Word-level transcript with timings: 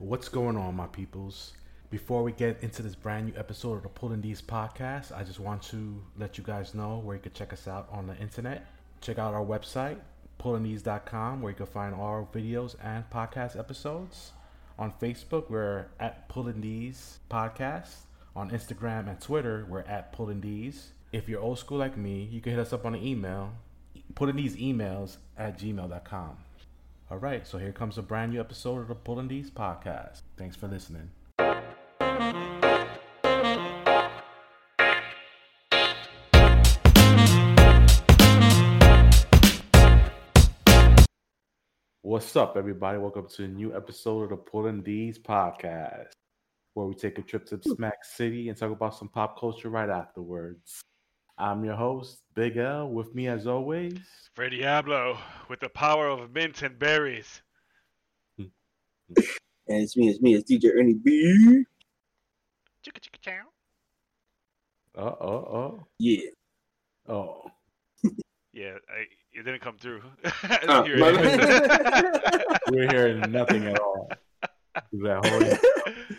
What's 0.00 0.30
going 0.30 0.56
on, 0.56 0.76
my 0.76 0.86
peoples? 0.86 1.52
Before 1.90 2.22
we 2.22 2.32
get 2.32 2.62
into 2.62 2.82
this 2.82 2.94
brand 2.94 3.26
new 3.26 3.34
episode 3.38 3.74
of 3.74 3.82
the 3.82 3.90
Pulling 3.90 4.22
These 4.22 4.40
podcast, 4.40 5.14
I 5.14 5.22
just 5.22 5.38
want 5.38 5.62
to 5.64 6.02
let 6.16 6.38
you 6.38 6.42
guys 6.42 6.74
know 6.74 7.02
where 7.04 7.16
you 7.16 7.20
can 7.20 7.34
check 7.34 7.52
us 7.52 7.68
out 7.68 7.86
on 7.92 8.06
the 8.06 8.16
internet. 8.16 8.64
Check 9.02 9.18
out 9.18 9.34
our 9.34 9.44
website, 9.44 9.98
pullingthese.com, 10.42 11.42
where 11.42 11.50
you 11.50 11.56
can 11.56 11.66
find 11.66 11.94
all 11.94 12.06
our 12.06 12.26
videos 12.32 12.76
and 12.82 13.04
podcast 13.10 13.58
episodes. 13.58 14.32
On 14.78 14.90
Facebook, 14.90 15.50
we're 15.50 15.84
at 16.00 16.30
Pulling 16.30 16.62
These 16.62 17.18
Podcast. 17.30 17.92
On 18.34 18.50
Instagram 18.50 19.06
and 19.06 19.20
Twitter, 19.20 19.66
we're 19.68 19.80
at 19.80 20.14
Pulling 20.14 20.40
These. 20.40 20.92
If 21.12 21.28
you're 21.28 21.42
old 21.42 21.58
school 21.58 21.76
like 21.76 21.98
me, 21.98 22.26
you 22.32 22.40
can 22.40 22.52
hit 22.52 22.58
us 22.58 22.72
up 22.72 22.86
on 22.86 22.94
the 22.94 23.06
email, 23.06 23.52
pulling 24.14 24.36
these 24.36 24.56
emails 24.56 25.18
at 25.36 25.58
gmail.com. 25.58 26.38
All 27.12 27.18
right, 27.18 27.44
so 27.44 27.58
here 27.58 27.72
comes 27.72 27.98
a 27.98 28.02
brand 28.02 28.30
new 28.30 28.38
episode 28.38 28.82
of 28.82 28.86
the 28.86 28.94
Pulling 28.94 29.26
These 29.26 29.50
podcast. 29.50 30.20
Thanks 30.36 30.54
for 30.54 30.68
listening. 30.68 31.10
What's 42.02 42.36
up, 42.36 42.56
everybody? 42.56 42.98
Welcome 42.98 43.26
to 43.30 43.44
a 43.44 43.48
new 43.48 43.74
episode 43.74 44.22
of 44.22 44.30
the 44.30 44.36
Pulling 44.36 44.84
These 44.84 45.18
podcast, 45.18 46.12
where 46.74 46.86
we 46.86 46.94
take 46.94 47.18
a 47.18 47.22
trip 47.22 47.44
to 47.46 47.60
Smack 47.60 48.04
City 48.04 48.50
and 48.50 48.56
talk 48.56 48.70
about 48.70 48.94
some 48.94 49.08
pop 49.08 49.36
culture 49.36 49.68
right 49.68 49.90
afterwards. 49.90 50.80
I'm 51.40 51.64
your 51.64 51.74
host, 51.74 52.18
Big 52.34 52.58
El. 52.58 52.90
With 52.90 53.14
me, 53.14 53.26
as 53.26 53.46
always, 53.46 53.98
Fred 54.34 54.50
Diablo 54.50 55.16
with 55.48 55.58
the 55.60 55.70
power 55.70 56.06
of 56.06 56.30
mint 56.34 56.60
and 56.60 56.78
berries. 56.78 57.40
And 59.68 59.84
it's 59.84 59.96
me, 59.96 60.08
it's 60.08 60.20
me, 60.20 60.34
it's 60.34 60.50
DJ 60.50 60.74
Ernie 60.76 60.94
B. 60.94 61.64
Chicka 62.84 63.00
chicka 63.00 63.20
chow. 63.20 63.40
uh 64.98 65.14
oh, 65.20 65.28
oh. 65.28 65.86
Yeah. 66.00 66.22
oh. 67.08 67.50
Yeah, 68.52 68.72
I, 68.88 69.06
it 69.32 69.44
didn't 69.44 69.60
come 69.60 69.78
through. 69.78 70.02
Here 70.84 70.98
my. 70.98 71.12
We're 72.70 72.90
hearing 72.90 73.20
nothing 73.30 73.64
at 73.66 73.78
all. 73.78 74.10
That 74.92 75.24
whole, 75.24 76.16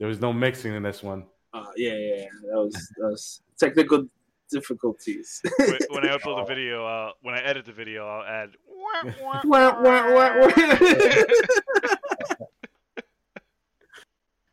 there 0.00 0.08
was 0.08 0.20
no 0.20 0.32
mixing 0.32 0.74
in 0.74 0.82
this 0.82 1.02
one. 1.02 1.26
Uh, 1.52 1.66
yeah, 1.76 1.92
yeah, 1.92 2.16
yeah. 2.16 2.26
That 2.50 2.56
was 2.56 2.74
that 2.96 3.06
was 3.06 3.40
technical 3.56 4.08
difficulties. 4.50 5.40
when, 5.58 5.78
when 5.90 6.08
I 6.08 6.16
upload 6.16 6.46
the 6.46 6.46
video, 6.54 6.86
uh, 6.86 7.10
when 7.22 7.34
I 7.34 7.42
edit 7.42 7.64
the 7.66 7.72
video, 7.72 8.06
I'll 8.06 8.24
add. 8.24 8.50
wah, 9.44 9.72
wah, 9.74 10.12
Wah. 10.14 10.50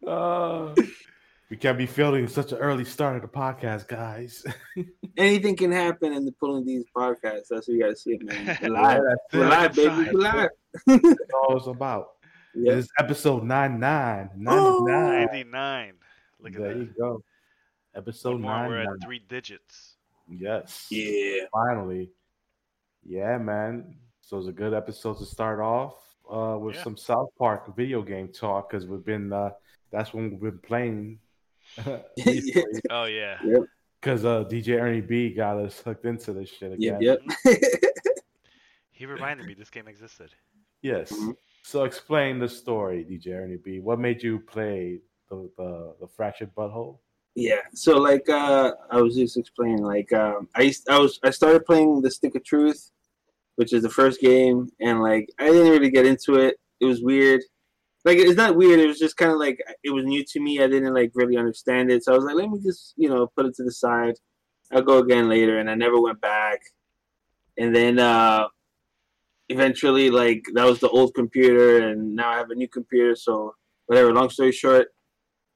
Uh, 0.07 0.73
we 1.51 1.57
can't 1.57 1.77
be 1.77 1.85
feeling 1.85 2.27
such 2.27 2.51
an 2.51 2.57
early 2.57 2.83
start 2.83 3.15
of 3.17 3.21
the 3.21 3.27
podcast, 3.27 3.87
guys. 3.87 4.43
Anything 5.15 5.55
can 5.55 5.71
happen 5.71 6.11
in 6.11 6.25
the 6.25 6.31
pulling 6.31 6.65
these 6.65 6.85
podcasts. 6.95 7.47
That's 7.49 7.67
what 7.67 7.69
you 7.69 7.79
gotta 7.79 7.95
see, 7.95 8.17
man. 8.21 8.57
We're 8.61 8.69
live, 8.69 9.01
That's 9.07 9.33
we're 9.33 9.47
live, 9.47 9.75
baby. 9.75 10.09
We're 10.11 10.19
live. 10.19 10.49
That's 10.87 11.19
all 11.33 11.57
it's 11.57 11.67
about. 11.67 12.07
Yeah. 12.55 12.75
This 12.75 12.85
is 12.85 12.91
episode 12.99 13.43
99. 13.43 14.29
Oh. 14.47 14.85
99. 14.85 15.25
99. 15.27 15.93
Look 16.39 16.55
at 16.55 16.59
there 16.61 16.73
that. 16.73 16.79
you 16.79 16.93
go. 16.97 17.23
Episode 17.95 18.41
One 18.41 18.41
more, 18.41 18.67
we're 18.69 18.77
99. 18.83 18.93
at 19.01 19.05
three 19.05 19.19
digits. 19.27 19.95
Yes. 20.29 20.87
Yeah. 20.89 21.45
Finally. 21.51 22.09
Yeah, 23.03 23.37
man. 23.37 23.95
So 24.21 24.37
it's 24.37 24.47
a 24.47 24.51
good 24.53 24.73
episode 24.73 25.17
to 25.17 25.25
start 25.25 25.59
off 25.59 25.95
uh, 26.31 26.57
with 26.57 26.75
Yeah. 26.75 26.83
some 26.83 26.95
South 26.97 27.29
Park 27.37 27.75
video 27.75 28.01
game 28.01 28.29
talk 28.29 28.69
because 28.69 28.85
we've 28.85 29.03
been, 29.03 29.33
uh, 29.33 29.49
that's 29.91 30.13
when 30.13 30.29
we've 30.31 30.39
been 30.39 30.59
playing. 30.59 31.19
Oh 32.89 33.05
yeah. 33.05 33.37
Because 33.99 34.25
uh, 34.25 34.43
DJ 34.45 34.79
Ernie 34.81 35.01
B 35.01 35.29
got 35.33 35.57
us 35.57 35.79
hooked 35.79 36.05
into 36.05 36.33
this 36.33 36.49
shit 36.49 36.73
again. 36.73 36.97
Yep, 37.01 37.19
yep. 37.45 37.57
He 38.91 39.05
reminded 39.07 39.47
me 39.47 39.55
this 39.55 39.69
game 39.71 39.87
existed. 39.87 40.29
Yes. 40.83 41.11
Mhm. 41.11 41.33
So 41.63 41.85
explain 41.85 42.37
the 42.39 42.47
story, 42.47 43.03
DJ 43.03 43.33
Ernie 43.35 43.57
B. 43.57 43.79
What 43.79 43.99
made 43.99 44.21
you 44.21 44.39
play 44.39 44.99
the 45.29 45.49
the, 45.57 45.95
the 46.01 46.07
fractured 46.07 46.53
butthole? 46.55 46.99
Yeah. 47.35 47.61
So 47.73 47.97
like 47.97 48.27
uh 48.29 48.73
I 48.89 49.01
was 49.01 49.15
just 49.15 49.37
explaining 49.37 49.83
like 49.83 50.11
um 50.13 50.49
I 50.55 50.73
I 50.89 50.99
was 50.99 51.19
I 51.23 51.29
started 51.29 51.65
playing 51.65 52.01
the 52.01 52.11
Stick 52.11 52.35
of 52.35 52.43
Truth, 52.43 52.91
which 53.55 53.73
is 53.73 53.83
the 53.83 53.89
first 53.89 54.19
game, 54.19 54.69
and 54.81 55.01
like 55.01 55.29
I 55.39 55.45
didn't 55.47 55.71
really 55.71 55.89
get 55.91 56.05
into 56.05 56.35
it. 56.35 56.57
It 56.81 56.85
was 56.85 57.01
weird. 57.01 57.41
Like 58.03 58.17
it's 58.17 58.35
not 58.35 58.57
weird. 58.57 58.79
It 58.79 58.87
was 58.87 58.99
just 58.99 59.17
kind 59.17 59.31
of 59.31 59.37
like 59.37 59.59
it 59.83 59.91
was 59.91 60.05
new 60.05 60.23
to 60.25 60.39
me. 60.41 60.61
I 60.61 60.67
didn't 60.67 60.93
like 60.93 61.11
really 61.13 61.37
understand 61.37 61.91
it. 61.91 62.03
So 62.03 62.13
I 62.13 62.15
was 62.15 62.25
like, 62.25 62.35
let 62.35 62.49
me 62.49 62.59
just 62.59 62.93
you 62.97 63.09
know 63.09 63.27
put 63.27 63.45
it 63.45 63.55
to 63.55 63.63
the 63.63 63.71
side. 63.71 64.15
I'll 64.73 64.81
go 64.81 64.99
again 64.99 65.29
later, 65.29 65.59
and 65.59 65.69
I 65.69 65.75
never 65.75 66.01
went 66.01 66.19
back. 66.21 66.59
And 67.57 67.75
then 67.75 67.99
uh 67.99 68.47
eventually, 69.49 70.09
like 70.09 70.43
that 70.53 70.65
was 70.65 70.79
the 70.79 70.89
old 70.89 71.13
computer, 71.13 71.87
and 71.89 72.15
now 72.15 72.29
I 72.31 72.37
have 72.37 72.49
a 72.51 72.55
new 72.55 72.67
computer. 72.67 73.15
So 73.15 73.55
whatever. 73.85 74.13
Long 74.13 74.29
story 74.29 74.51
short, 74.51 74.87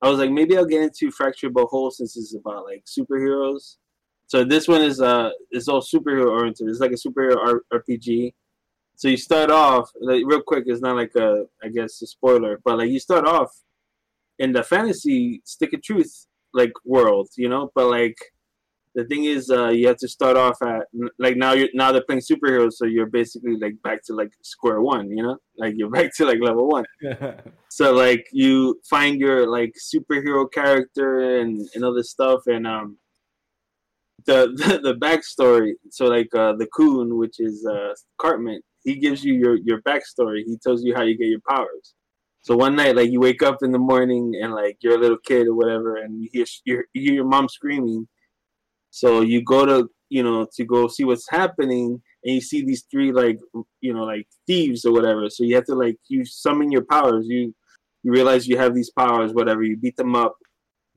I 0.01 0.09
was 0.09 0.19
like, 0.19 0.31
maybe 0.31 0.57
I'll 0.57 0.65
get 0.65 0.83
into 0.83 1.11
Fractured 1.11 1.53
But 1.53 1.67
Whole 1.67 1.91
since 1.91 2.17
it's 2.17 2.35
about 2.35 2.65
like 2.65 2.85
superheroes. 2.85 3.77
So 4.27 4.43
this 4.43 4.67
one 4.67 4.81
is 4.81 5.01
uh 5.01 5.29
is 5.51 5.67
all 5.67 5.81
superhero 5.81 6.31
oriented. 6.31 6.67
It's 6.69 6.79
like 6.79 6.91
a 6.91 6.95
superhero 6.95 7.37
R- 7.37 7.79
RPG. 7.79 8.33
So 8.95 9.07
you 9.07 9.17
start 9.17 9.51
off 9.51 9.91
like 9.99 10.23
real 10.25 10.41
quick. 10.41 10.65
It's 10.67 10.81
not 10.81 10.95
like 10.95 11.15
a 11.15 11.45
I 11.63 11.69
guess 11.69 12.01
a 12.01 12.07
spoiler, 12.07 12.59
but 12.63 12.77
like 12.77 12.89
you 12.89 12.99
start 12.99 13.27
off 13.27 13.51
in 14.39 14.51
the 14.51 14.63
fantasy 14.63 15.41
stick 15.45 15.73
of 15.73 15.81
truth 15.81 16.27
like 16.53 16.71
world, 16.85 17.29
you 17.37 17.49
know. 17.49 17.71
But 17.75 17.89
like 17.89 18.17
the 18.95 19.05
thing 19.05 19.25
is, 19.25 19.49
uh 19.51 19.69
you 19.69 19.87
have 19.87 19.97
to 19.97 20.07
start 20.07 20.37
off 20.37 20.57
at 20.61 20.87
like 21.19 21.35
now 21.35 21.53
you're 21.53 21.69
now 21.73 21.91
they're 21.91 22.03
playing 22.03 22.21
superheroes, 22.21 22.73
so 22.73 22.85
you're 22.85 23.05
basically 23.21 23.57
like 23.57 23.75
back 23.83 24.03
to 24.05 24.13
like 24.13 24.31
square 24.41 24.81
one, 24.81 25.09
you 25.09 25.21
know, 25.21 25.37
like 25.57 25.73
you're 25.77 25.89
back 25.97 26.15
to 26.15 26.25
like 26.25 26.39
level 26.41 26.67
one. 26.67 26.85
So 27.69 27.91
like 27.91 28.25
you 28.31 28.79
find 28.89 29.19
your 29.19 29.51
like 29.51 29.73
superhero 29.93 30.49
character 30.49 31.41
and, 31.41 31.67
and 31.75 31.83
other 31.83 32.03
stuff 32.03 32.39
and 32.47 32.65
um 32.65 32.97
the, 34.25 34.47
the 34.55 34.93
the 34.93 34.93
backstory. 34.93 35.73
So 35.91 36.05
like 36.05 36.33
uh 36.33 36.53
the 36.53 36.67
coon, 36.67 37.17
which 37.17 37.39
is 37.39 37.67
uh 37.69 37.93
Cartman, 38.17 38.61
he 38.85 38.95
gives 38.95 39.25
you 39.25 39.33
your 39.33 39.57
your 39.57 39.81
backstory. 39.81 40.43
He 40.45 40.57
tells 40.63 40.83
you 40.83 40.95
how 40.95 41.03
you 41.03 41.17
get 41.17 41.27
your 41.27 41.41
powers. 41.49 41.95
So 42.41 42.55
one 42.55 42.75
night, 42.75 42.95
like 42.95 43.09
you 43.09 43.19
wake 43.19 43.41
up 43.41 43.57
in 43.63 43.71
the 43.71 43.79
morning 43.79 44.33
and 44.41 44.53
like 44.53 44.77
you're 44.81 44.95
a 44.95 44.99
little 44.99 45.17
kid 45.17 45.47
or 45.47 45.55
whatever, 45.55 45.97
and 45.97 46.21
you 46.21 46.29
hear 46.31 46.45
you 46.63 46.83
hear 46.93 47.13
your 47.13 47.25
mom 47.25 47.49
screaming. 47.49 48.07
So 48.95 49.19
you 49.19 49.43
go 49.43 49.65
to 49.65 49.89
you 50.07 50.23
know 50.23 50.47
to 50.55 50.63
go 50.63 50.87
see 50.87 51.03
what's 51.03 51.29
happening, 51.29 52.01
and 52.23 52.35
you 52.35 52.39
see 52.39 52.63
these 52.65 52.85
three 52.89 53.11
like 53.11 53.37
you 53.81 53.93
know 53.93 54.05
like 54.05 54.25
thieves 54.47 54.85
or 54.85 54.93
whatever. 54.93 55.29
So 55.29 55.43
you 55.43 55.55
have 55.55 55.65
to 55.65 55.75
like 55.75 55.97
you 56.07 56.23
summon 56.23 56.71
your 56.71 56.85
powers. 56.85 57.25
You 57.27 57.53
you 58.03 58.13
realize 58.13 58.47
you 58.47 58.57
have 58.57 58.73
these 58.73 58.89
powers, 58.97 59.33
whatever. 59.33 59.63
You 59.63 59.75
beat 59.75 59.97
them 59.97 60.15
up. 60.15 60.37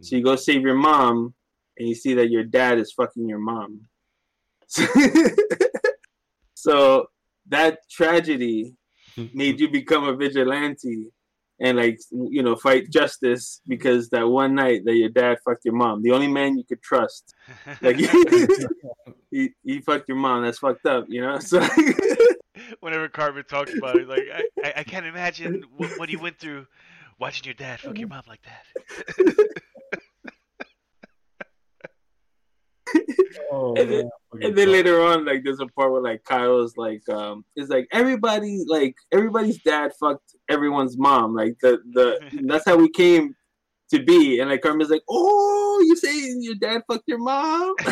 So 0.01 0.15
you 0.15 0.23
go 0.23 0.37
save 0.37 0.63
your 0.63 0.77
mom, 0.77 1.35
and 1.77 1.89
you 1.89 1.97
see 1.97 2.15
that 2.15 2.31
your 2.31 2.45
dad 2.45 2.79
is 2.79 2.93
fucking 2.93 3.29
your 3.29 3.41
mom. 3.41 3.81
so 6.55 7.07
that 7.49 7.81
tragedy 7.91 8.77
made 9.35 9.59
you 9.59 9.69
become 9.69 10.05
a 10.05 10.15
vigilante 10.15 11.11
and 11.61 11.77
like 11.79 12.01
you 12.11 12.43
know 12.43 12.57
fight 12.57 12.91
justice 12.91 13.61
because 13.67 14.09
that 14.11 14.29
one 14.29 14.55
night 14.55 14.85
that 14.85 14.95
your 14.95 15.09
dad 15.09 15.39
fucked 15.45 15.65
your 15.65 15.75
mom, 15.75 16.03
the 16.03 16.13
only 16.13 16.29
man 16.29 16.57
you 16.57 16.65
could 16.65 16.83
trust, 16.83 17.35
like 17.81 17.97
he, 19.31 19.51
he 19.65 19.81
fucked 19.81 20.09
your 20.09 20.17
mom. 20.17 20.45
That's 20.45 20.59
fucked 20.59 20.87
up, 20.87 21.07
you 21.09 21.21
know. 21.21 21.39
So 21.39 21.67
Whenever 22.81 23.09
Cartman 23.09 23.45
talks 23.45 23.73
about 23.77 23.97
it, 23.97 24.09
like 24.09 24.25
I, 24.65 24.73
I, 24.79 24.83
can't 24.83 25.07
imagine 25.07 25.65
what, 25.77 25.97
what 25.99 26.09
he 26.09 26.17
went 26.17 26.39
through 26.39 26.67
watching 27.19 27.45
your 27.45 27.55
dad 27.55 27.79
fuck 27.81 27.97
your 27.99 28.09
mom 28.09 28.25
like 28.27 28.41
that. 28.43 29.63
oh, 33.53 33.75
And 33.77 33.91
then- 33.91 34.11
man. 34.33 34.43
and 34.43 34.57
then 34.57 34.71
later 34.73 35.01
on, 35.03 35.25
like 35.25 35.43
there's 35.45 35.61
a 35.61 35.67
part 35.67 35.91
where 35.93 36.03
like 36.03 36.23
Kyle's 36.25 36.77
like, 36.77 37.07
um, 37.09 37.45
it's 37.57 37.71
like 37.71 37.89
everybody, 37.93 38.65
like 38.67 38.95
everybody's 39.13 39.63
dad 39.63 39.93
fucked 39.99 40.35
everyone's 40.49 40.97
mom. 40.99 41.35
Like 41.35 41.57
the 41.61 41.81
the 41.93 42.19
that's 42.47 42.65
how 42.67 42.77
we 42.77 42.89
came 42.91 43.35
to 43.91 44.03
be. 44.03 44.41
And 44.41 44.51
like 44.51 44.61
Cartman's 44.63 44.91
like, 44.91 45.03
oh, 45.09 45.83
you 45.87 45.97
saying 45.97 46.43
your 46.43 46.57
dad 46.57 46.83
fucked 46.87 47.05
your 47.09 47.19
mom? 47.19 47.75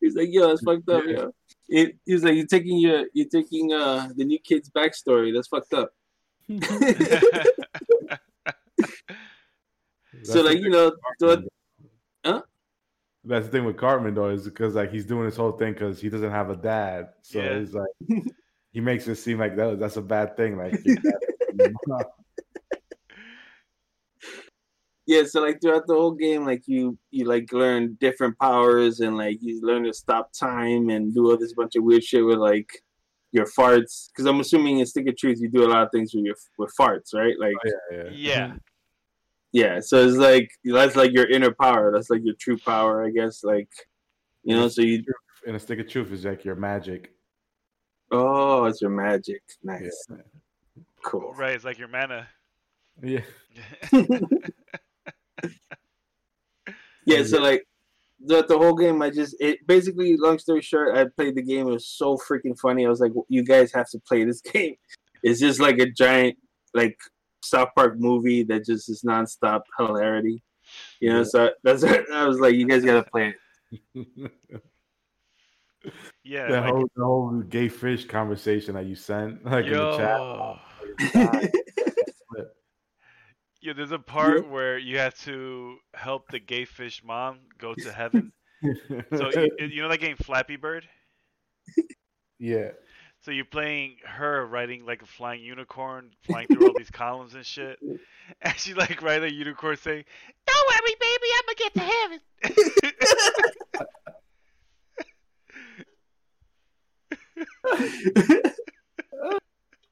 He's 0.00 0.14
like, 0.14 0.28
yo, 0.30 0.48
that's 0.48 0.62
fucked 0.62 0.88
up, 0.90 1.04
yo. 1.06 1.32
It, 1.68 1.96
he's 2.04 2.22
like, 2.22 2.34
you're 2.34 2.46
taking 2.46 2.78
your, 2.78 3.06
you're 3.14 3.28
taking 3.28 3.72
uh 3.72 4.08
the 4.14 4.24
new 4.24 4.38
kid's 4.38 4.68
backstory. 4.70 5.32
That's 5.34 5.48
fucked 5.48 5.72
up. 5.72 5.90
So 10.22 10.42
like 10.42 10.58
you 10.58 10.70
know, 10.70 10.92
so, 11.20 11.42
Huh? 12.24 12.42
That's 13.24 13.46
the 13.46 13.52
thing 13.52 13.64
with 13.64 13.76
Cartman 13.76 14.14
though, 14.14 14.30
is 14.30 14.44
because 14.44 14.74
like 14.74 14.90
he's 14.90 15.06
doing 15.06 15.24
this 15.26 15.36
whole 15.36 15.52
thing 15.52 15.72
because 15.72 16.00
he 16.00 16.08
doesn't 16.08 16.30
have 16.30 16.50
a 16.50 16.56
dad. 16.56 17.10
So 17.22 17.40
Yeah. 17.40 17.58
he's 17.58 17.74
like, 17.74 18.22
he 18.72 18.80
makes 18.80 19.06
it 19.08 19.16
seem 19.16 19.38
like 19.38 19.56
that 19.56 19.78
that's 19.78 19.96
a 19.96 20.02
bad 20.02 20.36
thing. 20.36 20.56
Like 20.56 20.74
Yeah, 25.06 25.24
so 25.24 25.42
like 25.42 25.60
throughout 25.60 25.86
the 25.86 25.92
whole 25.94 26.12
game, 26.12 26.46
like 26.46 26.62
you 26.66 26.96
you 27.10 27.26
like 27.26 27.52
learn 27.52 27.98
different 28.00 28.38
powers 28.38 29.00
and 29.00 29.18
like 29.18 29.36
you 29.42 29.60
learn 29.62 29.84
to 29.84 29.92
stop 29.92 30.32
time 30.32 30.88
and 30.88 31.14
do 31.14 31.30
all 31.30 31.36
this 31.36 31.52
bunch 31.52 31.76
of 31.76 31.84
weird 31.84 32.02
shit 32.02 32.24
with 32.24 32.38
like 32.38 32.70
your 33.30 33.44
farts. 33.44 34.08
Because 34.08 34.24
I'm 34.26 34.40
assuming 34.40 34.78
in 34.78 34.86
Stick 34.86 35.06
of 35.08 35.16
Truth 35.18 35.40
you 35.40 35.50
do 35.50 35.66
a 35.66 35.68
lot 35.68 35.82
of 35.82 35.90
things 35.92 36.14
with 36.14 36.24
your 36.24 36.36
with 36.56 36.72
farts, 36.78 37.12
right? 37.14 37.38
Like 37.38 37.54
oh, 37.66 37.70
yeah, 37.92 37.98
yeah. 37.98 38.10
Yeah. 38.12 38.52
Yeah, 39.54 39.78
so 39.80 40.04
it's 40.06 40.16
like 40.18 40.50
that's 40.64 40.96
like 40.96 41.12
your 41.12 41.30
inner 41.30 41.52
power. 41.52 41.90
That's 41.92 42.10
like 42.10 42.20
your 42.24 42.34
true 42.38 42.58
power, 42.58 43.04
I 43.06 43.10
guess. 43.10 43.42
Like 43.44 43.70
you 44.42 44.54
know, 44.54 44.68
so 44.68 44.82
you 44.82 45.02
And 45.46 45.56
a 45.56 45.60
stick 45.60 45.78
of 45.78 45.88
truth 45.88 46.12
is 46.12 46.24
like 46.26 46.44
your 46.44 46.56
magic. 46.56 47.12
oh, 48.10 48.64
it's 48.66 48.82
your 48.82 48.90
magic. 48.90 49.40
Nice, 49.62 50.06
Yeah. 50.10 50.16
cool. 51.04 51.32
Right, 51.34 51.54
it's 51.54 51.64
like 51.64 51.78
your 51.78 51.88
mana. 51.88 52.28
Yeah. 53.02 53.22
Yeah, 57.06 57.22
so 57.24 57.38
like 57.38 57.64
the 58.18 58.44
the 58.46 58.56
whole 58.56 58.74
game, 58.74 59.02
I 59.02 59.10
just 59.10 59.36
it 59.38 59.66
basically. 59.66 60.16
Long 60.16 60.38
story 60.38 60.62
short, 60.62 60.96
I 60.96 61.04
played 61.04 61.34
the 61.34 61.42
game. 61.42 61.68
It 61.68 61.72
was 61.72 61.86
so 61.86 62.16
freaking 62.16 62.58
funny. 62.58 62.86
I 62.86 62.88
was 62.88 63.00
like, 63.00 63.12
you 63.28 63.44
guys 63.44 63.72
have 63.74 63.90
to 63.90 63.98
play 64.08 64.24
this 64.24 64.40
game. 64.52 64.76
It's 65.22 65.40
just 65.40 65.60
like 65.60 65.78
a 65.78 65.90
giant 65.90 66.36
like 66.72 66.96
South 67.44 67.70
Park 67.76 67.98
movie 67.98 68.42
that 68.44 68.64
just 68.64 68.88
is 68.88 69.02
nonstop 69.02 69.62
hilarity. 69.78 70.42
You 71.00 71.10
know, 71.10 71.18
Yeah. 71.18 71.24
so 71.24 71.50
that's 71.62 71.84
I 71.84 72.26
was 72.26 72.40
like, 72.40 72.54
you 72.54 72.66
guys 72.66 72.84
gotta 72.84 73.02
play 73.02 73.34
it. 73.34 73.36
yeah. 76.24 76.46
the 76.48 76.60
like, 76.60 76.72
whole 76.72 76.86
the 76.96 77.04
whole 77.04 77.40
gay 77.42 77.68
fish 77.68 78.06
conversation 78.06 78.74
that 78.74 78.86
you 78.86 78.94
sent 78.94 79.44
like 79.50 79.66
in 79.66 79.72
the 79.72 79.96
chat. 79.96 81.50
Yeah, 83.62 83.72
there's 83.72 83.92
a 83.92 83.98
part 83.98 84.46
where 84.50 84.76
you 84.76 84.98
have 84.98 85.18
to 85.20 85.78
help 85.94 86.28
the 86.30 86.38
gay 86.38 86.66
fish 86.66 87.02
mom 87.02 87.38
go 87.56 87.72
to 87.74 87.90
heaven. 87.90 88.30
So 88.62 89.30
you, 89.30 89.50
you 89.58 89.80
know 89.80 89.88
that 89.88 90.00
game 90.00 90.16
Flappy 90.16 90.56
Bird? 90.56 90.86
yeah. 92.38 92.72
So 93.24 93.30
you're 93.30 93.46
playing 93.46 93.96
her 94.04 94.46
riding 94.46 94.84
like 94.84 95.00
a 95.00 95.06
flying 95.06 95.40
unicorn, 95.40 96.10
flying 96.24 96.46
through 96.46 96.66
all 96.66 96.74
these 96.76 96.90
columns 96.92 97.34
and 97.34 97.46
shit. 97.46 97.78
And 98.42 98.54
she 98.58 98.74
like 98.74 99.00
riding 99.00 99.30
a 99.30 99.32
unicorn 99.32 99.78
saying, 99.78 100.04
"Don't 100.46 100.68
worry, 100.68 100.94
baby, 101.00 101.26
I'm 101.34 101.44
gonna 101.46 101.56
get 101.56 101.72
to 101.74 101.80
heaven." 101.80 102.20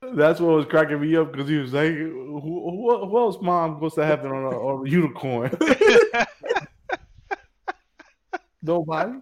That's 0.14 0.38
what 0.40 0.56
was 0.56 0.66
cracking 0.66 1.00
me 1.00 1.16
up 1.16 1.32
because 1.32 1.48
he 1.48 1.56
was 1.56 1.72
like, 1.72 1.88
who, 1.88 2.38
who, 2.38 3.06
who 3.06 3.18
else 3.18 3.38
mom 3.40 3.80
goes 3.80 3.94
to 3.94 4.04
heaven 4.04 4.30
on 4.30 4.52
a, 4.52 4.58
on 4.58 4.86
a 4.86 4.90
unicorn? 4.90 5.50
Nobody. 8.62 9.14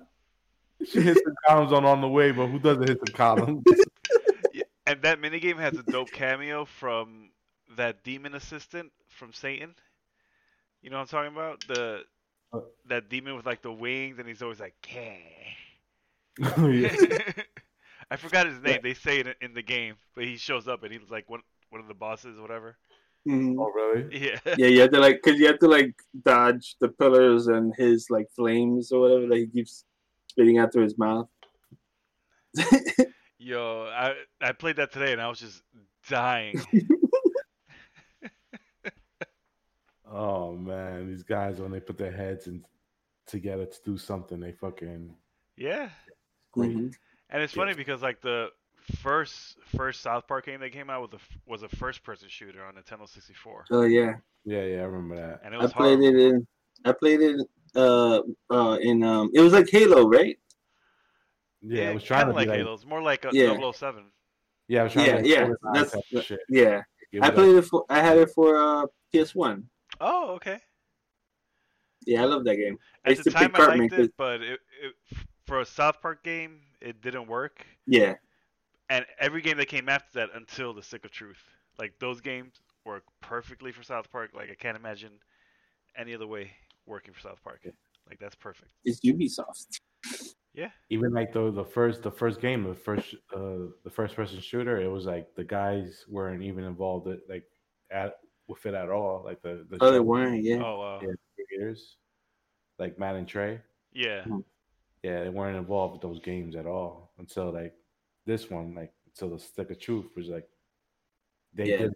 She 0.84 1.00
hits 1.00 1.20
the 1.24 1.32
columns 1.46 1.72
on 1.72 1.84
on 1.84 2.00
the 2.00 2.08
way, 2.08 2.32
but 2.32 2.48
who 2.48 2.58
doesn't 2.58 2.88
hit 2.88 2.98
the 3.04 3.12
columns? 3.12 3.62
Yeah, 4.90 4.94
and 4.94 5.02
that 5.02 5.20
minigame 5.20 5.58
has 5.58 5.74
a 5.78 5.82
dope 5.82 6.10
cameo 6.10 6.64
from 6.64 7.30
that 7.76 8.02
demon 8.02 8.34
assistant 8.34 8.90
from 9.08 9.32
Satan. 9.32 9.74
You 10.82 10.90
know 10.90 10.96
what 10.96 11.02
I'm 11.02 11.08
talking 11.08 11.32
about? 11.32 11.64
The 11.68 12.02
Uh. 12.52 12.60
that 12.88 13.08
demon 13.08 13.36
with 13.36 13.46
like 13.46 13.62
the 13.62 13.72
wings, 13.72 14.18
and 14.18 14.26
he's 14.26 14.42
always 14.42 14.58
like, 14.58 14.74
"Kay." 14.82 15.56
yeah. 16.38 17.18
I 18.10 18.16
forgot 18.16 18.46
his 18.48 18.60
name. 18.60 18.80
They 18.82 18.94
say 18.94 19.20
it 19.20 19.36
in 19.40 19.54
the 19.54 19.62
game, 19.62 19.94
but 20.16 20.24
he 20.24 20.36
shows 20.36 20.66
up 20.66 20.82
and 20.82 20.92
he's 20.92 21.08
like 21.10 21.30
one 21.30 21.42
one 21.68 21.80
of 21.80 21.86
the 21.86 21.94
bosses, 21.94 22.38
or 22.38 22.42
whatever. 22.42 22.76
Mhm. 23.28 23.54
Oh, 23.58 23.70
really? 23.70 24.18
Yeah. 24.18 24.40
Yeah, 24.58 24.66
you 24.66 24.80
have 24.80 24.90
to 24.90 24.98
like, 24.98 25.22
cause 25.22 25.38
you 25.38 25.46
have 25.46 25.60
to 25.60 25.68
like 25.68 25.94
dodge 26.24 26.76
the 26.80 26.88
pillars 26.88 27.46
and 27.46 27.72
his 27.76 28.10
like 28.10 28.28
flames 28.34 28.90
or 28.90 29.00
whatever 29.00 29.26
that 29.28 29.36
he 29.36 29.46
keeps 29.46 29.84
spitting 30.28 30.58
out 30.58 30.72
through 30.72 30.84
his 30.84 30.98
mouth. 30.98 31.28
Yo, 33.42 33.84
I 33.86 34.14
I 34.42 34.52
played 34.52 34.76
that 34.76 34.92
today 34.92 35.12
and 35.12 35.20
I 35.20 35.28
was 35.28 35.40
just 35.40 35.62
dying. 36.08 36.60
Oh 40.10 40.52
man, 40.56 41.06
these 41.08 41.22
guys 41.22 41.60
when 41.60 41.70
they 41.70 41.80
put 41.80 41.96
their 41.96 42.10
heads 42.12 42.46
in 42.48 42.64
together 43.26 43.66
to 43.66 43.78
do 43.84 43.96
something, 43.96 44.40
they 44.40 44.52
fucking 44.52 45.14
yeah. 45.56 45.90
great. 46.52 46.70
Mhm. 46.76 46.94
And 47.30 47.42
it's 47.42 47.54
Yeah. 47.54 47.62
funny 47.62 47.74
because 47.74 48.02
like 48.02 48.20
the 48.20 48.50
first 49.02 49.56
first 49.76 50.00
South 50.00 50.26
Park 50.26 50.46
game 50.46 50.60
that 50.60 50.72
came 50.72 50.90
out 50.90 51.02
was 51.02 51.12
a 51.14 51.50
was 51.50 51.62
a 51.62 51.68
first 51.68 52.02
person 52.02 52.28
shooter 52.28 52.64
on 52.64 52.74
Nintendo 52.74 53.08
64, 53.08 53.64
Oh 53.70 53.82
yeah, 53.84 54.16
Yeah, 54.44 54.64
yeah, 54.64 54.80
I 54.82 54.84
remember 54.84 55.16
that. 55.16 55.40
and 55.42 55.54
it 55.54 55.58
was 55.58 55.72
I 55.72 55.74
played 55.74 55.98
horrible. 55.98 56.04
it 56.04 56.16
in. 56.16 56.46
I 56.84 56.92
played 56.92 57.20
it 57.20 57.46
uh 57.76 58.20
uh 58.50 58.78
in 58.82 59.02
um. 59.04 59.30
It 59.34 59.40
was 59.40 59.52
like 59.52 59.68
Halo, 59.70 60.08
right? 60.08 60.36
Yeah, 61.62 61.90
I 61.90 61.94
was 61.94 62.02
trying 62.04 62.26
to 62.26 62.32
like 62.32 62.46
be 62.46 62.50
like, 62.50 62.58
Halo. 62.60 62.74
It's 62.74 62.86
more 62.86 63.02
like 63.02 63.24
a 63.24 63.30
Yeah. 63.32 63.54
007. 63.72 64.04
yeah, 64.68 64.80
I 64.80 64.84
was 64.84 64.92
trying 64.92 65.06
Yeah, 65.06 65.16
to 65.16 65.22
be 65.22 65.28
yeah, 65.28 65.44
like, 65.44 65.56
that's- 65.74 65.92
type 65.92 66.02
of 66.14 66.24
shit. 66.24 66.40
Yeah, 66.48 66.82
Give 67.12 67.22
I 67.22 67.28
it 67.28 67.34
played 67.34 67.56
it 67.56 67.62
for. 67.62 67.84
I 67.90 68.00
had 68.00 68.18
it 68.18 68.30
for 68.34 68.56
uh 68.56 68.86
PS 69.12 69.34
One. 69.34 69.68
Oh, 70.00 70.30
okay. 70.34 70.58
Yeah, 72.06 72.22
I 72.22 72.24
love 72.24 72.44
that 72.44 72.56
game. 72.56 72.78
I 73.04 73.10
At 73.10 73.16
used 73.16 73.24
the 73.26 73.30
to 73.32 73.36
pick 73.38 73.52
time, 73.52 73.54
I 73.54 73.58
Cartman 73.66 73.78
liked 73.80 73.94
'cause- 73.94 74.06
it, 74.06 74.14
but 74.16 74.40
it, 74.42 74.60
it, 74.82 74.94
for 75.46 75.60
a 75.60 75.66
South 75.66 76.00
Park 76.00 76.22
game, 76.24 76.60
it 76.80 77.02
didn't 77.02 77.26
work. 77.26 77.66
Yeah, 77.86 78.14
And 78.88 79.04
every 79.18 79.42
game 79.42 79.58
that 79.58 79.66
came 79.66 79.88
after 79.88 80.10
that, 80.14 80.30
until 80.34 80.72
the 80.72 80.82
Stick 80.82 81.04
of 81.04 81.10
Truth, 81.10 81.42
like 81.78 81.98
those 81.98 82.20
games 82.20 82.54
work 82.86 83.04
perfectly 83.20 83.70
for 83.72 83.82
South 83.82 84.10
Park. 84.10 84.30
Like 84.34 84.50
I 84.50 84.54
can't 84.54 84.76
imagine 84.76 85.12
any 85.96 86.14
other 86.14 86.26
way 86.26 86.52
working 86.86 87.12
for 87.12 87.20
South 87.20 87.42
Park. 87.44 87.60
Like 88.08 88.18
that's 88.18 88.34
perfect. 88.36 88.70
it's 88.84 89.00
Ubisoft. 89.00 89.80
even 90.90 91.12
like 91.12 91.32
the 91.32 91.50
the 91.50 91.64
first 91.64 92.02
the 92.02 92.10
first 92.10 92.40
game, 92.40 92.64
the 92.64 92.74
first 92.74 93.14
uh 93.34 93.70
the 93.84 93.90
first 93.90 94.16
person 94.16 94.40
shooter, 94.40 94.80
it 94.80 94.88
was 94.88 95.06
like 95.06 95.34
the 95.34 95.44
guys 95.44 96.04
weren't 96.08 96.42
even 96.42 96.64
involved 96.64 97.06
at, 97.08 97.20
like 97.28 97.44
at 97.90 98.18
with 98.48 98.64
it 98.66 98.74
at 98.74 98.88
all. 98.90 99.22
Like 99.24 99.42
the 99.42 99.66
the 99.70 99.78
Oh, 99.80 99.92
they 99.92 100.00
weren't. 100.00 100.42
Yeah. 100.42 100.56
Oh 100.56 100.78
wow. 100.78 101.00
Yeah. 101.02 101.14
creators, 101.36 101.96
like 102.78 102.98
Matt 102.98 103.16
and 103.16 103.28
Trey. 103.28 103.60
Yeah. 103.92 104.24
Yeah, 105.02 105.24
they 105.24 105.30
weren't 105.30 105.56
involved 105.56 105.94
with 105.94 106.02
those 106.02 106.20
games 106.20 106.54
at 106.56 106.66
all 106.66 107.12
until 107.18 107.52
like 107.52 107.74
this 108.26 108.50
one, 108.50 108.74
like 108.74 108.92
until 109.06 109.30
the 109.30 109.38
Stick 109.38 109.70
of 109.70 109.78
Truth 109.80 110.10
was 110.16 110.28
like 110.28 110.48
they 111.54 111.70
Yeah. 111.70 111.76
did 111.78 111.92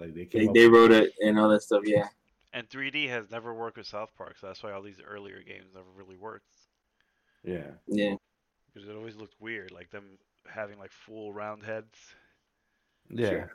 like 0.00 0.14
they 0.14 0.24
came 0.24 0.52
They, 0.52 0.62
they 0.62 0.68
wrote 0.68 0.90
it 0.90 1.12
and 1.22 1.38
all 1.38 1.48
that 1.50 1.62
stuff. 1.62 1.82
Yeah. 1.84 2.08
And 2.54 2.68
3D 2.68 3.08
has 3.08 3.30
never 3.30 3.54
worked 3.54 3.78
with 3.78 3.86
South 3.86 4.10
Park, 4.16 4.36
so 4.38 4.46
that's 4.46 4.62
why 4.62 4.72
all 4.72 4.82
these 4.82 5.00
earlier 5.00 5.42
games 5.42 5.68
never 5.74 5.86
really 5.96 6.16
worked. 6.16 6.54
Yeah. 7.44 7.70
Yeah. 7.86 8.14
Because 8.72 8.88
it 8.88 8.96
always 8.96 9.16
looked 9.16 9.34
weird, 9.40 9.70
like 9.70 9.90
them 9.90 10.04
having 10.48 10.78
like 10.78 10.92
full 10.92 11.32
round 11.32 11.62
heads. 11.62 11.96
Yeah. 13.10 13.28
Sure. 13.30 13.50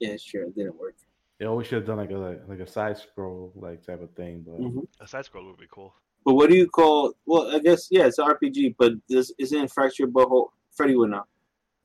Yeah, 0.00 0.16
sure. 0.16 0.42
It 0.44 0.54
didn't 0.56 0.78
work. 0.78 0.94
They 1.38 1.46
always 1.46 1.66
should 1.66 1.76
have 1.78 1.86
done 1.86 1.98
like 1.98 2.10
a 2.10 2.40
like 2.48 2.60
a 2.60 2.66
side 2.66 2.96
scroll 2.98 3.52
like 3.56 3.84
type 3.84 4.00
of 4.02 4.10
thing, 4.12 4.44
but 4.46 4.60
Mhm. 4.60 4.86
A 5.00 5.06
side 5.06 5.24
scroll 5.24 5.46
would 5.46 5.58
be 5.58 5.66
cool. 5.70 5.94
But 6.24 6.34
what 6.34 6.48
do 6.50 6.56
you 6.56 6.68
call? 6.68 7.14
Well, 7.26 7.54
I 7.54 7.58
guess 7.58 7.88
yeah, 7.90 8.06
it's 8.06 8.18
an 8.18 8.26
RPG, 8.26 8.76
but 8.78 8.92
this 9.08 9.32
isn't 9.38 9.68
Fractured 9.72 10.12
Butthole. 10.12 10.50
Freddy 10.72 10.94
would 10.96 11.10
know. 11.10 11.24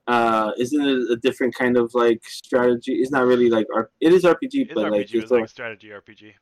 Uh, 0.06 0.52
isn't 0.58 0.80
it 0.82 1.12
a 1.12 1.16
different 1.18 1.54
kind 1.54 1.76
of 1.76 1.94
like 1.94 2.24
strategy? 2.24 2.94
It's 3.02 3.12
not 3.12 3.26
really 3.26 3.50
like 3.50 3.68
R- 3.76 3.90
it 4.00 4.14
is 4.14 4.24
RPG, 4.24 4.62
It's 4.62 4.74
but 4.74 4.86
RPG, 4.86 4.92
like 4.92 5.02
it's 5.02 5.14
it's 5.14 5.32
like 5.32 5.40
like 5.42 5.46
a 5.50 5.52
strategy 5.52 5.90
RPG 5.90 6.34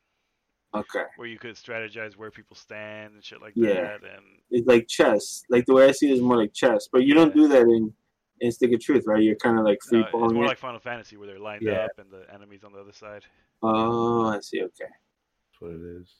okay, 0.74 1.04
where 1.16 1.28
you 1.28 1.38
could 1.38 1.54
strategize 1.54 2.16
where 2.16 2.30
people 2.30 2.56
stand 2.56 3.14
and 3.14 3.24
shit 3.24 3.40
like 3.40 3.52
Yeah. 3.56 3.74
that. 3.98 4.04
And 4.04 4.24
it's 4.50 4.66
like 4.66 4.86
chess. 4.88 5.42
Like 5.50 5.64
the 5.66 5.74
way 5.74 5.88
I 5.88 5.92
see 5.92 6.10
it 6.10 6.14
is 6.14 6.20
more 6.20 6.36
like 6.36 6.52
chess, 6.54 6.88
but 6.92 7.04
you 7.04 7.14
don't 7.14 7.34
do 7.34 7.48
that 7.48 7.62
in 7.62 7.92
in 8.40 8.52
Stick 8.52 8.72
of 8.74 8.80
Truth, 8.80 9.04
right? 9.06 9.22
You're 9.22 9.36
kind 9.36 9.58
of 9.58 9.64
like 9.64 9.78
free 9.88 10.00
no, 10.00 10.06
it's 10.24 10.32
more 10.34 10.44
it. 10.44 10.48
like 10.48 10.58
Final 10.58 10.80
Fantasy 10.80 11.16
where 11.16 11.26
they're 11.26 11.38
lined 11.38 11.62
Yeah. 11.62 11.84
up 11.86 11.92
and 11.98 12.10
the 12.10 12.26
enemies 12.34 12.64
on 12.64 12.72
the 12.72 12.78
other 12.80 12.92
side. 12.92 13.24
oh, 13.62 14.26
I 14.26 14.40
see. 14.40 14.60
Okay. 14.62 14.70
that's 14.80 15.60
what 15.60 15.70
it 15.72 15.80
is. 16.00 16.14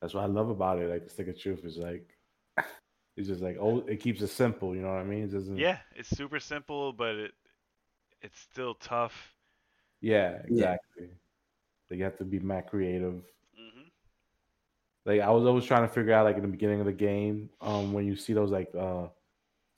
That's 0.00 0.14
what 0.14 0.22
I 0.24 0.26
love 0.26 0.48
about 0.48 0.78
it. 0.78 0.88
Like 0.88 1.04
the 1.04 1.10
Stick 1.10 1.28
of 1.28 1.38
Truth 1.40 1.64
is 1.64 1.76
like 1.76 2.16
it's 3.16 3.26
just 3.28 3.40
like 3.42 3.56
oh 3.60 3.78
it 3.86 4.00
keeps 4.00 4.22
it 4.22 4.28
simple, 4.28 4.74
you 4.74 4.82
know 4.82 4.88
what 4.88 5.00
I 5.00 5.04
mean? 5.04 5.24
It 5.24 5.32
doesn't 5.32 5.56
Yeah, 5.56 5.78
it's 5.96 6.08
super 6.16 6.38
simple, 6.40 6.92
but 6.92 7.16
it 7.16 7.32
it's 8.22 8.38
still 8.38 8.74
tough. 8.74 9.34
Yeah, 10.00 10.38
exactly. 10.44 11.08
Like 11.90 11.98
you 11.98 12.04
have 12.04 12.18
to 12.18 12.24
be 12.24 12.38
mad 12.38 12.68
creative. 12.68 13.22
hmm 13.56 13.88
Like 15.04 15.20
I 15.20 15.30
was 15.30 15.46
always 15.46 15.64
trying 15.64 15.86
to 15.86 15.92
figure 15.92 16.12
out 16.12 16.24
like 16.24 16.36
in 16.36 16.42
the 16.42 16.48
beginning 16.48 16.80
of 16.80 16.86
the 16.86 16.92
game, 16.92 17.50
um, 17.60 17.92
when 17.92 18.06
you 18.06 18.16
see 18.16 18.32
those 18.32 18.50
like 18.50 18.70
uh 18.78 19.06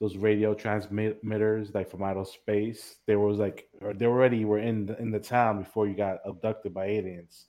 those 0.00 0.16
radio 0.16 0.52
transmitters 0.52 1.72
like 1.72 1.88
from 1.88 2.02
outer 2.02 2.24
space, 2.24 2.96
there 3.06 3.20
was 3.20 3.38
like 3.38 3.68
or 3.80 3.94
they 3.94 4.06
already 4.06 4.44
were 4.44 4.58
in 4.58 4.86
the, 4.86 4.98
in 4.98 5.10
the 5.10 5.20
town 5.20 5.60
before 5.60 5.86
you 5.86 5.94
got 5.94 6.18
abducted 6.24 6.74
by 6.74 6.86
aliens. 6.86 7.46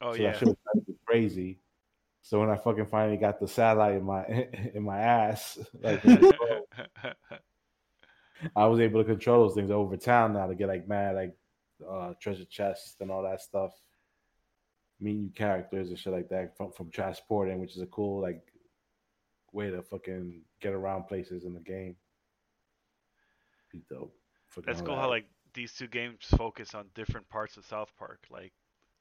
Oh 0.00 0.12
so 0.12 0.22
yeah. 0.22 0.30
that 0.30 0.38
shit 0.38 0.48
was 0.48 0.96
crazy. 1.06 1.60
So 2.22 2.40
when 2.40 2.50
I 2.50 2.56
fucking 2.56 2.86
finally 2.86 3.16
got 3.16 3.40
the 3.40 3.48
satellite 3.48 3.96
in 3.96 4.04
my 4.04 4.24
in 4.74 4.82
my 4.82 5.00
ass, 5.00 5.58
like 5.82 6.04
I 8.56 8.66
was 8.66 8.80
able 8.80 9.02
to 9.02 9.08
control 9.08 9.46
those 9.46 9.54
things 9.54 9.70
over 9.70 9.96
town 9.96 10.34
now 10.34 10.46
to 10.46 10.54
get 10.54 10.68
like 10.68 10.88
mad 10.88 11.16
like 11.16 11.34
uh, 11.88 12.14
treasure 12.20 12.44
chests 12.44 12.96
and 13.00 13.10
all 13.10 13.22
that 13.22 13.40
stuff. 13.40 13.72
Meet 15.00 15.16
new 15.16 15.30
characters 15.30 15.88
and 15.88 15.98
shit 15.98 16.12
like 16.12 16.28
that 16.28 16.56
from 16.56 16.72
from 16.72 16.90
transporting, 16.90 17.60
which 17.60 17.76
is 17.76 17.82
a 17.82 17.86
cool 17.86 18.20
like 18.20 18.42
way 19.52 19.70
to 19.70 19.82
fucking 19.82 20.42
get 20.60 20.72
around 20.72 21.04
places 21.04 21.44
in 21.44 21.54
the 21.54 21.60
game. 21.60 21.96
Be 23.72 23.82
dope. 23.88 24.14
Fucking 24.48 24.66
That's 24.66 24.82
cool 24.82 24.96
that. 24.96 25.02
how 25.02 25.08
like 25.08 25.26
these 25.54 25.72
two 25.72 25.86
games 25.86 26.18
focus 26.36 26.74
on 26.74 26.86
different 26.94 27.28
parts 27.28 27.56
of 27.56 27.64
South 27.64 27.92
Park. 27.98 28.20
Like 28.30 28.52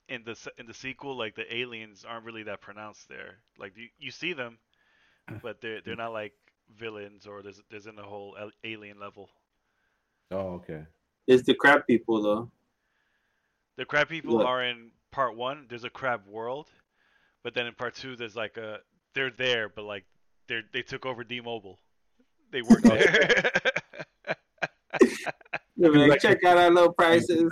in 0.08 0.24
the 0.24 0.38
in 0.58 0.66
the 0.66 0.74
sequel, 0.74 1.18
like 1.18 1.36
the 1.36 1.54
aliens 1.54 2.06
aren't 2.08 2.26
really 2.26 2.44
that 2.44 2.62
pronounced 2.62 3.08
there. 3.10 3.40
Like 3.58 3.74
you 3.76 3.88
you 3.98 4.12
see 4.12 4.34
them, 4.34 4.58
but 5.44 5.62
they're 5.62 5.82
they're 5.82 5.96
not 5.96 6.14
like 6.14 6.34
villains 6.78 7.26
or 7.26 7.42
there's 7.42 7.62
there's 7.70 7.88
in 7.88 7.98
a 7.98 8.04
whole 8.04 8.36
alien 8.64 9.00
level. 9.00 9.30
Oh, 10.32 10.62
okay. 10.62 10.84
It's 11.28 11.44
the 11.44 11.56
crab 11.56 11.86
people 11.88 12.22
though. 12.22 12.52
The 13.80 13.86
crab 13.86 14.10
people 14.10 14.40
Look. 14.40 14.46
are 14.46 14.62
in 14.62 14.92
part 15.10 15.38
one. 15.38 15.66
There's 15.70 15.86
a 15.86 15.90
crab 15.90 16.28
world, 16.28 16.68
but 17.46 17.54
then 17.54 17.66
in 17.66 17.74
part 17.74 17.96
two, 17.96 18.18
there's 18.18 18.36
like 18.36 18.58
a 18.58 18.80
they're 19.16 19.32
there, 19.32 19.70
but 19.70 19.86
like 19.86 20.04
they 20.50 20.60
they 20.74 20.82
took 20.82 21.06
over 21.06 21.24
D-Mobile. 21.24 21.80
They 22.52 22.62
work 22.62 22.82
Oh. 22.86 22.90
there. 22.90 23.52
They'll 25.78 25.96
Like- 25.98 26.10
like, 26.10 26.22
check 26.22 26.44
out 26.44 26.58
our 26.58 26.70
low 26.70 26.90
prices. 26.92 27.50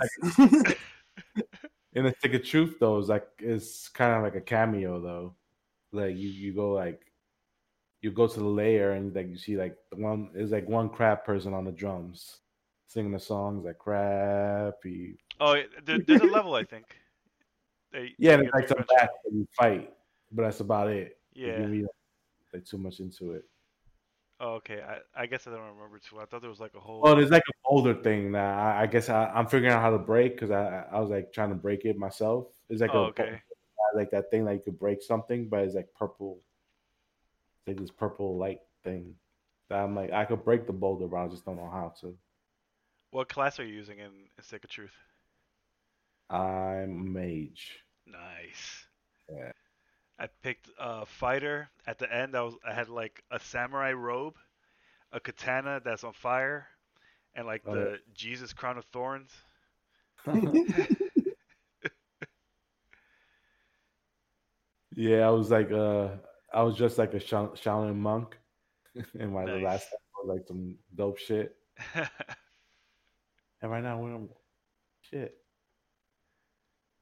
In 1.94 2.04
the 2.04 2.14
stick 2.18 2.34
of 2.34 2.44
truth 2.44 2.76
though, 2.78 2.98
it's 2.98 3.08
like 3.08 3.26
it's 3.38 3.88
kind 3.88 4.12
of 4.14 4.22
like 4.22 4.34
a 4.34 4.42
cameo 4.42 5.00
though. 5.00 5.34
Like 5.92 6.14
you 6.14 6.28
you 6.28 6.52
go 6.52 6.72
like 6.72 7.00
you 8.02 8.10
go 8.10 8.26
to 8.26 8.38
the 8.38 8.44
layer 8.46 8.92
and 8.92 9.14
like 9.14 9.28
you 9.28 9.38
see 9.38 9.56
like 9.56 9.76
one 9.94 10.28
is 10.34 10.50
like 10.52 10.68
one 10.68 10.90
crab 10.90 11.24
person 11.24 11.54
on 11.54 11.64
the 11.64 11.72
drums 11.72 12.40
singing 12.86 13.12
the 13.12 13.18
songs 13.18 13.64
like 13.64 13.78
crappy. 13.78 15.16
Oh, 15.40 15.62
there, 15.84 15.98
there's 16.06 16.20
a 16.20 16.26
level 16.26 16.54
I 16.54 16.64
think. 16.64 16.86
They, 17.92 18.14
Yeah, 18.18 18.36
they 18.36 18.44
and 18.44 18.50
like 18.52 18.68
mentioned. 18.68 18.86
bats 18.94 19.12
you 19.32 19.48
fight, 19.56 19.92
but 20.32 20.42
that's 20.42 20.60
about 20.60 20.88
it. 20.88 21.18
Yeah. 21.34 21.66
like 22.52 22.64
too 22.64 22.78
much 22.78 23.00
into 23.00 23.32
it. 23.32 23.44
Oh, 24.40 24.54
okay. 24.54 24.82
I, 24.82 25.22
I 25.22 25.26
guess 25.26 25.46
I 25.46 25.50
don't 25.50 25.60
remember 25.60 25.98
too. 25.98 26.20
I 26.20 26.24
thought 26.24 26.42
there 26.42 26.50
was 26.50 26.60
like 26.60 26.74
a 26.76 26.80
whole. 26.80 27.02
Oh, 27.04 27.14
there's 27.14 27.30
like 27.30 27.42
a 27.48 27.52
older 27.64 27.94
thing 27.94 28.30
now. 28.30 28.56
I, 28.56 28.82
I 28.82 28.86
guess 28.86 29.08
I, 29.08 29.26
I'm 29.26 29.46
figuring 29.46 29.72
out 29.72 29.82
how 29.82 29.90
to 29.90 29.98
break 29.98 30.34
because 30.34 30.50
I 30.50 30.84
I 30.92 31.00
was 31.00 31.10
like 31.10 31.32
trying 31.32 31.48
to 31.48 31.56
break 31.56 31.84
it 31.84 31.98
myself. 31.98 32.46
It's 32.68 32.80
like 32.80 32.94
oh, 32.94 33.04
a 33.04 33.08
okay. 33.08 33.40
like 33.96 34.10
that 34.12 34.30
thing 34.30 34.44
that 34.44 34.54
you 34.54 34.60
could 34.60 34.78
break 34.78 35.02
something, 35.02 35.48
but 35.48 35.60
it's 35.60 35.74
like 35.74 35.88
purple. 35.98 36.38
It's 37.58 37.68
like 37.68 37.80
this 37.80 37.90
purple 37.90 38.38
light 38.38 38.60
thing. 38.84 39.14
That 39.70 39.80
I'm 39.80 39.96
like 39.96 40.12
I 40.12 40.24
could 40.24 40.44
break 40.44 40.66
the 40.66 40.72
boulder, 40.72 41.08
but 41.08 41.16
I 41.16 41.28
just 41.28 41.44
don't 41.44 41.56
know 41.56 41.70
how 41.70 41.92
to. 42.02 42.16
What 43.10 43.28
class 43.28 43.58
are 43.58 43.64
you 43.64 43.74
using 43.74 43.98
in, 43.98 44.06
in 44.06 44.42
Stick 44.44 44.64
of 44.64 44.70
Truth? 44.70 44.94
I'm 46.30 47.12
mage. 47.12 47.78
Nice. 48.06 48.86
Yeah. 49.30 49.52
I 50.18 50.28
picked 50.42 50.68
a 50.78 51.06
fighter. 51.06 51.70
At 51.86 51.98
the 51.98 52.12
end, 52.12 52.36
I 52.36 52.42
was 52.42 52.54
I 52.66 52.72
had 52.74 52.88
like 52.88 53.22
a 53.30 53.38
samurai 53.38 53.92
robe, 53.92 54.34
a 55.12 55.20
katana 55.20 55.80
that's 55.84 56.04
on 56.04 56.12
fire, 56.12 56.66
and 57.34 57.46
like 57.46 57.62
Oh, 57.66 57.74
the 57.74 57.98
Jesus 58.14 58.52
crown 58.52 58.78
of 58.78 58.84
thorns. 58.86 59.30
yeah, 64.96 65.26
I 65.26 65.30
was 65.30 65.50
like 65.50 65.70
uh 65.70 66.08
I 66.52 66.62
was 66.62 66.76
just 66.76 66.98
like 66.98 67.14
a 67.14 67.20
Shao- 67.20 67.54
Shaolin 67.54 67.96
monk 67.96 68.36
in 69.14 69.32
my 69.32 69.44
Nice. 69.44 69.62
last 69.64 69.88
was 70.24 70.28
like 70.36 70.46
some 70.46 70.76
dope 70.94 71.18
shit. 71.18 71.54
And 73.60 73.72
right 73.72 73.82
now 73.82 73.98
we're 73.98 74.16
shit. 75.00 75.36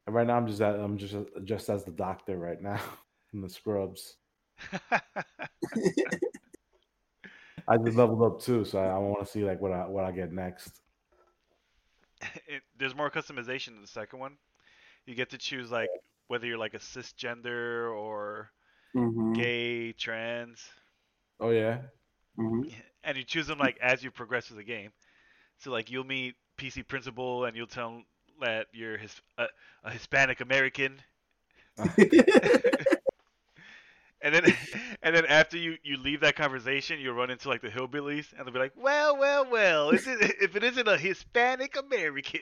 And 0.06 0.14
right 0.14 0.26
now 0.26 0.36
I'm 0.36 0.46
just 0.46 0.60
at, 0.60 0.78
I'm 0.78 0.98
just 0.98 1.16
just 1.44 1.68
as 1.68 1.84
the 1.84 1.90
doctor 1.92 2.38
right 2.38 2.60
now 2.60 2.80
in 3.32 3.40
the 3.40 3.48
scrubs. 3.48 4.16
I 7.68 7.76
just 7.78 7.96
leveled 7.96 8.22
up 8.22 8.40
too, 8.40 8.64
so 8.64 8.78
I, 8.78 8.86
I 8.88 8.98
want 8.98 9.20
to 9.24 9.30
see 9.30 9.44
like 9.44 9.60
what 9.60 9.72
I 9.72 9.86
what 9.86 10.04
I 10.04 10.12
get 10.12 10.32
next. 10.32 10.80
it, 12.46 12.62
there's 12.78 12.94
more 12.94 13.10
customization 13.10 13.68
in 13.68 13.80
the 13.82 13.86
second 13.88 14.18
one. 14.18 14.36
You 15.06 15.14
get 15.14 15.30
to 15.30 15.38
choose 15.38 15.70
like 15.70 15.90
whether 16.28 16.46
you're 16.46 16.58
like 16.58 16.74
a 16.74 16.78
cisgender 16.78 17.94
or 17.94 18.50
Mhm, 18.94 19.34
gay, 19.34 19.92
trans, 19.92 20.64
Oh 21.40 21.50
yeah, 21.50 21.82
mhm. 22.38 22.72
and 23.04 23.16
you 23.16 23.24
choose 23.24 23.46
them 23.46 23.58
like 23.58 23.78
as 23.80 24.02
you 24.02 24.10
progress 24.10 24.46
through 24.46 24.56
the 24.58 24.64
game. 24.64 24.90
So 25.58 25.70
like 25.70 25.90
you'll 25.90 26.04
meet 26.04 26.36
PC 26.56 26.82
principal 26.82 27.44
and 27.44 27.56
you'll 27.56 27.66
tell 27.66 27.90
him 27.90 28.04
that 28.40 28.66
you're 28.72 28.98
his 28.98 29.20
uh, 29.38 29.46
a 29.84 29.90
Hispanic 29.90 30.40
American, 30.40 31.00
and 34.26 34.34
then 34.34 34.44
and 35.02 35.14
then 35.14 35.24
after 35.26 35.56
you 35.56 35.76
you 35.82 35.96
leave 35.96 36.20
that 36.20 36.36
conversation, 36.36 37.00
you'll 37.00 37.14
run 37.14 37.30
into 37.30 37.48
like 37.48 37.62
the 37.62 37.68
hillbillies, 37.68 38.32
and 38.36 38.46
they'll 38.46 38.52
be 38.52 38.58
like, 38.58 38.72
"Well, 38.76 39.16
well, 39.16 39.48
well, 39.50 39.90
is 39.90 40.06
it, 40.06 40.18
if 40.40 40.56
it 40.56 40.64
isn't 40.64 40.88
a 40.88 40.96
Hispanic 40.96 41.76
American." 41.76 42.40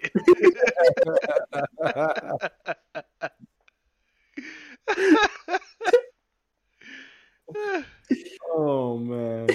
oh 8.50 8.98
man, 8.98 9.48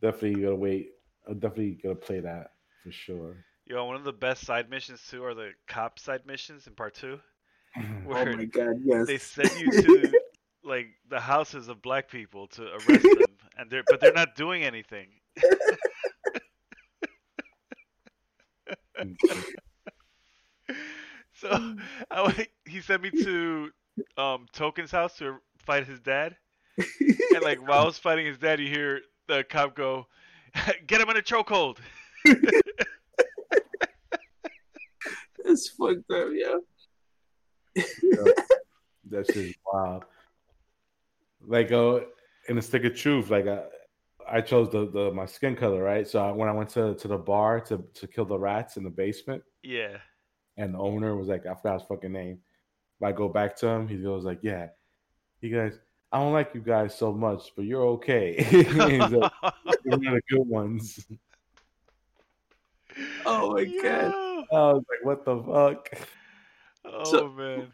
definitely 0.00 0.42
gotta 0.42 0.56
wait. 0.56 0.90
I'm 1.26 1.38
definitely 1.38 1.78
gonna 1.82 1.94
play 1.96 2.20
that 2.20 2.52
for 2.82 2.92
sure. 2.92 3.44
Yo, 3.68 3.84
one 3.84 3.96
of 3.96 4.04
the 4.04 4.12
best 4.12 4.46
side 4.46 4.70
missions 4.70 5.02
too 5.10 5.22
are 5.22 5.34
the 5.34 5.50
cop 5.66 5.98
side 5.98 6.24
missions 6.24 6.66
in 6.66 6.74
part 6.74 6.94
two. 6.94 7.20
where 8.04 8.34
my 8.34 8.44
god, 8.46 8.80
yes. 8.82 9.06
they 9.06 9.18
send 9.18 9.50
you 9.60 9.70
to 9.70 10.20
like 10.64 10.88
the 11.10 11.20
houses 11.20 11.68
of 11.68 11.82
black 11.82 12.08
people 12.08 12.46
to 12.46 12.62
arrest 12.62 13.02
them, 13.02 13.36
and 13.58 13.70
they're 13.70 13.82
but 13.86 14.00
they're 14.00 14.12
not 14.12 14.34
doing 14.34 14.64
anything. 14.64 15.08
So 21.40 21.76
I, 22.10 22.48
he 22.66 22.80
sent 22.80 23.00
me 23.00 23.10
to 23.10 23.70
um, 24.16 24.46
Token's 24.52 24.90
house 24.90 25.16
to 25.18 25.36
fight 25.58 25.86
his 25.86 26.00
dad, 26.00 26.34
and 26.76 27.42
like 27.42 27.64
while 27.64 27.82
I 27.82 27.84
was 27.84 27.96
fighting 27.96 28.26
his 28.26 28.38
dad, 28.38 28.58
you 28.58 28.66
hear 28.66 29.02
the 29.28 29.44
cop 29.44 29.76
go, 29.76 30.08
"Get 30.88 31.00
him 31.00 31.08
in 31.10 31.16
a 31.16 31.22
chokehold." 31.22 31.78
It's 35.48 35.68
fucked 35.70 36.10
up, 36.10 36.28
yeah. 36.32 36.56
That 39.10 39.26
shit 39.26 39.36
is 39.36 39.54
wild. 39.72 40.04
Like 41.46 41.72
uh, 41.72 42.00
in 42.48 42.56
the 42.56 42.62
stick 42.62 42.84
of 42.84 42.94
truth, 42.94 43.30
like 43.30 43.46
I, 43.46 43.62
I 44.30 44.40
chose 44.42 44.68
the, 44.70 44.90
the 44.90 45.10
my 45.12 45.24
skin 45.26 45.56
color, 45.56 45.82
right? 45.82 46.06
So 46.06 46.22
I, 46.22 46.30
when 46.32 46.48
I 46.48 46.52
went 46.52 46.68
to, 46.70 46.94
to 46.94 47.08
the 47.08 47.16
bar 47.16 47.60
to, 47.62 47.82
to 47.94 48.06
kill 48.06 48.26
the 48.26 48.38
rats 48.38 48.76
in 48.76 48.84
the 48.84 48.90
basement, 48.90 49.42
Yeah. 49.62 49.96
and 50.58 50.74
the 50.74 50.78
owner 50.78 51.16
was 51.16 51.28
like, 51.28 51.46
I 51.46 51.54
forgot 51.54 51.80
his 51.80 51.88
fucking 51.88 52.12
name. 52.12 52.38
But 53.00 53.06
I 53.06 53.12
go 53.12 53.28
back 53.28 53.56
to 53.58 53.68
him, 53.68 53.88
he 53.88 53.96
goes 53.96 54.24
like, 54.24 54.40
Yeah, 54.42 54.68
he 55.40 55.48
goes, 55.50 55.78
I 56.12 56.18
don't 56.18 56.32
like 56.32 56.54
you 56.54 56.60
guys 56.60 56.94
so 56.96 57.12
much, 57.12 57.52
but 57.56 57.64
you're 57.64 57.84
okay. 57.96 58.42
He's 58.42 58.66
like, 58.74 59.00
you're 59.10 59.30
one 59.84 60.06
of 60.06 60.14
the 60.14 60.20
good 60.28 60.46
ones. 60.46 61.06
Oh 63.24 63.52
my 63.54 63.64
god. 63.82 64.12
I 64.52 64.72
was 64.72 64.84
like, 64.90 65.04
What 65.04 65.24
the 65.24 65.42
fuck? 65.42 65.90
Oh 66.84 67.04
So- 67.04 67.28
man. 67.30 67.72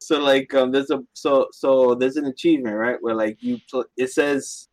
So 0.00 0.18
like 0.20 0.52
um 0.52 0.70
there's 0.70 0.90
a 0.90 1.02
so 1.14 1.46
so 1.52 1.94
there's 1.94 2.16
an 2.16 2.26
achievement, 2.26 2.76
right? 2.76 2.96
Where 3.00 3.14
like 3.14 3.38
you 3.42 3.58
pl- 3.70 3.86
it 3.96 4.10
says 4.12 4.68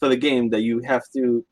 for 0.00 0.08
the 0.08 0.16
game 0.16 0.50
that 0.50 0.62
you 0.62 0.80
have 0.80 1.02
to 1.14 1.44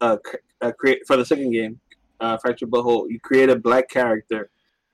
uh, 0.00 0.18
cr- 0.24 0.36
uh 0.60 0.70
create 0.78 1.00
for 1.06 1.16
the 1.16 1.24
second 1.24 1.50
game, 1.50 1.80
uh 2.20 2.36
Fractured 2.38 2.70
Butthole, 2.70 3.06
you 3.10 3.18
create 3.20 3.48
a 3.50 3.56
black 3.56 3.88
character 3.88 4.50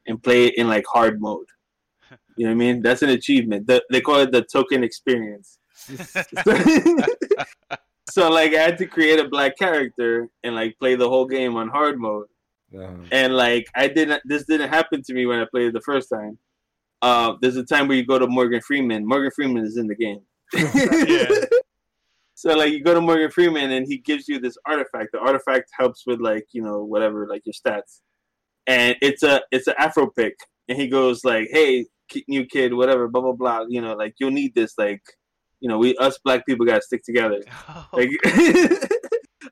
and 0.07 0.23
play 0.23 0.47
it 0.47 0.55
in 0.57 0.69
like 0.69 0.85
hard 0.91 1.21
mode. 1.21 1.47
You 2.39 2.47
know 2.47 2.51
what 2.51 2.63
I 2.63 2.73
mean? 2.73 2.83
That's 2.83 3.03
an 3.03 3.11
achievement. 3.11 3.67
The, 3.67 3.83
they 3.91 4.01
call 4.01 4.21
it 4.21 4.31
the 4.33 4.43
token 4.43 4.83
experience. 4.83 5.59
so 8.11 8.31
like 8.31 8.55
I 8.55 8.61
had 8.61 8.79
to 8.79 8.87
create 8.87 9.19
a 9.19 9.29
black 9.29 9.59
character 9.59 10.29
and 10.43 10.55
like 10.55 10.79
play 10.79 10.95
the 10.95 11.09
whole 11.09 11.27
game 11.27 11.57
on 11.57 11.69
hard 11.69 11.99
mode. 11.99 12.29
Uh, 12.77 12.95
And 13.13 13.35
like 13.37 13.67
I 13.75 13.89
didn't 13.89 14.23
this 14.25 14.45
didn't 14.45 14.69
happen 14.71 15.03
to 15.03 15.15
me 15.15 15.27
when 15.27 15.41
I 15.41 15.47
played 15.51 15.67
it 15.69 15.73
the 15.75 15.81
first 15.81 16.09
time. 16.09 16.39
Uh 17.03 17.35
there's 17.41 17.57
a 17.57 17.65
time 17.65 17.89
where 17.89 17.97
you 17.97 18.07
go 18.07 18.19
to 18.19 18.27
Morgan 18.27 18.61
Freeman. 18.61 19.07
Morgan 19.07 19.31
Freeman 19.35 19.65
is 19.65 19.77
in 19.77 19.87
the 19.87 19.95
game. 19.97 20.21
Yeah. 20.55 21.29
So 22.35 22.55
like 22.55 22.73
you 22.73 22.83
go 22.83 22.93
to 22.95 23.01
Morgan 23.01 23.31
Freeman 23.31 23.71
and 23.71 23.87
he 23.87 23.97
gives 23.99 24.29
you 24.29 24.39
this 24.39 24.59
artifact. 24.67 25.13
The 25.13 25.19
artifact 25.21 25.71
helps 25.79 26.07
with 26.07 26.21
like, 26.21 26.47
you 26.53 26.63
know, 26.63 26.85
whatever, 26.85 27.27
like 27.27 27.43
your 27.47 27.55
stats. 27.55 28.01
And 28.67 28.95
it's 29.01 29.23
a 29.23 29.41
it's 29.51 29.67
an 29.69 29.75
Afro 29.79 30.09
pick. 30.11 30.35
And 30.69 30.77
he 30.79 30.89
goes 30.89 31.25
like, 31.25 31.49
Hey, 31.51 31.87
new 32.29 32.45
kid, 32.45 32.75
whatever, 32.75 33.09
blah 33.09 33.23
blah 33.23 33.33
blah, 33.33 33.65
you 33.69 33.81
know, 33.81 33.95
like 33.95 34.15
you'll 34.19 34.31
need 34.33 34.55
this, 34.55 34.75
like, 34.77 35.03
you 35.61 35.69
know, 35.69 35.79
we 35.79 35.97
us 35.97 36.19
black 36.25 36.45
people 36.47 36.67
gotta 36.67 36.83
stick 36.83 37.03
together. 37.05 37.41
Oh, 37.69 37.87
Like 37.95 38.11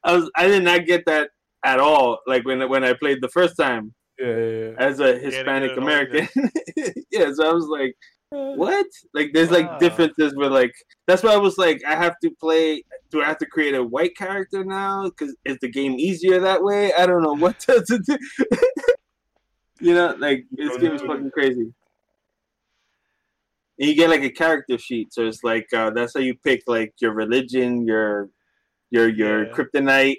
I 0.04 0.14
was 0.16 0.30
I 0.36 0.46
did 0.48 0.62
not 0.64 0.84
get 0.84 1.06
that 1.06 1.30
at 1.64 1.80
all. 1.80 2.18
Like 2.26 2.44
when 2.44 2.66
when 2.68 2.84
I 2.84 2.92
played 2.94 3.20
the 3.22 3.28
first 3.28 3.56
time 3.56 3.94
Yeah, 4.18 4.26
yeah, 4.36 4.50
yeah. 4.60 4.74
as 4.78 5.00
a 5.00 5.18
Hispanic 5.18 5.76
American. 5.76 6.28
yeah, 7.10 7.32
so 7.34 7.48
I 7.50 7.52
was 7.52 7.66
like, 7.66 7.94
what? 8.30 8.86
Like 9.14 9.30
there's 9.32 9.50
Wow. 9.50 9.58
like 9.58 9.78
differences 9.80 10.34
where 10.36 10.50
like 10.50 10.72
that's 11.06 11.22
why 11.22 11.32
I 11.32 11.36
was 11.38 11.56
like 11.58 11.82
I 11.86 11.94
have 11.96 12.16
to 12.22 12.30
play. 12.40 12.84
Do 13.10 13.22
I 13.22 13.26
have 13.26 13.38
to 13.38 13.46
create 13.46 13.74
a 13.74 13.82
white 13.82 14.16
character 14.16 14.64
now? 14.64 15.04
Because 15.04 15.36
is 15.44 15.58
the 15.60 15.70
game 15.70 15.94
easier 15.98 16.40
that 16.40 16.62
way? 16.62 16.92
I 16.98 17.06
don't 17.06 17.22
know 17.22 17.34
what 17.34 17.58
to, 17.60 17.84
to 17.86 17.98
do. 18.06 18.18
you 19.80 19.94
know, 19.94 20.14
like 20.18 20.44
this 20.52 20.76
game 20.78 20.92
is 20.94 21.02
fucking 21.02 21.30
crazy. 21.32 21.72
And 23.78 23.88
you 23.88 23.94
get 23.94 24.10
like 24.10 24.22
a 24.22 24.30
character 24.30 24.78
sheet, 24.78 25.12
so 25.12 25.26
it's 25.26 25.42
like 25.42 25.66
uh, 25.72 25.90
that's 25.90 26.14
how 26.14 26.20
you 26.20 26.34
pick 26.44 26.62
like 26.66 26.92
your 27.00 27.12
religion, 27.12 27.84
your 27.86 28.30
your 28.90 29.08
your 29.08 29.46
Yeah. 29.46 29.52
kryptonite. 29.52 30.18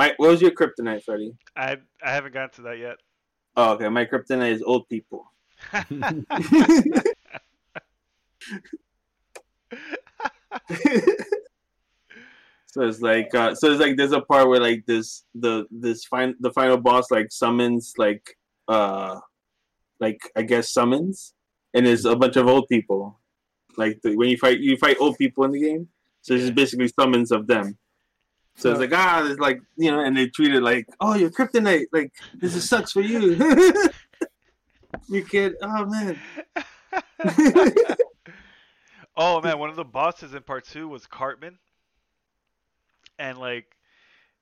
My 0.00 0.14
what 0.16 0.30
was 0.30 0.40
your 0.40 0.52
kryptonite, 0.52 1.02
Freddie? 1.02 1.34
I 1.54 1.76
I 2.02 2.10
haven't 2.12 2.32
gotten 2.32 2.48
to 2.52 2.62
that 2.62 2.78
yet. 2.78 2.96
Oh, 3.54 3.74
okay. 3.74 3.90
My 3.90 4.06
kryptonite 4.06 4.52
is 4.52 4.62
old 4.62 4.88
people. 4.88 5.30
so 12.66 12.82
it's 12.82 13.00
like 13.02 13.34
uh 13.34 13.54
so 13.54 13.70
it's 13.70 13.80
like 13.80 13.96
there's 13.98 14.12
a 14.12 14.20
part 14.22 14.48
where 14.48 14.60
like 14.60 14.86
this 14.86 15.24
the 15.34 15.66
this 15.70 16.06
fin- 16.06 16.36
the 16.40 16.50
final 16.52 16.78
boss 16.78 17.10
like 17.10 17.30
summons 17.30 17.92
like 17.98 18.38
uh 18.68 19.18
like 19.98 20.20
I 20.34 20.42
guess 20.42 20.72
summons 20.72 21.34
and 21.74 21.86
there's 21.86 22.06
a 22.06 22.16
bunch 22.16 22.36
of 22.36 22.46
old 22.48 22.68
people. 22.68 23.20
Like 23.76 24.00
the, 24.02 24.16
when 24.16 24.30
you 24.30 24.38
fight 24.38 24.60
you 24.60 24.78
fight 24.78 24.96
old 24.98 25.18
people 25.18 25.44
in 25.44 25.52
the 25.52 25.60
game. 25.60 25.88
So 26.22 26.32
it's 26.34 26.40
Yeah. 26.40 26.46
just 26.46 26.56
basically 26.56 26.88
summons 26.88 27.30
of 27.32 27.46
them. 27.46 27.76
So 28.56 28.70
it's 28.70 28.80
like 28.80 28.92
ah 28.92 29.26
it's 29.26 29.40
like 29.40 29.60
you 29.76 29.90
know 29.90 30.00
and 30.00 30.16
they 30.16 30.28
treat 30.28 30.54
it 30.54 30.62
like 30.62 30.86
oh 31.00 31.14
you're 31.14 31.30
kryptonite 31.30 31.86
like 31.92 32.12
this 32.34 32.54
is 32.54 32.68
sucks 32.68 32.92
for 32.92 33.00
you. 33.00 33.36
you 35.08 35.24
kid 35.24 35.54
oh 35.62 35.86
man. 35.86 36.18
oh 39.16 39.40
man, 39.40 39.58
one 39.58 39.70
of 39.70 39.76
the 39.76 39.84
bosses 39.84 40.34
in 40.34 40.42
part 40.42 40.64
two 40.66 40.88
was 40.88 41.06
Cartman, 41.06 41.58
and 43.18 43.38
like, 43.38 43.76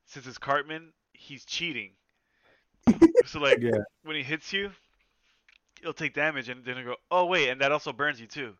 since 0.06 0.26
it's 0.26 0.38
Cartman, 0.38 0.92
he's 1.12 1.44
cheating. 1.44 1.92
so 3.26 3.38
like, 3.40 3.58
Yeah. 3.60 3.78
when 4.04 4.16
he 4.16 4.22
hits 4.22 4.52
you, 4.52 4.70
he'll 5.82 5.92
take 5.92 6.14
damage, 6.14 6.48
and 6.48 6.64
then 6.64 6.76
he'll 6.76 6.86
go, 6.86 6.96
"Oh 7.10 7.26
wait," 7.26 7.48
and 7.50 7.60
that 7.60 7.72
also 7.72 7.92
burns 7.92 8.20
you 8.20 8.26
too, 8.26 8.54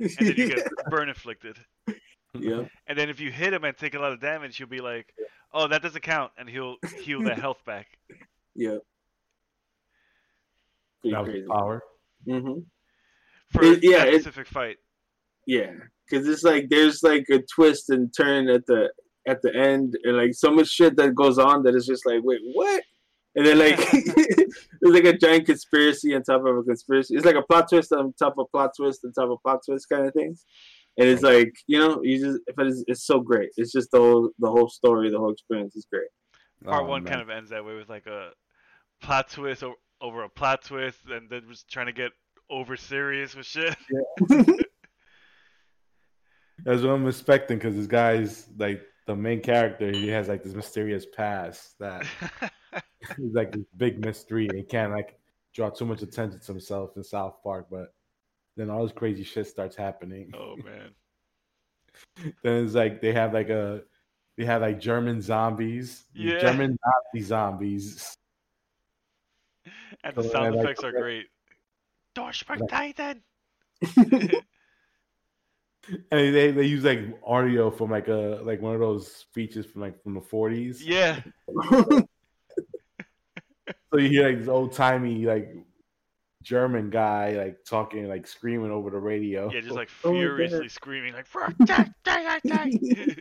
and 0.00 0.10
then 0.18 0.34
you 0.36 0.48
get 0.48 0.66
burn 0.90 1.08
inflicted. 1.08 1.58
Yeah. 2.34 2.64
And 2.86 2.98
then 2.98 3.08
if 3.08 3.20
you 3.20 3.30
hit 3.30 3.52
him 3.52 3.64
and 3.64 3.76
take 3.76 3.94
a 3.94 3.98
lot 3.98 4.12
of 4.12 4.20
damage, 4.20 4.56
he'll 4.56 4.66
be 4.66 4.80
like, 4.80 5.14
"Oh, 5.52 5.66
that 5.68 5.82
doesn't 5.82 6.02
count," 6.02 6.32
and 6.36 6.48
he'll 6.48 6.76
heal 7.00 7.22
that 7.24 7.38
health 7.38 7.64
back. 7.64 7.86
Yeah. 8.56 8.76
Pretty 11.00 11.14
That 11.14 11.20
was 11.22 11.30
crazy. 11.30 11.46
power. 11.48 11.82
hmm 12.26 12.52
For 13.50 13.64
It- 13.64 13.82
yeah, 13.82 13.98
that 14.04 14.08
it- 14.14 14.22
specific 14.22 14.46
fight. 14.48 14.76
Yeah, 15.46 15.72
because 16.08 16.26
it's 16.28 16.42
like 16.42 16.68
there's 16.70 17.02
like 17.02 17.26
a 17.30 17.40
twist 17.42 17.90
and 17.90 18.10
turn 18.16 18.48
at 18.48 18.64
the 18.66 18.90
at 19.26 19.42
the 19.42 19.54
end, 19.54 19.98
and 20.04 20.16
like 20.16 20.34
so 20.34 20.50
much 20.50 20.68
shit 20.68 20.96
that 20.96 21.14
goes 21.14 21.38
on 21.38 21.62
that 21.64 21.74
is 21.74 21.86
just 21.86 22.06
like, 22.06 22.20
wait, 22.22 22.40
what? 22.54 22.82
And 23.36 23.44
then 23.44 23.58
like 23.58 23.76
there's 23.90 24.94
like 24.94 25.04
a 25.04 25.18
giant 25.18 25.44
conspiracy 25.46 26.14
on 26.14 26.22
top 26.22 26.46
of 26.46 26.56
a 26.56 26.62
conspiracy. 26.62 27.14
It's 27.16 27.26
like 27.26 27.34
a 27.34 27.42
plot 27.42 27.68
twist 27.68 27.92
on 27.92 28.14
top 28.18 28.38
of 28.38 28.50
plot 28.52 28.70
twist 28.76 29.04
on 29.04 29.12
top 29.12 29.30
of 29.30 29.42
plot 29.42 29.60
twist 29.66 29.88
kind 29.88 30.06
of 30.06 30.14
things. 30.14 30.44
And 30.96 31.08
it's 31.08 31.22
like 31.22 31.52
you 31.66 31.78
know, 31.78 32.00
you 32.02 32.18
just 32.20 32.40
but 32.56 32.66
it's, 32.66 32.84
it's 32.86 33.04
so 33.06 33.20
great. 33.20 33.50
It's 33.56 33.72
just 33.72 33.90
the 33.90 33.98
whole 33.98 34.30
the 34.38 34.50
whole 34.50 34.68
story, 34.68 35.10
the 35.10 35.18
whole 35.18 35.32
experience 35.32 35.74
is 35.76 35.86
great. 35.90 36.08
Part 36.64 36.84
Oh, 36.84 36.88
one 36.88 37.02
man. 37.04 37.10
kind 37.12 37.22
of 37.22 37.30
ends 37.30 37.50
that 37.50 37.64
way 37.64 37.74
with 37.74 37.88
like 37.88 38.06
a 38.06 38.30
plot 39.02 39.28
twist 39.30 39.62
o- 39.64 39.74
over 40.00 40.22
a 40.22 40.28
plot 40.28 40.62
twist, 40.64 41.00
and 41.10 41.28
then 41.28 41.48
was 41.48 41.64
trying 41.64 41.86
to 41.86 41.92
get 41.92 42.12
over 42.50 42.76
serious 42.76 43.34
with 43.34 43.46
shit. 43.46 43.74
That's 46.64 46.82
what 46.82 46.90
I'm 46.90 47.06
expecting 47.08 47.58
because 47.58 47.74
this 47.74 47.86
guy's 47.86 48.48
like 48.56 48.82
the 49.06 49.16
main 49.16 49.40
character. 49.40 49.90
He 49.90 50.08
has 50.08 50.28
like 50.28 50.42
this 50.44 50.54
mysterious 50.54 51.06
past 51.14 51.78
that 51.80 52.06
he's 53.16 53.34
like 53.34 53.52
this 53.52 53.64
big 53.76 54.04
mystery. 54.04 54.48
And 54.48 54.58
he 54.58 54.64
can't 54.64 54.92
like 54.92 55.18
draw 55.52 55.70
too 55.70 55.84
much 55.84 56.02
attention 56.02 56.40
to 56.40 56.46
himself 56.46 56.96
in 56.96 57.02
South 57.02 57.42
Park, 57.42 57.66
but 57.70 57.93
then 58.56 58.70
all 58.70 58.82
this 58.82 58.92
crazy 58.92 59.24
shit 59.24 59.46
starts 59.46 59.76
happening. 59.76 60.32
oh 60.34 60.56
man. 60.56 60.90
then 62.42 62.64
it's 62.64 62.74
like 62.74 63.00
they 63.00 63.12
have 63.12 63.32
like 63.32 63.48
a 63.50 63.82
they 64.36 64.44
have 64.44 64.62
like 64.62 64.80
German 64.80 65.20
zombies, 65.20 66.04
Yeah. 66.14 66.38
German 66.40 66.76
Nazi 67.14 67.24
zombies. 67.26 68.16
And 70.02 70.14
the 70.14 70.24
sound 70.24 70.46
I 70.46 70.48
like- 70.50 70.64
effects 70.64 70.84
are 70.84 70.92
great. 70.92 71.26
Titan. 72.68 73.22
And 75.86 76.34
they, 76.34 76.50
they 76.50 76.64
use 76.64 76.82
like 76.82 77.00
audio 77.26 77.70
from 77.70 77.90
like 77.90 78.08
a 78.08 78.40
like 78.42 78.62
one 78.62 78.72
of 78.72 78.80
those 78.80 79.12
speeches 79.14 79.66
from 79.66 79.82
like 79.82 80.02
from 80.02 80.14
the 80.14 80.20
40s. 80.20 80.78
Yeah. 80.80 81.20
So 83.92 84.00
you 84.00 84.08
hear 84.08 84.28
like 84.28 84.38
this 84.40 84.48
old 84.48 84.72
timey 84.72 85.24
like 85.24 85.54
German 86.44 86.90
guy 86.90 87.32
like 87.32 87.64
talking 87.64 88.06
like 88.08 88.26
screaming 88.26 88.70
over 88.70 88.90
the 88.90 88.98
radio. 88.98 89.50
Yeah, 89.50 89.60
just 89.60 89.74
like 89.74 89.88
Oh 90.04 90.12
furiously 90.12 90.60
God. 90.60 90.70
screaming 90.70 91.14
like 91.14 91.26
"Fuck, 91.26 91.56
die, 91.64 91.90
die, 92.04 92.38
die, 92.38 92.40
die." 92.46 92.70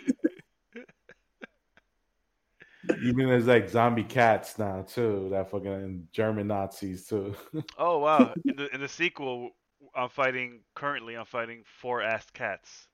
Even 3.02 3.28
there's 3.28 3.48
like 3.48 3.70
zombie 3.70 4.04
cats 4.04 4.60
now 4.60 4.82
too. 4.82 5.30
That 5.32 5.50
fucking 5.50 6.10
German 6.12 6.48
Nazis 6.48 7.08
too. 7.08 7.34
Oh 7.78 8.00
wow! 8.00 8.34
In 8.46 8.58
the 8.58 8.68
in 8.76 8.82
the 8.82 8.90
sequel, 8.90 9.52
I'm 9.96 10.10
fighting 10.10 10.60
currently. 10.76 11.16
I'm 11.16 11.26
fighting 11.26 11.64
four 11.66 12.02
assed 12.02 12.34
cats. 12.34 12.88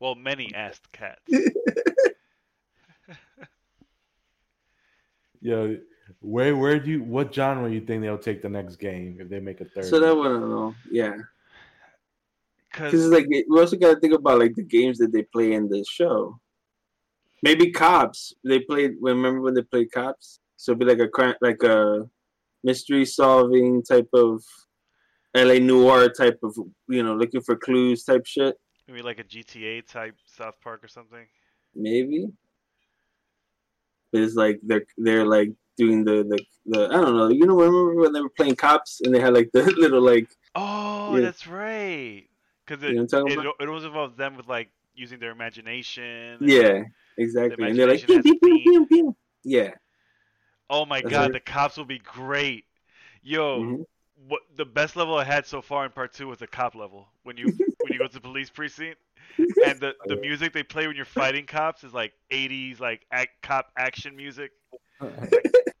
Well, 0.00 0.14
many 0.14 0.48
assed 0.50 0.80
cats. 0.92 1.22
Yo, 5.40 5.76
where 6.22 6.56
where 6.56 6.78
do 6.78 6.90
you 6.90 7.02
what 7.02 7.34
genre 7.34 7.70
you 7.70 7.80
think 7.80 8.02
they'll 8.02 8.18
take 8.18 8.42
the 8.42 8.48
next 8.48 8.76
game 8.76 9.18
if 9.20 9.28
they 9.28 9.40
make 9.40 9.60
a 9.60 9.64
third? 9.64 9.84
so 9.84 10.00
that 10.00 10.16
one, 10.16 10.28
I 10.36 10.40
don't 10.40 10.50
know. 10.50 10.74
Yeah, 10.90 11.16
because 12.70 12.92
Because 12.92 13.04
it's 13.04 13.12
like 13.12 13.26
we 13.28 13.44
also 13.60 13.76
got 13.76 13.94
to 13.94 14.00
think 14.00 14.14
about 14.14 14.38
like 14.38 14.54
the 14.54 14.62
games 14.62 14.98
that 14.98 15.12
they 15.12 15.22
play 15.22 15.52
in 15.52 15.68
the 15.68 15.84
show. 15.84 16.38
Maybe 17.42 17.72
cops. 17.72 18.32
They 18.44 18.60
played. 18.60 18.92
Remember 19.00 19.40
when 19.40 19.54
they 19.54 19.62
played 19.62 19.90
cops? 19.90 20.38
So 20.56 20.72
it'd 20.72 20.78
be 20.78 20.86
like 20.86 21.00
a 21.00 21.08
crime, 21.08 21.34
like 21.40 21.62
a 21.64 22.08
mystery 22.62 23.04
solving 23.04 23.82
type 23.82 24.08
of 24.12 24.44
LA 25.36 25.54
noir 25.54 26.08
type 26.08 26.38
of 26.44 26.56
you 26.88 27.02
know 27.02 27.14
looking 27.14 27.40
for 27.40 27.56
clues 27.56 28.04
type 28.04 28.26
shit. 28.26 28.56
maybe 28.86 29.02
like 29.02 29.18
a 29.18 29.24
GTA 29.24 29.86
type 29.86 30.14
South 30.26 30.54
Park 30.62 30.84
or 30.84 30.88
something. 30.88 31.26
Maybe. 31.74 32.28
But 34.12 34.20
it's 34.22 34.34
like 34.34 34.60
they're 34.62 34.84
they're 34.96 35.26
like 35.26 35.52
doing 35.76 36.04
the, 36.04 36.24
the 36.24 36.38
the 36.66 36.84
I 36.88 37.00
don't 37.00 37.16
know. 37.16 37.28
You 37.28 37.46
know, 37.46 37.54
remember 37.56 37.94
when 38.02 38.12
they 38.12 38.20
were 38.20 38.28
playing 38.30 38.56
cops 38.56 39.00
and 39.02 39.14
they 39.14 39.20
had 39.20 39.34
like 39.34 39.50
the 39.54 39.62
little 39.78 40.00
like 40.02 40.28
Oh, 40.54 41.14
Yeah. 41.14 41.20
that's 41.20 41.46
right. 41.46 42.28
Because 42.66 42.82
You 42.86 42.94
it, 42.94 42.96
know 42.96 43.06
what 43.10 43.32
it, 43.32 43.38
about? 43.38 43.54
it 43.60 43.68
always 43.68 43.84
involves 43.84 44.16
them 44.16 44.36
with 44.36 44.48
like 44.48 44.68
using 44.94 45.18
their 45.18 45.30
imagination. 45.30 46.40
yeah, 46.40 46.84
exactly. 47.16 47.68
And 47.68 47.78
they're 47.78 47.86
like 47.88 47.98
imagination 47.98 48.06
pew, 48.06 48.18
has 48.18 48.24
pew, 48.24 48.38
pew, 48.38 48.60
pew, 48.64 48.86
pew. 48.86 49.16
yeah. 49.44 49.70
Oh 50.70 50.86
my 50.86 51.02
That's 51.02 51.12
god, 51.12 51.32
right. 51.32 51.32
the 51.32 51.40
cops 51.40 51.76
will 51.76 51.84
be 51.84 51.98
great. 51.98 52.64
Yo, 53.22 53.62
Mhm. 53.62 53.84
what 54.28 54.42
the 54.56 54.64
best 54.64 54.96
level 54.96 55.16
I 55.16 55.24
had 55.24 55.46
so 55.46 55.62
far 55.62 55.84
in 55.84 55.92
part 55.92 56.12
two 56.12 56.28
was 56.28 56.38
the 56.38 56.46
cop 56.46 56.74
level. 56.74 57.08
When 57.24 57.36
you 57.36 57.54
when 57.80 57.92
you 57.92 57.98
go 57.98 58.06
to 58.06 58.12
the 58.14 58.20
police 58.20 58.50
precinct 58.50 58.98
and 59.62 59.80
the, 59.80 59.94
the 60.06 60.16
music 60.16 60.52
they 60.52 60.62
play 60.62 60.86
when 60.86 60.96
you're 60.96 61.04
fighting 61.04 61.46
cops 61.46 61.84
is 61.84 61.92
like 61.94 62.12
80s 62.30 62.80
like 62.80 63.06
ac 63.12 63.28
cop 63.42 63.66
action 63.76 64.16
music. 64.16 64.52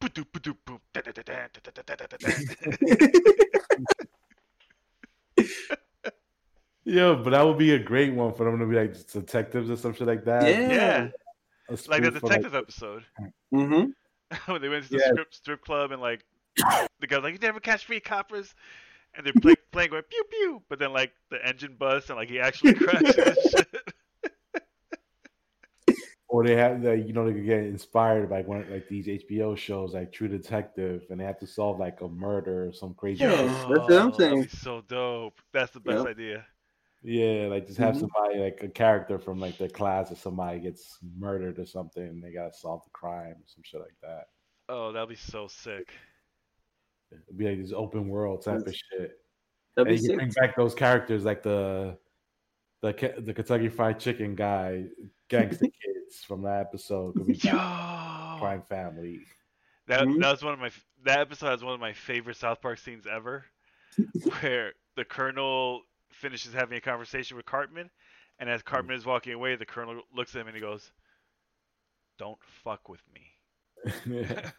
Yo, 6.84 7.22
but 7.22 7.30
that 7.30 7.42
would 7.42 7.58
be 7.58 7.74
a 7.74 7.78
great 7.78 8.12
one 8.12 8.34
for 8.34 8.44
them 8.44 8.58
to 8.58 8.66
be 8.66 8.74
like 8.74 9.06
detectives 9.06 9.70
or 9.70 9.76
some 9.76 9.94
shit 9.94 10.06
like 10.06 10.24
that. 10.24 10.42
Yeah. 10.42 10.74
Yeah, 10.74 11.08
A 11.68 11.72
like 11.88 12.02
the 12.02 12.10
spoof 12.10 12.16
of, 12.16 12.22
detective 12.22 12.54
episode 12.54 13.04
Mm 13.54 13.68
hmm 13.68 13.84
when 14.52 14.62
they 14.62 14.68
went 14.68 14.84
to 14.84 14.90
the 14.90 14.98
Yeah. 14.98 15.12
strip 15.12 15.34
strip 15.34 15.62
club 15.62 15.92
and 15.92 16.00
like 16.00 16.24
the 17.00 17.06
guy's 17.06 17.22
like, 17.22 17.34
"You 17.34 17.38
never 17.38 17.60
catch 17.60 17.88
me, 17.88 18.00
coppers," 18.00 18.54
and 19.14 19.26
they're 19.26 19.32
play, 19.34 19.54
playing 19.72 19.90
going 19.90 20.02
pew 20.08 20.24
pew, 20.30 20.62
but 20.68 20.78
then 20.78 20.92
like 20.92 21.12
the 21.30 21.44
engine 21.46 21.76
busts 21.78 22.10
and 22.10 22.18
like 22.18 22.30
he 22.30 22.40
actually 22.40 22.74
crashes. 22.80 23.54
And 26.40 26.48
shit. 26.48 26.54
Or 26.54 26.56
they 26.56 26.56
have 26.56 26.82
like 26.82 27.06
you 27.06 27.12
know 27.12 27.26
they 27.26 27.32
could 27.34 27.44
get 27.46 27.60
inspired 27.64 28.28
by 28.30 28.42
one 28.42 28.64
like 28.70 28.88
these 28.88 29.06
HBO 29.06 29.56
shows 29.56 29.94
like 29.94 30.12
True 30.12 30.28
Detective, 30.28 31.02
and 31.10 31.20
they 31.20 31.24
have 31.24 31.38
to 31.40 31.46
solve 31.46 31.78
like 31.78 32.00
a 32.00 32.08
murder 32.08 32.68
or 32.68 32.72
some 32.72 32.94
crazy. 32.94 33.24
Yeah. 33.24 33.36
shit. 33.36 33.46
that's 33.48 33.68
what 33.68 33.92
I'm 33.92 34.08
Oh, 34.12 34.18
saying. 34.18 34.34
that'd 34.36 34.50
be 34.50 34.56
so 34.56 34.80
dope. 34.88 35.40
That's 35.52 35.72
the 35.72 35.80
best 35.80 35.98
Yep. 35.98 36.06
idea. 36.08 36.46
Yeah, 37.04 37.48
like 37.50 37.66
just 37.66 37.78
have 37.78 37.96
Mhm. 37.96 38.00
somebody 38.00 38.38
like 38.38 38.62
a 38.62 38.68
character 38.68 39.18
from 39.18 39.40
like 39.40 39.58
their 39.58 39.68
class 39.68 40.12
or 40.12 40.14
somebody 40.14 40.60
gets 40.60 40.98
murdered 41.18 41.58
or 41.58 41.66
something 41.66 42.02
and 42.06 42.22
they 42.22 42.30
gotta 42.32 42.52
solve 42.54 42.84
the 42.84 42.90
crime 42.90 43.32
or 43.32 43.46
some 43.46 43.62
shit 43.64 43.80
like 43.80 43.96
that. 44.02 44.26
Oh, 44.68 44.92
that'd 44.92 45.08
be 45.08 45.16
so 45.16 45.48
sick. 45.48 45.92
It'd 47.10 47.36
be 47.36 47.48
like 47.48 47.58
this 47.60 47.72
open 47.72 48.08
world 48.08 48.42
type 48.44 48.66
of 48.66 48.74
shit. 48.74 49.18
That'd 49.74 49.88
And 49.88 49.88
be 49.88 49.94
you 49.94 49.98
sick. 50.08 50.16
bring 50.16 50.30
back 50.30 50.56
those 50.56 50.74
characters 50.74 51.24
like 51.24 51.42
the 51.42 51.98
the 52.82 52.92
the 53.18 53.34
Kentucky 53.34 53.68
Fried 53.68 53.98
Chicken 54.00 54.34
guy, 54.34 54.86
gangster 55.28 55.66
kids 56.12 56.24
from 56.24 56.42
that 56.42 56.60
episode. 56.60 57.14
Could 57.14 57.26
be 57.26 57.38
Crime 57.38 58.62
Family. 58.68 59.20
that 59.86 60.04
Mhm. 60.04 60.20
that 60.20 60.30
was 60.30 60.42
one 60.42 60.54
of 60.54 60.60
my 60.60 60.70
that 61.04 61.20
episode 61.20 61.48
has 61.48 61.64
one 61.64 61.74
of 61.74 61.80
my 61.80 61.92
favorite 61.92 62.36
South 62.36 62.60
Park 62.60 62.78
scenes 62.78 63.06
ever, 63.06 63.44
where 64.40 64.72
the 64.96 65.04
Colonel 65.04 65.82
finishes 66.12 66.52
having 66.52 66.76
a 66.78 66.80
conversation 66.80 67.36
with 67.36 67.46
Cartman, 67.46 67.90
and 68.38 68.48
as 68.48 68.62
Cartman 68.62 68.96
is 68.96 69.06
walking 69.06 69.32
away, 69.32 69.56
the 69.56 69.66
Colonel 69.66 70.02
looks 70.14 70.34
at 70.34 70.40
him 70.42 70.46
and 70.48 70.56
he 70.56 70.60
goes, 70.60 70.92
"Don't 72.18 72.38
fuck 72.62 72.88
with 72.88 73.02
me." 73.12 73.32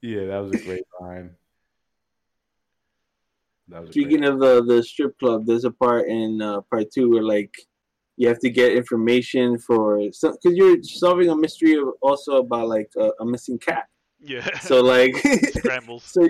yeah, 0.00 0.26
that 0.26 0.38
was 0.38 0.52
a 0.60 0.64
great 0.64 0.84
line. 1.00 1.36
That 3.68 3.82
was 3.82 3.90
Speaking 3.90 4.20
great- 4.20 4.30
of 4.30 4.40
the 4.40 4.62
the 4.64 4.82
strip 4.82 5.18
club, 5.18 5.46
there's 5.46 5.64
a 5.64 5.70
part 5.70 6.08
in 6.08 6.42
uh, 6.42 6.60
part 6.70 6.90
two 6.92 7.10
where 7.10 7.22
like 7.22 7.54
you 8.16 8.28
have 8.28 8.38
to 8.40 8.50
get 8.50 8.72
information 8.72 9.58
for 9.58 9.98
because 9.98 10.36
you're 10.44 10.82
solving 10.82 11.30
a 11.30 11.36
mystery 11.36 11.74
of, 11.74 11.88
also 12.02 12.38
about 12.38 12.68
like 12.68 12.90
a, 12.98 13.10
a 13.20 13.24
missing 13.26 13.58
cat. 13.58 13.86
Yeah. 14.20 14.58
So 14.58 14.82
like 14.82 15.16
scrambles. 15.54 16.04
so 16.04 16.28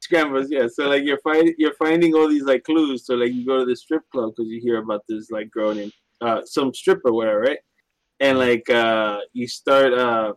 scrambles, 0.00 0.46
yeah. 0.50 0.66
So 0.72 0.88
like 0.88 1.02
you're 1.04 1.20
finding 1.24 1.54
you're 1.58 1.74
finding 1.74 2.14
all 2.14 2.28
these 2.28 2.44
like 2.44 2.62
clues. 2.64 3.06
So 3.06 3.14
like 3.14 3.32
you 3.32 3.44
go 3.46 3.58
to 3.60 3.64
the 3.64 3.76
strip 3.76 4.02
club 4.12 4.32
because 4.36 4.48
you 4.50 4.60
hear 4.62 4.78
about 4.78 5.02
this 5.08 5.30
like 5.30 5.50
girl 5.50 5.74
named 5.74 5.92
uh 6.20 6.42
some 6.44 6.72
stripper 6.72 7.12
whatever, 7.12 7.40
right? 7.40 7.58
And 8.20 8.38
like 8.38 8.68
uh 8.70 9.18
you 9.32 9.48
start 9.48 9.92
uh 9.92 10.34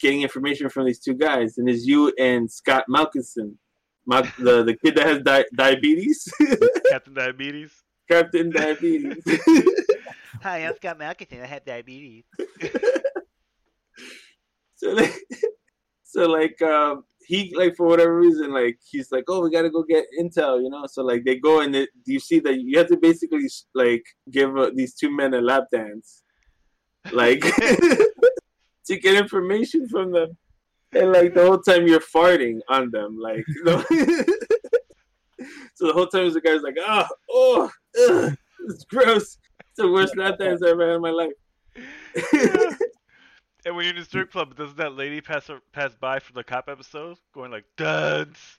getting 0.00 0.22
information 0.22 0.68
from 0.68 0.86
these 0.86 1.00
two 1.00 1.14
guys, 1.14 1.58
and 1.58 1.68
it's 1.68 1.86
you 1.86 2.12
and 2.18 2.48
Scott 2.50 2.84
Malkinson, 2.88 3.54
Mal- 4.08 4.22
the 4.38 4.64
the 4.64 4.74
kid 4.74 4.96
that 4.96 5.06
has 5.06 5.22
di- 5.22 5.44
diabetes, 5.54 6.26
Captain 6.90 7.14
Diabetes. 7.22 7.72
Captain 8.10 8.48
Diabetes. 8.50 9.22
Hi, 10.42 10.58
I'm 10.66 10.74
Scott 10.76 10.98
Malkinson. 10.98 11.42
I 11.42 11.46
have 11.46 11.64
diabetes. 11.64 12.24
so 14.76 14.90
like 14.92 15.14
so 16.04 16.26
like 16.26 16.60
um 16.62 17.04
he 17.26 17.52
like 17.54 17.76
for 17.76 17.86
whatever 17.86 18.16
reason 18.16 18.50
like 18.52 18.78
he's 18.90 19.10
like 19.12 19.24
oh 19.28 19.40
we 19.42 19.50
gotta 19.50 19.68
go 19.68 19.82
get 19.82 20.04
intel 20.18 20.62
you 20.62 20.70
know 20.70 20.86
so 20.86 21.02
like 21.02 21.22
they 21.24 21.36
go 21.36 21.60
and 21.60 21.74
it, 21.76 21.90
you 22.06 22.18
see 22.20 22.38
that 22.40 22.58
you 22.60 22.78
have 22.78 22.86
to 22.86 22.96
basically 22.96 23.46
like 23.74 24.04
give 24.30 24.56
uh, 24.56 24.70
these 24.74 24.94
two 24.94 25.10
men 25.14 25.34
a 25.34 25.40
lap 25.40 25.64
dance 25.72 26.22
like 27.12 27.40
to 28.86 28.96
get 28.98 29.16
information 29.16 29.86
from 29.88 30.12
them 30.12 30.30
and 30.92 31.12
like 31.12 31.34
the 31.34 31.44
whole 31.44 31.58
time 31.58 31.86
you're 31.86 32.00
farting 32.00 32.60
on 32.68 32.90
them 32.90 33.18
like 33.18 33.44
you 33.48 33.64
know? 33.64 33.84
so 35.74 35.86
the 35.86 35.92
whole 35.92 36.06
time 36.06 36.32
the 36.32 36.40
guy's 36.40 36.62
like 36.62 36.76
oh 36.80 37.06
oh 37.30 37.70
ugh, 38.08 38.36
it's 38.68 38.84
gross 38.84 39.38
it's 39.60 39.76
the 39.76 39.90
worst 39.90 40.16
lap 40.16 40.38
dance 40.38 40.62
i've 40.62 40.70
ever 40.70 40.86
had 40.86 40.96
in 40.96 41.02
my 41.02 41.10
life 41.10 41.32
And 43.68 43.76
when 43.76 43.84
you're 43.84 43.94
in 43.94 44.00
the 44.00 44.04
strip 44.06 44.32
club, 44.32 44.56
doesn't 44.56 44.78
that 44.78 44.94
lady 44.94 45.20
pass 45.20 45.50
pass 45.72 45.94
by 45.94 46.20
from 46.20 46.36
the 46.36 46.42
cop 46.42 46.70
episode, 46.70 47.18
going 47.34 47.50
like, 47.50 47.66
"Dance, 47.76 48.58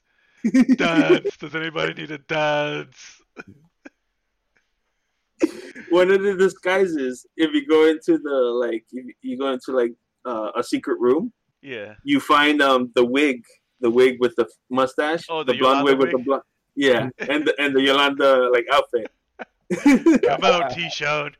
dance. 0.76 1.36
Does 1.36 1.56
anybody 1.56 1.94
need 1.94 2.12
a 2.12 2.18
dance?" 2.18 3.20
one 5.88 6.10
of 6.12 6.22
the 6.22 6.36
disguises 6.36 7.26
if 7.36 7.52
you 7.52 7.66
go 7.66 7.88
into 7.88 8.18
the 8.18 8.30
like 8.30 8.84
you, 8.90 9.12
you 9.22 9.36
go 9.36 9.52
into 9.52 9.72
like 9.72 9.92
uh, 10.26 10.50
a 10.54 10.62
secret 10.62 11.00
room 11.00 11.32
Yeah. 11.62 11.94
you 12.04 12.20
find 12.20 12.60
um 12.62 12.90
the 12.94 13.04
wig 13.04 13.44
the 13.80 13.90
wig 13.90 14.16
with 14.20 14.34
the 14.36 14.48
mustache 14.70 15.24
Oh, 15.28 15.42
the 15.44 15.52
the 15.52 15.58
blonde 15.58 15.78
Yolanda 15.80 15.84
wig 15.90 15.98
with 15.98 16.10
the 16.12 16.18
blonde 16.24 16.42
yeah 16.76 17.08
and 17.18 17.46
the, 17.46 17.54
and 17.60 17.74
the 17.76 17.82
yolanda 17.82 18.48
like 18.50 18.66
outfit 18.72 19.10
Come 20.24 20.42
on, 20.42 20.68
T-Shone. 20.74 21.32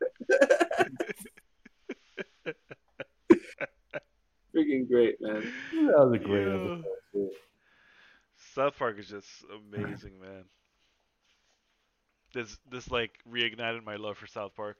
freaking 4.54 4.88
great 4.88 5.20
man 5.20 5.52
that 5.72 5.98
was 5.98 6.12
a 6.14 6.18
great 6.18 6.46
Yeah. 6.46 6.54
episode. 6.54 6.84
too. 7.12 7.30
South 8.54 8.76
Park 8.78 8.98
is 8.98 9.08
just 9.08 9.28
amazing, 9.54 10.18
man. 10.20 10.44
This 12.34 12.58
this 12.70 12.90
like 12.90 13.12
reignited 13.30 13.84
my 13.84 13.96
love 13.96 14.16
for 14.18 14.26
South 14.26 14.54
Park. 14.56 14.76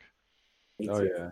Oh 0.89 1.03
yeah. 1.03 1.31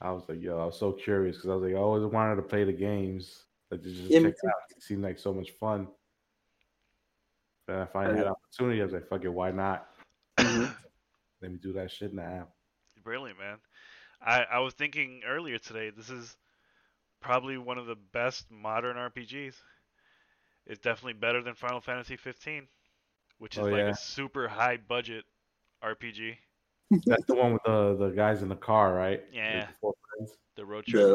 I 0.00 0.12
was 0.12 0.28
like, 0.28 0.40
yo, 0.40 0.60
I 0.60 0.66
was 0.66 0.78
so 0.78 0.92
curious 0.92 1.36
because 1.36 1.50
I 1.50 1.54
was 1.54 1.62
like, 1.64 1.74
I 1.74 1.78
always 1.82 2.04
wanted 2.04 2.36
to 2.36 2.42
play 2.42 2.64
the 2.64 2.72
games. 2.72 3.44
Like 3.70 3.82
to 3.82 3.88
just 3.92 4.10
Yeah, 4.10 4.20
check 4.20 4.32
it 4.32 4.48
out. 4.48 4.76
It 4.76 4.82
seemed 4.82 5.02
like 5.02 5.18
so 5.18 5.34
much 5.34 5.50
fun. 5.52 5.88
Then 7.66 7.80
I 7.80 7.86
find 7.86 8.16
had 8.16 8.26
opportunity. 8.26 8.80
I 8.80 8.84
was 8.84 8.94
like, 8.94 9.08
fuck 9.08 9.24
it, 9.24 9.28
why 9.28 9.50
not? 9.50 9.88
Mhm. 10.38 10.74
Let 11.42 11.52
me 11.52 11.58
do 11.58 11.72
that 11.74 11.90
shit 11.90 12.14
now. 12.14 12.48
Brilliant, 13.04 13.38
man. 13.38 13.58
I 14.20 14.44
I 14.44 14.58
was 14.60 14.74
thinking 14.74 15.22
earlier 15.26 15.58
today. 15.58 15.90
This 15.90 16.10
is 16.10 16.36
probably 17.20 17.58
one 17.58 17.78
of 17.78 17.86
the 17.86 17.96
best 17.96 18.50
modern 18.50 18.96
RPGs. 18.96 19.54
It's 20.66 20.80
definitely 20.80 21.14
better 21.14 21.42
than 21.42 21.54
Final 21.54 21.80
Fantasy 21.80 22.16
15, 22.16 22.68
which 23.38 23.56
is 23.56 23.62
Oh, 23.62 23.66
like 23.66 23.80
yeah. 23.80 23.90
a 23.90 23.96
super 23.96 24.48
high 24.48 24.76
budget 24.76 25.24
RPG. 25.82 26.36
That's 27.06 27.24
the 27.26 27.34
one 27.34 27.52
with 27.52 27.62
the 27.64 27.96
the 27.98 28.08
guys 28.10 28.42
in 28.42 28.48
the 28.48 28.56
car, 28.56 28.94
right? 28.94 29.22
Yeah. 29.32 29.66
The 29.66 29.72
four 29.80 29.94
friends? 30.16 30.32
The 30.56 30.64
road 30.64 30.84
trip. 30.86 31.02
the, 31.04 31.14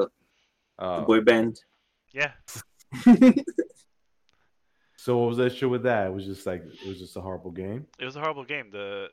the 0.78 0.86
Oh. 0.86 1.02
boy 1.06 1.22
band 1.22 1.60
Yeah. 2.12 2.32
So 4.96 5.18
what 5.18 5.28
was 5.30 5.38
the 5.38 5.48
issue 5.48 5.68
with 5.68 5.84
that? 5.84 6.08
It 6.08 6.14
was 6.14 6.26
just 6.26 6.46
like 6.46 6.64
it 6.64 6.88
was 6.88 6.98
just 7.00 7.18
a 7.18 7.22
horrible 7.22 7.52
game. 7.52 7.86
it 8.00 8.06
was 8.06 8.16
a 8.16 8.20
horrible 8.22 8.46
game. 8.46 8.70
the 8.72 9.10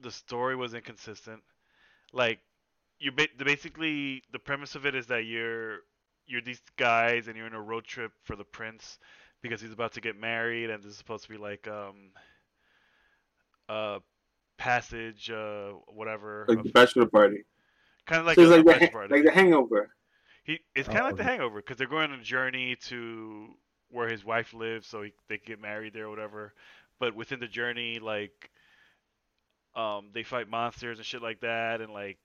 The 0.00 0.10
story 0.10 0.54
was 0.56 0.74
inconsistent. 0.74 1.42
Like 2.12 2.40
you, 2.98 3.10
ba- 3.12 3.28
basically 3.38 4.22
the 4.32 4.38
premise 4.38 4.74
of 4.74 4.84
it 4.84 4.94
is 4.94 5.06
that 5.06 5.24
you're 5.24 5.78
you're 6.26 6.42
these 6.42 6.60
guys 6.76 7.26
and 7.28 7.36
you're 7.36 7.46
in 7.46 7.54
a 7.54 7.60
road 7.60 7.84
trip 7.84 8.12
for 8.24 8.36
the 8.36 8.44
prince 8.44 8.98
because 9.42 9.60
he's 9.62 9.72
about 9.72 9.92
to 9.94 10.00
get 10.02 10.20
married 10.20 10.68
and 10.70 10.82
this 10.82 10.92
is 10.92 10.98
supposed 10.98 11.24
to 11.24 11.30
be 11.30 11.38
like 11.38 11.66
um 11.66 12.10
a 13.68 14.00
passage 14.60 15.30
uh 15.30 15.70
whatever 15.88 16.44
like 16.48 16.62
the 16.62 16.70
bachelor 16.70 17.06
party 17.06 17.44
kind 18.06 18.20
of 18.20 18.26
like 18.26 18.36
so 18.36 18.42
a, 18.42 18.44
it's 18.44 18.50
like 18.50 18.60
a 18.60 18.64
the, 18.64 18.64
bachelor 18.64 18.86
ha- 18.86 18.92
party. 18.92 19.14
like 19.14 19.24
the 19.24 19.30
hangover 19.30 19.90
He 20.44 20.60
it's 20.74 20.88
kind 20.88 21.00
of 21.00 21.04
Oh, 21.06 21.06
like 21.08 21.16
the. 21.16 21.24
Hangover 21.24 21.60
because 21.60 21.76
they're 21.78 21.86
going 21.88 22.10
on 22.12 22.20
a 22.20 22.22
journey 22.22 22.76
to 22.88 23.48
where 23.90 24.08
his 24.08 24.24
wife 24.24 24.54
lives, 24.54 24.86
so 24.86 25.02
he, 25.02 25.12
they 25.28 25.38
can 25.38 25.46
get 25.54 25.60
married 25.60 25.92
there 25.94 26.06
or 26.06 26.10
whatever. 26.10 26.54
But 26.98 27.14
within 27.16 27.40
the 27.40 27.48
journey, 27.48 27.98
like, 27.98 28.50
um, 29.74 30.10
they 30.12 30.22
fight 30.22 30.48
monsters 30.48 30.98
and 30.98 31.06
shit 31.06 31.22
like 31.22 31.40
that, 31.40 31.80
and 31.80 31.92
like 31.92 32.18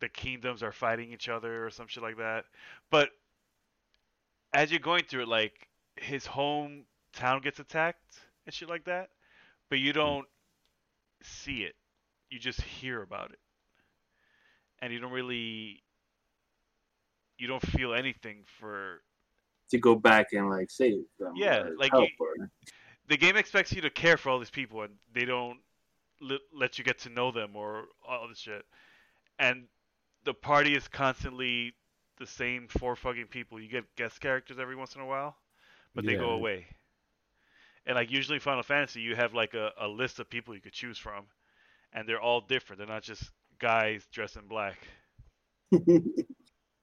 the 0.00 0.08
kingdoms 0.08 0.62
are 0.62 0.72
fighting 0.72 1.12
each 1.12 1.28
other 1.28 1.64
or 1.66 1.70
some 1.70 1.86
shit 1.88 2.02
like 2.02 2.16
that. 2.18 2.44
But 2.90 3.10
as 4.52 4.70
you're 4.70 4.80
going 4.80 5.04
through 5.04 5.22
it, 5.22 5.28
like 5.28 5.68
his 5.96 6.26
hometown 6.26 7.42
gets 7.42 7.60
attacked 7.60 8.18
and 8.46 8.54
shit 8.54 8.68
like 8.68 8.84
that, 8.84 9.10
but 9.70 9.78
you 9.78 9.92
don't 9.92 10.26
see 11.26 11.62
it. 11.62 11.74
You 12.30 12.38
just 12.38 12.60
hear 12.60 13.02
about 13.02 13.30
it, 13.32 13.38
and 14.80 14.92
you 14.92 14.98
don't 15.00 15.12
really 15.12 15.82
you 17.38 17.46
don't 17.48 17.64
feel 17.66 17.94
anything 17.94 18.44
for 18.60 19.02
to 19.70 19.78
go 19.78 19.94
back 19.94 20.32
and 20.32 20.48
like 20.50 20.70
save 20.70 21.04
them 21.18 21.32
Yeah, 21.36 21.68
like 21.78 21.92
you- 21.92 22.08
or- 22.18 22.50
the 23.08 23.16
game 23.16 23.36
expects 23.36 23.72
you 23.72 23.82
to 23.82 23.90
care 23.90 24.16
for 24.16 24.30
all 24.30 24.38
these 24.38 24.50
people 24.50 24.82
and 24.82 24.94
they 25.12 25.24
don't 25.24 25.60
li- 26.20 26.40
let 26.52 26.78
you 26.78 26.84
get 26.84 26.98
to 27.00 27.08
know 27.10 27.30
them 27.32 27.54
or 27.56 27.88
all 28.06 28.28
this 28.28 28.38
shit. 28.38 28.64
And 29.38 29.68
the 30.24 30.32
party 30.32 30.74
is 30.74 30.88
constantly 30.88 31.74
the 32.18 32.26
same 32.26 32.68
four 32.68 32.96
fucking 32.96 33.26
people. 33.26 33.60
You 33.60 33.68
get 33.68 33.84
guest 33.96 34.20
characters 34.20 34.58
every 34.58 34.76
once 34.76 34.94
in 34.94 35.00
a 35.02 35.06
while 35.06 35.36
but 35.94 36.04
they 36.06 36.14
go 36.14 36.30
away 36.30 36.66
and 37.86 37.94
like 37.96 38.10
usually 38.10 38.38
final 38.38 38.62
fantasy 38.62 39.00
you 39.00 39.14
have 39.16 39.34
like 39.34 39.54
a, 39.54 39.70
a 39.80 39.88
list 39.88 40.18
of 40.20 40.28
people 40.28 40.54
you 40.54 40.60
could 40.60 40.72
choose 40.72 40.98
from 40.98 41.24
and 41.92 42.08
they're 42.08 42.20
all 42.20 42.40
different 42.40 42.78
they're 42.78 42.86
not 42.88 43.02
just 43.02 43.30
guys 43.58 44.06
dressed 44.12 44.36
in 44.36 44.46
black 44.46 44.78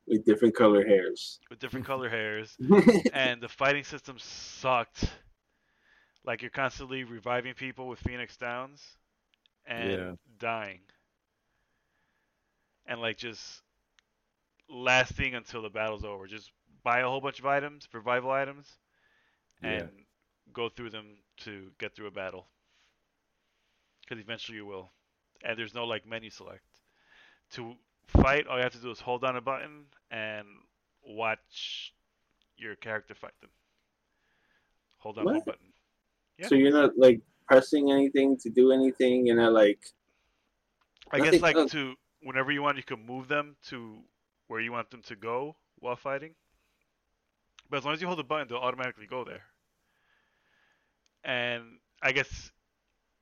with 0.07 0.25
different 0.25 0.55
color 0.55 0.85
hairs 0.85 1.39
with 1.49 1.59
different 1.59 1.85
color 1.85 2.09
hairs 2.09 2.57
and 3.13 3.41
the 3.41 3.47
fighting 3.49 3.83
system 3.83 4.17
sucked. 4.19 5.09
Like 6.23 6.41
you're 6.41 6.51
constantly 6.51 7.03
reviving 7.03 7.53
people 7.53 7.87
with 7.87 7.99
Phoenix 7.99 8.37
Downs 8.37 8.81
and 9.65 9.89
Yeah. 9.91 10.13
dying. 10.39 10.81
And 12.85 13.01
like 13.01 13.17
just 13.17 13.61
lasting 14.69 15.35
until 15.35 15.61
the 15.61 15.69
battle's 15.69 16.03
over. 16.03 16.27
Just 16.27 16.51
buy 16.83 16.99
a 16.99 17.07
whole 17.07 17.21
bunch 17.21 17.39
of 17.39 17.45
items, 17.45 17.87
revival 17.93 18.31
items, 18.31 18.67
and 19.61 19.89
go 20.53 20.69
through 20.69 20.89
them 20.91 21.17
to 21.37 21.71
get 21.79 21.95
through 21.95 22.07
a 22.07 22.11
battle. 22.11 22.47
Because 24.01 24.21
eventually 24.21 24.57
you 24.57 24.65
will, 24.65 24.91
and 25.43 25.57
there's 25.57 25.73
no 25.73 25.85
like 25.85 26.07
menu 26.07 26.29
select. 26.29 26.63
To 27.53 27.75
fight, 28.07 28.47
all 28.47 28.57
you 28.57 28.63
have 28.63 28.73
to 28.73 28.79
do 28.79 28.91
is 28.91 28.99
hold 28.99 29.21
down 29.21 29.35
a 29.35 29.41
button 29.41 29.85
and 30.09 30.45
watch 31.05 31.93
your 32.57 32.75
character 32.75 33.15
fight 33.15 33.33
them. 33.41 33.49
Hold 34.97 35.15
down 35.15 35.25
one 35.25 35.41
button. 35.45 35.73
Yeah. 36.37 36.47
So 36.47 36.55
you're 36.55 36.71
not 36.71 36.97
like 36.97 37.21
pressing 37.47 37.91
anything 37.91 38.37
to 38.37 38.49
do 38.49 38.71
anything. 38.71 39.25
You're 39.25 39.35
not 39.35 39.53
like 39.53 39.79
I 41.11 41.19
guess 41.19 41.41
like 41.41 41.55
oh. 41.55 41.67
to 41.67 41.95
whenever 42.21 42.51
you 42.51 42.61
want, 42.61 42.77
you 42.77 42.83
can 42.83 43.05
move 43.05 43.27
them 43.27 43.55
to 43.69 43.97
where 44.47 44.59
you 44.59 44.71
want 44.71 44.89
them 44.91 45.01
to 45.03 45.15
go 45.15 45.55
while 45.79 45.95
fighting. 45.95 46.35
But 47.69 47.77
as 47.77 47.85
long 47.85 47.93
as 47.93 48.01
you 48.01 48.07
hold 48.07 48.19
the 48.19 48.23
button, 48.23 48.47
they'll 48.47 48.57
automatically 48.57 49.07
go 49.07 49.23
there. 49.23 49.43
And 51.23 51.63
I 52.01 52.11
guess 52.11 52.51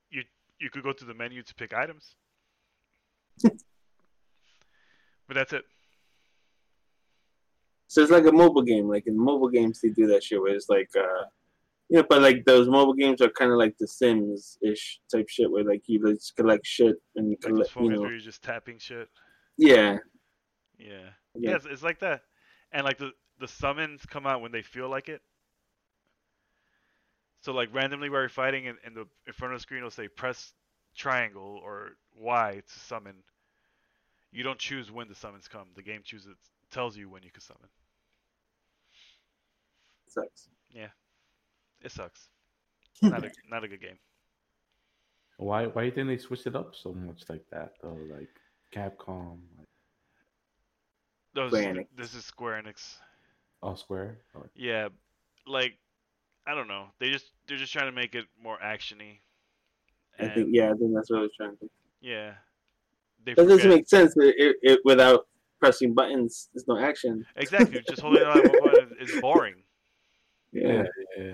you 0.09 0.23
you 0.59 0.69
could 0.69 0.83
go 0.83 0.93
to 0.93 1.05
the 1.05 1.13
menu 1.13 1.43
to 1.43 1.55
pick 1.55 1.73
items. 1.73 2.15
but 3.43 3.62
that's 5.29 5.53
it. 5.53 5.63
so 7.88 8.01
it's 8.01 8.12
like 8.12 8.25
a 8.25 8.31
mobile 8.31 8.62
game. 8.62 8.88
Like 8.88 9.07
in 9.07 9.17
mobile 9.17 9.49
games, 9.49 9.81
they 9.81 9.89
do 9.89 10.07
that 10.07 10.23
shit 10.23 10.39
where 10.39 10.53
it's 10.53 10.69
like, 10.69 10.89
uh, 10.95 11.25
you 11.89 11.97
know, 11.97 12.05
but 12.07 12.21
like 12.21 12.45
those 12.45 12.67
mobile 12.67 12.93
games 12.93 13.19
are 13.21 13.29
kind 13.29 13.51
of 13.51 13.57
like 13.57 13.75
the 13.79 13.88
Sims 13.88 14.57
ish 14.62 14.99
type 15.12 15.27
shit 15.27 15.49
where 15.49 15.63
like 15.63 15.81
you 15.88 15.99
just 16.05 16.35
collect 16.35 16.65
shit 16.65 16.95
and 17.15 17.29
you 17.31 17.38
collect, 17.38 17.75
you 17.75 17.89
know, 17.89 18.01
where 18.01 18.12
you're 18.12 18.19
just 18.19 18.43
tapping 18.43 18.77
shit. 18.77 19.09
yeah, 19.57 19.97
Yeah. 20.77 20.88
yeah. 21.35 21.49
Yeah, 21.49 21.55
it's, 21.55 21.65
it's 21.65 21.83
like 21.83 21.99
that. 21.99 22.21
And 22.71 22.85
like 22.85 22.99
the 22.99 23.12
the 23.39 23.47
summons 23.47 24.05
come 24.05 24.27
out 24.27 24.41
when 24.41 24.51
they 24.51 24.62
feel 24.62 24.89
like 24.89 25.09
it. 25.09 25.21
So 27.41 27.54
like 27.54 27.73
randomly 27.73 28.10
while 28.10 28.21
you're 28.21 28.30
fighting 28.30 28.65
in, 28.65 28.78
in 28.86 28.93
the 28.93 29.08
in 29.28 29.34
front 29.34 29.54
of 29.54 29.60
the 29.60 29.62
screen 29.62 29.80
it'll 29.80 29.91
say 29.91 30.08
press 30.08 30.54
triangle 30.95 31.60
or 31.63 31.91
Y 32.17 32.62
to 32.67 32.80
summon. 32.80 33.13
You 34.32 34.43
don't 34.43 34.60
choose 34.60 34.91
when 34.91 35.08
the 35.08 35.15
summons 35.15 35.47
come. 35.47 35.67
The 35.75 35.82
game 35.82 36.02
chooses 36.04 36.36
tells 36.71 36.95
you 36.97 37.10
when 37.10 37.23
you 37.23 37.32
can 37.32 37.41
summon. 37.41 37.67
sucks. 40.08 40.49
Yeah, 40.71 40.88
it 41.82 41.91
sucks. 41.91 42.28
Not 43.02 43.23
a 43.23 43.32
not 43.49 43.63
a 43.63 43.67
good 43.67 43.82
game. 43.82 43.97
Why 45.38 45.67
why 45.67 45.84
do 45.84 45.86
you 45.88 45.93
think 45.93 46.08
they 46.10 46.17
switched 46.17 46.47
it 46.47 46.56
up 46.56 46.75
so 46.75 46.91
much 46.93 47.23
like 47.30 47.45
that 47.52 47.73
though? 47.82 47.97
Like 48.12 48.30
Capcom, 48.75 49.38
like 49.58 49.67
No, 51.34 51.47
Square 51.47 51.62
this, 51.73 51.78
Enix. 51.84 51.88
this 51.95 52.13
is 52.15 52.25
Square 52.25 52.62
Enix. 52.63 52.97
all 53.63 53.78
Square. 53.78 54.17
Or- 54.36 54.49
Yeah, 54.54 54.89
like 55.47 55.78
I 56.49 56.55
don't 56.55 56.67
know. 56.67 56.88
They 56.99 57.12
just 57.12 57.31
they're 57.47 57.57
just 57.57 57.71
trying 57.71 57.85
to 57.85 57.91
make 57.91 58.15
it 58.15 58.25
more 58.41 58.57
actiony. 58.57 59.19
I 60.19 60.29
think 60.29 60.49
yeah, 60.51 60.71
I 60.71 60.73
think 60.73 60.95
that's 60.95 61.09
what 61.12 61.19
I 61.19 61.21
was 61.21 61.31
trying 61.38 61.55
to. 61.57 61.69
yeah. 62.01 62.33
They 63.23 63.33
That 63.35 63.47
doesn't 63.47 63.69
make 63.69 63.88
sense. 63.88 64.15
It, 64.17 64.35
it, 64.38 64.55
it 64.63 64.79
without 64.83 65.27
pressing 65.59 65.93
buttons, 65.93 66.49
there's 66.53 66.67
no 66.67 66.79
action. 66.79 67.25
Exactly. 67.35 67.81
Just 67.88 68.01
holding 68.01 68.23
on 68.23 68.39
one 68.39 68.59
button 68.63 68.95
is 68.99 69.12
is 69.12 69.21
boring. 69.21 69.55
Yeah, 70.51 70.83
yeah. 71.17 71.33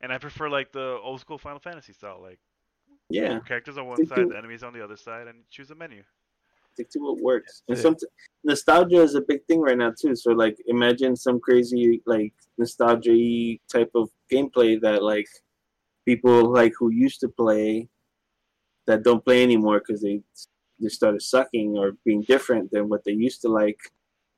And 0.00 0.12
I 0.12 0.18
prefer 0.18 0.48
like 0.48 0.70
the 0.70 0.98
old 1.02 1.20
school 1.20 1.38
Final 1.38 1.58
Fantasy 1.58 1.92
style, 1.92 2.20
like 2.22 2.38
yeah. 3.10 3.40
characters 3.40 3.76
on 3.76 3.86
one 3.86 3.96
Stick 3.96 4.08
side, 4.08 4.16
to- 4.16 4.26
the 4.26 4.38
enemies 4.38 4.62
on 4.62 4.72
the 4.72 4.84
other 4.84 4.96
side, 4.96 5.26
and 5.26 5.38
choose 5.50 5.70
a 5.72 5.74
menu. 5.74 6.04
Stick 6.78 6.90
to 6.90 7.00
what 7.00 7.20
works. 7.20 7.64
And 7.66 7.76
Yeah. 7.76 7.82
some 7.82 7.96
nostalgia 8.44 9.02
is 9.02 9.16
a 9.16 9.20
big 9.20 9.44
thing 9.46 9.60
right 9.60 9.76
now 9.76 9.92
too. 10.00 10.14
So 10.14 10.30
like, 10.30 10.56
imagine 10.66 11.16
some 11.16 11.40
crazy 11.40 12.00
like 12.06 12.32
nostalgia 12.56 13.58
type 13.68 13.90
of 13.96 14.10
gameplay 14.30 14.80
that 14.80 15.02
like 15.02 15.26
people 16.06 16.52
like 16.52 16.72
who 16.78 16.90
used 16.92 17.18
to 17.22 17.28
play 17.28 17.88
that 18.86 19.02
don't 19.02 19.24
play 19.24 19.42
anymore 19.42 19.80
because 19.80 20.02
they 20.02 20.22
they 20.78 20.88
started 20.88 21.20
sucking 21.20 21.76
or 21.76 21.96
being 22.04 22.22
different 22.22 22.70
than 22.70 22.88
what 22.88 23.02
they 23.04 23.10
used 23.10 23.40
to 23.42 23.48
like. 23.48 23.80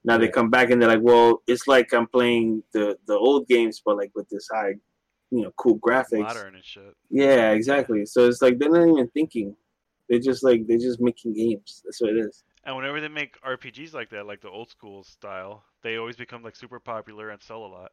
Now 0.03 0.17
they 0.17 0.29
come 0.29 0.49
back 0.49 0.71
and 0.71 0.81
they're 0.81 0.89
like, 0.89 1.03
well, 1.03 1.43
it's 1.47 1.69
like 1.69 1.93
I'm 1.93 2.07
playing 2.07 2.63
the 2.73 2.97
the 3.07 3.19
old 3.19 3.49
games, 3.49 3.83
but 3.85 3.99
like 3.99 4.13
with 4.15 4.31
this 4.31 4.49
high, 4.51 4.77
you 5.31 5.43
know, 5.43 5.53
cool 5.59 5.79
graphics. 5.79 6.35
Modern 6.35 6.55
and 6.55 6.65
shit. 6.65 6.95
Yeah, 7.11 7.51
exactly. 7.51 8.07
So 8.07 8.27
it's 8.29 8.41
like 8.41 8.59
they're 8.59 8.71
not 8.71 8.89
even 8.89 9.09
thinking. 9.09 9.57
They're 10.11 10.19
just 10.19 10.43
like 10.43 10.67
they're 10.67 10.77
just 10.77 11.01
making 11.01 11.35
games. 11.35 11.83
That's 11.85 12.01
what 12.01 12.11
it 12.11 12.19
is. 12.19 12.43
And 12.65 12.75
whenever 12.77 13.01
they 13.01 13.09
make 13.09 13.41
RPGs 13.43 13.95
like 13.95 14.11
that, 14.11 14.27
like 14.27 14.41
the 14.41 14.51
old 14.51 14.69
school 14.69 15.05
style, 15.05 15.65
they 15.83 15.97
always 15.97 16.17
become 16.17 16.43
like 16.43 16.57
super 16.57 16.81
popular 16.81 17.31
and 17.31 17.41
sell 17.41 17.65
a 17.65 17.69
lot. 17.69 17.93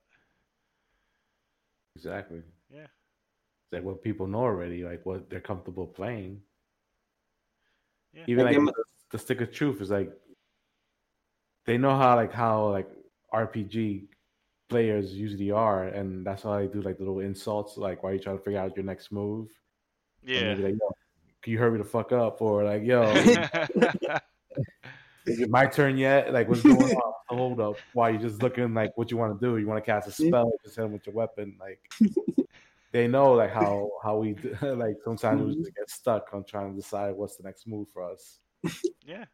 Exactly. 1.95 2.41
Yeah. 2.73 2.81
It's 2.81 3.73
like 3.73 3.83
what 3.83 4.01
people 4.03 4.25
know 4.25 4.39
already, 4.39 4.83
like 4.83 5.05
what 5.05 5.29
they're 5.29 5.39
comfortable 5.39 5.85
playing. 5.85 6.41
Yeah. 8.13 8.23
Even 8.27 8.45
Like, 8.45 8.53
like 8.55 8.61
am- 8.61 8.65
the, 8.65 8.83
the 9.11 9.19
stick 9.19 9.41
of 9.41 9.51
truth 9.51 9.79
is 9.79 9.91
like 9.91 10.11
they 11.65 11.77
know 11.77 11.95
how 11.95 12.15
like 12.15 12.33
how 12.33 12.69
like 12.69 12.89
RPG 13.31 14.07
players 14.69 15.13
usually 15.13 15.51
are, 15.51 15.83
and 15.83 16.25
that's 16.25 16.45
why 16.45 16.61
they 16.61 16.67
do 16.67 16.81
like 16.81 16.97
the 16.97 17.03
little 17.03 17.19
insults, 17.19 17.77
like 17.77 18.01
why 18.01 18.09
are 18.09 18.13
you 18.15 18.19
trying 18.19 18.39
to 18.39 18.43
figure 18.43 18.59
out 18.59 18.75
your 18.75 18.85
next 18.85 19.11
move. 19.11 19.49
Yeah. 20.23 20.55
they'll 20.55 20.65
like, 20.65 20.75
yo, 20.81 20.91
can 21.41 21.53
you 21.53 21.59
hurry 21.59 21.77
the 21.77 21.83
fuck 21.83 22.11
up? 22.11 22.41
Or 22.41 22.63
like, 22.63 22.83
yo, 22.83 23.11
is 25.25 25.39
it 25.39 25.49
my 25.49 25.65
turn 25.65 25.97
yet? 25.97 26.33
Like, 26.33 26.47
what's 26.49 26.61
going 26.61 26.77
on? 26.77 27.13
Hold 27.29 27.59
up. 27.59 27.75
Why 27.93 28.09
you 28.09 28.17
just 28.19 28.41
looking 28.41 28.73
like 28.73 28.97
what 28.97 29.11
you 29.11 29.17
want 29.17 29.39
to 29.39 29.45
do? 29.45 29.57
You 29.57 29.67
want 29.67 29.83
to 29.83 29.91
cast 29.91 30.07
a 30.07 30.11
spell? 30.11 30.51
Just 30.63 30.77
hit 30.77 30.85
him 30.85 30.93
with 30.93 31.05
your 31.05 31.15
weapon. 31.15 31.57
Like, 31.59 31.81
they 32.91 33.07
know 33.07 33.33
like 33.33 33.51
how 33.51 33.91
how 34.01 34.17
we 34.17 34.33
do, 34.33 34.55
like 34.75 34.97
sometimes 35.03 35.41
we 35.43 35.55
just 35.55 35.75
get 35.75 35.89
stuck 35.89 36.29
on 36.33 36.43
trying 36.43 36.71
to 36.71 36.75
decide 36.75 37.15
what's 37.15 37.35
the 37.35 37.43
next 37.43 37.67
move 37.67 37.87
for 37.89 38.09
us, 38.09 38.39
yeah. 39.05 39.25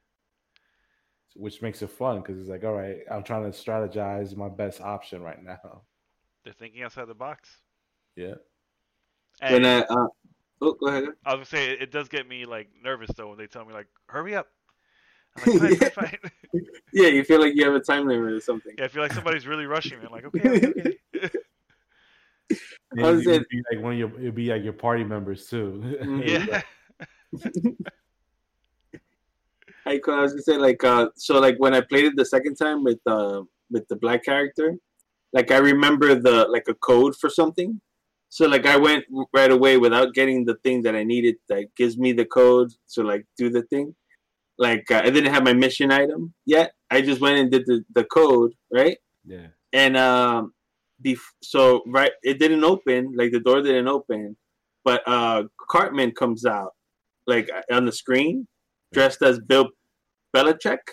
which 1.35 1.61
makes 1.61 1.81
it 1.81 1.89
fun 1.89 2.21
because 2.21 2.39
it's 2.39 2.49
like, 2.49 2.63
all 2.63 2.73
right, 2.73 2.97
I'm 3.11 3.23
trying 3.23 3.49
to 3.49 3.57
strategize 3.57 4.35
my 4.35 4.49
best 4.49 4.81
option 4.81 5.21
right 5.21 5.41
now. 5.41 5.83
They're 6.43 6.53
thinking 6.53 6.83
outside 6.83 7.07
the 7.07 7.13
box. 7.13 7.49
Yeah. 8.15 8.35
And 9.41 9.53
When 9.53 9.65
I 9.65 9.79
uh, 9.81 10.07
oh, 10.63 10.73
go 10.73 10.88
ahead. 10.88 11.04
I 11.26 11.36
was 11.36 11.49
gonna 11.49 11.63
say 11.63 11.71
it 11.71 11.91
does 11.91 12.08
get 12.10 12.28
me 12.28 12.45
like 12.45 12.69
nervous 12.84 13.10
though 13.15 13.30
when 13.30 13.38
they 13.38 13.47
tell 13.47 13.65
me 13.65 13.73
like 13.73 13.88
hurry 14.08 14.36
up. 14.36 14.47
I'm 15.45 15.58
like, 15.58 15.78
fine, 15.78 15.89
fine, 15.89 15.89
fine. 16.52 16.62
Yeah, 16.93 17.08
you 17.08 17.23
feel 17.23 17.39
like 17.41 17.54
you 17.56 17.65
have 17.65 17.73
a 17.73 17.80
time 17.80 18.08
limit 18.08 18.32
or 18.34 18.39
something. 18.39 18.73
yeah, 18.78 18.86
I 18.86 18.88
feel 18.88 19.02
like 19.02 19.13
somebody's 19.13 19.47
really 19.47 19.65
rushing 19.65 19.99
me. 19.99 20.06
I'm 20.06 20.12
like, 20.12 20.26
okay, 20.26 20.49
okay, 20.49 20.67
okay. 20.67 21.30
And 22.91 23.04
I 23.06 23.10
was 23.12 23.21
it'd 23.21 23.26
saying- 23.34 23.45
be 23.49 23.62
like 23.71 23.84
one 23.84 23.93
of 23.93 23.99
your 23.99 24.10
it'd 24.19 24.36
be 24.36 24.47
like 24.49 24.63
your 24.63 24.73
party 24.73 25.04
members 25.04 25.47
too. 25.47 25.82
Mhm. 26.04 26.28
yeah. 26.28 26.62
I, 29.86 29.99
I 30.08 30.21
was 30.21 30.32
gonna 30.34 30.41
say 30.43 30.58
like 30.58 30.84
uh, 30.84 31.08
so 31.15 31.39
like 31.39 31.56
when 31.58 31.73
I 31.73 31.82
played 31.82 32.06
it 32.06 32.15
the 32.15 32.26
second 32.26 32.56
time 32.56 32.84
with 32.84 32.99
uh 33.06 33.41
with 33.71 33.88
the 33.88 33.95
black 33.95 34.23
character, 34.23 34.76
like 35.34 35.52
I 35.52 35.58
remember 35.58 36.15
the 36.15 36.45
like 36.49 36.67
a 36.67 36.73
code 36.76 37.15
for 37.15 37.30
something. 37.30 37.82
So 38.33 38.47
like 38.47 38.65
I 38.65 38.77
went 38.77 39.05
right 39.31 39.51
away 39.51 39.77
without 39.77 40.15
getting 40.15 40.43
the 40.43 40.55
thing 40.63 40.81
that 40.83 40.95
I 40.95 41.03
needed 41.03 41.35
that 41.49 41.67
gives 41.77 41.99
me 41.99 42.13
the 42.13 42.25
code 42.25 42.71
to 42.93 43.03
like 43.03 43.27
do 43.37 43.51
the 43.51 43.61
thing. 43.61 43.93
Like 44.57 44.89
uh, 44.89 45.01
I 45.03 45.11
didn't 45.11 45.31
have 45.31 45.43
my 45.43 45.53
mission 45.53 45.91
item 45.91 46.33
yet. 46.43 46.71
I 46.89 47.01
just 47.01 47.21
went 47.21 47.37
and 47.37 47.51
did 47.51 47.67
the, 47.67 47.83
the 47.93 48.03
code 48.05 48.53
right. 48.71 48.97
yeah. 49.23 49.49
and 49.71 49.95
um 49.95 50.51
bef- 51.05 51.35
so 51.43 51.83
right 51.85 52.13
it 52.23 52.39
didn't 52.39 52.63
open 52.63 53.13
like 53.15 53.31
the 53.31 53.39
door 53.39 53.61
didn't 53.61 53.87
open 53.87 54.35
but 54.83 55.07
uh 55.07 55.43
cartman 55.69 56.11
comes 56.11 56.43
out 56.43 56.71
like 57.27 57.49
on 57.71 57.85
the 57.85 57.91
screen 57.91 58.47
dressed 58.93 59.21
as 59.21 59.39
bill 59.39 59.69
belichick 60.35 60.83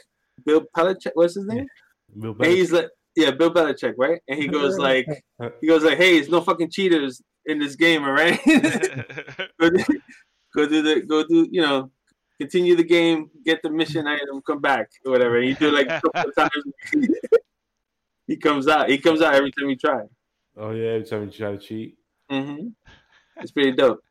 bill 0.44 0.62
belichick 0.76 1.12
what's 1.14 1.36
his 1.36 1.46
name 1.46 1.66
Bill 2.18 2.34
and 2.38 2.52
he's 2.52 2.72
like 2.72 2.88
yeah 3.16 3.30
bill 3.30 3.52
belichick 3.52 3.94
right? 3.98 4.20
And 4.28 4.38
he 4.38 4.48
goes 4.48 4.78
like 4.78 5.06
he 5.60 5.66
goes 5.66 5.82
like 5.82 5.98
hey 5.98 6.14
there's 6.14 6.28
no 6.28 6.40
fucking 6.40 6.70
cheaters 6.70 7.22
in 7.46 7.58
this 7.58 7.76
game 7.76 8.04
all 8.04 8.12
right? 8.12 8.40
Go, 9.60 9.70
do, 9.70 9.84
go 10.54 10.66
do 10.66 10.82
the 10.82 11.02
go 11.02 11.24
do 11.24 11.48
you 11.50 11.60
know 11.60 11.90
continue 12.40 12.74
the 12.74 12.84
game 12.84 13.30
get 13.44 13.62
the 13.62 13.70
mission 13.70 14.06
item 14.06 14.40
come 14.42 14.60
back 14.60 14.90
or 15.04 15.12
whatever. 15.12 15.38
And 15.38 15.48
you 15.48 15.54
do 15.54 15.70
like 15.70 15.86
a 15.86 16.00
couple 16.00 16.30
of 16.30 16.34
times. 16.34 16.64
He 18.30 18.36
comes 18.36 18.68
out 18.68 18.88
he 18.88 18.96
comes 18.96 19.22
out 19.22 19.34
every 19.34 19.50
time 19.50 19.68
you 19.68 19.74
try. 19.74 20.04
Oh 20.56 20.70
yeah, 20.70 20.90
every 20.90 21.04
time 21.04 21.24
you 21.24 21.32
try 21.32 21.50
to 21.50 21.58
cheat. 21.58 21.96
Mm-hmm. 22.30 22.68
It's 23.38 23.50
pretty 23.50 23.72
dope. 23.72 24.04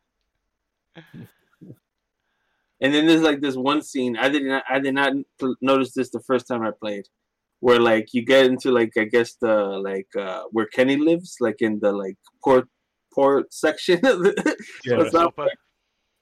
And 2.82 2.94
then 2.94 3.06
there's 3.06 3.22
like 3.22 3.40
this 3.40 3.56
one 3.56 3.80
scene. 3.80 4.18
I 4.18 4.28
did 4.28 4.44
not 4.44 4.64
I 4.68 4.78
did 4.78 4.92
not 4.92 5.14
notice 5.62 5.92
this 5.92 6.10
the 6.10 6.20
first 6.20 6.46
time 6.46 6.62
I 6.62 6.70
played, 6.70 7.08
where 7.60 7.78
like 7.80 8.12
you 8.14 8.24
get 8.24 8.46
into 8.46 8.70
like 8.70 8.92
I 8.98 9.04
guess 9.04 9.34
the 9.40 9.54
like 9.88 10.08
uh 10.18 10.42
where 10.50 10.66
Kenny 10.66 10.96
lives, 10.96 11.36
like 11.40 11.60
in 11.60 11.78
the 11.80 11.92
like 11.92 12.16
port 12.42 12.66
port 13.14 13.52
section 13.64 13.96
of 14.04 14.20
the 14.22 14.56
Yeah. 14.84 14.96
What's 14.98 15.14
up? 15.14 15.36
Sopa. 15.36 15.48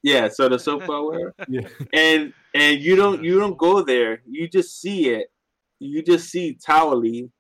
yeah, 0.03 0.29
so 0.29 0.49
the 0.49 0.59
soap 0.67 0.89
opera, 0.89 1.33
Yeah. 1.49 1.69
and 1.93 2.33
and 2.55 2.81
you 2.81 2.97
don't 2.97 3.23
you 3.25 3.39
don't 3.39 3.57
go 3.59 3.83
there, 3.83 4.23
you 4.29 4.49
just 4.49 4.81
see 4.81 5.09
it, 5.11 5.29
you 5.81 6.03
just 6.03 6.29
see 6.31 6.57
Towelie 6.67 7.31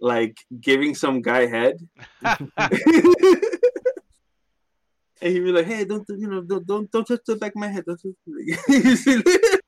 like 0.00 0.36
giving 0.60 0.94
some 0.94 1.22
guy 1.22 1.46
head. 1.46 1.78
and 5.22 5.32
he'd 5.32 5.40
be 5.40 5.52
like, 5.52 5.66
"Hey, 5.66 5.84
don't 5.84 6.04
you 6.10 6.28
know? 6.28 6.42
Don't 6.42 6.66
don't, 6.66 6.90
don't 6.90 7.06
touch 7.06 7.20
the 7.26 7.36
back 7.36 7.52
of 7.52 7.60
my 7.60 7.68
head." 7.68 7.84
Don't 7.86 7.96
touch 7.96 8.12
the-" 8.26 9.60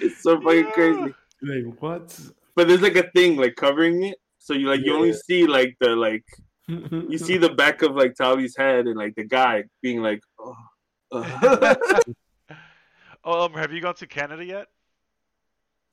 it's 0.00 0.22
so 0.22 0.40
fucking 0.40 0.70
crazy. 0.72 1.14
Like 1.42 1.80
what? 1.80 2.18
But 2.54 2.68
there's 2.68 2.82
like 2.82 2.96
a 2.96 3.10
thing 3.10 3.36
like 3.36 3.56
covering 3.56 4.02
it, 4.04 4.18
so 4.38 4.54
you 4.54 4.68
like 4.68 4.80
you 4.84 4.94
only 4.94 5.12
see 5.12 5.46
like 5.46 5.76
the 5.80 5.96
like 5.96 6.24
you 6.68 7.18
see 7.18 7.36
the 7.36 7.50
back 7.50 7.82
of 7.82 7.94
like 7.94 8.14
Tavi's 8.14 8.56
head 8.56 8.86
and 8.86 8.96
like 8.96 9.14
the 9.14 9.24
guy 9.24 9.64
being 9.82 10.02
like, 10.02 10.20
"Oh." 10.38 10.54
uh." 11.12 11.74
oh, 13.24 13.44
um, 13.44 13.54
have 13.54 13.72
you 13.72 13.80
gone 13.80 13.94
to 13.96 14.06
Canada 14.06 14.44
yet? 14.44 14.66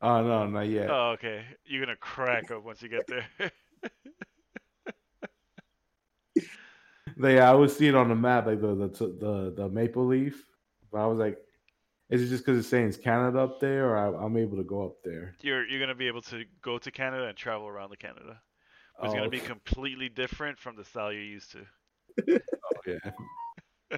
Oh 0.02 0.24
no, 0.24 0.48
not 0.48 0.68
yet. 0.68 0.90
Oh, 0.90 1.12
okay. 1.12 1.44
You're 1.66 1.86
gonna 1.86 1.98
crack 1.98 2.52
up 2.52 2.64
once 2.64 2.82
you 2.82 2.90
get 2.90 3.08
there. 3.08 3.26
Like, 7.18 7.38
I 7.38 7.54
was 7.54 7.76
seeing 7.76 7.96
on 7.96 8.10
the 8.10 8.16
map 8.16 8.48
like 8.48 8.62
the 8.62 8.76
the 8.76 8.88
the, 8.88 9.54
the 9.56 9.70
maple 9.70 10.06
leaf, 10.08 10.44
but 10.92 11.00
I 11.00 11.06
was 11.06 11.20
like, 11.20 11.38
is 12.13 12.21
it 12.21 12.28
just 12.30 12.45
because 12.45 12.60
it's 12.60 12.67
saying 12.67 12.88
it's 12.88 12.97
Canada 12.97 13.39
up 13.39 13.60
there, 13.60 13.89
or 13.89 13.97
I, 13.97 14.26
I'm 14.26 14.38
able 14.38 14.58
to 14.58 14.63
go 14.63 14.86
up 14.86 14.95
there? 15.04 15.36
you're 15.41 15.65
you're 15.67 15.80
gonna 15.80 15.95
be 15.95 16.08
able 16.08 16.21
to 16.23 16.43
go 16.62 16.78
to 16.78 16.91
Canada 16.91 17.26
and 17.26 17.38
travel 17.38 17.67
around 17.67 17.89
the 17.89 17.97
Canada. 17.97 18.39
It's 19.04 19.12
Oh, 19.13 19.17
gonna 19.17 19.30
be 19.30 19.41
oh, 19.41 19.45
completely 19.45 20.10
different 20.10 20.60
from 20.60 20.76
the 20.76 20.84
style 20.86 21.12
you're 21.12 21.21
used 21.23 21.52
to. 21.52 21.65
Oh, 22.30 22.38
yeah. 22.88 23.97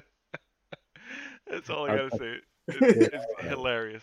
That's 1.50 1.70
all 1.70 1.88
I 1.88 1.92
I- 1.92 1.96
gotta 1.96 2.16
say. 2.16 2.34
It's, 2.68 3.14
it's 3.14 3.42
hilarious. 3.48 4.02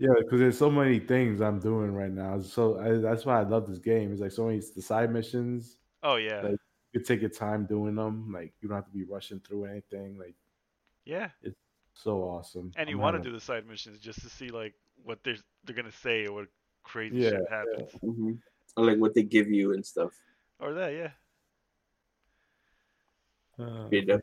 Yeah, 0.00 0.10
because 0.18 0.38
there's 0.38 0.58
so 0.58 0.70
many 0.70 1.00
things 1.00 1.40
I'm 1.40 1.58
doing 1.58 1.92
right 1.92 2.10
now. 2.12 2.40
So 2.40 2.78
I, 2.78 2.98
that's 2.98 3.26
why 3.26 3.40
I 3.40 3.42
love 3.42 3.66
this 3.66 3.78
game. 3.80 4.12
It's 4.12 4.20
like 4.20 4.30
so 4.30 4.46
many 4.46 4.60
the 4.60 4.82
side 4.82 5.10
missions. 5.12 5.78
Oh 6.04 6.16
yeah, 6.16 6.40
Like- 6.42 6.58
You 6.92 7.00
take 7.02 7.20
your 7.20 7.30
time 7.30 7.66
doing 7.66 7.94
them. 7.96 8.30
Like 8.32 8.52
you 8.60 8.68
don't 8.68 8.76
have 8.76 8.86
to 8.86 8.92
be 8.92 9.04
rushing 9.04 9.40
through 9.40 9.64
anything. 9.64 10.16
Like 10.18 10.34
yeah. 11.04 11.30
So 11.98 12.22
awesome. 12.22 12.72
And 12.76 12.88
you 12.88 12.96
I'm 12.96 13.02
want 13.02 13.16
to 13.16 13.22
do 13.22 13.32
the 13.34 13.40
side 13.40 13.66
missions 13.66 13.98
just 13.98 14.20
to 14.22 14.30
see 14.30 14.48
like 14.50 14.74
what 15.04 15.18
they're 15.24 15.36
they're 15.64 15.76
gonna 15.76 15.90
say 15.90 16.26
or 16.26 16.32
what 16.34 16.48
crazy 16.84 17.16
Yeah, 17.16 17.30
shit 17.30 17.48
happens. 17.50 17.90
hmm 18.02 18.32
Or 18.76 18.84
like 18.84 18.98
what 18.98 19.14
they 19.14 19.22
give 19.24 19.50
you 19.50 19.72
and 19.72 19.84
stuff. 19.84 20.12
Or 20.60 20.74
that, 20.74 20.90
yeah. 20.94 21.10
uh, 23.64 23.88
You 23.90 24.04
know? 24.06 24.20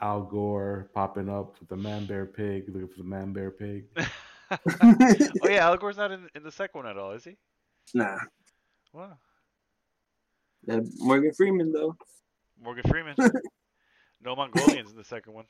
Al 0.00 0.22
Gore 0.22 0.88
popping 0.94 1.28
up 1.28 1.58
with 1.60 1.68
the 1.68 1.76
man 1.76 2.06
bear 2.06 2.26
pig, 2.26 2.64
looking 2.68 2.88
for 2.88 2.98
the 2.98 3.04
man 3.04 3.32
bear 3.32 3.50
pig. 3.50 3.84
oh 4.82 5.48
yeah, 5.48 5.66
Al 5.66 5.76
Gore's 5.76 5.96
not 5.96 6.10
in, 6.10 6.28
in 6.34 6.42
the 6.42 6.50
second 6.50 6.80
one 6.82 6.90
at 6.90 6.96
all, 6.98 7.12
is 7.12 7.22
he? 7.24 7.36
Nah, 7.94 8.18
Wow. 8.92 9.16
that 10.66 10.82
Morgan 10.98 11.32
Freeman 11.32 11.72
though. 11.72 11.96
Morgan 12.60 12.84
Freeman. 12.88 13.14
no 14.22 14.34
Mongolians 14.34 14.90
in 14.90 14.96
the 14.96 15.04
second 15.04 15.34
one. 15.34 15.44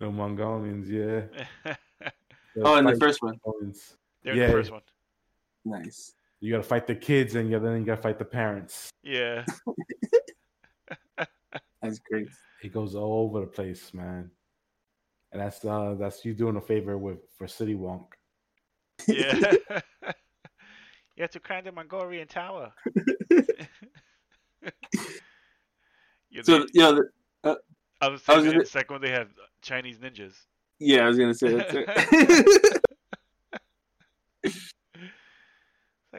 No 0.00 0.10
Mongolians, 0.10 0.88
yeah. 0.88 1.22
They're 1.64 1.76
Oh, 2.66 2.76
in 2.76 2.84
the 2.86 2.96
first 2.96 3.22
one. 3.22 3.38
Mongolians. 3.44 3.96
in 4.24 4.36
Yeah. 4.36 4.46
the 4.46 4.52
first 4.52 4.70
one. 4.72 4.80
Nice. 5.64 6.14
You 6.40 6.50
gotta 6.50 6.62
fight 6.62 6.86
the 6.86 6.94
kids, 6.94 7.34
and 7.34 7.50
you- 7.50 7.58
then 7.60 7.80
you 7.80 7.84
gotta 7.84 8.00
fight 8.00 8.18
the 8.18 8.24
parents. 8.24 8.90
Yeah. 9.02 9.44
That's 11.82 11.98
great. 11.98 12.28
It 12.62 12.72
goes 12.72 12.94
all 12.94 13.24
over 13.24 13.40
the 13.40 13.46
place, 13.46 13.92
man. 13.94 14.30
And 15.32 15.40
that's 15.40 15.64
uh 15.64 15.94
that's 15.98 16.24
you 16.24 16.34
doing 16.34 16.56
a 16.56 16.60
favor 16.60 16.98
with 16.98 17.18
for 17.38 17.46
City 17.46 17.74
Wok. 17.76 18.16
Yeah. 19.06 19.34
you 21.16 21.20
have 21.22 21.30
to 21.30 21.40
climb 21.40 21.64
the 21.64 21.72
Mongolian 21.72 22.26
tower. 22.26 22.72
So 26.42 26.58
they- 26.58 26.66
you 26.72 26.80
know, 26.80 26.94
the- 26.94 27.10
I 27.44 27.48
was 27.50 27.58
I 28.02 28.08
was 28.08 28.22
saying 28.22 28.38
in 28.40 28.44
gonna- 28.52 28.58
the 28.64 28.66
second 28.70 28.94
one 28.94 29.00
they 29.02 29.10
have 29.10 29.28
Chinese 29.62 29.98
ninjas. 29.98 30.34
yeah, 30.78 31.04
I 31.04 31.08
was 31.08 31.18
gonna 31.18 31.34
say 31.34 31.54
that. 31.54 32.80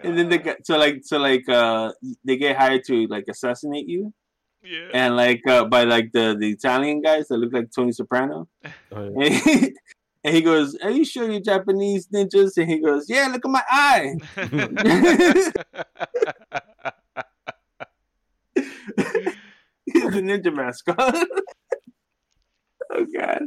And 0.04 0.18
then 0.18 0.30
they 0.30 0.40
"Ah." 0.40 0.44
get 0.44 0.66
so 0.66 0.78
like 0.78 1.02
so 1.04 1.18
like 1.18 1.48
uh 1.50 1.92
they 2.24 2.38
get 2.38 2.56
hired 2.58 2.84
to 2.86 3.08
like 3.08 3.26
assassinate 3.28 3.88
you 3.88 4.14
yeah. 4.64 4.88
and 4.94 5.16
like 5.18 5.42
uh 5.48 5.66
by 5.66 5.84
like 5.84 6.12
the 6.14 6.36
the 6.40 6.50
Italian 6.50 7.02
guys 7.02 7.28
that 7.28 7.38
look 7.38 7.54
like 7.54 7.70
Tony 7.76 7.92
Soprano. 7.92 8.48
Oh, 8.94 9.04
yeah. 9.18 9.26
And 9.26 9.34
he, 9.34 9.76
and 10.24 10.36
he 10.36 10.42
goes, 10.42 10.76
Are 10.84 10.92
you 10.92 11.04
sure 11.04 11.30
you're 11.30 11.42
Japanese 11.42 12.08
ninjas? 12.08 12.58
And 12.58 12.70
he 12.70 12.80
goes, 12.80 13.10
Yeah, 13.10 13.28
look 13.28 13.44
at 13.46 13.52
my 13.52 13.64
eye. 13.70 14.16
He's 19.86 20.06
a 20.06 20.22
ninja 20.22 20.54
mascot. 20.56 21.16
Oh 22.94 23.06
god. 23.18 23.44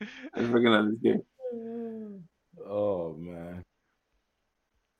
I 0.00 0.42
fucking 0.42 0.64
love 0.64 0.88
this 0.90 1.00
game. 1.00 2.24
Oh 2.66 3.16
man. 3.18 3.62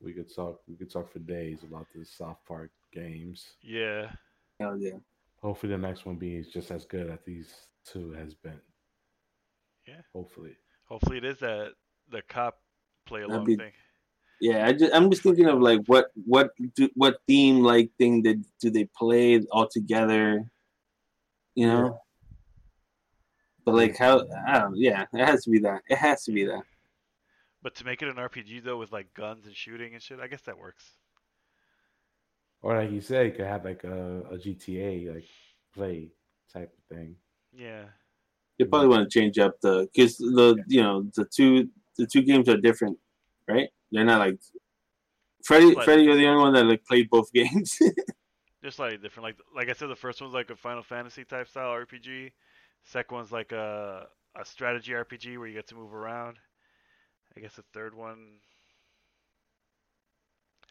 We 0.01 0.13
could 0.13 0.33
talk 0.33 0.61
we 0.67 0.75
could 0.75 0.91
talk 0.91 1.11
for 1.11 1.19
days 1.19 1.63
about 1.63 1.87
the 1.93 2.05
South 2.05 2.37
Park 2.47 2.71
games. 2.93 3.45
yeah. 3.61 4.11
Hell 4.59 4.77
yeah. 4.77 4.97
Hopefully 5.41 5.71
the 5.71 5.77
next 5.77 6.05
one 6.05 6.17
be 6.17 6.43
just 6.51 6.69
as 6.71 6.85
good 6.85 7.09
as 7.09 7.19
these 7.25 7.53
two 7.85 8.11
has 8.11 8.33
been. 8.33 8.59
Yeah. 9.87 10.01
Hopefully. 10.13 10.57
Hopefully 10.85 11.17
it 11.17 11.25
is 11.25 11.39
that 11.39 11.71
the 12.09 12.21
cop 12.27 12.59
play 13.05 13.21
along 13.21 13.45
be- 13.45 13.55
thing. 13.55 13.71
Yeah, 14.41 14.65
I 14.65 14.71
just 14.71 14.93
I'm 14.95 15.09
just 15.09 15.21
thinking 15.21 15.47
of 15.47 15.59
like 15.59 15.81
what 15.87 16.11
what 16.25 16.51
do, 16.75 16.89
what 16.95 17.19
theme 17.27 17.61
like 17.61 17.91
thing 17.97 18.21
did 18.21 18.45
do 18.61 18.69
they 18.69 18.87
play 18.97 19.41
all 19.51 19.67
together? 19.67 20.49
You 21.55 21.67
know? 21.67 21.99
Yeah. 23.69 23.71
But 23.71 23.77
like 23.77 23.97
how 23.97 24.25
I 24.47 24.59
don't 24.59 24.77
yeah, 24.77 25.05
it 25.13 25.25
has 25.25 25.43
to 25.43 25.49
be 25.49 25.59
that. 25.59 25.81
It 25.89 25.97
has 25.97 26.23
to 26.25 26.31
be 26.31 26.45
that. 26.45 26.63
But 27.61 27.75
to 27.75 27.85
make 27.85 28.01
it 28.01 28.07
an 28.07 28.15
RPG 28.15 28.63
though 28.63 28.77
with 28.77 28.91
like 28.91 29.13
guns 29.13 29.45
and 29.45 29.55
shooting 29.55 29.93
and 29.93 30.01
shit, 30.01 30.19
I 30.19 30.27
guess 30.27 30.41
that 30.41 30.57
works. 30.57 30.93
Or 32.61 32.75
like 32.75 32.91
you 32.91 33.01
said, 33.01 33.25
you 33.27 33.31
could 33.31 33.45
have 33.45 33.65
like 33.65 33.83
a, 33.83 34.21
a 34.31 34.37
GTA 34.37 35.13
like 35.13 35.25
play 35.73 36.11
type 36.51 36.73
of 36.77 36.95
thing. 36.95 37.15
Yeah. 37.53 37.83
You 38.57 38.65
probably 38.65 38.89
want 38.89 39.09
to 39.09 39.19
change 39.19 39.39
up 39.39 39.59
the 39.61 39.87
because 39.93 40.17
the 40.17 40.61
you 40.67 40.81
know 40.81 41.03
the 41.15 41.25
two 41.25 41.69
the 41.97 42.05
two 42.05 42.21
games 42.21 42.49
are 42.49 42.57
different, 42.57 42.97
right? 43.47 43.69
They're 43.91 44.03
not 44.03 44.19
like 44.19 44.39
Freddy. 45.43 45.71
Slightly. 45.71 45.83
Freddie, 45.85 46.03
you're 46.03 46.17
the 46.17 46.27
only 46.27 46.41
one 46.41 46.53
that 46.53 46.65
like 46.65 46.83
played 46.85 47.09
both 47.09 47.31
games. 47.33 47.79
Just 48.63 48.77
slightly 48.77 48.97
different. 48.97 49.23
Like 49.23 49.37
like 49.55 49.69
I 49.69 49.73
said, 49.73 49.89
the 49.89 49.95
first 49.95 50.21
one's 50.21 50.33
like 50.33 50.49
a 50.49 50.55
Final 50.55 50.83
Fantasy 50.83 51.23
type 51.23 51.47
style 51.47 51.71
RPG. 51.71 52.31
Second 52.85 53.15
one's 53.17 53.31
like 53.31 53.51
a 53.51 54.07
a 54.35 54.45
strategy 54.45 54.91
RPG 54.93 55.37
where 55.37 55.47
you 55.47 55.53
get 55.53 55.67
to 55.67 55.75
move 55.75 55.93
around. 55.93 56.37
I 57.35 57.39
guess 57.41 57.55
the 57.55 57.63
third 57.73 57.93
one 57.95 58.37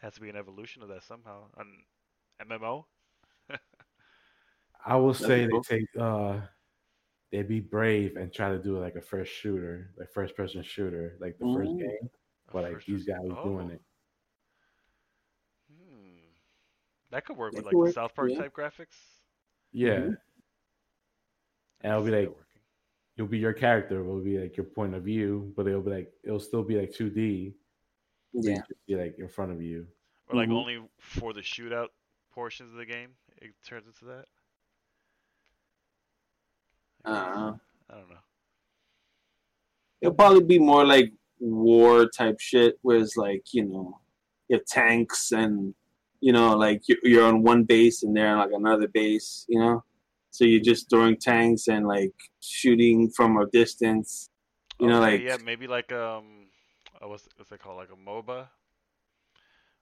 has 0.01 0.13
to 0.15 0.21
be 0.21 0.29
an 0.29 0.35
evolution 0.35 0.81
of 0.81 0.89
that 0.89 1.03
somehow. 1.03 1.43
An 1.57 1.67
MMO. 2.49 2.85
I 4.85 4.95
will 4.95 5.13
say 5.13 5.45
they 5.45 5.51
cool. 5.51 5.63
take 5.63 5.85
uh 5.99 6.39
they 7.31 7.43
be 7.43 7.59
brave 7.59 8.15
and 8.15 8.33
try 8.33 8.49
to 8.49 8.57
do 8.57 8.79
like 8.79 8.95
a 8.95 9.01
first 9.01 9.31
shooter, 9.31 9.91
like 9.97 10.09
first 10.13 10.35
person 10.35 10.63
shooter, 10.63 11.15
like 11.19 11.37
the 11.37 11.53
first 11.53 11.71
game. 11.77 12.09
But 12.51 12.63
like 12.63 12.73
First 12.75 12.87
these 12.87 13.03
guys 13.05 13.17
person- 13.29 13.43
doing 13.43 13.69
oh. 13.71 13.73
it. 13.75 13.81
Hmm. 15.71 16.17
That 17.11 17.25
could 17.25 17.37
work 17.37 17.51
That 17.53 17.57
with 17.57 17.65
could 17.65 17.65
like 17.67 17.71
the 17.73 17.77
work, 17.77 17.93
South 17.93 18.15
Park 18.15 18.31
yeah. 18.31 18.39
type 18.39 18.55
graphics. 18.55 18.97
Yeah. 19.71 19.89
Mhm. 19.99 20.17
And 21.81 21.91
it'll 21.93 22.03
be 22.05 22.11
like 22.11 22.27
working. 22.27 22.43
you'll 23.15 23.27
be 23.27 23.37
your 23.37 23.53
character, 23.53 24.03
will 24.03 24.19
be 24.21 24.37
like 24.39 24.55
your 24.57 24.65
point 24.65 24.93
of 24.95 25.03
view, 25.03 25.53
but 25.55 25.67
it'll 25.67 25.81
be 25.81 25.91
like 25.91 26.11
it'll 26.23 26.39
still 26.39 26.63
be 26.63 26.79
like 26.79 26.93
two 26.93 27.09
D. 27.09 27.53
yeah, 28.33 28.61
Be 28.87 28.95
like 28.95 29.17
in 29.19 29.27
front 29.27 29.51
of 29.51 29.61
you. 29.61 29.87
or 30.27 30.35
like 30.35 30.49
Mhm. 30.49 30.53
only 30.57 30.89
for 30.99 31.33
the 31.33 31.41
shootout 31.41 31.87
portions 32.31 32.71
of 32.71 32.77
the 32.77 32.85
game, 32.85 33.15
it 33.41 33.53
turns 33.65 33.87
into 33.87 34.05
that. 34.05 34.25
I 37.05 37.11
uh, 37.11 37.55
I 37.89 37.95
don't 37.95 38.09
know. 38.09 38.15
it'll 40.01 40.13
probably 40.15 40.43
be 40.43 40.59
more 40.59 40.85
like 40.85 41.11
war 41.39 42.07
type 42.09 42.39
shit, 42.39 42.77
where 42.81 42.97
it's 42.97 43.15
like 43.17 43.53
you 43.53 43.65
know, 43.65 43.99
you 44.47 44.57
have 44.57 44.65
tanks 44.65 45.31
and 45.31 45.73
you 46.21 46.33
know, 46.33 46.55
like 46.57 46.81
you're, 46.87 46.97
you're 47.03 47.25
on 47.25 47.41
one 47.43 47.63
base 47.63 48.03
and 48.03 48.15
they're 48.15 48.27
on 48.35 48.37
like 48.39 48.51
another 48.53 48.87
base, 48.89 49.45
you 49.47 49.57
know. 49.59 49.83
So 50.31 50.45
you're 50.45 50.61
just 50.61 50.89
throwing 50.89 51.17
tanks 51.17 51.67
and 51.67 51.87
like 51.87 52.13
shooting 52.39 53.09
from 53.09 53.37
a 53.37 53.47
distance, 53.47 54.29
you 54.79 54.87
know, 54.87 54.99
like 54.99 55.21
yeah, 55.21 55.37
maybe 55.43 55.67
like 55.67 55.91
um, 55.91 56.47
uh, 57.01 57.07
what's 57.07 57.27
what's 57.35 57.51
it 57.51 57.59
called? 57.59 57.77
Like 57.77 57.89
a 57.91 58.09
MOBA, 58.09 58.47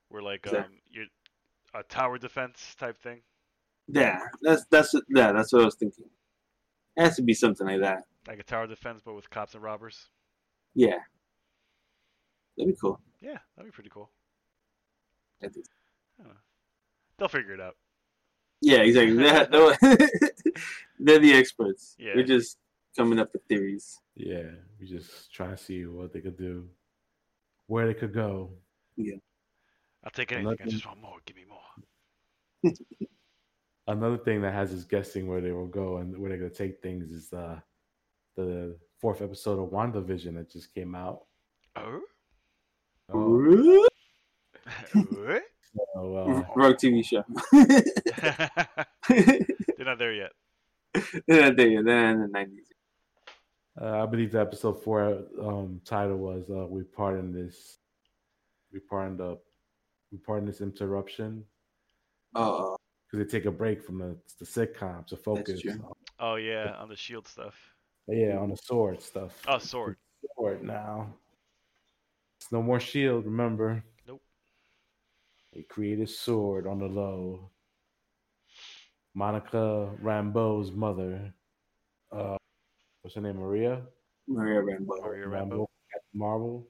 where 0.10 0.22
like 0.22 0.48
um, 0.48 0.66
you're 0.90 1.06
a 1.74 1.84
tower 1.84 2.18
defense 2.18 2.76
type 2.80 2.98
thing. 2.98 3.22
yeah, 3.88 4.20
that's 4.42 4.66
that's 4.72 4.94
yeah, 5.10 5.32
that's 5.32 5.52
what 5.54 5.62
I 5.62 5.66
was 5.66 5.76
thinking. 5.76 6.06
It 6.96 7.04
has 7.04 7.16
to 7.18 7.22
be 7.22 7.34
something 7.34 7.68
like 7.68 7.82
that. 7.82 8.04
Like 8.28 8.40
a 8.40 8.44
tower 8.44 8.68
defense, 8.68 9.02
but 9.04 9.14
with 9.16 9.30
cops 9.30 9.54
and 9.54 9.64
robbers. 9.64 10.10
Yeah, 10.74 10.98
that'd 12.58 12.74
be 12.74 12.78
cool. 12.80 13.00
Yeah, 13.22 13.38
that'd 13.56 13.72
be 13.72 13.76
pretty 13.76 13.90
cool. 13.90 14.10
I 15.44 15.50
think. 15.50 15.66
They'll 17.18 17.28
figure 17.28 17.54
it 17.54 17.62
out. 17.62 17.76
Yeah, 18.62 18.80
exactly. 18.80 19.16
They're, 19.18 19.48
they're 21.00 21.20
the 21.20 21.34
experts. 21.34 21.96
Yeah. 22.00 22.14
We're 22.16 22.26
just 22.26 22.58
coming 22.96 23.20
up 23.20 23.32
with 23.34 23.44
theories. 23.48 24.00
Yeah, 24.16 24.50
we 24.80 24.88
just 24.88 25.32
trying 25.32 25.56
to 25.56 25.58
see 25.58 25.86
what 25.86 26.12
they 26.12 26.22
could 26.22 26.38
do, 26.38 26.68
where 27.68 27.86
they 27.88 27.94
could 27.94 28.14
go. 28.14 28.52
Yeah. 28.96 29.16
I'll 30.04 30.12
take 30.12 30.32
anything. 30.32 30.58
I 30.62 30.70
just 30.70 30.86
want 30.86 31.02
more. 31.02 31.18
Give 31.26 31.36
me 31.36 31.44
more. 31.48 32.74
Another 33.88 34.18
thing 34.18 34.42
that 34.42 34.54
has 34.54 34.74
us 34.74 34.84
guessing 34.84 35.28
where 35.28 35.42
they 35.42 35.52
will 35.52 35.68
go 35.68 35.98
and 35.98 36.18
where 36.18 36.30
they're 36.30 36.40
gonna 36.40 36.50
take 36.50 36.82
things 36.82 37.12
is 37.12 37.32
uh, 37.32 37.60
the 38.36 38.76
fourth 39.00 39.22
episode 39.22 39.62
of 39.64 39.70
WandaVision 39.70 40.36
that 40.36 40.52
just 40.52 40.74
came 40.74 40.96
out. 40.96 41.22
Oh? 41.76 42.02
Oh, 43.14 43.90
What? 44.94 45.44
so, 45.76 46.16
uh, 46.16 46.44
Wrong 46.56 46.74
TV 46.74 47.04
show. 47.06 47.24
They're 49.10 49.86
not 49.86 50.00
there 50.00 50.14
yet. 50.14 50.32
yeah, 51.28 51.50
there 51.52 51.68
you 51.68 51.78
go. 51.80 51.84
They're 51.84 52.10
in 52.12 52.22
the 52.22 52.28
nineties. 52.28 52.66
Uh, 53.80 54.04
I 54.04 54.06
believe 54.08 54.32
the 54.32 54.42
episode 54.42 54.82
four 54.84 55.24
um, 55.42 55.82
title 55.86 56.18
was 56.18 56.50
uh, 56.50 56.66
"We 56.68 56.84
Pardon 56.84 57.32
This." 57.32 57.78
We 58.74 58.80
pardon 58.80 59.18
the. 59.18 59.38
We 60.12 60.18
pardon 60.20 60.46
this 60.48 60.62
interruption 60.62 61.44
Oh, 62.34 62.78
because 63.12 63.26
they 63.26 63.30
take 63.40 63.46
a 63.46 63.52
break 63.52 63.84
from 63.84 64.00
the 64.00 64.18
the 64.40 64.46
sitcom 64.46 65.06
to 65.08 65.18
focus. 65.18 65.62
on- 65.70 65.84
Oh 66.20 66.36
yeah, 66.36 66.74
on 66.80 66.90
the 66.90 66.96
shield 66.96 67.28
stuff. 67.28 67.54
yeah, 68.08 68.38
on 68.38 68.50
the 68.50 68.58
sword 68.58 69.02
stuff. 69.02 69.40
Oh, 69.48 69.60
sword. 69.60 69.98
Sword 70.36 70.64
now. 70.64 71.14
It's 72.40 72.52
no 72.52 72.64
more 72.64 72.80
shield. 72.80 73.26
Remember? 73.26 73.84
Nope. 75.58 75.66
They 75.70 75.74
created 75.74 76.10
sword 76.10 76.68
on 76.68 76.80
the 76.80 76.86
low. 76.86 77.50
Monica 79.16 79.92
Rambeau's 80.04 80.72
mother. 80.72 81.34
Uh, 82.12 82.38
what's 83.02 83.16
her 83.16 83.22
name? 83.22 83.38
Maria. 83.38 83.82
Maria 84.28 84.62
Rambeau. 84.62 85.02
Maria 85.02 85.26
Rambeau. 85.26 85.66
Captain 85.92 86.20
Marvel. 86.20 86.68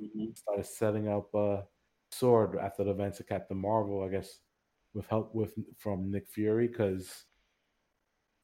hmm 0.00 0.30
started 0.34 0.66
setting 0.66 1.08
up 1.08 1.34
a 1.34 1.64
sword 2.10 2.56
after 2.58 2.84
the 2.84 2.90
events 2.90 3.20
of 3.20 3.26
Captain 3.26 3.56
Marvel, 3.56 4.02
I 4.02 4.08
guess, 4.08 4.38
with 4.94 5.06
help 5.06 5.34
with 5.34 5.54
from 5.78 6.10
Nick 6.10 6.28
Fury, 6.28 6.68
because 6.68 7.24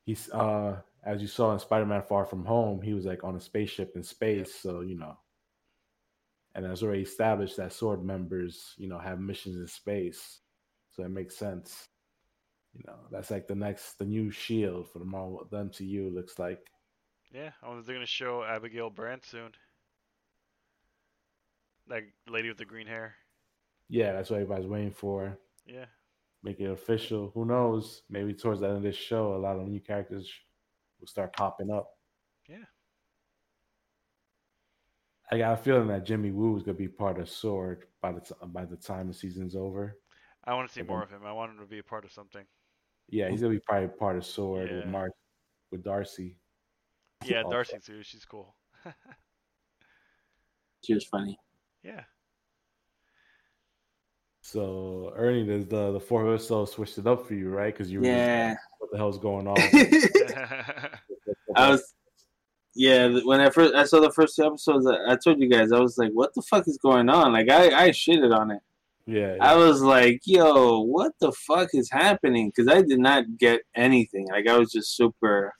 he's 0.04 0.30
uh 0.30 0.80
as 1.04 1.20
you 1.20 1.28
saw 1.28 1.52
in 1.52 1.58
Spider-Man 1.58 2.02
Far 2.02 2.24
From 2.24 2.44
Home, 2.44 2.80
he 2.82 2.94
was 2.94 3.06
like 3.06 3.24
on 3.24 3.36
a 3.36 3.40
spaceship 3.40 3.92
in 3.96 4.02
space, 4.02 4.54
so 4.54 4.82
you 4.82 4.98
know. 4.98 5.16
And 6.54 6.66
it's 6.66 6.82
already 6.82 7.02
established 7.02 7.56
that 7.56 7.72
sword 7.72 8.04
members, 8.04 8.74
you 8.76 8.88
know, 8.88 8.98
have 8.98 9.18
missions 9.20 9.56
in 9.56 9.66
space. 9.66 10.40
So 10.90 11.02
it 11.02 11.08
makes 11.10 11.36
sense. 11.36 11.88
You 12.74 12.82
know, 12.86 12.96
that's 13.10 13.30
like 13.30 13.46
the 13.46 13.54
next 13.54 13.98
the 13.98 14.04
new 14.04 14.30
shield 14.30 14.88
for 14.90 14.98
the 14.98 15.04
Marvel 15.04 15.46
the 15.50 15.56
MCU 15.58 16.12
looks 16.14 16.38
like. 16.38 16.60
Yeah, 17.32 17.50
I 17.62 17.66
wonder 17.66 17.80
if 17.80 17.86
they're 17.86 17.94
gonna 17.96 18.06
show 18.06 18.44
Abigail 18.44 18.90
Brand 18.90 19.22
soon. 19.24 19.52
That 21.88 22.02
lady 22.28 22.48
with 22.48 22.58
the 22.58 22.64
green 22.64 22.86
hair. 22.86 23.14
Yeah, 23.88 24.12
that's 24.12 24.30
what 24.30 24.36
everybody's 24.40 24.66
waiting 24.68 24.92
for. 24.92 25.38
Yeah. 25.66 25.86
make 26.42 26.60
it 26.60 26.70
official. 26.70 27.30
Who 27.34 27.44
knows? 27.44 28.02
Maybe 28.10 28.34
towards 28.34 28.60
the 28.60 28.66
end 28.68 28.78
of 28.78 28.82
this 28.82 28.96
show, 28.96 29.34
a 29.34 29.38
lot 29.38 29.58
of 29.58 29.68
new 29.68 29.80
characters 29.80 30.30
will 30.98 31.06
start 31.06 31.34
popping 31.36 31.70
up. 31.70 31.88
Yeah. 32.48 32.64
I 35.32 35.38
got 35.38 35.54
a 35.54 35.56
feeling 35.56 35.88
that 35.88 36.04
Jimmy 36.04 36.30
Woo 36.30 36.54
is 36.58 36.62
gonna 36.62 36.76
be 36.76 36.88
part 36.88 37.18
of 37.18 37.28
Sword 37.28 37.86
by 38.02 38.12
the 38.12 38.20
t- 38.20 38.34
by 38.48 38.66
the 38.66 38.76
time 38.76 39.08
the 39.08 39.14
season's 39.14 39.56
over. 39.56 39.96
I 40.44 40.52
want 40.54 40.68
to 40.68 40.74
see 40.74 40.82
Okay. 40.82 40.88
more 40.90 41.02
of 41.02 41.10
him. 41.10 41.24
I 41.24 41.32
want 41.32 41.52
him 41.52 41.58
to 41.60 41.64
be 41.66 41.78
a 41.78 41.82
part 41.82 42.04
of 42.04 42.12
something. 42.12 42.44
Yeah, 43.08 43.30
he's 43.30 43.40
gonna 43.40 43.54
be 43.54 43.60
probably 43.60 43.88
part 43.88 44.16
of 44.16 44.26
Sword 44.26 44.70
with 44.70 44.86
Mark 44.86 45.12
with 45.70 45.82
Darcy. 45.82 46.36
Yeah, 47.24 47.42
Darcy 47.50 47.78
too. 47.84 48.02
She's 48.02 48.24
cool. 48.26 48.54
She 50.84 50.94
was 50.94 51.04
funny. 51.04 51.38
yeah. 51.84 52.02
So 54.40 55.12
Ernie, 55.16 55.46
does 55.46 55.66
the 55.66 55.92
the 55.92 56.00
fourth 56.00 56.26
episode 56.28 56.64
switched 56.66 56.98
it 56.98 57.06
up 57.06 57.24
for 57.26 57.34
you, 57.34 57.48
right? 57.50 57.72
Because 57.72 57.90
you 57.90 58.00
were 58.00 58.06
Yeah. 58.06 58.56
what 58.80 58.90
the 58.90 58.98
hell's 58.98 59.18
going 59.20 59.46
on? 59.46 59.56
I 61.56 61.70
was, 61.70 61.94
yeah. 62.74 63.08
When 63.24 63.40
I 63.40 63.50
first 63.50 63.74
I 63.74 63.84
saw 63.84 64.00
the 64.00 64.12
first 64.12 64.36
two 64.36 64.44
episodes, 64.44 64.86
I, 64.86 65.12
I 65.12 65.16
told 65.16 65.40
you 65.40 65.48
guys 65.48 65.72
I 65.72 65.80
was 65.80 65.98
like, 65.98 66.10
"What 66.12 66.34
the 66.34 66.42
fuck 66.42 66.66
is 66.68 66.78
going 66.78 67.08
on?" 67.08 67.32
Like 67.32 67.50
I 67.50 67.86
I 67.86 67.88
shitted 67.90 68.34
on 68.36 68.50
it. 68.50 68.60
yeah, 69.06 69.36
I 69.40 69.56
was 69.56 69.82
like, 69.82 70.20
"Yo, 70.24 70.80
what 70.80 71.12
the 71.20 71.32
fuck 71.32 71.70
is 71.74 71.90
happening?" 71.90 72.48
Because 72.54 72.68
I 72.72 72.82
did 72.82 72.98
not 73.00 73.24
get 73.38 73.62
anything. 73.74 74.28
Like 74.30 74.46
I 74.48 74.58
was 74.58 74.70
just 74.72 74.96
super, 74.96 75.52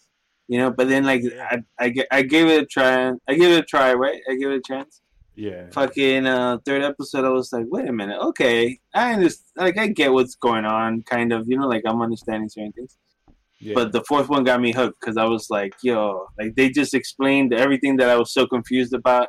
you 0.49 0.59
know. 0.59 0.71
But 0.71 0.89
then 0.89 1.05
like 1.05 1.23
I 1.51 1.59
I, 1.79 1.95
I 2.11 2.23
gave 2.23 2.47
it 2.49 2.63
a 2.63 2.67
try. 2.67 3.11
I 3.29 3.35
gave 3.35 3.51
it 3.51 3.61
a 3.61 3.67
try, 3.67 3.93
right? 3.95 4.21
I 4.31 4.35
gave 4.37 4.51
it 4.51 4.57
a 4.57 4.63
chance. 4.67 5.01
yeah, 5.35 5.67
Fucking 5.73 6.27
uh, 6.27 6.59
third 6.65 6.83
episode, 6.83 7.25
I 7.25 7.31
was 7.31 7.53
like, 7.53 7.67
"Wait 7.69 7.89
a 7.89 7.93
minute, 7.93 8.19
okay, 8.21 8.79
I 8.95 9.15
understand. 9.15 9.49
Like 9.57 9.79
I 9.79 9.89
get 9.89 10.13
what's 10.13 10.35
going 10.37 10.65
on, 10.67 11.03
kind 11.03 11.33
of. 11.33 11.49
You 11.49 11.57
know, 11.59 11.69
like 11.69 11.83
I'm 11.87 12.03
understanding 12.03 12.49
certain 12.49 12.73
things." 12.73 12.97
Yeah. 13.63 13.75
But 13.75 13.93
the 13.93 14.03
fourth 14.09 14.29
one 14.29 14.43
got 14.43 14.61
me 14.61 14.73
hooked 14.73 15.01
because 15.01 15.17
I 15.17 15.25
was 15.25 15.49
like, 15.49 15.75
yo, 15.83 16.27
like 16.37 16.57
they 16.57 16.69
just 16.69 16.95
explained 16.95 17.55
everything 17.55 17.97
that 17.99 18.09
I 18.09 18.17
was 18.17 18.33
so 18.33 18.45
confused 18.45 18.93
about. 18.93 19.29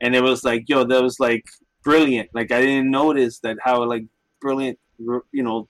And 0.00 0.14
it 0.14 0.22
was 0.22 0.44
like, 0.44 0.68
yo, 0.68 0.84
that 0.84 1.02
was 1.02 1.18
like 1.18 1.44
brilliant. 1.82 2.30
Like 2.32 2.52
I 2.52 2.60
didn't 2.60 2.90
notice 2.90 3.40
that 3.40 3.56
how 3.62 3.84
like 3.84 4.04
brilliant, 4.40 4.78
you 4.98 5.42
know, 5.42 5.68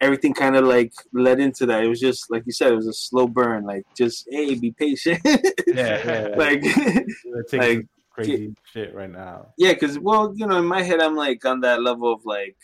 everything 0.00 0.32
kind 0.32 0.56
of 0.56 0.64
like 0.64 0.92
led 1.12 1.40
into 1.40 1.66
that. 1.66 1.84
It 1.84 1.88
was 1.88 2.00
just 2.00 2.30
like 2.30 2.44
you 2.46 2.52
said, 2.52 2.72
it 2.72 2.76
was 2.76 2.86
a 2.86 2.94
slow 2.94 3.28
burn. 3.28 3.64
Like 3.64 3.84
just 3.96 4.26
hey, 4.30 4.54
be 4.54 4.72
patient. 4.72 5.20
yeah, 5.66 6.00
yeah. 6.04 6.28
like 6.36 6.62
like, 7.52 7.76
some 7.76 7.88
crazy 8.10 8.54
shit 8.72 8.94
right 8.94 9.10
now. 9.10 9.48
yeah, 9.58 9.74
because 9.74 9.98
well, 9.98 10.32
you 10.36 10.46
know, 10.46 10.56
in 10.56 10.64
my 10.64 10.82
head, 10.82 11.02
I'm 11.02 11.16
like 11.16 11.44
on 11.44 11.60
that 11.60 11.82
level 11.82 12.14
of 12.14 12.24
like, 12.24 12.56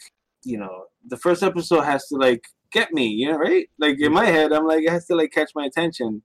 you 0.45 0.57
know, 0.57 0.85
the 1.07 1.19
first 1.19 1.43
episode 1.43 1.83
has 1.83 2.07
to 2.09 2.17
like 2.17 2.43
get 2.73 2.93
me, 2.93 3.07
you 3.09 3.31
know, 3.31 3.39
right? 3.39 3.69
Like 3.79 4.01
in 4.01 4.13
my 4.13 4.27
head, 4.27 4.53
I'm 4.53 4.67
like, 4.67 4.85
it 4.85 4.91
has 4.91 5.07
to 5.07 5.15
like 5.17 5.33
catch 5.33 5.51
my 5.55 5.67
attention, 5.67 6.23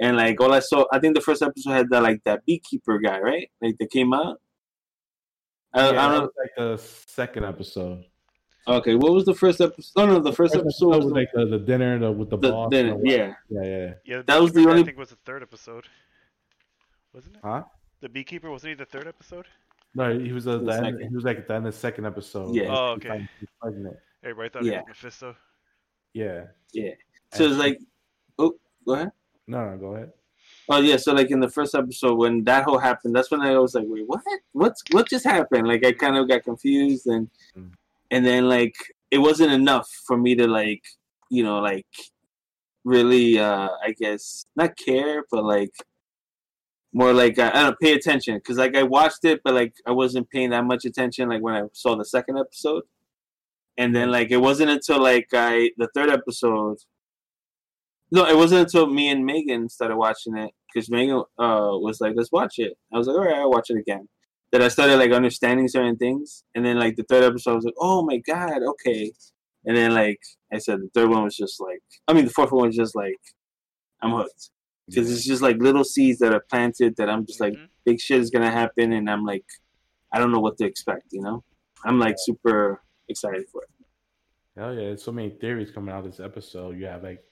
and 0.00 0.16
like 0.16 0.40
all 0.40 0.52
I 0.52 0.60
saw, 0.60 0.84
I 0.92 0.98
think 0.98 1.14
the 1.14 1.20
first 1.20 1.42
episode 1.42 1.70
had 1.72 1.90
that 1.90 2.02
like 2.02 2.22
that 2.24 2.44
beekeeper 2.46 2.98
guy, 2.98 3.20
right? 3.20 3.50
Like 3.62 3.76
that 3.78 3.90
came 3.90 4.12
out. 4.12 4.40
I, 5.72 5.92
yeah, 5.92 6.06
I 6.06 6.10
don't 6.10 6.22
was 6.22 6.30
like 6.38 6.50
the 6.56 6.76
second 7.06 7.44
episode. 7.44 8.04
Okay, 8.68 8.94
what 8.94 9.12
was 9.12 9.24
the 9.24 9.34
first 9.34 9.60
episode? 9.60 9.92
No, 9.96 10.06
no, 10.06 10.18
the 10.20 10.32
first 10.32 10.54
episode 10.54 10.88
was 10.88 11.04
was 11.04 11.06
the, 11.06 11.14
like 11.14 11.28
the, 11.32 11.46
the 11.46 11.58
dinner 11.58 11.98
the, 11.98 12.10
with 12.12 12.30
the, 12.30 12.36
the, 12.36 12.50
boss. 12.50 12.68
then- 12.70 12.86
and 12.88 13.02
the- 13.04 13.10
yeah. 13.10 13.34
yeah, 13.48 13.62
yeah. 13.64 13.92
Yeah. 14.04 14.22
That 14.26 14.40
was 14.40 14.52
the 14.52 14.60
only- 14.68 14.82
I 14.82 14.84
think 14.84 14.98
was 14.98 15.10
the 15.10 15.16
third 15.24 15.42
episode. 15.42 15.86
Wasn't 17.14 17.36
it? 17.36 17.40
Huh? 17.42 17.62
The 18.00 18.08
beekeeper 18.08 18.50
wasn't 18.50 18.70
he 18.70 18.74
the 18.76 18.84
third 18.84 19.06
episode? 19.08 19.46
No, 19.94 20.16
he 20.16 20.32
was 20.32 20.46
at 20.46 20.60
The 20.60 20.66
the 20.66 20.72
end, 20.72 20.84
second. 20.86 21.08
he 21.08 21.14
was 21.14 21.24
like 21.24 21.38
at 21.38 21.48
the 21.48 21.54
end 21.54 21.66
of 21.66 21.72
the 21.72 21.78
second 21.78 22.06
episode. 22.06 22.54
Yeah. 22.54 22.66
Oh, 22.68 22.90
okay. 22.92 23.28
pregnant. 23.60 23.96
Everybody 24.22 24.48
thought 24.50 24.64
Yeah. 24.64 24.72
it 24.80 24.84
was 24.88 24.88
Mephisto. 24.88 25.36
Yeah. 26.14 26.44
Yeah. 26.72 26.92
So 27.32 27.44
it's 27.44 27.56
like, 27.56 27.78
oh, 28.38 28.54
go 28.86 28.94
ahead. 28.94 29.12
No, 29.46 29.70
no, 29.70 29.76
go 29.76 29.94
ahead. 29.94 30.12
Oh 30.68 30.80
yeah, 30.80 30.96
so 30.96 31.12
like 31.12 31.30
in 31.30 31.40
the 31.40 31.48
first 31.50 31.74
episode 31.74 32.14
when 32.14 32.44
that 32.44 32.62
whole 32.64 32.78
happened, 32.78 33.14
that's 33.14 33.30
when 33.30 33.40
I 33.40 33.58
was 33.58 33.74
like, 33.74 33.86
wait, 33.88 34.04
what? 34.06 34.20
What's 34.52 34.82
what 34.92 35.08
just 35.08 35.24
happened? 35.24 35.66
Like 35.66 35.84
I 35.84 35.92
kind 35.92 36.16
of 36.16 36.28
got 36.28 36.44
confused 36.44 37.06
and 37.06 37.28
Mm. 37.56 37.72
and 38.12 38.24
then 38.24 38.48
like 38.48 38.74
it 39.10 39.18
wasn't 39.18 39.52
enough 39.52 39.88
for 40.06 40.16
me 40.16 40.36
to 40.36 40.46
like 40.46 40.82
you 41.28 41.42
know 41.42 41.58
like 41.58 41.86
really 42.84 43.38
uh 43.38 43.68
I 43.84 43.92
guess 43.98 44.46
not 44.56 44.76
care 44.76 45.24
but 45.30 45.44
like 45.44 45.72
more 46.92 47.12
like 47.12 47.38
uh, 47.38 47.50
I 47.52 47.62
don't 47.62 47.70
know, 47.70 47.76
pay 47.80 47.94
attention 47.94 48.36
because 48.36 48.56
like 48.56 48.76
I 48.76 48.82
watched 48.84 49.24
it 49.24 49.40
but 49.44 49.54
like 49.54 49.74
I 49.86 49.90
wasn't 49.92 50.30
paying 50.30 50.50
that 50.50 50.64
much 50.64 50.84
attention 50.84 51.28
like 51.28 51.42
when 51.42 51.54
I 51.54 51.62
saw 51.72 51.96
the 51.96 52.04
second 52.04 52.38
episode 52.38 52.84
and 53.80 53.88
then 53.96 54.08
like 54.16 54.30
it 54.30 54.40
wasn't 54.48 54.70
until 54.76 55.00
like 55.10 55.28
I 55.32 55.52
the 55.82 55.88
third 55.94 56.10
episode 56.18 56.78
no, 58.12 58.26
it 58.26 58.36
wasn't 58.36 58.62
until 58.62 58.86
me 58.98 59.08
and 59.08 59.24
Megan 59.24 59.68
started 59.68 59.96
watching 59.96 60.36
it 60.36 60.50
because 60.66 60.90
Megan 60.90 61.18
uh, 61.38 61.70
was 61.86 62.00
like, 62.00 62.14
"Let's 62.16 62.32
watch 62.32 62.54
it." 62.58 62.72
I 62.92 62.98
was 62.98 63.06
like, 63.06 63.16
"All 63.16 63.24
right, 63.24 63.36
I'll 63.36 63.50
watch 63.56 63.70
it 63.70 63.78
again." 63.78 64.08
That 64.50 64.62
I 64.62 64.68
started 64.68 64.96
like 64.96 65.12
understanding 65.12 65.68
certain 65.68 65.96
things, 65.96 66.42
and 66.54 66.66
then 66.66 66.76
like 66.84 66.96
the 66.96 67.04
third 67.04 67.22
episode 67.22 67.52
I 67.52 67.54
was 67.60 67.64
like, 67.64 67.80
"Oh 67.88 68.04
my 68.10 68.18
god, 68.32 68.60
okay." 68.72 69.12
And 69.66 69.76
then 69.76 69.94
like 69.94 70.20
I 70.52 70.58
said, 70.58 70.80
the 70.80 70.90
third 70.94 71.08
one 71.10 71.22
was 71.22 71.36
just 71.36 71.60
like, 71.60 71.82
I 72.08 72.12
mean, 72.14 72.24
the 72.24 72.32
fourth 72.32 72.50
one 72.50 72.66
was 72.66 72.76
just 72.82 72.96
like, 72.96 73.20
I'm 74.02 74.12
hooked 74.12 74.50
because 74.88 75.06
it's 75.12 75.24
just 75.24 75.42
like 75.42 75.58
little 75.58 75.84
seeds 75.84 76.18
that 76.20 76.32
are 76.32 76.44
planted 76.50 76.96
that 76.96 77.08
I'm 77.10 77.24
just 77.26 77.40
like, 77.40 77.52
Mhm. 77.54 77.68
big 77.84 78.00
shit 78.00 78.20
is 78.24 78.30
gonna 78.30 78.50
happen, 78.50 78.92
and 78.92 79.08
I'm 79.08 79.24
like, 79.32 79.46
I 80.12 80.18
don't 80.18 80.32
know 80.32 80.40
what 80.46 80.56
to 80.58 80.64
expect, 80.66 81.06
you 81.12 81.22
know. 81.22 81.44
I'm 81.84 81.98
like 82.00 82.16
super 82.18 82.82
excited 83.10 83.46
for 83.52 83.62
it. 83.62 83.70
Hell 84.56 84.74
yeah, 84.74 84.80
there's 84.80 85.02
so 85.02 85.12
many 85.12 85.30
theories 85.30 85.70
coming 85.70 85.94
out 85.94 86.04
of 86.04 86.10
this 86.10 86.20
episode. 86.20 86.76
You 86.76 86.86
have 86.86 87.02
like 87.02 87.22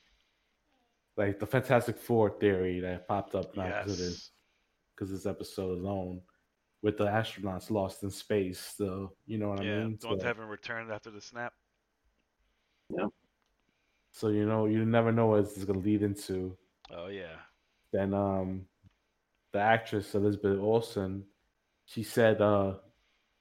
like 1.17 1.39
the 1.39 1.47
Fantastic 1.47 1.99
Four 1.99 2.31
theory 2.39 2.81
that 2.81 3.09
popped 3.09 3.35
up 3.35 3.57
now 3.57 3.67
because 3.67 3.93
of 3.93 3.99
this 3.99 4.09
Yes. 4.09 4.31
because 4.95 5.11
this 5.11 5.27
episode 5.27 5.79
alone. 5.79 6.21
with 6.81 6.97
the 6.97 7.07
astronauts 7.07 7.71
lost 7.73 8.05
in 8.05 8.11
space. 8.11 8.75
So 8.77 9.15
you 9.27 9.37
know 9.39 9.49
what 9.51 9.65
yeah, 9.65 9.79
I 9.81 9.85
mean. 9.85 9.99
the 10.01 10.09
ones 10.09 10.21
So- 10.23 10.27
haven't 10.29 10.47
returned 10.49 10.93
after 10.93 11.11
the 11.11 11.21
snap. 11.21 11.53
Yeah. 12.91 13.07
So 14.13 14.29
you 14.29 14.47
know, 14.47 14.67
you 14.67 14.85
never 14.85 15.11
know 15.13 15.27
what 15.27 15.41
it's 15.41 15.65
gonna 15.65 15.81
lead 15.81 16.03
into. 16.03 16.57
Oh 16.91 17.09
yeah. 17.09 17.37
Then 17.93 18.15
um 18.15 18.67
the 19.53 19.59
actress 19.59 20.15
Elizabeth 20.15 20.59
Olsen, 20.61 21.25
she 21.87 22.03
said 22.05 22.41
uh, 22.41 22.75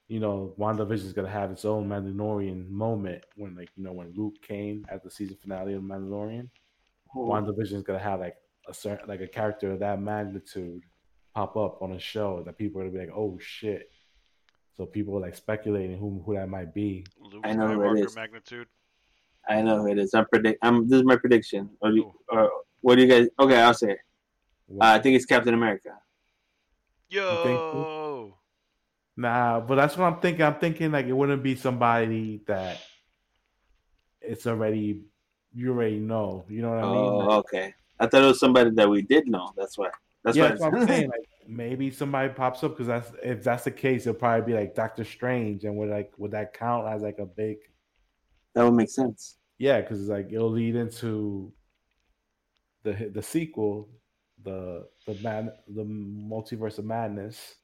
you 0.08 0.20
know, 0.20 0.54
WandaVision 0.58 1.04
is 1.04 1.12
gonna 1.12 1.28
have 1.28 1.50
its 1.50 1.64
own 1.64 1.88
Mandalorian 1.88 2.68
moment 2.70 3.24
when 3.36 3.54
like, 3.54 3.68
you 3.76 3.84
know, 3.84 3.92
when 3.92 4.12
Luke 4.16 4.40
came 4.42 4.86
at 4.88 5.04
the 5.04 5.10
season 5.10 5.36
finale 5.40 5.74
of 5.74 5.82
Mandalorian. 5.82 6.48
WandaVision 7.14 7.74
is 7.74 7.82
gonna 7.82 7.98
have 7.98 8.20
like 8.20 8.36
a 8.68 8.74
certain 8.74 9.08
like 9.08 9.20
a 9.20 9.28
character 9.28 9.72
of 9.72 9.80
that 9.80 10.00
magnitude 10.00 10.82
pop 11.34 11.56
up 11.56 11.82
on 11.82 11.92
a 11.92 11.98
show 11.98 12.42
that 12.44 12.56
people 12.56 12.80
are 12.80 12.84
gonna 12.84 12.98
be 12.98 13.06
like, 13.06 13.16
oh 13.16 13.38
shit. 13.38 13.90
So 14.76 14.86
people 14.86 15.16
are 15.16 15.20
like 15.20 15.34
speculating 15.34 15.98
who 15.98 16.22
who 16.24 16.34
that 16.34 16.48
might 16.48 16.72
be. 16.72 17.04
Luke 17.20 17.42
I 17.44 17.52
know 17.52 17.68
who 17.68 17.82
it 17.82 17.86
Skywalker 17.86 18.06
is. 18.06 18.16
magnitude. 18.16 18.68
I 19.48 19.62
know 19.62 19.82
who 19.82 19.88
it 19.88 19.98
is. 19.98 20.14
I'm 20.14 20.26
predict. 20.26 20.58
I'm. 20.62 20.88
This 20.88 20.98
is 20.98 21.04
my 21.04 21.16
prediction. 21.16 21.70
Or, 21.80 21.90
do 21.90 21.96
you, 21.96 22.12
or 22.28 22.50
what 22.80 22.96
do 22.96 23.02
you 23.02 23.08
guys? 23.08 23.28
Okay, 23.40 23.60
I'll 23.60 23.74
say. 23.74 23.92
It. 23.92 23.98
Uh, 24.70 24.84
I 24.84 24.98
think 24.98 25.16
it's 25.16 25.24
Captain 25.26 25.54
America. 25.54 25.90
Yo. 27.08 27.96
Nah, 29.18 29.58
but 29.58 29.74
that's 29.74 29.96
what 29.96 30.06
I'm 30.06 30.20
thinking. 30.20 30.44
I'm 30.44 30.60
thinking 30.60 30.92
like 30.92 31.06
it 31.06 31.12
wouldn't 31.12 31.42
be 31.42 31.56
somebody 31.56 32.40
that 32.46 32.78
it's 34.20 34.46
already 34.46 35.02
you 35.52 35.70
already 35.72 35.98
know. 35.98 36.44
You 36.48 36.62
know 36.62 36.70
what 36.70 36.78
I 36.78 36.82
mean? 36.82 36.96
Oh, 36.96 37.16
Like, 37.18 37.28
okay. 37.38 37.74
I 37.98 38.06
thought 38.06 38.22
it 38.22 38.26
was 38.26 38.38
somebody 38.38 38.70
that 38.70 38.88
we 38.88 39.02
did 39.02 39.26
know. 39.26 39.50
That's 39.56 39.76
why. 39.76 39.90
That's 40.22 40.36
yeah, 40.36 40.44
why. 40.44 40.48
that's 40.50 40.60
what 40.60 40.74
I'm 40.74 40.86
saying. 40.86 41.10
Like 41.10 41.28
maybe 41.48 41.90
somebody 41.90 42.32
pops 42.32 42.62
up 42.62 42.72
because 42.76 42.86
that's 42.86 43.10
if 43.20 43.42
that's 43.42 43.64
the 43.64 43.72
case, 43.72 44.06
it'll 44.06 44.20
probably 44.20 44.52
be 44.52 44.56
like 44.56 44.76
Doctor 44.76 45.02
Strange, 45.02 45.64
and 45.64 45.76
would 45.78 45.90
like 45.90 46.12
would 46.16 46.30
that 46.30 46.52
count 46.52 46.86
as 46.86 47.02
like 47.02 47.18
a 47.18 47.26
big 47.26 47.56
that 48.54 48.62
would 48.62 48.74
make 48.74 48.90
sense. 48.90 49.36
yeah? 49.58 49.80
Because 49.80 50.08
like 50.08 50.28
it'll 50.30 50.50
lead 50.50 50.76
into 50.76 51.52
the 52.84 53.10
the 53.12 53.22
sequel, 53.22 53.88
the 54.44 54.86
the 55.06 55.14
man 55.14 55.50
the 55.66 55.84
multiverse 55.84 56.78
of 56.78 56.84
madness. 56.84 57.56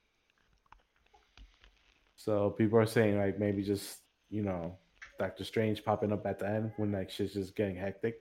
So 2.25 2.51
people 2.51 2.79
are 2.79 2.87
saying 2.87 3.19
like 3.19 3.39
maybe 3.39 3.63
just 3.63 3.99
you 4.31 4.43
know 4.43 4.79
Doctor 5.19 5.45
Strange 5.45 5.85
popping 5.85 6.11
up 6.13 6.25
at 6.27 6.39
the 6.39 6.49
end 6.49 6.73
when 6.79 6.91
like 6.93 7.11
shit's 7.11 7.35
just 7.35 7.55
getting 7.55 7.77
hectic. 7.77 8.17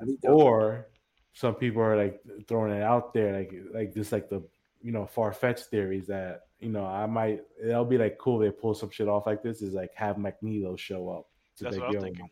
I 0.00 0.04
think 0.04 0.20
that 0.22 0.34
would- 0.34 0.42
or 0.42 0.88
some 1.32 1.54
people 1.54 1.80
are 1.82 1.96
like 1.96 2.20
throwing 2.48 2.72
it 2.72 2.82
out 2.82 3.14
there 3.14 3.32
like 3.38 3.52
like 3.72 3.94
just 3.94 4.10
like 4.10 4.28
the 4.28 4.42
you 4.82 4.90
know 4.92 5.06
far-fetched 5.06 5.66
theories 5.66 6.06
that 6.06 6.42
you 6.60 6.68
know 6.68 6.84
i 6.84 7.06
might 7.06 7.40
it'll 7.60 7.84
be 7.84 7.98
like 7.98 8.18
cool 8.18 8.38
they 8.38 8.50
pull 8.50 8.72
some 8.74 8.88
shit 8.90 9.08
off 9.08 9.26
like 9.26 9.42
this 9.42 9.60
is 9.62 9.74
like 9.74 9.90
have 9.96 10.16
magneto 10.18 10.76
show 10.76 11.08
up 11.08 11.26
to 11.56 11.64
That's 11.64 11.76
like, 11.76 11.86
what 11.88 11.96
I'm 11.96 12.02
thinking. 12.02 12.30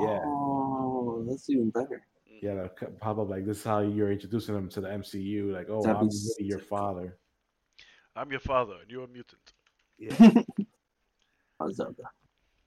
yeah. 0.00 0.20
Oh, 0.24 1.24
that's 1.28 1.48
even 1.50 1.70
better. 1.70 2.02
yeah 2.42 2.54
they'll 2.54 2.90
pop 3.00 3.18
up 3.18 3.28
like 3.30 3.44
this 3.46 3.58
is 3.58 3.64
how 3.64 3.80
you're 3.82 4.10
introducing 4.10 4.54
them 4.54 4.68
to 4.70 4.80
the 4.80 4.88
mcu 4.88 5.52
like 5.52 5.68
oh 5.70 5.82
That'd 5.82 5.96
i'm 6.00 6.08
really 6.08 6.48
your 6.48 6.58
sick. 6.58 6.68
father 6.68 7.18
I'm 8.16 8.30
your 8.30 8.40
father, 8.40 8.74
and 8.82 8.90
you're 8.90 9.04
a 9.04 9.08
mutant. 9.08 9.52
yeah 9.98 10.14
How's 11.60 11.76
that? 11.76 11.94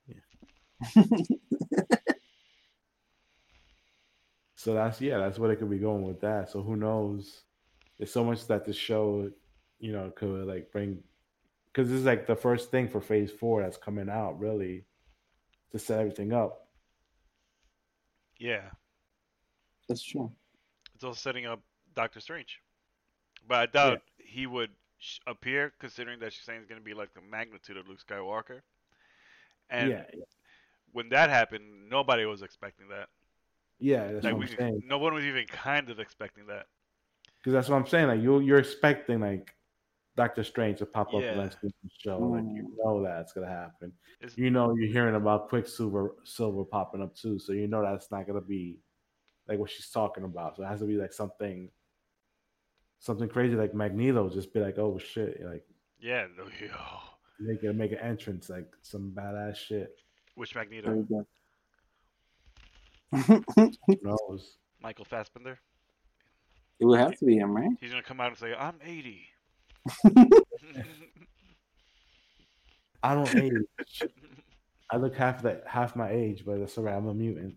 Yeah. 0.08 1.04
So 4.56 4.74
that's 4.74 5.00
yeah 5.00 5.20
that's 5.20 5.38
where 5.38 5.50
they 5.50 5.56
could 5.56 5.70
be 5.70 5.78
going 5.78 6.02
with 6.04 6.20
that 6.22 6.50
so 6.50 6.62
who 6.64 6.76
knows 6.76 7.44
there's 7.98 8.12
so 8.12 8.24
much 8.24 8.48
that 8.48 8.66
the 8.66 8.74
show 8.74 9.30
you 9.80 9.92
know 9.94 10.12
could 10.16 10.48
like 10.48 10.72
bring 10.72 10.98
because 11.68 11.88
this 11.90 12.00
is 12.00 12.06
like 12.06 12.26
the 12.26 12.36
first 12.36 12.72
thing 12.72 12.88
for 12.90 13.00
phase 13.00 13.32
four 13.32 13.62
that's 13.62 13.78
coming 13.78 14.10
out 14.10 14.40
really 14.40 14.84
to 15.72 15.78
set 15.80 16.00
everything 16.00 16.34
up 16.34 16.68
Yeah. 18.40 18.64
That's 19.88 20.04
true. 20.04 20.32
It's 20.96 21.04
also 21.04 21.18
setting 21.18 21.46
up 21.46 21.62
Doctor 21.96 22.20
Strange. 22.20 22.60
But 23.48 23.58
I 23.58 23.66
doubt 23.68 24.02
he 24.18 24.46
would 24.48 24.72
sh- 24.72 24.74
appear, 25.28 25.74
considering 25.80 26.20
that 26.20 26.34
she's 26.34 26.44
saying 26.44 26.60
it's 26.60 26.70
going 26.70 26.82
to 26.82 26.86
be 26.86 26.94
like 26.94 27.14
the 27.14 27.22
magnitude 27.22 27.78
of 27.78 27.88
Luke 27.88 28.00
Skywalker. 28.08 28.62
And 29.70 29.90
yeah 29.90 30.04
when 30.94 31.10
that 31.10 31.30
happened, 31.30 31.90
nobody 31.90 32.26
was 32.26 32.42
expecting 32.42 32.88
that. 32.88 33.10
yeah 33.80 34.12
that's 34.14 34.24
like 34.26 34.34
what 34.34 34.40
we, 34.40 34.46
i'm 34.52 34.58
saying 34.58 34.82
no 34.86 34.98
one 34.98 35.14
was 35.14 35.26
even 35.26 35.46
kind 35.48 35.90
of 35.90 36.00
expecting 36.00 36.48
that. 36.48 36.66
because 37.40 37.54
that's 37.54 37.70
what 37.70 37.76
i'm 37.76 37.86
saying 37.86 38.08
like 38.08 38.22
you 38.22 38.40
you're 38.40 38.58
expecting 38.58 39.20
like 39.20 39.54
doctor 40.16 40.44
strange 40.44 40.80
to 40.80 40.86
pop 40.86 41.14
up 41.14 41.22
Yeah. 41.22 41.32
in 41.34 41.38
the 41.38 41.44
next 41.44 41.60
show 42.00 42.18
like 42.20 42.44
you 42.46 42.64
Mm. 42.64 42.84
know 42.84 43.04
that's 43.04 43.34
gonna 43.34 43.48
happen 43.48 43.92
It's, 44.22 44.36
you 44.38 44.50
know 44.50 44.74
you're 44.76 44.90
hearing 44.92 45.16
about 45.16 45.50
quicksilver 45.50 46.16
silver 46.24 46.64
popping 46.64 47.04
up 47.04 47.14
too 47.14 47.38
so 47.38 47.52
you 47.52 47.68
know 47.68 47.84
that's 47.84 48.10
not 48.10 48.26
gonna 48.26 48.42
be 48.42 48.80
like 49.48 49.60
what 49.60 49.70
she's 49.70 49.90
talking 49.92 50.24
about 50.24 50.56
so 50.56 50.64
it 50.64 50.68
has 50.68 50.80
to 50.80 50.86
be 50.88 50.96
like 50.98 51.14
something 51.14 51.70
something 53.00 53.30
crazy 53.30 53.56
like 53.56 53.74
magneto 53.74 54.30
just 54.30 54.54
be 54.54 54.60
like 54.60 54.78
oh 54.78 54.98
shit 54.98 55.42
like 55.44 55.64
yeah, 56.00 56.26
no, 56.38 56.44
yo. 56.62 56.70
make 57.40 57.64
it 57.64 57.74
make 57.76 57.92
an 57.92 57.98
entrance 58.00 58.50
like 58.50 58.72
some 58.84 59.12
badass 59.16 59.56
shit 59.56 59.96
Which 60.36 60.54
Magneto? 60.56 60.94
you 60.94 61.08
go. 61.10 61.26
who 63.56 63.96
knows 64.04 64.58
Michael 64.82 65.06
Fassbender? 65.06 65.58
it 66.80 66.86
would 66.86 67.00
have 67.00 67.18
to 67.18 67.26
be 67.26 67.38
him, 67.38 67.56
right? 67.56 67.72
He's 67.82 67.90
going 67.90 68.04
to 68.04 68.08
come 68.08 68.20
out 68.22 68.28
and 68.28 68.38
say, 68.38 68.54
I'm 68.54 68.76
80. 68.86 69.28
i 73.04 73.14
don't 73.16 73.36
age 73.36 74.04
i 74.92 74.98
look 74.98 75.16
half 75.16 75.42
that 75.42 75.64
half 75.66 75.96
my 75.96 76.10
age 76.10 76.44
but 76.46 76.60
that's 76.60 76.78
all 76.78 76.84
right 76.84 76.96
i'm 76.96 77.08
a 77.08 77.14
mutant 77.14 77.56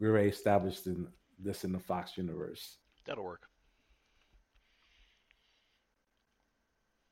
we 0.00 0.08
already 0.08 0.28
established 0.28 0.86
in 0.86 1.06
this 1.38 1.62
in 1.64 1.70
the 1.72 1.78
fox 1.78 2.16
universe 2.16 2.78
That'll 3.06 3.24
work. 3.24 3.47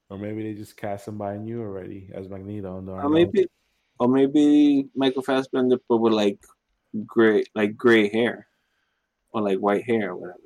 Or 0.09 0.19
maybe 0.19 0.43
they 0.43 0.55
just 0.55 0.77
cast 0.77 1.05
somebody 1.05 1.39
new 1.39 1.61
already 1.61 2.11
as 2.15 2.29
magneto 2.29 2.79
and 2.79 2.89
Or 2.89 3.09
maybe, 3.09 3.47
or 3.99 4.09
maybe 4.09 4.89
Michael 4.95 5.23
Fassbender, 5.23 5.79
but 5.89 5.99
with 5.99 6.13
like 6.13 6.39
gray, 7.07 7.45
like 7.55 7.77
gray 7.77 8.09
hair, 8.09 8.47
or 9.33 9.43
like 9.43 9.59
white 9.59 9.85
hair, 9.85 10.11
or 10.11 10.17
whatever. 10.17 10.39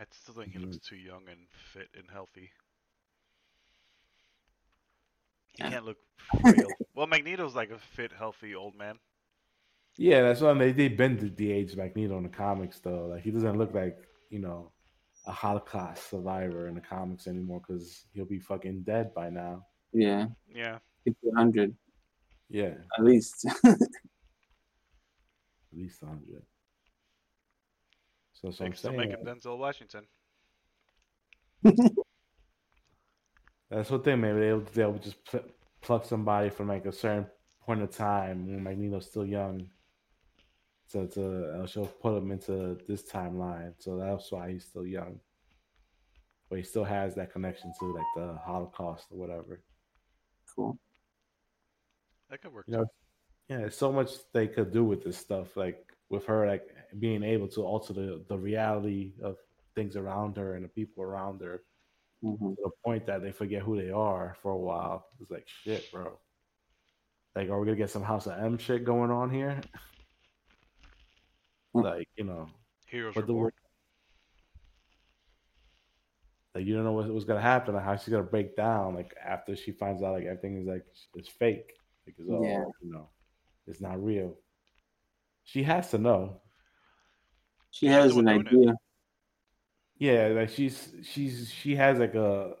I 0.00 0.04
still 0.10 0.34
think 0.34 0.52
he 0.52 0.58
looks 0.58 0.78
too 0.78 0.96
young 0.96 1.22
and 1.30 1.40
fit 1.72 1.88
and 1.96 2.06
healthy. 2.12 2.50
He 5.56 5.62
Yeah. 5.62 5.70
can't 5.70 5.84
look 5.84 5.98
frail. 6.42 6.70
well, 6.94 7.06
Magneto's 7.06 7.54
like 7.54 7.70
a 7.70 7.78
fit, 7.78 8.12
healthy 8.12 8.54
old 8.54 8.74
man. 8.76 8.98
Yeah, 9.98 10.22
that's 10.22 10.40
why 10.40 10.52
they 10.54 10.72
they 10.72 10.88
bend 10.88 11.20
the, 11.20 11.30
the 11.30 11.50
age 11.52 11.74
Magneto 11.76 12.16
in 12.18 12.24
the 12.24 12.28
comics 12.28 12.80
though. 12.80 13.06
Like 13.06 13.22
he 13.22 13.30
doesn't 13.30 13.56
look 13.58 13.72
like 13.74 13.96
you 14.30 14.38
know 14.38 14.72
a 15.26 15.32
Holocaust 15.32 16.10
survivor 16.10 16.68
in 16.68 16.74
the 16.74 16.80
comics 16.80 17.26
anymore 17.26 17.60
because 17.66 18.04
he'll 18.12 18.24
be 18.24 18.38
fucking 18.38 18.82
dead 18.82 19.12
by 19.14 19.28
now. 19.30 19.66
Yeah, 19.92 20.26
Yeah. 20.54 20.78
fifty 21.04 21.30
hundred 21.34 21.74
Yeah, 22.48 22.74
at 22.98 23.04
least. 23.04 23.44
at 23.64 23.78
least 25.72 26.00
hundred. 26.04 26.42
So 28.34 28.48
that's 28.48 28.58
what 28.60 28.64
They 28.64 28.66
I'm 28.66 28.74
still 28.74 28.90
saying. 28.92 29.00
make 29.00 29.10
him 29.18 29.24
Denzel 29.26 29.58
Washington. 29.58 30.04
That's 33.70 33.90
what 33.90 34.04
they 34.04 34.14
maybe 34.14 34.38
they'll 34.40 34.60
they'll 34.60 34.98
just 34.98 35.24
pl- 35.24 35.40
pluck 35.80 36.04
somebody 36.04 36.50
from 36.50 36.68
like 36.68 36.86
a 36.86 36.92
certain 36.92 37.26
point 37.64 37.82
of 37.82 37.90
time 37.90 38.46
when 38.46 38.62
Magneto's 38.62 39.06
still 39.06 39.26
young. 39.26 39.68
So 40.88 41.06
to 41.06 41.62
uh, 41.62 41.66
she'll 41.66 41.86
put 41.86 42.16
him 42.16 42.30
into 42.30 42.78
this 42.86 43.02
timeline. 43.02 43.74
So 43.78 43.96
that's 43.98 44.30
why 44.30 44.52
he's 44.52 44.64
still 44.64 44.86
young. 44.86 45.20
But 46.48 46.58
he 46.58 46.64
still 46.64 46.84
has 46.84 47.14
that 47.16 47.32
connection 47.32 47.72
to 47.80 47.92
like 47.92 48.06
the 48.14 48.38
Holocaust 48.44 49.06
or 49.10 49.18
whatever. 49.18 49.62
cool. 50.54 50.78
That 52.30 52.40
could 52.40 52.52
work. 52.52 52.66
You 52.68 52.78
know, 52.78 52.86
yeah, 53.48 53.58
there's 53.58 53.76
so 53.76 53.92
much 53.92 54.12
they 54.32 54.46
could 54.46 54.72
do 54.72 54.84
with 54.84 55.04
this 55.04 55.18
stuff. 55.18 55.56
Like 55.56 55.84
with 56.08 56.24
her, 56.26 56.46
like 56.46 56.68
being 56.98 57.22
able 57.24 57.48
to 57.48 57.62
alter 57.64 57.92
the, 57.92 58.24
the 58.28 58.38
reality 58.38 59.14
of 59.22 59.36
things 59.74 59.96
around 59.96 60.36
her 60.36 60.54
and 60.54 60.64
the 60.64 60.68
people 60.68 61.02
around 61.02 61.40
her 61.42 61.62
hmm 62.22 62.54
to 62.54 62.62
the 62.62 62.70
point 62.84 63.06
that 63.06 63.22
they 63.22 63.32
forget 63.32 63.62
who 63.62 63.80
they 63.80 63.90
are 63.90 64.36
for 64.42 64.52
a 64.52 64.56
while. 64.56 65.06
It's 65.20 65.30
like 65.30 65.46
shit, 65.46 65.90
bro. 65.92 66.18
Like, 67.34 67.50
are 67.50 67.60
we 67.60 67.66
gonna 67.66 67.76
get 67.76 67.90
some 67.90 68.02
House 68.02 68.26
of 68.26 68.38
M 68.38 68.56
shit 68.56 68.84
going 68.84 69.10
on 69.10 69.30
here? 69.30 69.60
Hmm. 71.80 71.86
like, 71.86 72.08
you 72.16 72.24
know, 72.24 72.48
Heroes 72.86 73.14
but 73.14 73.26
the 73.26 73.34
word 73.34 73.52
like 76.56 76.64
you 76.64 76.74
don't 76.74 76.84
know 76.84 76.92
what, 76.92 77.12
what's 77.12 77.26
gonna 77.26 77.40
happen, 77.40 77.74
like 77.74 77.84
how 77.84 77.96
she's 77.96 78.08
gonna 78.08 78.22
break 78.22 78.56
down, 78.56 78.94
like 78.94 79.14
after 79.22 79.54
she 79.54 79.72
finds 79.72 80.02
out 80.02 80.14
like 80.14 80.24
everything 80.24 80.56
is 80.56 80.66
like 80.66 80.86
it's 81.14 81.28
fake, 81.28 81.74
like 82.06 82.16
it's 82.18 82.30
all 82.30 82.42
Yeah. 82.42 82.64
you 82.80 82.90
know, 82.92 83.10
it's 83.66 83.82
not 83.82 84.02
real. 84.02 84.38
She 85.44 85.62
has 85.64 85.90
to 85.90 85.98
know. 85.98 86.40
She 87.70 87.88
has 87.88 88.14
the 88.14 88.20
an 88.20 88.24
one 88.26 88.44
doing 88.44 88.68
idea. 88.70 88.76
Yeah, 89.98 90.28
like 90.28 90.48
she's 90.48 90.94
she's 91.02 91.50
she 91.50 91.76
has 91.76 91.98
like 91.98 92.14
a 92.14 92.54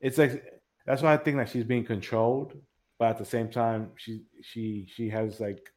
it's 0.00 0.16
like 0.16 0.42
that's 0.86 1.02
why 1.02 1.12
I 1.12 1.18
think 1.18 1.36
that 1.36 1.50
she's 1.50 1.64
being 1.64 1.84
controlled, 1.84 2.54
but 2.98 3.10
at 3.10 3.18
the 3.18 3.26
same 3.26 3.50
time, 3.50 3.90
she 3.96 4.22
she 4.40 4.88
she 4.90 5.10
has 5.10 5.38
like 5.38 5.68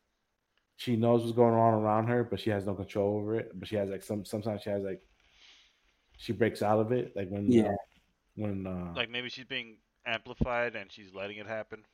she 0.82 0.95
knows 0.95 1.21
what's 1.21 1.36
going 1.36 1.53
on 1.53 1.75
around 1.75 2.07
her, 2.07 2.23
but 2.23 2.39
she 2.39 2.49
has 2.49 2.65
no 2.65 2.73
control 2.73 3.17
over 3.17 3.36
it. 3.36 3.51
But 3.53 3.67
she 3.67 3.75
has 3.75 3.89
like 3.91 4.01
some 4.03 4.25
sometimes 4.25 4.63
she 4.63 4.71
has 4.71 4.84
like 4.84 5.01
she 6.17 6.34
breaks 6.34 6.61
out 6.63 6.79
of 6.79 6.91
it, 6.91 7.15
like 7.15 7.29
when 7.29 7.45
Yeah. 7.51 7.67
uh, 7.67 7.75
when 8.36 8.65
uh, 8.65 8.93
Like 8.95 9.09
maybe 9.09 9.29
she's 9.29 9.45
being 9.45 9.77
amplified 10.05 10.75
and 10.75 10.91
she's 10.91 11.13
letting 11.13 11.38
it 11.38 11.45
happen. 11.47 11.86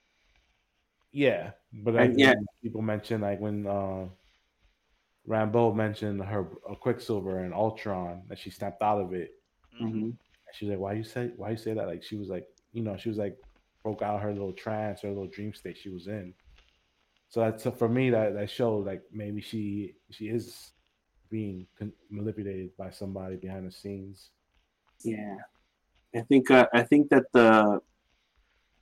yeah, 1.12 1.52
but 1.74 1.96
And 1.96 2.14
like, 2.14 2.18
yeah. 2.18 2.34
people 2.62 2.82
mention 2.82 3.22
like 3.22 3.40
when 3.42 3.66
uh, 3.68 4.08
Rambeau 5.28 5.76
mentioned 5.76 6.22
her 6.24 6.48
uh, 6.70 6.76
Quicksilver 6.76 7.40
and 7.40 7.54
Ultron 7.54 8.24
that 8.30 8.40
she 8.40 8.50
snapped 8.50 8.82
out 8.82 9.02
of 9.02 9.14
it. 9.14 9.32
Mhm. 9.82 9.90
hmm 9.92 10.12
she's 10.54 10.70
like, 10.70 10.80
"Why 10.80 10.94
you 10.94 11.04
say? 11.04 11.32
Why 11.36 11.52
you 11.52 11.58
say 11.58 11.74
that?" 11.74 11.88
Like 11.88 12.04
she 12.04 12.16
was 12.16 12.30
like, 12.30 12.48
you 12.72 12.84
know, 12.84 12.96
she 12.98 13.10
was 13.10 13.18
like 13.18 13.38
broke 13.84 14.02
out 14.02 14.22
her 14.22 14.32
little 14.34 14.54
trance 14.54 15.02
her 15.02 15.10
little 15.10 15.28
dream 15.28 15.54
state 15.54 15.78
she 15.78 15.90
was 15.90 16.08
in. 16.08 16.34
So 17.30 17.42
that's 17.42 17.64
so 17.64 17.72
for 17.72 17.90
me 17.90 18.10
that 18.12 18.34
that 18.36 18.50
showed 18.50 18.86
like 18.86 19.04
maybe 19.12 19.42
she 19.42 19.96
she 20.10 20.26
is 20.26 20.72
being 21.30 21.68
con- 21.78 21.94
manipulated 22.10 22.76
by 22.78 22.90
somebody 22.90 23.36
behind 23.36 23.68
the 23.68 23.72
scenes. 23.72 24.30
Yeah, 25.04 25.36
I 26.16 26.22
think 26.22 26.50
uh, 26.50 26.68
I 26.74 26.84
think 26.84 27.10
that 27.10 27.26
the 27.34 27.82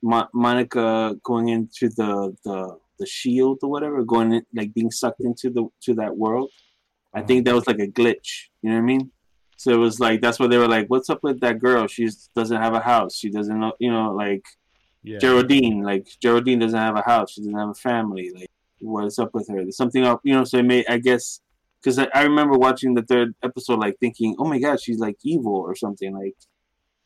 Mo- 0.01 0.29
Monica 0.33 1.15
going 1.23 1.49
into 1.49 1.89
the 1.89 2.35
the 2.43 2.77
the 2.99 3.05
shield 3.05 3.59
or 3.63 3.69
whatever, 3.69 4.03
going 4.03 4.33
in, 4.33 4.45
like 4.55 4.73
being 4.73 4.91
sucked 4.91 5.21
into 5.21 5.49
the 5.49 5.67
to 5.81 5.95
that 5.95 6.15
world. 6.15 6.51
I 7.13 7.21
think 7.21 7.45
that 7.45 7.55
was 7.55 7.65
like 7.65 7.79
a 7.79 7.87
glitch. 7.87 8.49
You 8.61 8.69
know 8.69 8.75
what 8.75 8.81
I 8.81 8.85
mean? 8.85 9.11
So 9.57 9.71
it 9.71 9.77
was 9.77 9.99
like 9.99 10.21
that's 10.21 10.37
why 10.37 10.47
they 10.47 10.57
were 10.57 10.67
like, 10.67 10.87
"What's 10.87 11.09
up 11.09 11.23
with 11.23 11.39
that 11.39 11.59
girl? 11.59 11.87
She 11.87 12.09
doesn't 12.35 12.61
have 12.61 12.73
a 12.73 12.81
house. 12.81 13.15
She 13.15 13.29
doesn't 13.29 13.59
know, 13.59 13.73
you 13.79 13.91
know, 13.91 14.11
like 14.11 14.43
yeah, 15.05 15.19
Geraldine. 15.19 15.81
Like 15.81 16.07
Geraldine 16.21 16.59
doesn't 16.59 16.79
have 16.79 16.97
a 16.97 17.01
house. 17.01 17.31
She 17.31 17.41
doesn't 17.41 17.57
have 17.57 17.69
a 17.69 17.73
family. 17.73 18.31
Like 18.33 18.49
what's 18.79 19.19
up 19.19 19.33
with 19.33 19.47
her? 19.49 19.61
There's 19.61 19.77
something 19.77 20.03
up, 20.03 20.21
you 20.23 20.33
know. 20.33 20.43
So 20.43 20.57
it 20.57 20.65
made 20.65 20.85
I 20.87 20.97
guess 20.97 21.41
because 21.81 21.99
I, 21.99 22.07
I 22.13 22.23
remember 22.23 22.57
watching 22.57 22.93
the 22.93 23.03
third 23.03 23.35
episode, 23.43 23.79
like 23.79 23.97
thinking, 23.99 24.35
"Oh 24.39 24.45
my 24.45 24.59
god, 24.59 24.81
she's 24.81 24.99
like 24.99 25.17
evil 25.23 25.55
or 25.55 25.75
something." 25.75 26.13
Like 26.13 26.35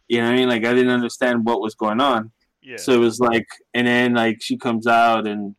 you 0.07 0.19
know 0.19 0.25
what 0.25 0.33
I 0.33 0.37
mean? 0.37 0.49
Like 0.49 0.65
I 0.65 0.73
didn't 0.73 0.93
understand 0.93 1.45
what 1.45 1.61
was 1.61 1.75
going 1.75 2.01
on. 2.01 2.31
Yeah. 2.61 2.77
So 2.77 2.93
it 2.93 2.99
was 2.99 3.19
like, 3.19 3.47
and 3.73 3.87
then 3.87 4.13
like 4.13 4.41
she 4.41 4.57
comes 4.57 4.87
out 4.87 5.27
and 5.27 5.55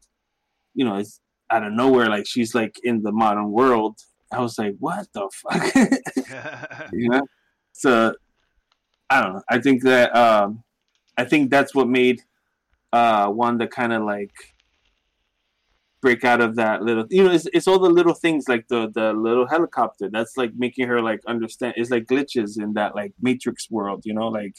you 0.74 0.84
know 0.84 0.97
it's 0.97 1.20
out 1.51 1.64
of 1.64 1.72
nowhere, 1.72 2.09
like 2.09 2.26
she's 2.26 2.55
like 2.55 2.76
in 2.84 3.03
the 3.03 3.12
modern 3.12 3.51
world. 3.51 3.99
I 4.32 4.41
was 4.41 4.59
like, 4.59 4.76
what 4.78 5.09
the 5.12 5.28
fuck? 5.32 6.91
you 6.93 7.09
know 7.09 7.22
so 7.80 8.12
i 9.09 9.22
don't 9.22 9.34
know 9.34 9.43
i 9.49 9.59
think 9.59 9.82
that 9.82 10.14
um 10.14 10.62
i 11.16 11.24
think 11.24 11.51
that's 11.51 11.74
what 11.74 11.88
made 11.88 12.20
uh 12.93 13.26
one 13.26 13.36
wanda 13.36 13.66
kind 13.66 13.93
of 13.93 14.03
like 14.03 14.32
break 16.01 16.24
out 16.24 16.41
of 16.41 16.57
that 16.57 16.82
little 16.82 17.05
you 17.11 17.22
know 17.22 17.30
it's, 17.30 17.47
it's 17.53 17.68
all 17.68 17.78
the 17.78 17.88
little 17.88 18.14
things 18.14 18.49
like 18.49 18.66
the 18.68 18.91
the 18.95 19.12
little 19.12 19.47
helicopter 19.47 20.09
that's 20.11 20.36
like 20.36 20.53
making 20.57 20.88
her 20.88 21.03
like 21.03 21.20
understand 21.26 21.74
it's 21.76 21.91
like 21.91 22.07
glitches 22.07 22.61
in 22.61 22.72
that 22.72 22.95
like 22.95 23.12
matrix 23.20 23.70
world 23.70 24.03
you 24.05 24.14
know 24.14 24.28
like 24.28 24.55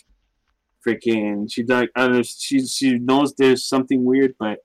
freaking 0.86 1.52
she 1.52 1.64
like 1.64 1.90
she 2.24 2.66
she 2.66 2.98
knows 3.00 3.34
there's 3.36 3.66
something 3.66 4.04
weird 4.04 4.34
but 4.40 4.60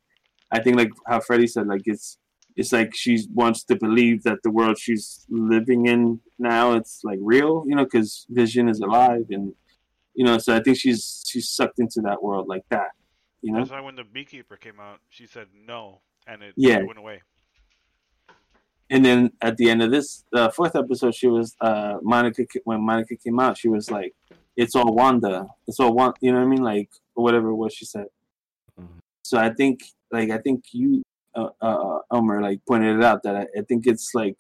i 0.53 0.61
think 0.61 0.77
like 0.77 0.91
how 1.07 1.19
freddy 1.21 1.47
said 1.47 1.67
like 1.67 1.83
it's 1.87 2.19
it's 2.57 2.73
like 2.73 2.95
she 2.95 3.27
wants 3.35 3.65
to 3.65 3.77
believe 3.77 4.23
that 4.23 4.39
the 4.43 4.51
world 4.51 4.79
she's 4.79 5.27
living 5.31 5.87
in 5.87 6.21
now 6.39 6.73
it's 6.73 7.01
like 7.05 7.19
real 7.23 7.65
you 7.67 7.75
know 7.75 7.85
because 7.85 8.27
vision 8.31 8.69
is 8.69 8.81
alive 8.81 9.27
and 9.31 9.55
you 10.15 10.25
know 10.25 10.39
so 10.39 10.55
i 10.55 10.61
think 10.61 10.77
she's 10.77 11.23
she's 11.27 11.49
sucked 11.49 11.79
into 11.79 12.01
that 12.01 12.23
world 12.23 12.47
like 12.49 12.65
that 12.71 12.91
you 13.47 13.53
know 13.53 13.61
That's 13.61 13.71
why 13.71 13.81
when 13.81 13.95
the 13.95 14.05
beekeeper 14.05 14.57
came 14.57 14.81
out, 14.81 14.99
she 15.09 15.27
said 15.27 15.47
no, 15.55 16.01
and 16.27 16.43
it, 16.43 16.55
Yeah. 16.57 16.83
went 16.83 16.99
away. 16.99 17.23
and 18.91 19.05
then 19.05 19.31
at 19.41 19.57
the 19.57 19.69
end 19.71 19.83
of 19.83 19.91
this 19.91 20.25
uh, 20.39 20.49
fourth 20.57 20.77
episode 20.77 21.13
she 21.21 21.27
was 21.27 21.49
uh 21.61 21.95
monica 22.03 22.43
when 22.69 22.81
monica 22.91 23.15
came 23.25 23.39
out 23.45 23.59
she 23.59 23.69
was 23.77 23.91
like 23.91 24.13
it's 24.63 24.75
all 24.79 24.93
wanda 25.01 25.35
it's 25.67 25.81
all 25.81 25.93
one 25.93 26.13
you 26.21 26.31
know 26.31 26.39
what 26.39 26.45
i 26.47 26.49
mean 26.55 26.63
like 26.63 26.89
whatever 27.15 27.49
it 27.51 27.57
was 27.63 27.73
she 27.79 27.85
said 27.85 28.07
Mhm. 28.81 28.99
so 29.25 29.35
i 29.39 29.51
think 29.59 29.77
like 30.17 30.31
i 30.31 30.39
think 30.39 30.59
you 30.73 31.03
uh, 31.35 31.49
uh 31.69 31.99
elmer 32.13 32.41
like 32.49 32.61
pointed 32.71 32.97
it 32.99 33.05
out 33.11 33.21
that 33.25 33.35
I, 33.43 33.45
I 33.59 33.63
think 33.69 33.81
it's 33.93 34.09
like 34.23 34.39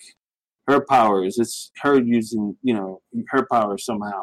her 0.69 0.81
powers 0.95 1.39
it's 1.43 1.73
her 1.83 1.95
using 2.19 2.57
you 2.69 2.75
know 2.79 3.01
her 3.33 3.43
powers 3.55 3.85
somehow 3.91 4.23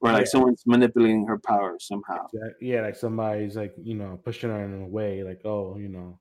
or 0.00 0.12
like 0.12 0.22
Yeah. 0.22 0.30
someone's 0.30 0.62
manipulating 0.66 1.26
her 1.26 1.38
power 1.38 1.76
somehow 1.80 2.26
Yeah, 2.32 2.48
yeah, 2.60 2.80
like 2.82 2.96
somebody's 2.96 3.56
like 3.56 3.74
you 3.82 3.94
know 3.94 4.20
pushing 4.24 4.50
her 4.50 4.64
in 4.64 4.82
a 4.82 4.86
way, 4.88 5.22
like 5.24 5.40
oh, 5.44 5.76
you 5.78 5.88
know, 5.88 6.20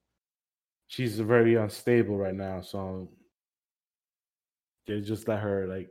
she's 0.87 1.19
very 1.19 1.55
unstable 1.55 2.17
right 2.17 2.35
now, 2.35 2.61
so 2.61 3.11
they 4.85 5.01
just 5.01 5.27
let 5.27 5.39
her 5.39 5.67
like, 5.67 5.89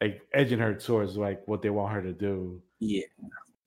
like 0.00 0.22
edging 0.34 0.58
her 0.58 0.74
towards 0.74 1.16
like 1.16 1.46
what 1.46 1.62
they 1.62 1.70
want 1.70 1.92
her 1.92 2.02
to 2.02 2.12
do, 2.12 2.62
yeah 2.80 3.02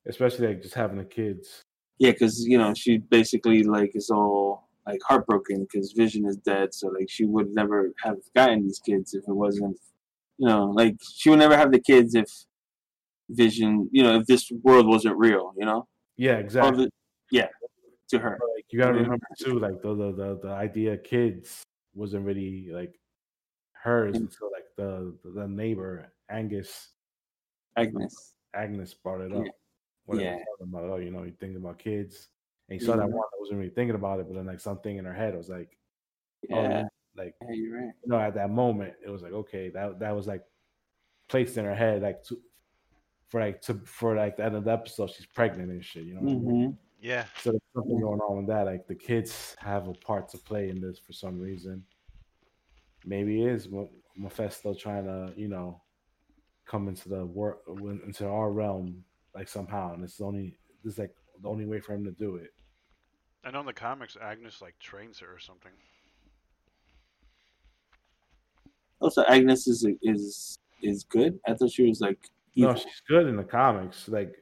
especially 0.07 0.47
like 0.47 0.61
just 0.61 0.75
having 0.75 0.97
the 0.97 1.03
kids. 1.05 1.61
yeah 1.99 2.11
because 2.11 2.45
you 2.45 2.57
know 2.57 2.73
she 2.73 2.97
basically 2.97 3.63
like 3.63 3.91
is 3.95 4.09
all 4.09 4.69
like 4.85 4.99
heartbroken 5.07 5.61
because 5.63 5.93
vision 5.93 6.25
is 6.25 6.37
dead 6.37 6.73
so 6.73 6.87
like 6.89 7.09
she 7.09 7.25
would 7.25 7.49
never 7.55 7.91
have 8.03 8.17
gotten 8.35 8.63
these 8.63 8.79
kids 8.79 9.13
if 9.13 9.23
it 9.27 9.33
wasn't 9.33 9.77
you 10.37 10.47
know 10.47 10.65
like 10.71 10.95
she 11.13 11.29
would 11.29 11.39
never 11.39 11.55
have 11.57 11.71
the 11.71 11.79
kids 11.79 12.15
if 12.15 12.29
vision 13.29 13.89
you 13.91 14.03
know 14.03 14.19
if 14.19 14.25
this 14.27 14.51
world 14.63 14.85
wasn't 14.87 15.15
real 15.17 15.53
you 15.57 15.65
know 15.65 15.87
Yeah, 16.17 16.37
exactly. 16.37 16.85
the- 16.85 16.91
yeah 17.31 17.47
to 18.09 18.19
her 18.19 18.37
like 18.55 18.65
you 18.69 18.77
gotta 18.79 18.93
remember 18.93 19.25
too, 19.39 19.57
like 19.59 19.81
the 19.81 19.95
the 19.95 20.11
the, 20.11 20.39
the 20.43 20.49
idea 20.53 20.93
of 20.93 21.03
kids 21.03 21.63
wasn't 21.95 22.23
really 22.25 22.67
like 22.71 22.93
hers 23.71 24.15
until 24.17 24.51
like 24.51 24.65
the 24.77 25.15
the 25.23 25.47
neighbor 25.47 26.11
Angus 26.29 26.89
agnes 27.75 28.33
Agnes 28.53 28.93
brought 28.93 29.21
it 29.21 29.33
up. 29.33 29.45
Yeah. 30.07 30.37
talking 30.59 30.71
about, 30.73 30.83
oh, 30.89 30.97
you 30.97 31.09
know, 31.11 31.23
you're 31.23 31.31
thinking 31.41 31.57
about 31.57 31.79
kids. 31.79 32.29
And 32.69 32.79
you 32.79 32.85
saw 32.85 32.95
that 32.95 33.07
Mhm. 33.09 33.11
one 33.11 33.27
that 33.31 33.39
wasn't 33.39 33.59
really 33.59 33.71
thinking 33.71 33.95
about 33.95 34.19
it, 34.19 34.27
but 34.27 34.35
then 34.35 34.45
like 34.45 34.59
something 34.59 34.97
in 34.97 35.03
her 35.05 35.13
head 35.13 35.35
was 35.35 35.49
like, 35.49 35.77
oh, 36.51 36.63
yeah 36.63 36.69
yeah. 36.69 36.87
Like 37.15 37.33
yeah 37.41 37.53
you're 37.55 37.77
right 37.77 37.93
you 38.05 38.11
know, 38.11 38.19
at 38.19 38.35
that 38.35 38.51
moment, 38.51 38.93
it 39.03 39.09
was 39.09 39.21
like, 39.21 39.31
okay, 39.31 39.69
that 39.69 39.99
that 39.99 40.15
was 40.15 40.27
like 40.27 40.43
placed 41.27 41.57
in 41.57 41.65
her 41.65 41.75
head, 41.75 42.01
like 42.01 42.23
to, 42.23 42.39
for 43.29 43.39
like 43.39 43.61
to 43.63 43.73
for 43.85 44.15
like 44.15 44.37
the 44.37 44.45
end 44.45 44.55
of 44.55 44.63
the 44.63 44.71
episode, 44.71 45.09
she's 45.09 45.25
pregnant 45.25 45.71
and 45.71 45.83
shit, 45.83 46.03
you 46.05 46.13
know. 46.13 46.21
what 46.21 46.31
I 46.31 46.35
mean? 46.35 46.65
hmm 46.65 46.71
Yeah. 47.01 47.25
So 47.41 47.51
there's 47.51 47.61
something 47.73 47.99
going 47.99 48.19
on 48.19 48.37
with 48.37 48.47
that. 48.47 48.65
Like 48.65 48.87
the 48.87 48.95
kids 48.95 49.55
have 49.59 49.87
a 49.87 49.93
part 49.93 50.29
to 50.29 50.37
play 50.37 50.69
in 50.69 50.79
this 50.79 50.99
for 50.99 51.13
some 51.13 51.39
reason. 51.39 51.83
Maybe 53.05 53.43
it 53.43 53.51
is 53.51 53.67
Mephisto 54.15 54.73
trying 54.73 55.05
to, 55.05 55.33
you 55.35 55.47
know, 55.47 55.81
come 56.65 56.87
into 56.87 57.09
the 57.09 57.25
work 57.25 57.59
into 58.05 58.27
our 58.27 58.51
realm 58.51 59.03
like 59.33 59.47
somehow, 59.47 59.93
and 59.93 60.03
it's 60.03 60.17
the 60.17 60.25
only 60.25 60.57
this 60.83 60.93
is 60.93 60.99
like 60.99 61.15
the 61.41 61.49
only 61.49 61.65
way 61.65 61.79
for 61.79 61.93
him 61.93 62.05
to 62.05 62.11
do 62.11 62.35
it. 62.35 62.51
I 63.43 63.51
know 63.51 63.59
in 63.59 63.65
the 63.65 63.73
comics, 63.73 64.17
Agnes 64.19 64.61
like 64.61 64.77
trains 64.79 65.19
her 65.19 65.31
or 65.31 65.39
something. 65.39 65.71
Also 69.01 69.23
agnes 69.25 69.67
is 69.67 69.85
is 70.01 70.57
is 70.81 71.03
good 71.03 71.39
i 71.47 71.53
thought 71.53 71.71
she 71.71 71.87
was 71.87 72.01
like 72.01 72.29
No, 72.55 72.73
she's 72.75 73.01
good 73.07 73.27
in 73.27 73.35
the 73.35 73.43
comics. 73.43 74.07
Like 74.07 74.33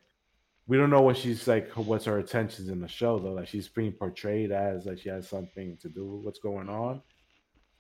we 0.68 0.78
don't 0.78 0.92
know 0.92 1.02
what 1.02 1.18
she's 1.18 1.48
like. 1.48 1.72
What's 1.72 2.06
her 2.06 2.20
intentions 2.20 2.70
in 2.70 2.80
the 2.80 2.88
show 2.88 3.18
though? 3.20 3.34
Like 3.34 3.48
she's 3.48 3.68
being 3.68 3.92
portrayed 3.92 4.52
as 4.52 4.86
like 4.86 5.00
she 5.00 5.10
has 5.10 5.28
something 5.28 5.78
to 5.82 5.90
do 5.90 6.06
with 6.06 6.24
what's 6.26 6.40
going 6.40 6.70
on, 6.70 7.02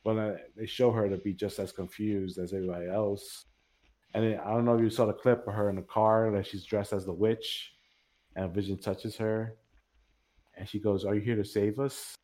but 0.03 0.17
uh, 0.17 0.33
they 0.57 0.65
show 0.65 0.91
her 0.91 1.07
to 1.07 1.17
be 1.17 1.33
just 1.33 1.59
as 1.59 1.71
confused 1.71 2.39
as 2.39 2.51
everybody 2.51 2.87
else. 2.89 3.45
And 4.15 4.23
then, 4.25 4.39
I 4.39 4.49
don't 4.51 4.65
know 4.65 4.75
if 4.75 4.81
you 4.81 4.89
saw 4.89 5.05
the 5.05 5.13
clip 5.13 5.47
of 5.47 5.53
her 5.53 5.69
in 5.69 5.75
the 5.75 5.81
car 5.83 6.31
that 6.31 6.45
she's 6.47 6.65
dressed 6.65 6.93
as 6.93 7.05
the 7.05 7.13
witch, 7.13 7.73
and 8.35 8.51
Vision 8.53 8.77
touches 8.79 9.15
her, 9.17 9.55
and 10.57 10.67
she 10.67 10.79
goes, 10.79 11.05
"Are 11.05 11.13
you 11.15 11.21
here 11.21 11.35
to 11.37 11.45
save 11.45 11.79
us?" 11.79 12.15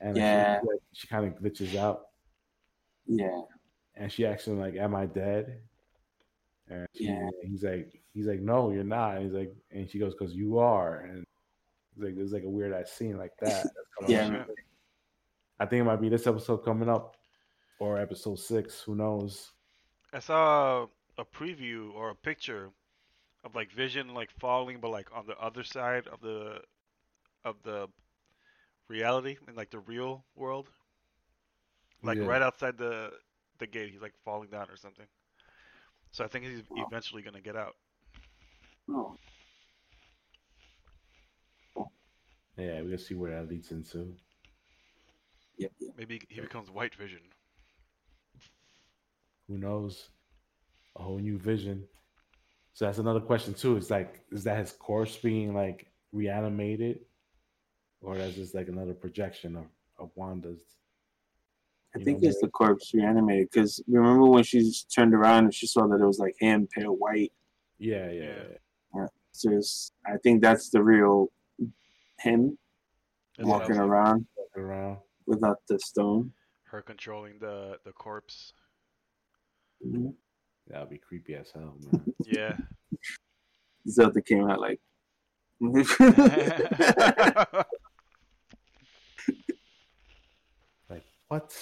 And 0.00 0.14
she- 0.16 0.20
Yeah. 0.20 0.60
like, 0.62 0.80
she 0.92 1.06
kind 1.08 1.26
of 1.26 1.34
glitches 1.42 1.74
out, 1.74 2.07
yeah 3.08 3.42
and 3.98 4.12
she 4.12 4.24
asks 4.24 4.46
him 4.46 4.60
like, 4.60 4.76
"Am 4.76 4.94
I 4.94 5.06
dead?" 5.06 5.60
And 6.68 6.86
she, 6.94 7.04
Yeah. 7.06 7.28
he's 7.42 7.64
like, 7.64 8.00
he's 8.14 8.26
like, 8.26 8.40
"No, 8.40 8.70
you're 8.70 8.84
not." 8.84 9.16
And 9.16 9.24
he's 9.24 9.34
like, 9.34 9.52
and 9.72 9.90
she 9.90 9.98
goes, 9.98 10.14
"Cause 10.14 10.34
you 10.34 10.58
are." 10.58 11.00
And 11.00 11.24
it's 11.92 12.04
like 12.04 12.14
there's 12.14 12.32
like 12.32 12.44
a 12.44 12.48
weird 12.48 12.72
ass 12.72 12.92
scene 12.92 13.18
like 13.18 13.36
that. 13.40 13.66
That's 13.66 13.74
Yeah. 14.08 14.44
I 15.58 15.66
think 15.66 15.80
it 15.80 15.84
might 15.84 16.00
be 16.00 16.08
this 16.08 16.28
episode 16.28 16.58
coming 16.58 16.88
up, 16.88 17.16
or 17.80 17.98
episode 17.98 18.38
six. 18.38 18.80
Who 18.82 18.94
knows? 18.94 19.50
I 20.12 20.20
saw 20.20 20.86
a 21.18 21.24
preview 21.24 21.92
or 21.94 22.10
a 22.10 22.14
picture 22.14 22.70
of 23.42 23.56
like 23.56 23.72
Vision 23.72 24.14
like 24.14 24.30
falling, 24.38 24.78
but 24.80 24.90
like 24.90 25.08
on 25.12 25.26
the 25.26 25.36
other 25.38 25.64
side 25.64 26.06
of 26.06 26.20
the 26.20 26.60
of 27.44 27.56
the 27.64 27.88
reality 28.88 29.36
in 29.48 29.56
like 29.56 29.70
the 29.70 29.80
real 29.80 30.24
world, 30.36 30.70
like 32.02 32.18
Yeah. 32.18 32.24
right 32.24 32.42
outside 32.42 32.78
the 32.78 33.12
the 33.58 33.66
gate. 33.66 33.90
He's 33.90 34.02
like 34.02 34.14
falling 34.24 34.50
down 34.50 34.70
or 34.70 34.76
something. 34.76 35.06
So 36.12 36.24
I 36.24 36.28
think 36.28 36.44
he's 36.44 36.62
Wow. 36.70 36.86
eventually 36.88 37.22
gonna 37.22 37.40
get 37.40 37.56
out. 37.56 37.76
Oh, 38.90 39.16
Yeah, 42.56 42.80
we're 42.80 42.84
gonna 42.84 42.98
see 42.98 43.14
where 43.14 43.30
that 43.30 43.48
leads 43.48 43.70
into. 43.70 44.16
yep, 45.56 45.72
yep. 45.80 45.94
Maybe 45.96 46.20
he 46.28 46.40
becomes 46.40 46.70
White 46.70 46.94
Vision. 46.94 47.20
Who 49.48 49.58
knows? 49.58 50.10
A 50.96 51.02
whole 51.02 51.18
new 51.18 51.38
vision. 51.38 51.88
So 52.74 52.84
that's 52.86 52.98
another 52.98 53.20
question 53.20 53.54
too. 53.54 53.76
Is 53.76 53.90
like, 53.90 54.24
is 54.32 54.44
that 54.44 54.58
his 54.58 54.72
corpse 54.72 55.16
being 55.16 55.54
like 55.54 55.92
reanimated, 56.12 57.06
or 58.00 58.16
that's 58.16 58.34
just 58.34 58.54
like 58.54 58.68
another 58.68 58.94
projection 58.94 59.56
of 59.56 59.66
of 59.98 60.10
Wanda's? 60.16 60.77
I 62.00 62.04
think 62.04 62.22
know, 62.22 62.28
it's 62.28 62.40
the 62.40 62.48
corpse 62.48 62.92
reanimated 62.94 63.48
because 63.50 63.82
remember 63.88 64.26
when 64.26 64.44
she 64.44 64.60
just 64.60 64.92
turned 64.94 65.14
around 65.14 65.44
and 65.44 65.54
she 65.54 65.66
saw 65.66 65.86
that 65.88 66.00
it 66.00 66.06
was 66.06 66.18
like 66.18 66.36
him, 66.38 66.66
pale 66.74 66.92
white. 66.96 67.32
Yeah, 67.78 68.10
yeah, 68.10 68.22
Yeah. 68.22 68.42
yeah. 68.94 69.06
So 69.32 69.50
it's, 69.52 69.92
I 70.06 70.16
think 70.22 70.42
that's 70.42 70.70
the 70.70 70.82
real 70.82 71.30
him 72.18 72.58
That's 73.36 73.48
walking 73.48 73.76
was- 73.78 73.86
around 73.88 74.26
Walking 74.36 74.62
around. 74.62 74.98
without 75.26 75.58
the 75.68 75.78
stone. 75.78 76.32
Her 76.64 76.82
controlling 76.82 77.38
the 77.38 77.78
the 77.84 77.92
corpse. 77.92 78.52
Mhm. 79.86 80.14
That 80.68 80.80
would 80.80 80.90
be 80.90 80.98
creepy 80.98 81.34
as 81.34 81.50
hell, 81.50 81.76
man. 81.90 82.12
Yeah. 82.26 82.56
Zelda 83.88 84.20
came 84.20 84.48
out 84.50 84.60
like. 84.60 84.80
like 90.90 91.02
what? 91.28 91.54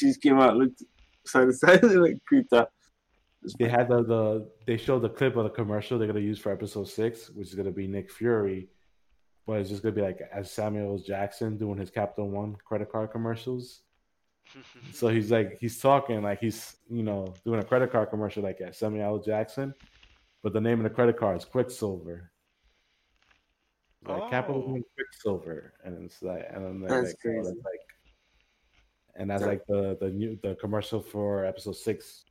She 0.00 0.06
just 0.06 0.22
came 0.22 0.38
out, 0.40 0.56
looked 0.56 0.82
side 1.26 1.44
to 1.46 1.52
side, 1.52 1.82
like 1.82 2.18
creeped 2.26 2.52
out. 2.54 2.70
They 3.58 3.68
had 3.68 3.88
the, 3.88 4.02
the 4.02 4.50
they 4.66 4.76
showed 4.76 5.00
the 5.02 5.08
clip 5.08 5.36
of 5.36 5.44
the 5.44 5.50
commercial 5.50 5.98
they're 5.98 6.06
gonna 6.06 6.20
use 6.20 6.38
for 6.38 6.52
episode 6.52 6.88
six, 6.88 7.30
which 7.30 7.48
is 7.48 7.54
gonna 7.54 7.70
be 7.70 7.86
Nick 7.86 8.10
Fury, 8.10 8.68
but 9.46 9.60
it's 9.60 9.70
just 9.70 9.82
gonna 9.82 9.94
be 9.94 10.02
like 10.02 10.20
as 10.32 10.50
Samuel 10.50 10.98
Jackson 10.98 11.56
doing 11.58 11.78
his 11.78 11.90
Capital 11.90 12.28
One 12.30 12.56
credit 12.64 12.90
card 12.90 13.10
commercials. 13.10 13.82
So 14.92 15.08
he's 15.08 15.30
like 15.30 15.58
he's 15.60 15.78
talking 15.78 16.22
like 16.22 16.40
he's 16.40 16.76
you 16.88 17.02
know 17.04 17.34
doing 17.44 17.60
a 17.60 17.64
credit 17.64 17.92
card 17.92 18.10
commercial 18.10 18.42
like 18.42 18.60
at 18.60 18.74
Samuel 18.74 19.22
Jackson, 19.22 19.72
but 20.42 20.52
the 20.52 20.60
name 20.60 20.78
of 20.80 20.84
the 20.84 20.90
credit 20.90 21.16
card 21.18 21.36
is 21.36 21.44
Quicksilver. 21.44 22.30
It's 24.02 24.08
Like 24.10 24.30
Capital 24.30 24.64
Oh. 24.66 24.72
One 24.72 24.82
Quicksilver, 24.96 25.74
and 25.84 26.04
it's 26.04 26.20
like 26.22 26.46
and 26.50 26.64
then 26.64 26.80
they're 26.80 27.02
That's 27.02 27.10
like, 27.10 27.16
oh, 27.16 27.22
crazy. 27.22 27.42
that's 27.44 27.64
like, 27.64 27.80
and 29.16 29.30
that's 29.30 29.44
like 29.44 29.66
the 29.66 29.96
the 30.00 30.10
new 30.10 30.38
the 30.42 30.54
commercial 30.56 31.00
for 31.00 31.44
episode 31.44 31.76
six. 31.76 32.24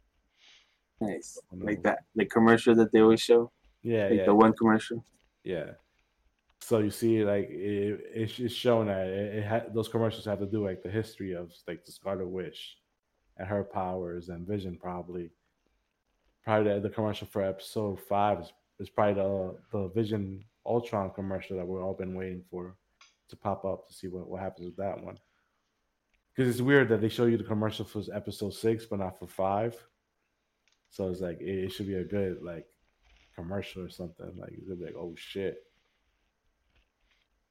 Nice. 1.02 1.40
Like 1.52 1.82
that. 1.84 2.00
The 2.16 2.26
commercial 2.26 2.76
that 2.76 2.92
they 2.92 3.02
always 3.02 3.22
show. 3.22 3.52
Yeah, 3.82 4.08
Like 4.08 4.20
yeah, 4.20 4.26
the 4.26 4.36
one 4.36 4.54
commercial. 4.54 5.04
Yeah. 5.44 5.72
So 6.62 6.80
you 6.80 6.92
see, 6.92 7.24
like 7.24 7.50
it, 7.50 8.02
it's 8.14 8.38
it's 8.40 8.54
showing 8.54 8.88
that 8.88 9.08
it, 9.08 9.36
it 9.38 9.46
ha- 9.46 9.70
those 9.74 9.88
commercials 9.88 10.26
have 10.26 10.40
to 10.40 10.46
do 10.46 10.66
like 10.66 10.84
the 10.84 10.90
history 10.90 11.34
of 11.34 11.52
like 11.68 11.86
the 11.86 11.92
Scarlet 11.92 12.28
Witch 12.28 12.78
and 13.38 13.48
her 13.48 13.64
powers 13.64 14.30
and 14.30 14.48
Vision 14.48 14.78
probably. 14.80 15.32
Probably 16.44 16.74
the, 16.74 16.80
the 16.80 16.90
commercial 16.90 17.28
for 17.28 17.44
episode 17.44 18.00
five 18.08 18.40
is, 18.40 18.52
is 18.80 18.90
probably 18.90 19.16
the 19.16 19.56
the 19.72 19.88
Vision 19.90 20.44
Ultron 20.66 21.12
commercial 21.12 21.58
that 21.58 21.68
we've 21.68 21.82
all 21.82 21.94
been 21.94 22.16
waiting 22.16 22.44
for 22.52 22.76
to 23.30 23.36
pop 23.36 23.64
up 23.64 23.88
to 23.88 23.94
see 23.94 24.08
what, 24.08 24.28
what 24.28 24.42
happens 24.42 24.66
with 24.66 24.78
that 24.78 25.02
one. 25.02 25.18
Because 26.40 26.54
it's 26.56 26.62
weird 26.62 26.88
that 26.88 27.02
they 27.02 27.10
show 27.10 27.26
you 27.26 27.36
the 27.36 27.44
commercial 27.44 27.84
for 27.84 28.02
episode 28.14 28.54
six 28.54 28.86
but 28.86 29.00
not 29.00 29.20
for 29.20 29.28
five. 29.28 29.76
So 30.90 31.10
it's 31.10 31.20
like 31.20 31.42
it, 31.42 31.66
it 31.66 31.74
should 31.74 31.86
be 31.88 31.96
a 31.96 32.04
good 32.06 32.42
like 32.42 32.66
commercial 33.36 33.84
or 33.84 33.90
something. 33.90 34.32
Like 34.38 34.52
it's 34.54 34.64
gonna 34.66 34.78
be 34.80 34.86
like, 34.86 34.96
oh 34.96 35.14
shit. 35.18 35.58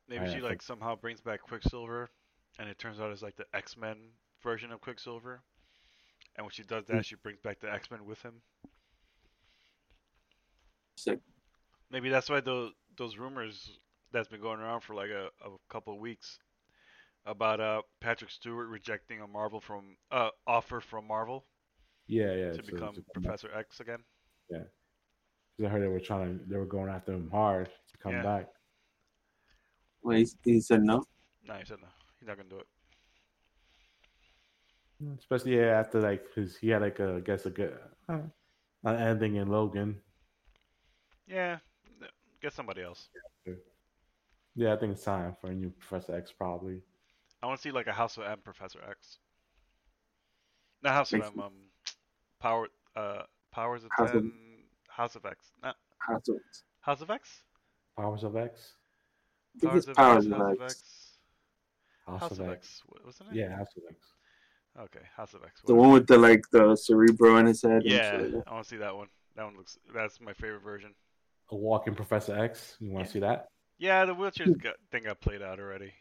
Maybe 0.09 0.22
I- 0.22 0.24
she 0.24 0.30
I 0.30 0.34
think- 0.36 0.45
like 0.45 0.62
somehow 0.62 0.97
brings 0.97 1.20
back 1.20 1.43
Quicksilver, 1.43 2.09
and 2.59 2.66
it 2.66 2.78
turns 2.78 2.99
out 2.99 3.11
it's 3.12 3.20
like 3.20 3.36
the 3.36 3.45
X 3.53 3.76
Men 3.76 3.99
version 4.43 4.72
of 4.72 4.80
Quicksilver. 4.80 5.43
And 6.36 6.47
when 6.47 6.51
she 6.51 6.62
does 6.62 6.86
Hmm. 6.86 6.97
that, 6.97 7.05
she 7.05 7.16
brings 7.16 7.41
back 7.41 7.61
the 7.61 7.70
X 7.70 7.91
Men 7.91 8.07
with 8.07 8.22
him. 8.22 8.41
Sick. 10.97 11.18
Maybe 11.91 12.09
that's 12.09 12.30
why 12.30 12.41
those 12.41 12.72
those 12.97 13.18
rumors 13.18 13.80
that's 14.12 14.28
been 14.28 14.41
going 14.41 14.61
around 14.61 14.80
for 14.80 14.95
like 14.95 15.11
a, 15.11 15.26
a 15.45 15.51
couple 15.68 15.93
of 15.93 16.01
weeks 16.01 16.39
about 17.29 17.61
uh 17.61 17.83
Patrick 18.01 18.31
Stewart 18.31 18.68
rejecting 18.68 19.20
a 19.20 19.26
Marvel 19.26 19.61
from 19.61 19.97
uh 20.11 20.31
offer 20.47 20.81
from 20.81 21.07
Marvel 21.07 21.45
Yeah, 22.07 22.33
yeah. 22.35 22.51
to 22.53 22.57
so- 22.57 22.62
become 22.72 22.95
to 22.95 23.05
come 23.14 23.22
back. 23.22 23.39
Professor 23.41 23.51
X 23.55 23.81
again. 23.81 24.03
'Cause 24.51 25.66
I 25.66 25.68
heard 25.70 25.83
they 25.83 25.89
were 25.89 25.99
trying 26.01 26.39
to, 26.39 26.45
they 26.45 26.57
were 26.57 26.64
going 26.64 26.89
after 26.89 27.12
him 27.12 27.29
hard 27.31 27.66
to 27.91 27.99
come 27.99 28.12
Yeah. 28.12 28.22
back. 28.22 28.47
Well, 30.03 30.16
he, 30.16 30.26
he 30.45 30.61
said 30.61 30.83
no. 30.85 31.05
No, 31.47 31.55
he 31.55 31.64
said 31.64 31.79
no. 31.83 31.89
He's 32.20 32.29
not 32.29 32.37
gonna 32.37 32.49
do 32.49 32.61
it. 32.61 32.66
Especially 35.18 35.57
yeah, 35.57 35.79
after 35.81 36.01
like, 36.01 36.24
cause 36.35 36.57
he 36.57 36.68
had 36.68 36.83
like 36.83 36.99
a, 37.01 37.16
I 37.16 37.20
guess 37.20 37.45
a 37.47 37.51
good, 37.51 37.76
uh, 38.09 38.20
an 38.85 38.97
ending 38.97 39.35
in 39.37 39.49
Logan. 39.49 40.01
Yeah, 41.26 41.59
get 42.41 42.53
somebody 42.53 42.83
else. 42.83 43.09
Yeah, 44.55 44.72
I 44.72 44.76
think 44.76 44.93
it's 44.93 45.05
time 45.05 45.35
for 45.41 45.51
a 45.51 45.55
new 45.55 45.70
Professor 45.70 46.14
X 46.16 46.33
probably. 46.33 46.83
I 47.43 47.47
want 47.47 47.59
to 47.59 47.62
see 47.62 47.70
like 47.70 47.86
a 47.86 47.93
House 47.93 48.16
of 48.16 48.24
M 48.24 48.39
Professor 48.43 48.80
X. 48.89 49.18
Not 50.82 50.93
House 50.95 51.12
of 51.12 51.22
M. 51.22 51.41
Um, 51.41 51.53
Power. 52.41 52.68
Uh, 52.97 53.22
Powers 53.53 53.84
of 53.84 53.91
House 53.97 54.09
of- 54.11 54.22
Ten. 54.22 54.32
House 54.89 55.14
of 55.16 55.24
X. 55.24 55.53
Not 55.62 55.76
How 55.99 56.18
to, 56.18 56.39
House 56.80 57.01
of 57.01 57.11
X. 57.11 57.43
Powers 57.97 58.22
of 58.24 58.36
X, 58.36 58.72
I 59.57 59.61
think 59.61 59.72
Powers 59.72 59.89
of 59.89 59.97
Powers 59.97 60.26
X. 60.26 60.32
of 60.34 60.39
House 60.39 60.53
of 60.53 60.62
X. 60.62 60.72
X. 60.72 60.82
House, 62.07 62.20
House 62.20 62.30
of, 62.32 62.41
of 62.41 62.49
X. 62.51 62.57
X. 62.66 62.82
What- 62.86 63.05
What's 63.05 63.18
the 63.18 63.24
name? 63.24 63.34
Yeah, 63.34 63.57
House 63.57 63.68
of 63.76 63.82
X. 63.91 63.97
Okay, 64.80 65.05
House 65.16 65.34
of 65.34 65.43
X. 65.45 65.62
The 65.66 65.74
one 65.74 65.91
with 65.93 66.07
the 66.07 66.18
like 66.18 66.43
the 66.53 66.76
cerebro 66.76 67.36
in 67.39 67.47
his 67.47 67.62
head. 67.62 67.82
Yeah, 67.84 68.11
shit 68.18 68.34
like. 68.34 68.45
I 68.47 68.53
want 68.53 68.64
to 68.64 68.70
see 68.70 68.76
that 68.76 68.95
one. 68.97 69.09
That 69.36 69.45
one 69.45 69.57
looks. 69.57 69.78
That's 69.95 70.20
my 70.20 70.32
favorite 70.32 70.62
version. 70.62 70.95
A 71.51 71.57
walking 71.57 71.95
Professor 71.95 72.36
X. 72.39 72.76
You 72.80 72.93
want 72.93 73.07
to 73.07 73.09
Yeah. 73.09 73.12
see 73.12 73.18
that? 73.20 73.49
Yeah, 73.78 74.05
the 74.05 74.14
wheelchair's 74.14 74.55
thing 74.91 75.03
got 75.05 75.20
played 75.20 75.43
out 75.43 75.59
already. 75.61 75.93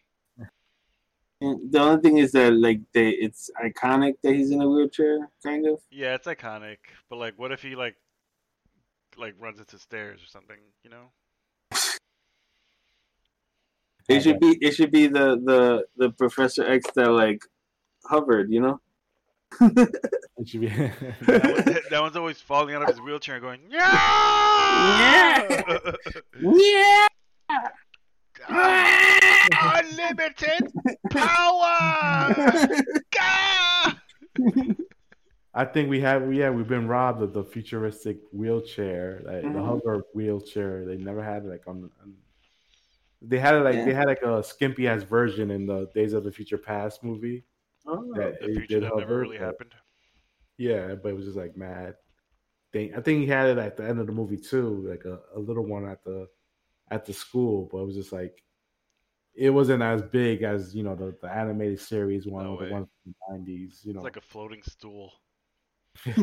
And 1.40 1.72
the 1.72 1.80
only 1.80 2.02
thing 2.02 2.18
is 2.18 2.32
that 2.32 2.54
like 2.54 2.82
they, 2.94 3.10
it's 3.10 3.52
iconic 3.64 4.16
that 4.24 4.34
he's 4.34 4.52
in 4.52 4.62
a 4.62 4.68
wheelchair, 4.68 5.30
kind 5.44 5.68
of. 5.68 5.80
Yeah, 5.92 6.16
it's 6.16 6.26
iconic. 6.26 6.78
But 7.10 7.18
like, 7.18 7.34
what 7.38 7.52
if 7.52 7.62
he 7.62 7.76
like, 7.76 7.96
like 9.18 9.36
runs 9.40 9.60
into 9.60 9.78
stairs 9.78 10.22
or 10.24 10.28
something? 10.28 10.58
You 10.84 10.90
know? 10.90 11.12
It 14.10 14.24
should 14.24 14.40
be 14.40 14.58
it 14.62 14.72
should 14.74 14.92
be 14.92 15.08
the 15.08 15.42
the 15.44 15.86
the 15.98 16.12
Professor 16.12 16.66
X 16.66 16.86
that 16.96 17.12
like 17.12 17.42
hovered, 18.06 18.52
you 18.52 18.62
know. 18.62 18.80
It 20.40 20.50
should 20.50 20.62
be. 20.62 20.68
That, 20.68 21.44
one, 21.44 21.78
that 21.90 22.02
one's 22.02 22.16
always 22.16 22.40
falling 22.40 22.76
out 22.76 22.84
of 22.84 22.90
his 22.90 23.02
wheelchair 23.02 23.38
and 23.38 23.44
going, 23.44 23.60
yeah, 23.72 25.42
Yeah. 26.40 27.08
unlimited 28.50 30.72
power. 31.10 32.34
Gah! 33.12 33.94
I 35.54 35.66
think 35.66 35.90
we 35.90 36.00
have, 36.02 36.32
yeah, 36.34 36.50
we've 36.52 36.68
been 36.68 36.88
robbed 36.88 37.22
of 37.24 37.34
the 37.34 37.44
futuristic 37.44 38.20
wheelchair, 38.32 39.22
like 39.26 39.42
the 39.42 39.48
Mhm. 39.50 39.66
hover 39.66 40.04
wheelchair. 40.14 40.86
They 40.86 40.98
never 40.98 41.24
had 41.24 41.46
like 41.46 41.68
on. 41.68 41.90
on 42.02 42.16
they 43.24 43.40
had 43.40 43.56
it 43.56 43.62
like 43.62 43.74
Yeah. 43.74 43.86
they 43.86 43.94
had 43.96 44.06
like 44.06 44.22
a 44.22 44.44
skimpy 44.44 44.88
ass 44.88 45.02
version 45.02 45.50
in 45.50 45.66
the 45.66 45.88
Days 45.96 46.14
of 46.14 46.24
the 46.24 46.32
Future 46.32 46.60
Past 46.60 47.04
movie. 47.04 47.44
Oh, 47.88 48.14
that 48.16 48.40
The 48.40 48.46
future 48.48 48.66
did 48.68 48.84
that 48.84 48.96
never 48.96 49.20
really 49.22 49.38
but- 49.40 49.46
happened. 49.46 49.74
Yeah, 50.58 50.94
but 50.96 51.10
it 51.10 51.16
was 51.16 51.26
just 51.26 51.38
like 51.38 51.58
mad. 51.58 51.96
Thing. 52.74 52.94
I 52.94 53.02
think 53.02 53.22
he 53.22 53.26
had 53.28 53.50
it 53.50 53.58
at 53.58 53.76
the 53.78 53.86
end 53.88 54.00
of 54.00 54.06
the 54.06 54.14
movie 54.14 54.38
too, 54.38 54.86
like 54.88 55.06
a, 55.06 55.22
a 55.34 55.40
little 55.40 55.66
one 55.66 55.86
at 55.88 56.04
the 56.04 56.28
at 56.90 57.06
the 57.06 57.14
school, 57.14 57.70
but 57.72 57.80
it 57.80 57.86
was 57.86 57.96
just 57.96 58.12
like 58.12 58.44
it 59.38 59.52
wasn't 59.52 59.84
as 59.84 60.02
big 60.02 60.42
as 60.44 60.76
you 60.76 60.84
know 60.84 60.96
the, 60.96 61.16
the 61.22 61.32
animated 61.32 61.80
series 61.80 62.26
one 62.26 62.46
No 62.46 62.58
the 62.58 62.72
one 62.72 62.86
from 62.86 62.90
the 63.06 63.14
nineties. 63.30 63.82
You 63.84 63.94
know, 63.94 64.00
It's 64.00 64.06
like 64.06 64.18
a 64.18 64.22
floating 64.22 64.64
stool. 64.64 65.14
he 66.06 66.14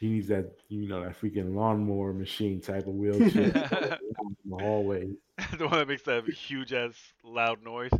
needs 0.00 0.28
that 0.28 0.52
you 0.68 0.88
know 0.88 1.04
that 1.04 1.20
freaking 1.20 1.54
lawnmower 1.54 2.12
machine 2.12 2.60
type 2.60 2.86
of 2.86 2.94
wheelchair 2.94 3.44
in 3.44 3.52
the 4.44 4.56
hallway. 4.56 5.08
the 5.58 5.68
one 5.68 5.78
that 5.78 5.88
makes 5.88 6.02
that 6.02 6.28
huge 6.28 6.72
ass 6.72 6.94
loud 7.22 7.62
noise. 7.62 7.92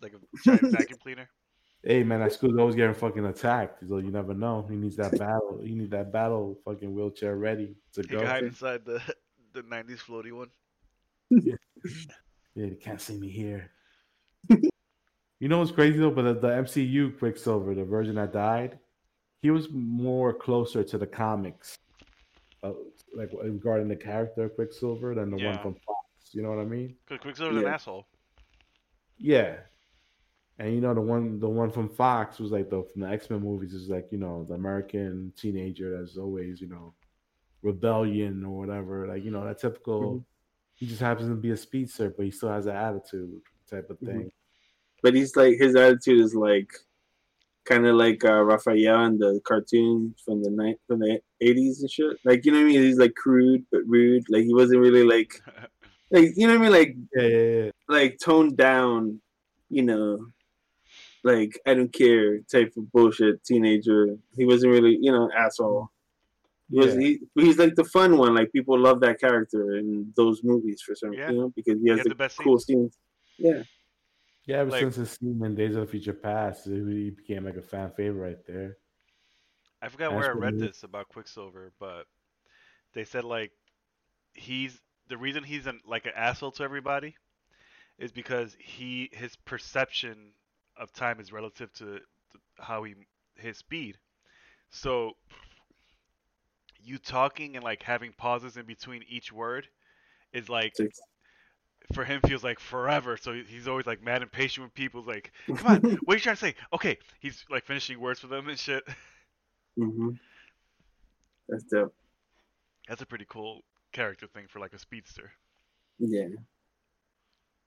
like 0.00 0.12
a 0.12 0.20
giant 0.44 0.72
vacuum 0.72 0.98
cleaner. 1.02 1.28
Hey 1.86 2.02
man, 2.02 2.20
that 2.20 2.32
school's 2.32 2.56
always 2.58 2.74
getting 2.74 2.94
fucking 2.94 3.26
attacked, 3.26 3.82
so 3.86 3.98
you 3.98 4.10
never 4.10 4.32
know. 4.32 4.66
He 4.70 4.74
needs 4.76 4.96
that 4.96 5.18
battle. 5.18 5.60
He 5.62 5.74
needs 5.74 5.90
that 5.90 6.10
battle 6.10 6.58
fucking 6.64 6.94
wheelchair 6.94 7.36
ready 7.36 7.76
to 7.92 8.00
You 8.02 8.08
go. 8.08 8.18
can 8.20 8.26
hide 8.26 8.44
inside 8.44 8.84
the 8.86 9.02
the 9.52 9.62
'90s 9.62 9.98
floaty 9.98 10.32
one. 10.32 10.48
Yeah, 11.30 11.56
they 12.56 12.76
can't 12.76 13.00
see 13.00 13.16
me 13.18 13.28
here. 13.28 13.70
you 14.48 15.48
know 15.48 15.58
what's 15.58 15.72
crazy 15.72 15.98
though? 15.98 16.10
But 16.10 16.22
the, 16.22 16.34
the 16.34 16.48
MCU 16.48 17.18
Quicksilver, 17.18 17.74
the 17.74 17.84
version 17.84 18.14
that 18.14 18.32
died, 18.32 18.78
he 19.42 19.50
was 19.50 19.68
more 19.70 20.32
closer 20.32 20.82
to 20.84 20.96
the 20.96 21.06
comics, 21.06 21.76
uh, 22.62 22.72
like 23.14 23.30
regarding 23.42 23.88
the 23.88 23.96
character 23.96 24.44
of 24.44 24.54
Quicksilver 24.54 25.14
than 25.14 25.30
the 25.30 25.44
one 25.44 25.58
from 25.58 25.74
Fox. 25.74 26.30
You 26.32 26.42
know 26.42 26.48
what 26.48 26.60
I 26.60 26.64
mean? 26.64 26.96
Because 27.06 27.20
Quicksilver's 27.20 27.62
an 27.62 27.68
asshole. 27.68 28.06
Yeah. 29.18 29.56
And 30.58 30.74
you 30.74 30.80
know 30.80 30.94
the 30.94 31.00
one 31.00 31.40
the 31.40 31.48
one 31.48 31.70
from 31.70 31.88
Fox 31.88 32.38
was 32.38 32.52
like 32.52 32.70
the 32.70 32.84
from 32.92 33.02
the 33.02 33.08
X 33.08 33.28
Men 33.30 33.40
movies 33.40 33.74
is 33.74 33.88
like 33.88 34.06
you 34.12 34.18
know 34.18 34.44
the 34.48 34.54
American 34.54 35.32
teenager 35.36 35.98
that's 35.98 36.16
always 36.16 36.60
you 36.60 36.68
know 36.68 36.94
rebellion 37.62 38.44
or 38.44 38.58
whatever 38.58 39.06
like 39.08 39.24
you 39.24 39.30
know 39.30 39.44
that 39.44 39.58
typical 39.58 40.20
Mhm. 40.20 40.24
he 40.76 40.86
just 40.86 41.00
happens 41.00 41.28
to 41.28 41.34
be 41.34 41.50
a 41.50 41.56
speedster 41.56 42.10
but 42.16 42.24
he 42.24 42.30
still 42.30 42.50
has 42.50 42.66
an 42.66 42.76
attitude 42.76 43.40
type 43.68 43.90
of 43.90 43.98
Mhm. 44.02 44.06
thing. 44.06 44.32
But 45.02 45.14
he's 45.14 45.36
like 45.36 45.56
his 45.58 45.76
attitude 45.76 46.20
is 46.20 46.34
like 46.34 46.72
kind 47.64 47.86
of 47.86 47.96
like 47.96 48.24
uh, 48.24 48.42
Raphael 48.44 49.04
in 49.06 49.18
the 49.18 49.40
cartoon 49.44 50.14
from 50.24 50.42
the 50.42 50.50
night 50.50 50.78
from 50.86 51.00
the 51.00 51.20
eighties 51.40 51.80
and 51.82 51.90
shit. 51.90 52.18
Like 52.24 52.44
you 52.44 52.52
know 52.52 52.58
what 52.58 52.64
I 52.64 52.68
mean? 52.68 52.82
He's 52.82 52.98
like 52.98 53.14
crude 53.14 53.64
but 53.72 53.82
rude. 53.86 54.24
Like 54.28 54.44
he 54.44 54.54
wasn't 54.54 54.80
really 54.80 55.04
like 55.04 55.32
like 56.10 56.30
you 56.36 56.46
know 56.46 56.58
what 56.58 56.68
I 56.68 56.70
mean? 56.70 56.72
Like 56.72 56.96
Yeah, 57.14 57.22
yeah, 57.22 57.62
yeah. 57.64 57.70
like 57.88 58.18
toned 58.18 58.56
down. 58.56 59.20
You 59.70 59.82
know, 59.82 60.26
like 61.24 61.58
I 61.66 61.74
don't 61.74 61.92
care 61.92 62.38
type 62.40 62.72
of 62.76 62.90
bullshit 62.92 63.42
teenager. 63.44 64.16
He 64.36 64.44
wasn't 64.44 64.72
really 64.72 64.98
you 65.00 65.10
know 65.10 65.30
asshole. 65.36 65.90
He 66.70 66.78
was 66.78 66.94
Yeah. 66.94 67.00
he, 67.00 67.18
he's 67.34 67.58
like 67.58 67.74
the 67.74 67.84
fun 67.84 68.16
one. 68.18 68.34
Like 68.34 68.52
people 68.52 68.78
love 68.78 69.00
that 69.00 69.18
character 69.20 69.76
in 69.76 70.12
those 70.16 70.42
movies 70.44 70.82
for 70.82 70.94
some 70.94 71.12
Yeah. 71.12 71.30
you 71.30 71.36
know 71.38 71.52
because 71.56 71.80
he 71.82 71.88
has 71.90 71.98
had 71.98 72.04
the, 72.06 72.10
the 72.10 72.14
best 72.14 72.38
cool 72.38 72.58
scenes. 72.58 72.96
Yeah. 73.38 73.62
Yeah, 74.46 74.58
ever 74.58 74.70
Like- 74.70 74.80
since 74.82 74.96
his 74.96 75.10
scene 75.10 75.42
in 75.44 75.54
Days 75.54 75.74
of 75.74 75.80
the 75.82 75.86
Future 75.90 76.12
Past, 76.12 76.66
he 76.66 77.10
became 77.10 77.44
like 77.44 77.56
a 77.56 77.62
fan 77.62 77.90
favorite 77.96 78.20
right 78.28 78.46
there. 78.46 78.76
I 79.80 79.88
forgot 79.88 80.12
That's 80.12 80.20
where 80.26 80.30
I 80.34 80.38
read 80.38 80.58
this 80.58 80.82
about 80.82 81.08
Quicksilver, 81.08 81.72
but 81.78 82.04
they 82.92 83.04
said 83.04 83.24
like 83.24 83.52
he's 84.34 84.78
the 85.08 85.16
reason 85.18 85.44
he's 85.44 85.66
an, 85.66 85.80
like 85.86 86.06
an 86.06 86.12
asshole 86.16 86.52
to 86.52 86.62
everybody 86.62 87.14
is 87.98 88.10
because 88.12 88.56
he 88.58 89.10
his 89.12 89.36
perception 89.36 90.32
of 90.76 90.92
time 90.92 91.20
is 91.20 91.32
relative 91.32 91.72
to, 91.74 91.84
to 92.32 92.38
how 92.58 92.82
he 92.84 92.94
his 93.36 93.58
speed. 93.58 93.98
So 94.70 95.12
you 96.82 96.98
talking 96.98 97.56
and 97.56 97.64
like 97.64 97.82
having 97.82 98.12
pauses 98.16 98.56
in 98.56 98.66
between 98.66 99.02
each 99.08 99.32
word 99.32 99.66
is 100.32 100.48
like 100.48 100.74
Six. 100.76 101.00
for 101.92 102.04
him 102.04 102.20
feels 102.26 102.44
like 102.44 102.58
forever. 102.60 103.16
So 103.16 103.32
he's 103.32 103.68
always 103.68 103.86
like 103.86 104.02
mad 104.02 104.22
impatient 104.22 104.66
with 104.66 104.74
people. 104.74 105.02
Like, 105.02 105.32
come 105.56 105.66
on, 105.66 105.98
what 106.04 106.14
are 106.14 106.16
you 106.16 106.20
trying 106.20 106.36
to 106.36 106.40
say? 106.40 106.54
Okay, 106.72 106.98
he's 107.20 107.44
like 107.50 107.64
finishing 107.64 108.00
words 108.00 108.20
for 108.20 108.26
them 108.26 108.48
and 108.48 108.58
shit. 108.58 108.84
hmm 109.76 110.10
That's 111.48 111.64
dope. 111.64 111.94
That's 112.88 113.00
a 113.02 113.06
pretty 113.06 113.26
cool 113.28 113.62
character 113.92 114.26
thing 114.26 114.46
for 114.48 114.58
like 114.58 114.74
a 114.74 114.78
speedster. 114.78 115.30
Yeah. 115.98 116.28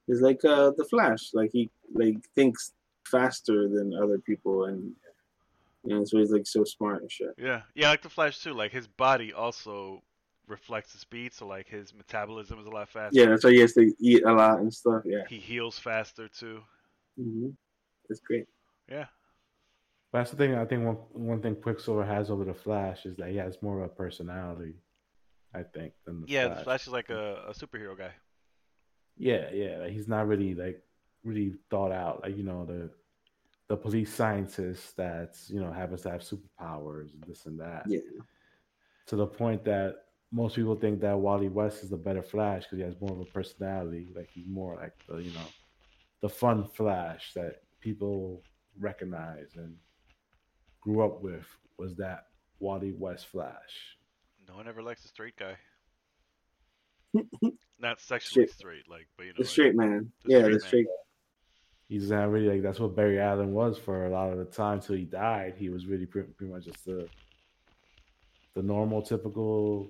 It's 0.08 0.22
like 0.22 0.44
uh 0.46 0.72
the 0.78 0.86
Flash. 0.86 1.32
Like 1.34 1.52
he 1.52 1.70
like 1.94 2.18
thinks 2.36 2.74
faster 3.08 3.68
than 3.70 3.94
other 3.94 4.20
people 4.20 4.66
and 4.66 4.92
you 5.84 5.96
know, 5.96 6.04
so 6.04 6.18
he's 6.18 6.32
like 6.32 6.46
so 6.46 6.64
smart 6.64 7.02
and 7.02 7.12
shit. 7.12 7.30
Yeah, 7.38 7.62
yeah, 7.74 7.88
I 7.88 7.92
like 7.92 8.02
the 8.02 8.10
Flash 8.10 8.40
too. 8.40 8.54
Like 8.54 8.72
his 8.72 8.88
body 8.88 9.32
also 9.32 10.04
reflects 10.48 10.92
the 10.92 11.00
speed, 11.00 11.34
so 11.34 11.48
like 11.48 11.68
his 11.68 11.94
metabolism 11.94 12.60
is 12.60 12.66
a 12.66 12.70
lot 12.70 12.90
faster. 12.90 13.18
Yeah, 13.18 13.28
that's 13.28 13.44
why 13.44 13.52
he 13.52 13.60
has 13.60 13.74
to 13.74 13.94
eat 14.00 14.24
a 14.26 14.34
lot 14.34 14.60
and 14.60 14.74
stuff. 14.74 15.04
Yeah. 15.06 15.24
He 15.30 15.38
heals 15.38 15.80
faster 15.80 16.28
too. 16.28 16.62
hmm 17.18 17.50
That's 18.10 18.20
great. 18.22 18.46
Yeah. 18.90 19.06
But 20.12 20.20
that's 20.20 20.32
the 20.32 20.38
thing. 20.38 20.56
I 20.56 20.66
think 20.66 20.86
one 20.86 20.96
one 21.14 21.42
thing 21.42 21.56
Quicksilver 21.56 22.06
has 22.06 22.30
over 22.30 22.44
the 22.44 22.54
Flash 22.54 23.06
is 23.06 23.16
that 23.18 23.30
he 23.30 23.38
has 23.38 23.62
more 23.62 23.80
of 23.80 23.86
a 23.86 23.94
personality. 23.94 24.76
I 25.54 25.64
think 25.64 25.94
than 26.06 26.22
the 26.22 26.28
Yeah, 26.28 26.48
Flash. 26.48 26.58
the 26.58 26.64
Flash 26.64 26.88
is 26.88 26.94
like 26.94 27.10
a, 27.10 27.46
a 27.48 27.54
superhero 27.54 27.98
guy. 27.98 28.12
Yeah, 29.18 29.50
yeah. 29.54 29.78
Like 29.78 29.92
he's 29.92 30.08
not 30.08 30.28
really 30.28 30.54
like 30.54 30.82
really 31.24 31.54
thought 31.70 31.92
out. 31.92 32.22
Like 32.24 32.38
you 32.38 32.44
know 32.44 32.66
the 32.66 32.90
the 33.68 33.76
police 33.78 34.14
scientist 34.14 34.96
that's 34.98 35.50
you 35.50 35.60
know 35.60 35.72
happens 35.72 36.02
to 36.04 36.12
have 36.12 36.22
superpowers 36.22 37.14
and 37.14 37.24
this 37.28 37.46
and 37.46 37.60
that. 37.60 37.84
Yeah. 37.88 38.00
To 39.08 39.16
the 39.16 39.28
point 39.28 39.64
that 39.66 39.96
most 40.32 40.56
people 40.56 40.76
think 40.76 41.00
that 41.02 41.18
Wally 41.18 41.48
West 41.48 41.84
is 41.84 41.90
the 41.90 41.98
better 41.98 42.22
Flash 42.22 42.64
because 42.64 42.78
he 42.80 42.84
has 42.84 43.00
more 43.00 43.12
of 43.14 43.20
a 43.22 43.26
personality. 43.26 44.12
Like 44.16 44.30
he's 44.34 44.48
more 44.48 44.76
like 44.76 44.94
the 45.08 45.18
you 45.18 45.32
know 45.34 45.46
the 46.22 46.30
fun 46.30 46.66
Flash 46.66 47.34
that 47.36 47.62
people 47.80 48.42
recognize 48.80 49.52
and 49.56 49.76
grew 50.82 51.04
up 51.06 51.22
with 51.22 51.46
was 51.78 51.96
that 51.98 52.26
Wally 52.60 52.92
West 52.98 53.28
Flash. 53.28 53.98
No 54.48 54.56
one 54.56 54.68
ever 54.68 54.82
likes 54.82 55.04
a 55.06 55.08
straight 55.10 55.36
guy. 55.38 55.56
Not 57.80 58.00
sexually 58.02 58.48
Straight. 58.48 58.84
straight, 58.84 58.90
like, 58.90 59.08
but 59.18 59.24
you 59.26 59.30
know, 59.30 59.36
The 59.38 59.44
like- 59.44 59.50
straight 59.52 59.76
man. 59.76 60.12
the 60.26 60.32
yeah, 60.32 60.40
straight 60.40 60.54
the 60.54 60.60
man. 60.60 60.86
He's 61.88 62.12
not 62.12 62.30
really 62.30 62.50
like 62.50 62.62
that's 62.62 62.80
what 62.80 62.96
Barry 62.96 63.20
Allen 63.20 63.54
was 63.54 63.78
for 63.78 64.06
a 64.06 64.10
lot 64.10 64.32
of 64.32 64.38
the 64.38 64.46
time 64.46 64.82
till 64.82 64.96
he 64.98 65.06
died. 65.06 65.56
He 65.58 65.70
was 65.70 65.86
really 65.86 66.06
pretty, 66.06 66.30
pretty 66.34 66.52
much 66.52 66.66
just 66.66 66.84
the 66.86 67.08
the 68.56 68.62
normal, 68.62 69.02
typical 69.02 69.90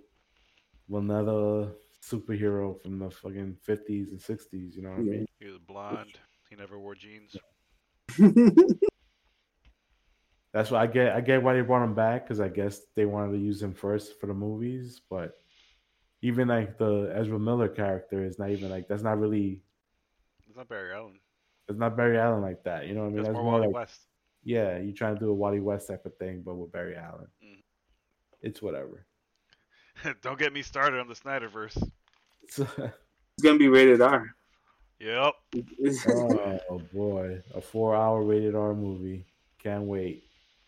vanilla 0.89 1.72
superhero 2.04 2.80
from 2.82 3.00
the 3.00 3.10
fucking 3.10 3.58
fifties 3.64 4.10
and 4.10 4.22
sixties. 4.22 4.76
You 4.76 4.84
know 4.84 4.89
what 4.89 5.00
I 5.00 5.04
mean? 5.04 5.26
he 5.39 5.45
was 5.48 5.58
blonde. 5.58 6.20
He 6.50 6.56
never 6.56 6.80
wore 6.80 6.95
jeans. 6.95 7.36
That's 10.54 10.72
why 10.72 10.82
I 10.84 10.88
get. 10.88 11.14
I 11.16 11.22
get 11.22 11.43
why 11.43 11.54
they 11.54 11.62
brought 11.62 11.84
him 11.84 11.93
back 11.93 12.24
because 12.24 12.39
I 12.39 12.48
guess 12.48 12.82
they 12.95 13.06
wanted 13.06 13.34
to 13.34 13.38
use 13.38 13.62
him 13.62 13.74
first 13.74 14.20
for 14.20 14.28
the 14.28 14.34
movies. 14.34 15.02
But 15.10 15.34
even 16.22 16.48
like 16.48 16.78
the 16.78 17.12
Ezra 17.16 17.39
Miller 17.39 17.68
character 17.68 18.24
is 18.24 18.39
not 18.39 18.50
even 18.52 18.70
like 18.70 18.88
that's 18.88 19.04
not 19.04 19.20
really. 19.20 19.62
It's 20.48 20.58
not 20.58 20.70
Barry 20.70 20.93
Allen. 20.93 21.20
It's 21.70 21.78
not 21.78 21.97
Barry 21.97 22.18
Allen 22.18 22.41
like 22.41 22.63
that. 22.63 22.88
You 22.88 22.93
know 22.95 23.01
what 23.01 23.07
I 23.07 23.09
mean? 23.09 23.18
That's 23.18 23.28
That's 23.30 23.36
more 23.36 23.43
more 23.43 23.53
Wally 23.53 23.68
like 23.68 23.76
West. 23.76 24.01
yeah, 24.43 24.78
you 24.78 24.93
trying 24.93 25.15
to 25.15 25.20
do 25.20 25.30
a 25.30 25.34
Wally 25.34 25.59
West 25.59 25.88
type 25.89 26.05
of 26.05 26.15
thing, 26.18 26.41
but 26.45 26.55
with 26.55 26.72
Barry 26.72 26.95
Allen. 26.95 27.28
Mm. 27.43 27.61
It's 28.41 28.61
whatever. 28.61 29.05
Don't 30.22 30.39
get 30.39 30.53
me 30.53 30.61
started 30.61 30.99
on 30.99 31.07
the 31.07 31.13
Snyderverse. 31.15 31.82
It's, 32.43 32.59
it's 32.59 33.43
gonna 33.43 33.57
be 33.57 33.68
rated 33.68 34.01
R. 34.01 34.34
Yep. 34.99 35.34
oh 36.70 36.82
boy, 36.93 37.41
a 37.53 37.61
four-hour 37.61 38.24
rated 38.24 38.55
R 38.55 38.74
movie. 38.74 39.26
Can't 39.61 39.84
wait. 39.84 40.24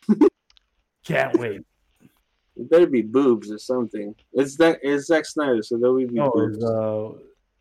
Can't 1.03 1.37
wait. 1.39 1.61
It 2.57 2.69
better 2.69 2.87
be 2.87 3.01
boobs 3.01 3.49
or 3.51 3.57
something. 3.57 4.13
It's 4.33 4.57
that 4.57 4.79
it's 4.83 5.05
Zack 5.07 5.25
Snyder, 5.25 5.63
so 5.63 5.77
there 5.77 5.91
will 5.91 6.05
be 6.07 6.13
No, 6.13 6.29
boobs. 6.29 6.63
uh, 6.63 7.09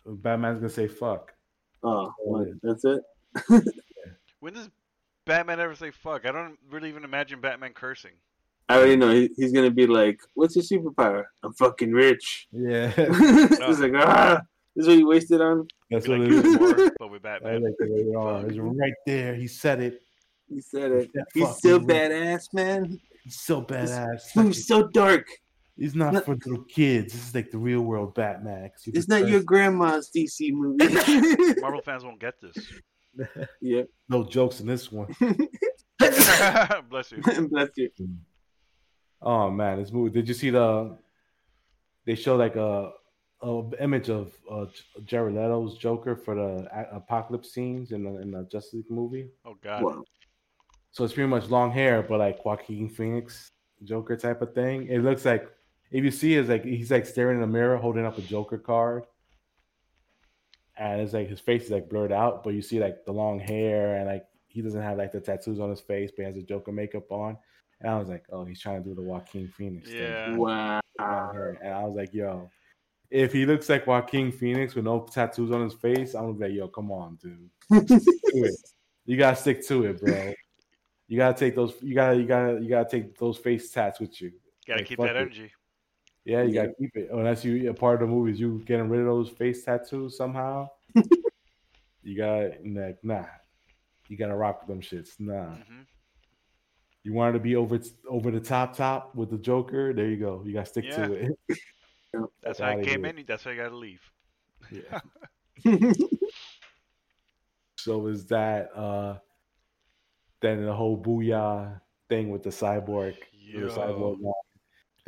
Batman's 0.06 0.58
gonna 0.58 0.68
say 0.70 0.88
fuck. 0.88 1.32
oh, 1.84 2.12
that's 2.62 2.84
it. 2.84 3.00
When 4.40 4.52
does 4.54 4.68
Batman 5.26 5.60
ever 5.60 5.74
say 5.74 5.90
fuck? 5.90 6.24
I 6.26 6.32
don't 6.32 6.58
really 6.70 6.88
even 6.88 7.04
imagine 7.04 7.40
Batman 7.40 7.72
cursing. 7.74 8.12
I 8.68 8.76
already 8.76 8.96
know 8.96 9.10
he, 9.10 9.30
he's 9.36 9.52
gonna 9.52 9.70
be 9.70 9.86
like, 9.86 10.20
"What's 10.34 10.54
your 10.54 10.62
superpower? 10.64 11.24
I'm 11.42 11.52
fucking 11.54 11.92
rich." 11.92 12.48
Yeah, 12.52 12.88
He's 13.66 13.80
like, 13.80 13.92
"Ah, 13.96 14.42
this 14.76 14.82
is 14.84 14.88
what 14.88 14.98
you 14.98 15.08
wasted 15.08 15.40
on." 15.40 15.66
that's 15.90 16.06
what 16.06 16.20
like 16.20 16.28
it 16.30 16.44
is. 16.44 16.56
God 16.56 16.90
but 16.98 17.10
with 17.10 17.24
I 17.24 17.38
Batman. 17.38 17.62
like 17.64 17.74
the 17.78 17.86
rated 17.86 18.14
R. 18.14 18.40
Fuck. 18.42 18.50
It's 18.50 18.58
right 18.58 18.92
there. 19.06 19.34
He 19.34 19.46
said 19.48 19.80
it. 19.80 20.02
He 20.48 20.60
said 20.60 20.92
it. 20.92 21.10
Yeah, 21.14 21.22
He's 21.34 21.44
fuck, 21.44 21.58
so 21.60 21.78
he's 21.78 21.88
badass, 21.88 22.52
man. 22.52 23.00
He's 23.24 23.40
so 23.40 23.62
badass. 23.62 24.20
He's 24.34 24.66
so 24.66 24.86
dark. 24.88 25.26
He's 25.76 25.94
not 25.94 26.12
Not- 26.12 26.24
for 26.26 26.34
little 26.34 26.64
kids. 26.64 27.12
This 27.14 27.28
is 27.28 27.34
like 27.34 27.50
the 27.50 27.58
real 27.58 27.80
world 27.82 28.14
Batman. 28.14 28.70
It's 28.84 28.86
was 28.94 29.08
not 29.08 29.28
your 29.28 29.42
grandma's 29.42 30.10
DC 30.14 30.52
movie. 30.52 31.60
Marvel 31.60 31.80
fans 31.82 32.04
won't 32.04 32.18
get 32.20 32.34
this. 32.40 32.54
Yeah. 33.60 33.82
no 34.08 34.24
jokes 34.24 34.60
in 34.60 34.66
this 34.66 34.90
one. 34.92 35.14
Bless 35.98 37.12
you. 37.12 37.22
Bless 37.48 37.70
you. 37.76 37.90
Oh 39.20 39.50
man, 39.50 39.80
this 39.80 39.92
movie. 39.92 40.10
Did 40.10 40.28
you 40.28 40.34
see 40.34 40.50
the? 40.50 40.96
They 42.06 42.14
show 42.14 42.36
like 42.36 42.56
a, 42.56 42.90
a 43.42 43.62
image 43.80 44.08
of 44.08 44.32
uh, 44.50 44.66
Jared 45.04 45.34
Leto's 45.34 45.76
Joker 45.76 46.16
for 46.16 46.34
the 46.34 46.68
a- 46.72 46.96
apocalypse 46.96 47.52
scenes 47.52 47.92
in 47.92 48.04
the 48.04 48.20
in 48.20 48.30
the 48.30 48.44
Justice 48.50 48.74
League 48.74 48.90
movie. 48.90 49.28
Oh 49.44 49.56
God. 49.62 49.82
Wow. 49.82 50.04
So 50.92 51.04
it's 51.04 51.12
pretty 51.12 51.28
much 51.28 51.50
long 51.50 51.70
hair, 51.70 52.02
but 52.02 52.18
like 52.18 52.44
Joaquin 52.44 52.88
Phoenix 52.88 53.50
Joker 53.84 54.16
type 54.16 54.40
of 54.42 54.54
thing. 54.54 54.86
It 54.88 55.00
looks 55.00 55.24
like 55.24 55.48
if 55.90 56.04
you 56.04 56.10
see, 56.10 56.34
it's 56.34 56.48
like 56.48 56.64
he's 56.64 56.90
like 56.90 57.06
staring 57.06 57.36
in 57.36 57.40
the 57.40 57.46
mirror, 57.46 57.76
holding 57.76 58.04
up 58.04 58.18
a 58.18 58.22
Joker 58.22 58.58
card, 58.58 59.04
and 60.78 61.00
it's 61.00 61.12
like 61.12 61.28
his 61.28 61.40
face 61.40 61.64
is 61.64 61.70
like 61.70 61.88
blurred 61.88 62.12
out, 62.12 62.44
but 62.44 62.54
you 62.54 62.62
see 62.62 62.80
like 62.80 63.04
the 63.04 63.12
long 63.12 63.38
hair 63.38 63.96
and 63.96 64.06
like 64.06 64.24
he 64.46 64.62
doesn't 64.62 64.82
have 64.82 64.98
like 64.98 65.12
the 65.12 65.20
tattoos 65.20 65.60
on 65.60 65.70
his 65.70 65.80
face, 65.80 66.10
but 66.10 66.22
he 66.22 66.26
has 66.26 66.36
a 66.36 66.42
Joker 66.42 66.72
makeup 66.72 67.10
on. 67.10 67.36
And 67.80 67.90
I 67.90 67.98
was 67.98 68.08
like, 68.08 68.24
oh, 68.32 68.44
he's 68.44 68.60
trying 68.60 68.82
to 68.82 68.88
do 68.88 68.94
the 68.94 69.02
Joaquin 69.02 69.48
Phoenix 69.48 69.88
thing. 69.88 70.00
Yeah. 70.00 70.36
Wow. 70.36 70.80
And 70.98 71.72
I 71.72 71.84
was 71.84 71.94
like, 71.96 72.12
yo, 72.12 72.50
if 73.10 73.32
he 73.32 73.46
looks 73.46 73.68
like 73.68 73.86
Joaquin 73.86 74.32
Phoenix 74.32 74.74
with 74.74 74.84
no 74.84 75.06
tattoos 75.10 75.52
on 75.52 75.62
his 75.62 75.74
face, 75.74 76.14
I'm 76.14 76.22
gonna 76.22 76.34
be 76.34 76.44
like, 76.46 76.54
yo, 76.54 76.68
come 76.68 76.90
on, 76.90 77.18
dude. 77.22 77.50
You 79.04 79.16
gotta 79.16 79.36
stick 79.36 79.66
to 79.68 79.84
it, 79.84 80.00
bro. 80.00 80.34
You 81.06 81.16
gotta 81.16 81.38
take 81.38 81.54
those. 81.54 81.74
You 81.80 81.94
gotta. 81.94 82.16
You 82.16 82.26
gotta. 82.26 82.60
You 82.60 82.68
gotta 82.68 82.90
take 82.90 83.16
those 83.16 83.38
face 83.38 83.70
tats 83.70 83.98
with 84.00 84.20
you. 84.20 84.32
Gotta 84.66 84.80
Like, 84.80 84.86
keep 84.86 84.98
fuck 84.98 85.06
that 85.06 85.16
it. 85.16 85.50
Yeah, 86.28 86.42
you 86.42 86.52
Yeah. 86.52 86.62
gotta 86.66 86.74
keep 86.78 86.94
it. 86.94 87.08
Unless 87.10 87.42
you 87.42 87.70
a 87.70 87.74
part 87.74 88.02
of 88.02 88.08
the 88.08 88.14
movies, 88.14 88.38
you 88.38 88.62
getting 88.66 88.90
rid 88.90 89.00
of 89.00 89.06
those 89.06 89.30
face 89.30 89.64
tattoos 89.64 90.14
somehow. 90.18 90.68
you 92.02 92.16
gotta 92.18 92.58
like 92.66 92.98
nah. 93.02 93.24
You 94.08 94.18
gotta 94.18 94.36
rock 94.36 94.60
with 94.60 94.68
them 94.68 94.82
shits. 94.82 95.18
Nah. 95.18 95.54
hmm 95.56 95.82
You 97.02 97.14
wanted 97.14 97.32
to 97.32 97.38
be 97.38 97.56
over 97.56 97.80
over 98.06 98.30
the 98.30 98.40
top 98.40 98.76
top 98.76 99.14
with 99.14 99.30
the 99.30 99.38
Joker. 99.38 99.94
There 99.94 100.06
you 100.06 100.18
go. 100.18 100.42
You 100.44 100.52
gotta 100.52 100.66
stick 100.66 100.84
Yeah. 100.84 101.06
to 101.06 101.12
it. 101.14 101.32
That's 102.42 102.58
how 102.58 102.66
I 102.66 102.84
came 102.84 103.04
here. 103.04 103.14
in. 103.16 103.24
That's 103.26 103.44
how 103.44 103.52
I 103.52 103.56
gotta 103.56 103.76
leave. 103.76 104.02
Yeah. 104.70 105.00
So 107.80 108.08
is 108.08 108.26
that 108.26 108.76
uh 108.76 109.18
then 110.42 110.66
the 110.66 110.74
whole 110.74 111.00
booyah 111.00 111.80
thing 112.08 112.28
with 112.28 112.42
the 112.42 112.50
cyborg? 112.50 113.14
the 113.54 113.60
cyborg 113.60 114.20
line. 114.20 114.32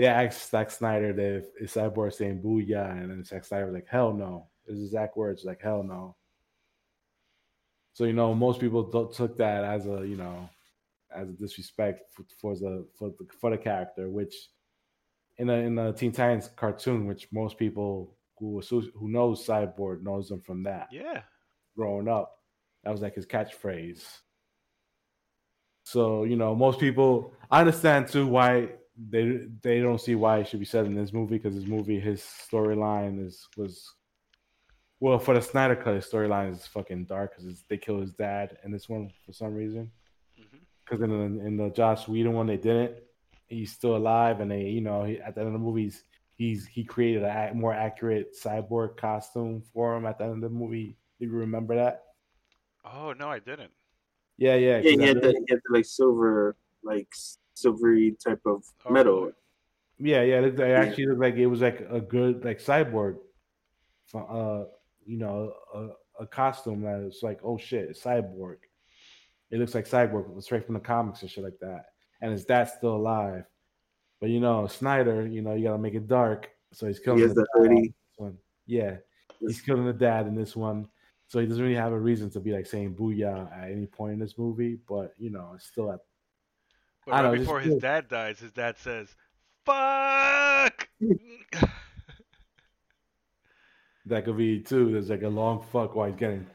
They 0.01 0.07
asked 0.07 0.51
Zack 0.51 0.71
Snyder 0.71 1.13
that 1.13 1.45
if, 1.61 1.75
Cyborg 1.75 2.15
saying 2.15 2.41
booyah, 2.41 2.91
and 2.91 3.11
then 3.11 3.23
Zack 3.23 3.45
Snyder 3.45 3.67
was 3.67 3.75
like, 3.75 3.87
hell 3.87 4.15
no. 4.15 4.47
This 4.67 4.79
is 4.79 4.85
exact 4.87 5.15
words, 5.15 5.45
like 5.45 5.61
hell 5.61 5.83
no. 5.83 6.17
So 7.93 8.05
you 8.05 8.15
know, 8.15 8.35
most 8.35 8.61
people 8.61 8.85
th- 8.85 9.15
took 9.15 9.37
that 9.37 9.63
as 9.63 9.85
a 9.85 10.07
you 10.07 10.17
know, 10.17 10.49
as 11.15 11.29
a 11.29 11.33
disrespect 11.33 12.15
for, 12.15 12.25
for 12.41 12.55
the 12.55 12.87
for 12.99 13.11
the 13.11 13.27
for 13.39 13.51
the 13.51 13.59
character, 13.59 14.09
which 14.09 14.35
in 15.37 15.51
a 15.51 15.55
in 15.55 15.75
the 15.75 15.93
Teen 15.93 16.13
Titans 16.13 16.49
cartoon, 16.57 17.07
which 17.07 17.29
most 17.31 17.59
people 17.59 18.17
who 18.39 18.63
who 18.63 19.11
knows 19.11 19.47
Cyborg 19.47 20.03
knows 20.03 20.31
him 20.31 20.41
from 20.41 20.63
that 20.63 20.89
Yeah. 20.91 21.21
growing 21.77 22.09
up. 22.09 22.39
That 22.85 22.91
was 22.91 23.03
like 23.03 23.17
his 23.17 23.27
catchphrase. 23.27 24.03
So 25.83 26.25
you 26.25 26.37
know, 26.37 26.55
most 26.55 26.81
people 26.81 27.35
I 27.51 27.61
understand 27.61 28.09
too 28.09 28.27
why 28.27 28.77
they 29.09 29.47
they 29.63 29.81
don't 29.81 30.01
see 30.01 30.15
why 30.15 30.39
it 30.39 30.49
should 30.49 30.61
be 30.61 30.67
said 30.67 30.87
in 30.87 30.95
this 30.95 31.13
movie 31.13 31.39
because 31.39 31.55
this 31.55 31.69
movie 31.69 31.99
his 31.99 32.23
storyline 32.23 33.25
is 33.25 33.49
was 33.57 33.95
well 34.99 35.19
for 35.19 35.35
the 35.35 35.41
Snyder 35.41 35.77
cut 35.77 35.95
his 35.95 36.07
storyline 36.07 36.53
is 36.53 36.67
fucking 36.67 37.05
dark 37.05 37.35
because 37.37 37.65
they 37.69 37.79
kill 37.79 38.01
his 38.01 38.13
dad 38.13 38.59
in 38.65 38.71
this 38.71 38.89
one 38.89 39.11
for 39.25 39.33
some 39.33 39.55
reason 39.55 39.91
mm-hmm. 40.39 40.59
because 40.85 41.03
in 41.03 41.11
the, 41.11 41.47
in 41.47 41.57
the 41.57 41.71
Joss 41.71 42.09
Whedon 42.09 42.35
one 42.35 42.47
they 42.47 42.59
didn't 42.59 42.97
he's 43.47 43.73
still 43.73 43.97
alive 43.97 44.41
and 44.41 44.51
they 44.51 44.63
you 44.63 44.81
know 44.81 45.05
he, 45.05 45.19
at 45.21 45.35
the 45.35 45.41
end 45.41 45.49
of 45.49 45.55
the 45.55 45.59
movies 45.59 46.05
he's 46.41 46.67
he 46.67 46.83
created 46.83 47.23
a 47.23 47.53
more 47.55 47.75
accurate 47.75 48.35
cyborg 48.35 48.97
costume 48.97 49.63
for 49.75 49.95
him 49.95 50.07
at 50.07 50.17
the 50.17 50.25
end 50.25 50.35
of 50.35 50.41
the 50.41 50.49
movie. 50.49 50.97
Do 51.19 51.27
you 51.27 51.33
remember 51.33 51.75
that? 51.75 52.05
Oh 52.83 53.13
no, 53.13 53.29
I 53.29 53.41
didn't. 53.41 53.73
Yeah, 54.39 54.55
yeah. 54.55 54.79
yeah 54.79 54.91
he 54.91 55.03
had 55.03 55.17
the- 55.17 55.21
the, 55.21 55.45
he 55.47 55.53
had 55.53 55.61
the 55.69 55.75
like 55.75 55.85
silver, 55.85 56.57
like 56.83 57.09
s- 57.13 57.37
silvery 57.61 58.17
type 58.25 58.41
of 58.47 58.65
Oh, 58.87 58.93
metal. 58.93 59.33
Yeah, 59.99 60.23
yeah. 60.23 60.39
It, 60.39 60.43
looked- 60.43 60.61
it 60.61 60.71
actually 60.71 61.07
looked 61.07 61.21
like 61.21 61.35
it 61.37 61.47
was 61.47 61.61
like 61.61 61.87
a 61.91 62.01
good 62.01 62.45
like 62.45 62.59
cyborg, 62.59 63.17
fu- 64.07 64.19
uh, 64.19 64.65
you 65.05 65.19
know, 65.19 65.53
a, 65.75 65.89
a 66.23 66.27
costume 66.27 66.83
that 66.83 67.03
was 67.05 67.21
like, 67.23 67.41
oh 67.45 67.59
shit, 67.59 67.91
it's 67.91 68.03
cyborg. 68.03 68.57
It 69.51 69.59
looks 69.59 69.75
like 69.75 69.89
cyborg 69.89 70.43
straight 70.43 70.65
from 70.65 70.75
the 70.75 70.81
comics 70.81 71.23
and 71.23 71.31
shit 71.31 71.45
like 71.45 71.59
that. 71.61 71.87
And 72.23 72.33
his 72.33 72.45
dad's 72.45 72.73
still 72.73 72.97
alive, 72.97 73.45
but 74.21 74.29
you 74.31 74.41
know, 74.41 74.67
Snyder, 74.67 75.27
you 75.27 75.43
know, 75.43 75.55
you 75.55 75.65
gotta 75.65 75.79
make 75.79 75.95
it 75.95 76.07
dark, 76.07 76.51
so 76.73 76.87
he's 76.87 76.99
killing 76.99 77.21
He 77.21 77.27
the 77.27 77.35
the 77.35 77.47
dad 77.57 77.71
in 77.73 77.83
this 77.83 77.93
one. 78.17 78.39
Yeah, 78.67 78.97
he's 79.41 79.61
killing 79.61 79.87
the 79.87 79.93
dad 79.93 80.27
in 80.27 80.35
this 80.35 80.55
one. 80.55 80.87
So 81.29 81.39
he 81.41 81.47
doesn't 81.47 81.63
really 81.63 81.77
have 81.77 81.93
a 81.93 81.99
reason 81.99 82.29
to 82.31 82.41
be 82.41 82.53
like 82.53 82.67
saying 82.67 82.95
booyah 82.95 83.51
at 83.57 83.71
any 83.71 83.87
point 83.87 84.13
in 84.15 84.19
this 84.19 84.37
movie, 84.37 84.79
but 84.89 85.15
you 85.19 85.31
know, 85.31 85.53
it's 85.55 85.67
still 85.67 85.91
at 85.93 86.01
But 87.07 87.13
right 87.13 87.23
know, 87.25 87.39
before 87.39 87.61
his 87.61 87.75
good. 87.75 87.83
dad 87.83 88.09
dies, 88.09 88.39
his 88.39 88.53
dad 88.53 88.77
says, 88.79 89.15
"Fuck." 89.65 90.89
That 94.07 94.25
could 94.25 94.39
be 94.39 94.61
too. 94.61 94.91
There's 94.91 95.11
like 95.11 95.23
a 95.23 95.29
long 95.29 95.63
fuck 95.71 95.95
while 95.95 96.09
he's 96.09 96.17
getting 96.17 96.47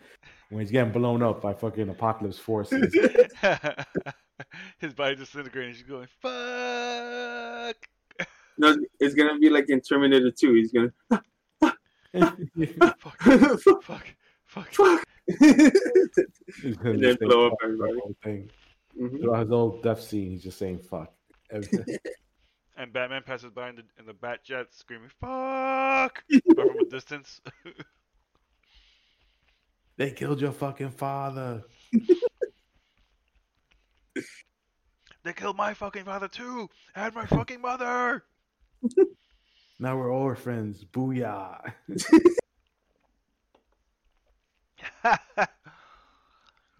when 0.50 0.62
he's 0.62 0.72
getting 0.72 0.92
blown 0.92 1.24
up 1.24 1.42
by 1.42 1.54
fucking 1.54 1.88
apocalypse 1.88 2.40
forces. 2.40 2.94
his 4.80 4.94
body 4.94 5.16
disintegrating. 5.16 5.74
He's 5.74 5.84
going, 5.84 6.08
"Fuck." 6.22 7.78
No, 8.58 8.76
it's 9.00 9.14
gonna 9.16 9.38
be 9.40 9.50
like 9.50 9.70
in 9.70 9.80
Terminator 9.80 10.32
2. 10.32 10.54
He's 10.54 10.72
gonna 10.72 10.92
Fuck. 11.62 11.78
Fuck. 13.60 14.08
Fuck. 14.46 14.74
fuck. 14.74 15.04
He's 15.28 16.78
gonna 16.78 16.92
And 16.92 17.04
then 17.04 17.18
blow 17.20 17.48
up 17.48 17.54
fuck 17.54 17.64
everybody. 17.64 18.48
Whole 19.00 19.10
thing. 19.10 19.18
Mhm. 19.18 19.22
Throughout 19.22 19.40
his 19.42 19.50
whole 19.50 19.82
death 19.82 20.02
scene, 20.02 20.32
he's 20.32 20.44
just 20.44 20.58
saying 20.58 20.80
fuck. 20.80 21.14
And 22.78 22.92
Batman 22.92 23.24
passes 23.24 23.52
by 23.52 23.70
in 23.70 23.78
the 23.78 23.84
in 23.98 24.06
the 24.06 24.14
bat 24.14 24.44
jet, 24.44 24.74
screaming 24.74 25.10
"fuck" 25.22 26.22
but 26.30 26.58
from 26.68 26.78
a 26.78 26.84
distance. 26.90 27.40
they 29.98 30.12
killed 30.12 30.42
your 30.42 30.52
fucking 30.52 30.90
father. 30.92 31.64
they 35.24 35.32
killed 35.34 35.56
my 35.56 35.74
fucking 35.74 36.04
father 36.04 36.28
too, 36.28 36.70
and 36.96 37.16
my 37.16 37.26
fucking 37.26 37.62
mother. 37.62 38.26
Now 39.80 39.98
we're 39.98 40.12
all 40.14 40.24
orphans. 40.24 40.84
Booyah. 40.84 41.72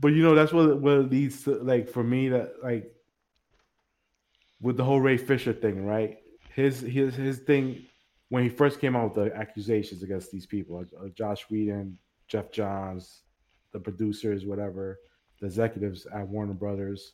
But 0.06 0.14
you 0.14 0.22
know, 0.22 0.36
that's 0.36 0.54
what 0.54 0.80
what 0.82 1.10
leads 1.10 1.46
to 1.46 1.56
like 1.56 1.90
for 1.90 2.04
me 2.04 2.30
that 2.30 2.62
like 2.62 2.94
with 4.62 4.78
the 4.78 4.84
whole 4.84 5.02
Ray 5.02 5.18
Fisher 5.18 5.52
thing, 5.52 5.84
right? 5.84 6.20
His 6.54 6.80
his 6.80 7.16
his 7.16 7.40
thing 7.40 7.88
when 8.30 8.44
he 8.44 8.50
first 8.50 8.80
came 8.80 8.96
out 8.96 9.16
with 9.16 9.32
the 9.32 9.36
accusations 9.36 10.04
against 10.04 10.30
these 10.30 10.46
people, 10.46 10.86
uh, 11.02 11.08
Joss 11.16 11.50
Whedon, 11.50 11.98
Geoff 12.28 12.52
Johns, 12.52 13.24
the 13.72 13.80
producers, 13.80 14.46
whatever, 14.46 15.00
the 15.40 15.48
executives 15.48 16.06
at 16.14 16.28
Warner 16.28 16.54
Brothers. 16.54 17.14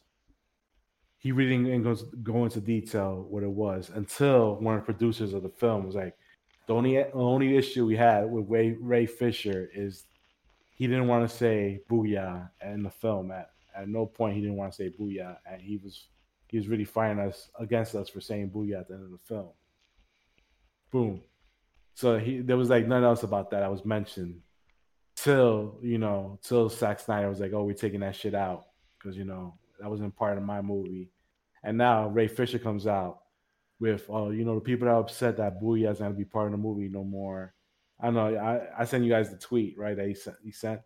He 1.18 1.32
really 1.32 1.64
didn't 1.64 1.84
go, 1.84 1.96
go 2.24 2.44
into 2.44 2.60
detail 2.60 3.26
what 3.30 3.44
it 3.44 3.50
was 3.50 3.90
until 3.96 4.56
one 4.56 4.76
of 4.76 4.82
the 4.82 4.94
producers 4.94 5.32
of 5.34 5.44
the 5.44 5.50
film 5.50 5.86
was 5.86 5.96
like, 5.96 6.18
the 6.68 6.74
only 6.74 6.98
the 6.98 7.14
only 7.14 7.56
issue 7.56 7.86
we 7.86 7.96
had 7.96 8.30
with 8.30 8.50
Ray, 8.50 8.76
Ray 8.82 9.06
Fisher 9.06 9.70
is 9.74 10.08
he 10.82 10.88
didn't 10.88 11.08
want 11.08 11.30
to 11.30 11.38
say 11.38 11.80
booyah 11.88 12.50
in 12.66 12.82
the 12.82 12.90
film. 12.90 13.30
At 13.30 13.52
at 13.76 13.88
no 13.88 14.08
point 14.08 14.34
he 14.34 14.42
didn't 14.42 14.56
want 14.56 14.72
to 14.74 14.76
say 14.76 14.90
booyah, 14.90 15.38
and 15.46 15.62
he 15.62 15.78
was 15.78 16.08
he 16.48 16.58
was 16.58 16.68
really 16.68 16.86
fighting 16.86 17.20
us 17.20 17.52
against 17.60 17.94
us 17.94 18.10
for 18.10 18.20
saying 18.20 18.50
booyah 18.50 18.80
at 18.80 18.88
the 18.88 18.96
end 18.96 19.04
of 19.04 19.12
the 19.12 19.20
film. 19.20 19.50
Boom. 20.92 21.22
So 21.94 22.18
he 22.18 22.40
there 22.40 22.58
was 22.58 22.72
like 22.72 22.88
nothing 22.88 23.04
else 23.04 23.22
about 23.22 23.52
that 23.52 23.62
I 23.62 23.68
was 23.68 23.86
mentioned 23.86 24.42
till 25.16 25.78
you 25.84 26.00
know 26.00 26.40
till 26.42 26.68
Zack 26.68 27.00
Snyder 27.00 27.30
was 27.30 27.40
like, 27.40 27.54
oh, 27.54 27.64
we're 27.64 27.76
taking 27.76 28.00
that 28.00 28.16
shit 28.16 28.34
out 28.34 28.64
because 28.98 29.16
you 29.16 29.24
know 29.24 29.54
that 29.80 29.88
wasn't 29.88 30.16
part 30.16 30.40
of 30.40 30.44
my 30.44 30.62
movie, 30.62 31.12
and 31.64 31.78
now 31.78 32.08
Ray 32.08 32.28
Fisher 32.28 32.58
comes 32.58 32.88
out 32.88 33.20
with 33.80 34.06
oh, 34.10 34.32
you 34.32 34.46
know 34.46 34.56
the 34.56 34.62
people 34.62 34.88
that 34.88 34.96
are 34.96 35.02
upset 35.02 35.38
that 35.38 35.62
booyah 35.62 35.92
is 35.92 36.00
not 36.00 36.08
gonna 36.08 36.18
be 36.18 36.26
part 36.26 36.48
of 36.48 36.54
the 36.54 36.58
movie 36.58 36.90
no 36.90 37.04
more. 37.04 37.54
I 38.02 38.10
know 38.10 38.36
I, 38.36 38.82
I 38.82 38.86
sent 38.86 39.04
you 39.04 39.10
guys 39.10 39.30
the 39.30 39.38
tweet 39.38 39.78
right 39.78 39.96
that 39.96 40.08
he 40.08 40.14
sent. 40.14 40.38
He 40.44 40.52
sent 40.52 40.82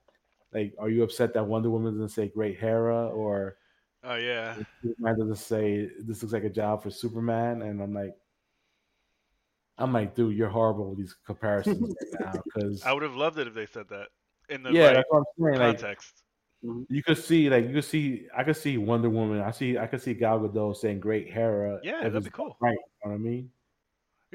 like, 0.53 0.74
are 0.80 0.89
you 0.89 1.03
upset 1.03 1.34
that 1.34 1.45
Wonder 1.45 1.70
Woman 1.70 1.93
doesn't 1.93 2.09
say 2.09 2.28
Great 2.28 2.59
Hera 2.59 3.07
or 3.07 3.57
Oh 4.07 4.16
yeah. 4.16 4.55
Superman 4.84 5.20
doesn't 5.20 5.38
say 5.38 5.89
this 5.99 6.22
looks 6.22 6.34
like 6.34 6.43
a 6.43 6.49
job 6.49 6.84
for 6.84 6.91
Superman? 6.91 7.63
And 7.63 7.82
I'm 7.82 7.93
like, 7.93 8.16
I'm 9.78 9.91
like, 9.91 10.16
dude, 10.16 10.38
you're 10.38 10.49
horrible 10.49 10.89
with 10.89 10.99
these 10.99 11.16
comparisons 11.26 11.95
right 12.13 12.34
now 12.34 12.41
because 12.55 12.84
I 12.84 12.93
would 12.93 13.03
have 13.03 13.16
loved 13.16 13.39
it 13.39 13.47
if 13.47 13.53
they 13.53 13.66
said 13.66 13.89
that 13.89 14.07
in 14.49 14.63
the 14.63 14.72
yeah, 14.72 14.88
right 14.88 14.93
that's 14.95 15.07
what 15.09 15.20
I'm 15.20 15.26
saying. 15.43 15.59
Like, 15.59 15.80
context. 15.80 16.24
Mm-hmm. 16.63 16.93
you 16.93 17.03
could 17.03 17.18
see, 17.18 17.49
like, 17.49 17.68
you 17.68 17.74
could 17.74 17.84
see, 17.84 18.28
I 18.36 18.43
could 18.43 18.57
see 18.57 18.78
Wonder 18.78 19.09
Woman. 19.09 19.41
I 19.41 19.51
see, 19.51 19.78
I 19.78 19.88
could 19.88 20.01
see 20.01 20.13
Gal 20.13 20.39
Gadot 20.39 20.76
saying 20.78 20.99
Great 20.99 21.32
Hera. 21.32 21.80
Yeah, 21.84 22.03
that'd 22.03 22.24
be 22.24 22.30
cool. 22.30 22.57
Right, 22.59 22.72
you 22.72 23.09
know 23.09 23.11
what 23.11 23.16
I 23.16 23.18
mean? 23.18 23.51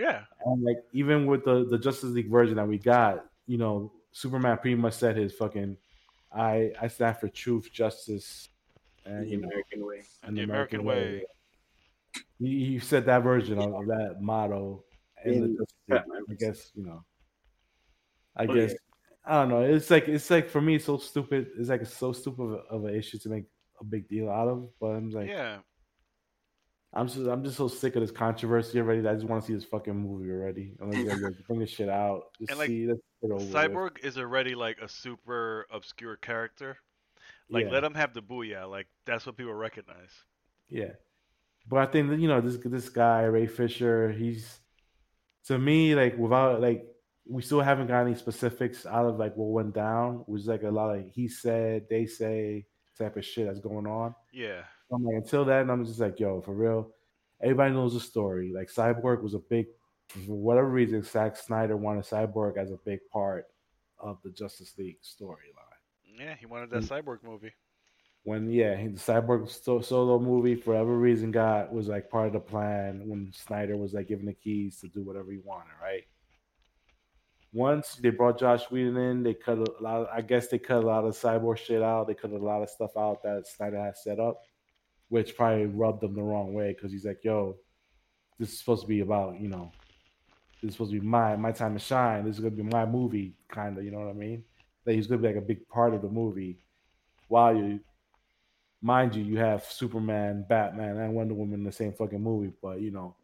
Yeah. 0.00 0.22
And 0.46 0.62
like 0.62 0.78
even 0.92 1.26
with 1.26 1.44
the 1.44 1.66
the 1.68 1.78
Justice 1.78 2.10
League 2.10 2.30
version 2.30 2.56
that 2.56 2.66
we 2.66 2.78
got, 2.78 3.26
you 3.46 3.58
know, 3.58 3.92
Superman 4.12 4.56
pretty 4.58 4.76
much 4.76 4.94
said 4.94 5.16
his 5.16 5.32
fucking, 5.34 5.76
I 6.32 6.72
I 6.80 6.88
stand 6.88 7.18
for 7.18 7.28
truth, 7.28 7.70
justice, 7.72 8.48
and 9.04 9.26
The 9.26 9.30
you 9.30 9.36
know, 9.40 9.48
American 9.48 9.86
way. 9.86 10.02
and 10.22 10.36
The 10.36 10.42
American 10.42 10.84
way. 10.84 11.24
He, 12.38 12.64
he 12.64 12.78
said 12.78 13.04
that 13.06 13.22
version 13.22 13.58
of, 13.58 13.74
of 13.74 13.86
that 13.86 14.16
motto, 14.20 14.82
and 15.24 15.34
In 15.34 15.40
the 15.42 15.48
Justice 15.58 15.76
League, 15.88 16.02
I 16.30 16.34
guess 16.34 16.70
you 16.74 16.84
know. 16.84 17.04
I 18.36 18.44
Oh, 18.44 18.54
guess 18.54 18.70
yeah. 18.70 18.76
I 19.26 19.40
don't 19.42 19.48
know. 19.50 19.62
It's 19.62 19.90
like 19.90 20.08
it's 20.08 20.30
like 20.30 20.48
for 20.48 20.60
me, 20.62 20.76
it's 20.76 20.86
so 20.86 20.96
stupid. 20.96 21.48
It's 21.58 21.68
like 21.68 21.82
it's 21.82 21.96
so 21.96 22.12
stupid 22.12 22.42
of, 22.42 22.64
of 22.70 22.84
an 22.86 22.94
issue 22.94 23.18
to 23.18 23.28
make 23.28 23.44
a 23.80 23.84
big 23.84 24.08
deal 24.08 24.30
out 24.30 24.48
of. 24.48 24.68
But 24.80 24.86
I'm 24.96 25.10
like, 25.10 25.28
Yeah. 25.28 25.58
I'm 26.92 27.06
just 27.06 27.18
I'm 27.18 27.44
just 27.44 27.56
so 27.56 27.68
sick 27.68 27.94
of 27.94 28.02
this 28.02 28.10
controversy 28.10 28.80
already. 28.80 29.00
That 29.00 29.10
I 29.10 29.14
just 29.14 29.26
want 29.26 29.42
to 29.42 29.46
see 29.46 29.54
this 29.54 29.64
fucking 29.64 29.94
movie 29.94 30.30
already. 30.30 30.74
I'm 30.80 30.90
like, 30.90 31.06
yo, 31.06 31.30
bring 31.46 31.60
this 31.60 31.70
shit 31.70 31.88
out. 31.88 32.32
Just 32.38 32.50
And, 32.50 32.58
like, 32.58 32.68
see, 32.68 32.88
over 33.22 33.34
with. 33.34 33.52
Cyborg 33.52 34.04
is 34.04 34.18
already 34.18 34.54
like 34.54 34.78
a 34.80 34.88
super 34.88 35.66
obscure 35.70 36.16
character. 36.16 36.78
Like 37.48 37.66
yeah. 37.66 37.72
let 37.72 37.84
him 37.84 37.94
have 37.94 38.12
the 38.12 38.22
booyah. 38.22 38.68
Like 38.68 38.86
that's 39.06 39.26
what 39.26 39.36
people 39.36 39.54
recognize. 39.54 40.10
Yeah, 40.68 40.92
but 41.68 41.78
I 41.78 41.86
think 41.86 42.10
that, 42.10 42.18
you 42.18 42.28
know 42.28 42.40
this 42.40 42.58
this 42.64 42.88
guy 42.88 43.22
Ray 43.22 43.46
Fisher, 43.46 44.10
he's 44.10 44.58
to 45.46 45.58
me 45.58 45.94
like 45.94 46.16
without 46.18 46.60
like 46.60 46.84
we 47.28 47.42
still 47.42 47.60
haven't 47.60 47.86
got 47.86 48.02
any 48.02 48.14
specifics 48.16 48.86
out 48.86 49.06
of 49.06 49.18
like 49.18 49.36
what 49.36 49.50
went 49.50 49.74
down. 49.74 50.24
It 50.26 50.28
was 50.30 50.46
like 50.46 50.64
a 50.64 50.70
lot 50.70 50.96
of 50.96 51.04
he 51.12 51.28
said, 51.28 51.86
they 51.88 52.06
say 52.06 52.66
type 52.98 53.16
of 53.16 53.24
shit 53.24 53.46
that's 53.46 53.60
going 53.60 53.86
on. 53.86 54.14
Yeah. 54.32 54.62
I'm 54.92 55.04
like 55.04 55.16
until 55.16 55.44
then, 55.44 55.70
I'm 55.70 55.84
just 55.84 56.00
like 56.00 56.18
yo, 56.20 56.40
for 56.40 56.52
real. 56.54 56.90
Everybody 57.42 57.72
knows 57.72 57.94
the 57.94 58.00
story. 58.00 58.52
Like 58.54 58.68
Cyborg 58.70 59.22
was 59.22 59.34
a 59.34 59.38
big, 59.38 59.66
for 60.08 60.34
whatever 60.34 60.68
reason, 60.68 61.02
Zack 61.02 61.36
Snyder 61.36 61.76
wanted 61.76 62.04
Cyborg 62.04 62.58
as 62.58 62.70
a 62.70 62.76
big 62.84 63.00
part 63.10 63.46
of 63.98 64.18
the 64.22 64.30
Justice 64.30 64.74
League 64.78 64.98
storyline 65.02 66.18
Yeah, 66.18 66.34
he 66.38 66.46
wanted 66.46 66.70
that 66.70 66.82
cyborg 66.82 67.22
movie. 67.22 67.52
when 68.24 68.50
yeah 68.50 68.74
the 68.76 68.90
cyborg 68.90 69.48
solo 69.84 70.18
movie 70.18 70.54
for 70.54 70.72
whatever 70.72 70.98
reason 70.98 71.30
got 71.30 71.72
was 71.72 71.88
like 71.88 72.10
part 72.10 72.26
of 72.26 72.32
the 72.34 72.40
plan 72.40 73.02
when 73.06 73.32
snyder 73.32 73.76
was 73.76 73.94
like 73.94 74.08
given 74.08 74.26
the 74.26 74.34
keys 74.34 74.78
to 74.78 74.88
do 74.88 75.02
whatever 75.02 75.30
he 75.32 75.38
wanted 75.44 75.72
right 75.82 76.04
once 77.52 77.94
they 77.96 78.10
brought 78.10 78.38
joss 78.38 78.70
whedon 78.70 78.96
in 78.96 79.22
they 79.22 79.34
cut 79.34 79.58
a 79.58 79.64
lot 79.82 80.02
of, 80.02 80.08
i 80.12 80.20
guess 80.20 80.48
they 80.48 80.58
cut 80.58 80.84
a 80.84 80.86
lot 80.86 81.04
of 81.04 81.14
cyborg 81.14 81.56
shit 81.56 81.82
out 81.82 82.06
they 82.06 82.14
cut 82.14 82.30
a 82.30 82.36
lot 82.36 82.62
of 82.62 82.68
stuff 82.68 82.90
out 82.96 83.22
that 83.22 83.46
snyder 83.46 83.80
had 83.82 83.96
set 83.96 84.20
up 84.20 84.42
which 85.10 85.36
probably 85.36 85.66
rubbed 85.66 86.00
them 86.00 86.14
the 86.14 86.22
wrong 86.22 86.54
way 86.54 86.72
because 86.72 86.90
he's 86.90 87.04
like 87.04 87.22
yo 87.22 87.56
this 88.38 88.50
is 88.52 88.58
supposed 88.58 88.82
to 88.82 88.88
be 88.88 89.00
about 89.00 89.38
you 89.38 89.48
know 89.48 89.70
this 90.62 90.70
is 90.70 90.74
supposed 90.74 90.92
to 90.92 90.98
be 91.00 91.06
my 91.06 91.36
my 91.36 91.52
time 91.52 91.74
to 91.74 91.78
shine 91.78 92.24
this 92.24 92.36
is 92.36 92.40
gonna 92.40 92.50
be 92.56 92.62
my 92.62 92.86
movie 92.86 93.34
kind 93.48 93.76
of 93.76 93.84
you 93.84 93.90
know 93.90 93.98
what 93.98 94.08
i 94.08 94.14
mean 94.14 94.42
that 94.84 94.94
he's 94.94 95.06
gonna 95.06 95.20
be 95.20 95.28
like 95.28 95.36
a 95.36 95.40
big 95.40 95.68
part 95.68 95.92
of 95.94 96.00
the 96.02 96.08
movie 96.08 96.58
while 97.28 97.54
you 97.54 97.78
mind 98.82 99.14
you, 99.14 99.22
you 99.22 99.38
have 99.38 99.64
Superman, 99.64 100.44
Batman, 100.48 100.96
and 100.96 101.14
Wonder 101.14 101.34
Woman 101.34 101.60
in 101.60 101.64
the 101.64 101.72
same 101.72 101.92
fucking 101.92 102.22
movie, 102.22 102.52
but 102.62 102.80
you 102.80 102.90
know, 102.90 103.14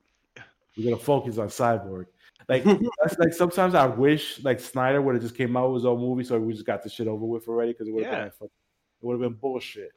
we're 0.77 0.85
gonna 0.85 0.97
focus 0.99 1.39
on 1.39 1.49
Cyborg. 1.49 2.07
Like 2.49 2.63
that's 3.03 3.19
like 3.19 3.33
sometimes 3.33 3.75
I 3.75 3.87
wish 3.87 4.43
like 4.45 4.61
Snyder 4.61 5.01
would 5.01 5.15
have 5.15 5.23
just 5.23 5.35
came 5.37 5.57
out 5.57 5.71
with 5.73 5.81
his 5.83 5.87
own 5.87 5.99
movie, 6.01 6.25
so 6.25 6.39
we 6.39 6.53
just 6.53 6.67
got 6.67 6.83
the 6.83 6.91
shit 6.91 7.09
over 7.09 7.25
with 7.25 7.49
already 7.49 7.73
because 7.73 7.89
it 7.89 7.93
would 7.95 8.05
have 8.05 8.13
Yeah. 8.13 8.19
been 8.25 8.33
like, 8.41 8.51
it 8.51 9.07
would 9.07 9.13
have 9.15 9.21
been 9.31 9.39
bullshit. 9.41 9.93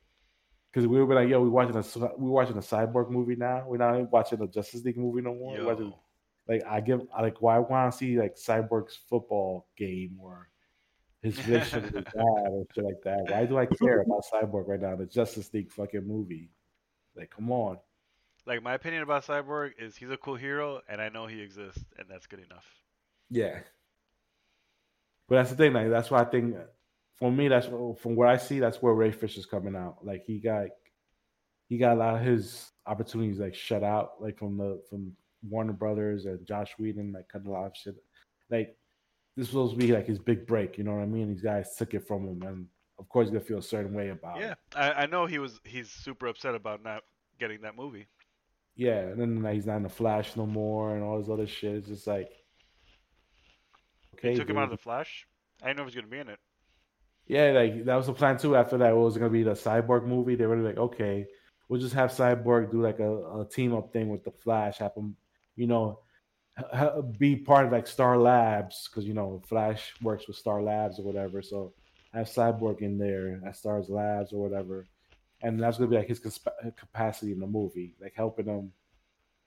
Because 0.72 0.88
we 0.88 1.01
were 1.01 1.15
like, 1.15 1.30
yo, 1.30 1.41
we 1.41 1.49
watching 1.49 1.76
a 1.76 1.84
we 2.17 2.30
watching 2.30 2.57
a 2.57 2.61
Cyborg 2.61 3.09
movie 3.09 3.36
now. 3.36 3.63
We're 3.65 3.78
not 3.78 3.95
even 3.95 4.09
watching 4.11 4.41
a 4.41 4.47
Justice 4.47 4.84
League 4.84 4.97
movie 4.97 5.22
no 5.22 5.34
more. 5.34 5.63
Watching- 5.63 5.93
like 6.47 6.63
I 6.67 6.82
give 6.82 7.01
like 7.20 7.41
why 7.41 7.59
want 7.59 7.91
to 7.91 7.97
see 7.97 8.20
like 8.20 8.36
Cyborg's 8.36 8.97
football 9.07 9.67
game 9.78 10.17
or 10.20 10.49
his 11.22 11.38
relationship 11.47 11.93
with 11.93 12.05
his 12.05 12.13
dad 12.13 12.47
or 12.49 12.65
shit 12.74 12.84
like 12.84 13.01
that. 13.03 13.32
Why 13.32 13.45
do 13.45 13.57
I 13.57 13.67
care 13.67 14.01
about 14.01 14.24
Cyborg 14.34 14.67
right 14.67 14.82
now? 14.82 14.95
The 14.95 15.05
Justice 15.05 15.53
League 15.53 15.72
fucking 15.72 16.07
movie. 16.07 16.49
Like, 17.15 17.30
come 17.30 17.51
on. 17.51 17.78
Like 18.45 18.63
my 18.63 18.74
opinion 18.74 19.03
about 19.03 19.26
Cyborg 19.26 19.74
is 19.78 19.95
he's 19.95 20.09
a 20.09 20.17
cool 20.17 20.36
hero, 20.36 20.82
and 20.89 20.99
I 20.99 21.09
know 21.09 21.28
he 21.28 21.39
exists, 21.41 21.84
and 21.97 22.07
that's 22.09 22.26
good 22.26 22.39
enough. 22.39 22.65
Yeah. 23.30 23.59
But 25.28 25.36
that's 25.36 25.51
the 25.51 25.55
thing, 25.55 25.74
like 25.74 25.89
that's 25.89 26.09
why 26.09 26.22
I 26.22 26.26
think 26.26 26.55
for 27.20 27.32
me, 27.32 27.47
that's 27.47 27.67
from 27.67 28.15
what 28.15 28.28
I 28.30 28.38
see, 28.38 28.59
that's 28.59 28.82
where 28.82 28.93
Ray 28.93 29.11
Fisher's 29.11 29.45
coming 29.45 29.76
out. 29.76 29.97
Like 30.03 30.24
he 30.26 30.39
got 30.39 30.67
he 31.67 31.78
got 31.78 31.93
a 31.93 31.99
lot 31.99 32.15
of 32.15 32.22
his 32.22 32.72
opportunities 32.86 33.39
like 33.39 33.53
shut 33.55 33.84
out, 33.84 34.22
like 34.22 34.38
from 34.38 34.57
the 34.57 34.82
from 34.89 35.13
Warner 35.47 35.74
Brothers 35.74 36.26
and 36.26 36.45
Joss 36.45 36.70
Whedon, 36.80 37.11
like 37.13 37.28
cut 37.30 37.45
a 37.45 37.49
lot 37.49 37.67
of 37.67 37.76
shit. 37.76 37.95
Like 38.49 38.76
this 39.36 39.47
was 39.47 39.49
supposed 39.49 39.80
to 39.80 39.86
be 39.86 39.93
like 39.93 40.07
his 40.07 40.20
big 40.20 40.47
break, 40.47 40.78
you 40.78 40.84
know 40.84 40.93
what 40.93 41.03
I 41.03 41.05
mean? 41.05 41.30
These 41.30 41.41
guys 41.41 41.76
took 41.76 41.93
it 41.93 42.07
from 42.07 42.28
him, 42.28 42.41
and 42.41 42.67
of 42.97 43.07
course 43.09 43.28
he's 43.28 43.34
gonna 43.34 43.45
feel 43.45 43.59
a 43.59 43.63
certain 43.63 43.93
way 43.93 44.09
about 44.09 44.39
Yeah, 44.39 44.51
it. 44.51 44.57
I, 44.76 44.91
I 44.91 45.05
know 45.05 45.26
he 45.26 45.39
was. 45.39 45.59
He's 45.63 45.89
super 45.89 46.28
upset 46.28 46.55
about 46.55 46.84
not 46.84 47.03
getting 47.39 47.61
that 47.61 47.76
movie. 47.76 48.07
Yeah, 48.76 48.99
and 48.99 49.20
then 49.20 49.43
like, 49.43 49.55
he's 49.55 49.65
not 49.65 49.78
in 49.78 49.84
the 49.84 49.89
Flash 49.89 50.38
no 50.38 50.45
more, 50.45 50.95
and 50.95 51.03
all 51.03 51.20
this 51.20 51.30
other 51.30 51.47
shit. 51.47 51.76
It's 51.76 51.88
just 51.89 52.07
like, 52.07 52.32
okay, 54.15 54.32
He 54.32 54.38
took 54.38 54.49
him 54.49 54.57
out 54.57 54.65
of 54.65 54.70
the 54.72 54.78
Flash. 54.78 55.28
I 55.61 55.67
didn't 55.67 55.78
know 55.78 55.84
he 55.84 55.88
was 55.88 55.95
gonna 55.95 56.07
be 56.07 56.20
in 56.20 56.30
it. 56.30 56.39
Yeah, 57.30 57.51
like 57.51 57.86
that 57.86 57.95
was 57.95 58.07
the 58.07 58.13
plan 58.13 58.38
too. 58.38 58.55
After 58.57 58.77
that, 58.80 58.91
it 58.91 58.95
was 58.95 59.17
gonna 59.17 59.30
be 59.30 59.43
the 59.43 59.51
Cyborg 59.51 60.05
movie. 60.05 60.36
They 60.36 60.47
were 60.47 60.57
like, 60.57 60.77
okay, 60.77 61.27
we'll 61.69 61.80
just 61.80 61.93
have 61.93 62.09
Cyborg 62.11 62.71
do 62.71 62.82
like 62.82 62.99
a, 62.99 63.41
a 63.41 63.47
team 63.47 63.73
up 63.75 63.93
thing 63.93 64.09
with 64.09 64.23
the 64.23 64.32
Flash. 64.32 64.80
Have 64.80 64.95
him, 64.95 65.15
you 65.55 65.67
know, 65.67 66.01
be 67.19 67.36
part 67.36 67.67
of 67.67 67.71
like 67.71 67.88
Star 67.88 68.17
Labs 68.17 68.89
because 68.89 69.05
you 69.05 69.13
know 69.13 69.41
Flash 69.47 69.93
works 70.01 70.27
with 70.27 70.38
Star 70.38 70.61
Labs 70.63 70.99
or 70.99 71.03
whatever. 71.03 71.41
So 71.43 71.73
have 72.13 72.27
Cyborg 72.27 72.82
in 72.82 72.97
there 72.97 73.39
at 73.45 73.55
Stars 73.55 73.89
Labs 73.89 74.34
or 74.34 74.41
whatever, 74.41 74.88
and 75.43 75.59
that's 75.59 75.77
gonna 75.77 75.89
be 75.89 75.97
like 75.97 76.07
his 76.07 76.19
casp- 76.19 76.75
capacity 76.75 77.32
in 77.32 77.39
the 77.39 77.47
movie, 77.47 77.95
like 78.01 78.13
helping 78.15 78.47
him 78.47 78.73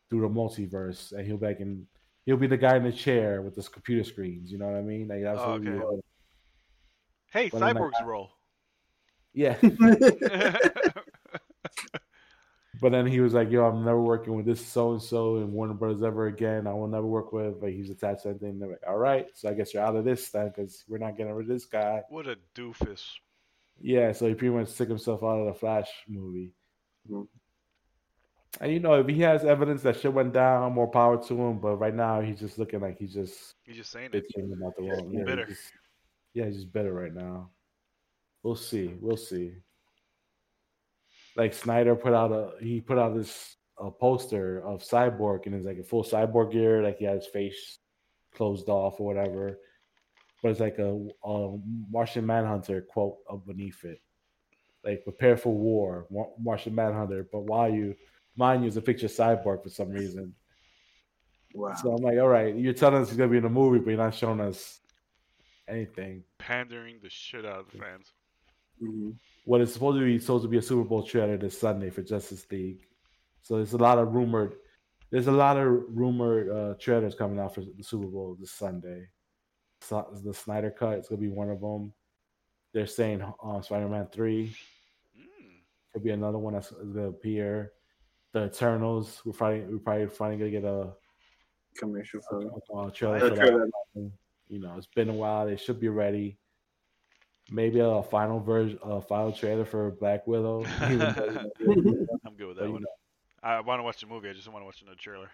through 0.09 0.23
the 0.23 0.29
multiverse, 0.29 1.13
and 1.13 1.27
he'll 1.27 1.37
be 1.39 1.47
like 1.47 1.61
in. 1.61 1.87
He'll 2.25 2.37
be 2.37 2.47
the 2.47 2.57
guy 2.57 2.77
in 2.77 2.85
the 2.85 2.93
chair 2.93 3.43
with 3.43 3.57
the 3.57 3.63
computer 3.65 4.05
screens. 4.05 4.53
You 4.53 4.59
know 4.59 4.67
what 4.67 4.77
I 4.77 4.83
mean? 4.83 5.09
Like 5.09 5.23
that's 5.23 5.41
Oh, 5.41 5.53
what 5.53 5.61
we 5.63 5.69
okay. 5.69 6.01
Were- 7.35 7.41
Hey, 7.41 7.51
Well, 7.53 7.61
then 7.61 7.77
I 7.77 7.81
Cyborg's 7.81 8.05
role. 8.05 8.31
Yeah. 9.35 9.57
But 12.81 12.91
then 12.91 13.07
he 13.07 13.21
was 13.21 13.33
like, 13.33 13.49
"Yo, 13.51 13.65
I'm 13.65 13.85
never 13.85 14.01
working 14.01 14.35
with 14.35 14.45
this 14.47 14.65
so 14.67 14.93
and 14.93 15.01
so 15.01 15.37
and 15.37 15.53
Warner 15.53 15.75
Brothers 15.75 16.03
ever 16.03 16.27
again. 16.27 16.67
I 16.67 16.73
will 16.73 16.89
never 16.89 17.07
work 17.07 17.33
with." 17.33 17.63
Like 17.63 17.75
he's 17.75 17.91
attached 17.91 18.23
to 18.25 18.31
anything. 18.31 18.49
And 18.51 18.63
they're 18.63 18.71
like, 18.71 18.83
"All 18.89 18.97
right, 18.97 19.27
so 19.35 19.49
I 19.49 19.55
guess 19.55 19.73
you're 19.73 19.85
out 19.85 19.95
of 19.95 20.05
this 20.05 20.31
then 20.31 20.49
because 20.49 20.83
we're 20.89 20.99
not 20.99 21.17
getting 21.17 21.33
rid 21.33 21.45
of 21.45 21.49
this 21.49 21.67
guy." 21.67 22.03
what 22.09 22.27
a 22.27 22.39
doofus. 22.57 23.05
Yeah, 23.81 24.11
so 24.13 24.27
he 24.27 24.35
pretty 24.35 24.55
much 24.55 24.75
took 24.75 24.89
himself 24.89 25.23
out 25.23 25.39
of 25.41 25.47
the 25.47 25.55
Flash 25.55 25.91
movie. 26.09 26.55
Mhm. 27.09 27.29
And 28.61 28.73
you 28.73 28.81
know, 28.81 28.95
if 28.95 29.07
he 29.07 29.21
has 29.21 29.45
evidence 29.45 29.83
that 29.83 30.01
shit 30.01 30.13
went 30.13 30.33
down, 30.33 30.73
more 30.73 30.91
power 30.91 31.23
to 31.25 31.35
him. 31.41 31.59
But 31.61 31.77
right 31.77 31.95
now, 31.95 32.21
he's 32.21 32.41
just 32.41 32.59
looking 32.59 32.81
like 32.81 32.99
he's 32.99 33.15
just 33.15 33.55
He's 33.65 33.77
just 33.77 33.91
saying 33.93 34.11
it. 34.13 34.25
bitching 34.27 34.53
about 34.55 34.75
the 34.77 34.85
Yeah, 34.85 34.93
wrong. 34.95 35.05
he's 35.11 35.13
Yeah, 35.13 35.19
he's 35.21 35.27
bitter. 35.27 35.47
just- 35.47 35.73
yeah, 36.35 36.47
he's 36.47 36.57
just 36.57 36.73
bitter 36.73 36.93
right 36.93 37.15
now. 37.15 37.51
We'll 38.43 38.57
see. 38.57 38.95
We'll 39.01 39.17
see. 39.17 39.53
Like 41.37 41.55
Snyder 41.55 41.95
put 41.95 42.13
out 42.13 42.33
a 42.33 42.53
he 42.61 42.81
put 42.81 42.99
out 42.99 43.15
this 43.15 43.57
a 43.79 43.91
poster 43.91 44.65
of 44.65 44.83
Cyborg 44.83 45.47
and 45.47 45.55
it's 45.55 45.67
like 45.67 45.79
a 45.79 45.85
full 45.85 46.05
Cyborg 46.05 46.53
gear, 46.53 46.83
like 46.83 46.99
he 46.99 47.05
had 47.05 47.17
his 47.17 47.27
face 47.27 47.79
closed 48.35 48.69
off 48.69 49.01
or 49.01 49.07
whatever. 49.07 49.59
But 50.43 50.51
it's 50.51 50.61
like 50.61 50.79
a, 50.79 51.07
a 51.25 51.59
Martian 51.91 52.27
Manhunter 52.27 52.83
quote 52.83 53.19
up 53.31 53.47
beneath 53.47 53.85
it, 53.85 54.01
like 54.85 55.05
prepare 55.05 55.37
for 55.37 55.55
war, 55.55 56.07
Mar- 56.11 56.31
Martian 56.41 56.75
Manhunter. 56.75 57.29
But 57.31 57.45
while 57.45 57.71
you, 57.71 57.95
mind 58.37 58.63
you, 58.63 58.69
it's 58.69 58.77
a 58.77 58.83
picture 58.83 59.07
of 59.07 59.13
Cyborg 59.13 59.63
for 59.63 59.71
some 59.71 59.91
reason. 59.91 60.35
Wow. 61.55 61.75
So 61.75 61.93
I'm 61.93 62.03
like, 62.03 62.19
all 62.19 62.29
right, 62.29 62.55
you're 62.57 62.73
telling 62.73 63.03
us 63.03 63.09
he's 63.09 63.19
gonna 63.19 63.31
be 63.31 63.37
in 63.37 63.45
the 63.45 63.49
movie, 63.49 63.79
but 63.79 63.91
you're 63.91 63.99
not 63.99 64.15
showing 64.15 64.41
us 64.41 64.81
anything. 65.69 66.25
Pandering 66.39 66.99
the 67.03 67.11
shit 67.11 67.45
out 67.45 67.61
of 67.61 67.71
the 67.71 67.79
fans. 67.79 68.13
Mhm. 68.81 69.17
What 69.45 69.61
is 69.61 69.73
supposed 69.73 69.99
to 69.99 70.05
be 70.05 70.19
supposed 70.19 70.45
to 70.45 70.49
be 70.49 70.59
a 70.59 70.63
Super 70.63 70.85
Bowl 70.89 71.03
trailer 71.03 71.37
this 71.37 71.59
Sunday 71.59 71.91
for 71.91 72.03
Justice 72.03 72.47
League. 72.51 72.87
So 73.43 73.57
there's 73.57 73.73
a 73.75 73.79
lot 73.79 73.99
of 73.99 74.15
rumored, 74.15 74.57
there's 75.11 75.27
a 75.29 75.33
lot 75.33 75.57
of 75.57 75.67
rumored 75.89 76.49
uh, 76.49 76.75
trailers 76.79 77.15
coming 77.15 77.39
out 77.39 77.55
for 77.55 77.61
the 77.61 77.83
Super 77.83 78.07
Bowl 78.07 78.37
this 78.39 78.51
Sunday. 78.53 79.09
So, 79.83 80.09
the 80.25 80.33
Snyder 80.33 80.71
Cut 80.71 80.99
is 81.01 81.09
gonna 81.09 81.21
be 81.21 81.29
one 81.29 81.51
of 81.51 81.61
them. 81.61 81.93
They're 82.73 82.87
saying 82.87 83.21
uh, 83.43 83.61
Spider-Man 83.61 84.09
Three 84.13 84.55
Mm. 85.19 85.63
could 85.93 86.05
be 86.05 86.11
another 86.11 86.39
one 86.39 86.55
that's 86.55 86.73
is 86.73 86.93
gonna 86.93 87.09
appear. 87.09 87.73
The 88.33 88.47
Eternals, 88.47 89.21
we're 89.25 89.33
probably 89.33 89.61
we're 89.63 89.79
probably 89.79 90.07
finally 90.07 90.39
gonna 90.39 90.51
get 90.51 90.65
a, 90.65 90.95
Commercial 91.77 92.21
for 92.23 92.41
a, 92.43 92.87
a 92.87 92.91
trailer 92.93 93.19
for 93.21 93.31
that. 93.31 94.13
You 94.53 94.61
know, 94.61 94.75
it's 94.77 94.87
been 94.87 95.09
a 95.09 95.15
while. 95.15 95.47
They 95.47 95.57
should 95.57 95.81
be 95.81 95.89
ready. 95.89 96.37
Maybe 97.51 97.81
a 97.81 98.03
final 98.03 98.39
version, 98.39 98.79
a 98.83 99.01
final 99.01 99.33
trailer 99.33 99.65
for 99.65 99.91
Black 99.93 100.27
Widow. 100.27 100.65
Even 100.85 100.99
though, 100.99 101.41
you 101.59 101.77
know, 101.77 102.07
I'm 102.27 102.37
good 102.37 102.49
with 102.49 102.57
but, 102.59 102.63
that 102.63 102.67
you 102.67 102.73
one. 102.75 102.83
know, 102.83 102.89
I 103.43 103.61
want 103.61 103.79
to 103.81 103.83
watch 103.83 104.01
the 104.01 104.07
movie. 104.07 104.29
I 104.29 104.35
just 104.35 104.47
want 104.49 104.61
to 104.61 104.67
watch 104.67 104.83
another 104.83 104.99
trailer. 105.01 105.31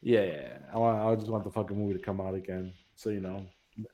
yeah, 0.00 0.22
yeah. 0.24 0.58
I 0.72 0.78
want. 0.78 0.98
I 0.98 1.14
just 1.14 1.30
want 1.30 1.44
the 1.44 1.50
fucking 1.50 1.78
movie 1.78 1.98
to 1.98 2.02
come 2.04 2.20
out 2.22 2.34
again. 2.34 2.72
So 2.96 3.10
you 3.10 3.20
know, 3.20 3.44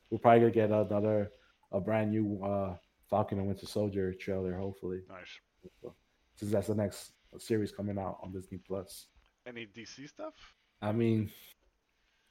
we're 0.09 0.19
probably 0.19 0.39
gonna 0.39 0.51
get 0.51 0.71
another, 0.71 1.31
a 1.73 1.81
brand 1.81 2.11
new 2.11 2.41
uh, 2.43 2.75
Falcon 3.09 3.39
and 3.39 3.47
Winter 3.47 3.65
Soldier 3.67 4.13
trailer. 4.13 4.55
Hopefully, 4.55 5.01
Nice. 5.09 5.91
since 6.35 6.51
that's 6.51 6.67
the 6.67 6.75
next 6.75 7.11
series 7.39 7.71
coming 7.73 7.99
out 7.99 8.19
on 8.23 8.31
Disney 8.31 8.57
Plus. 8.57 9.07
Any 9.45 9.65
DC 9.65 10.07
stuff? 10.07 10.33
I 10.81 10.93
mean, 10.93 11.29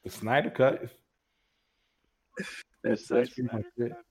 the 0.04 0.10
Snyder 0.10 0.50
Cut. 0.50 0.90
That's, 2.82 3.06
that's 3.08 3.30
pretty 3.30 3.42
much 3.42 3.64
Snyder 3.76 3.86
it. 3.86 3.92
Cut? 3.92 4.04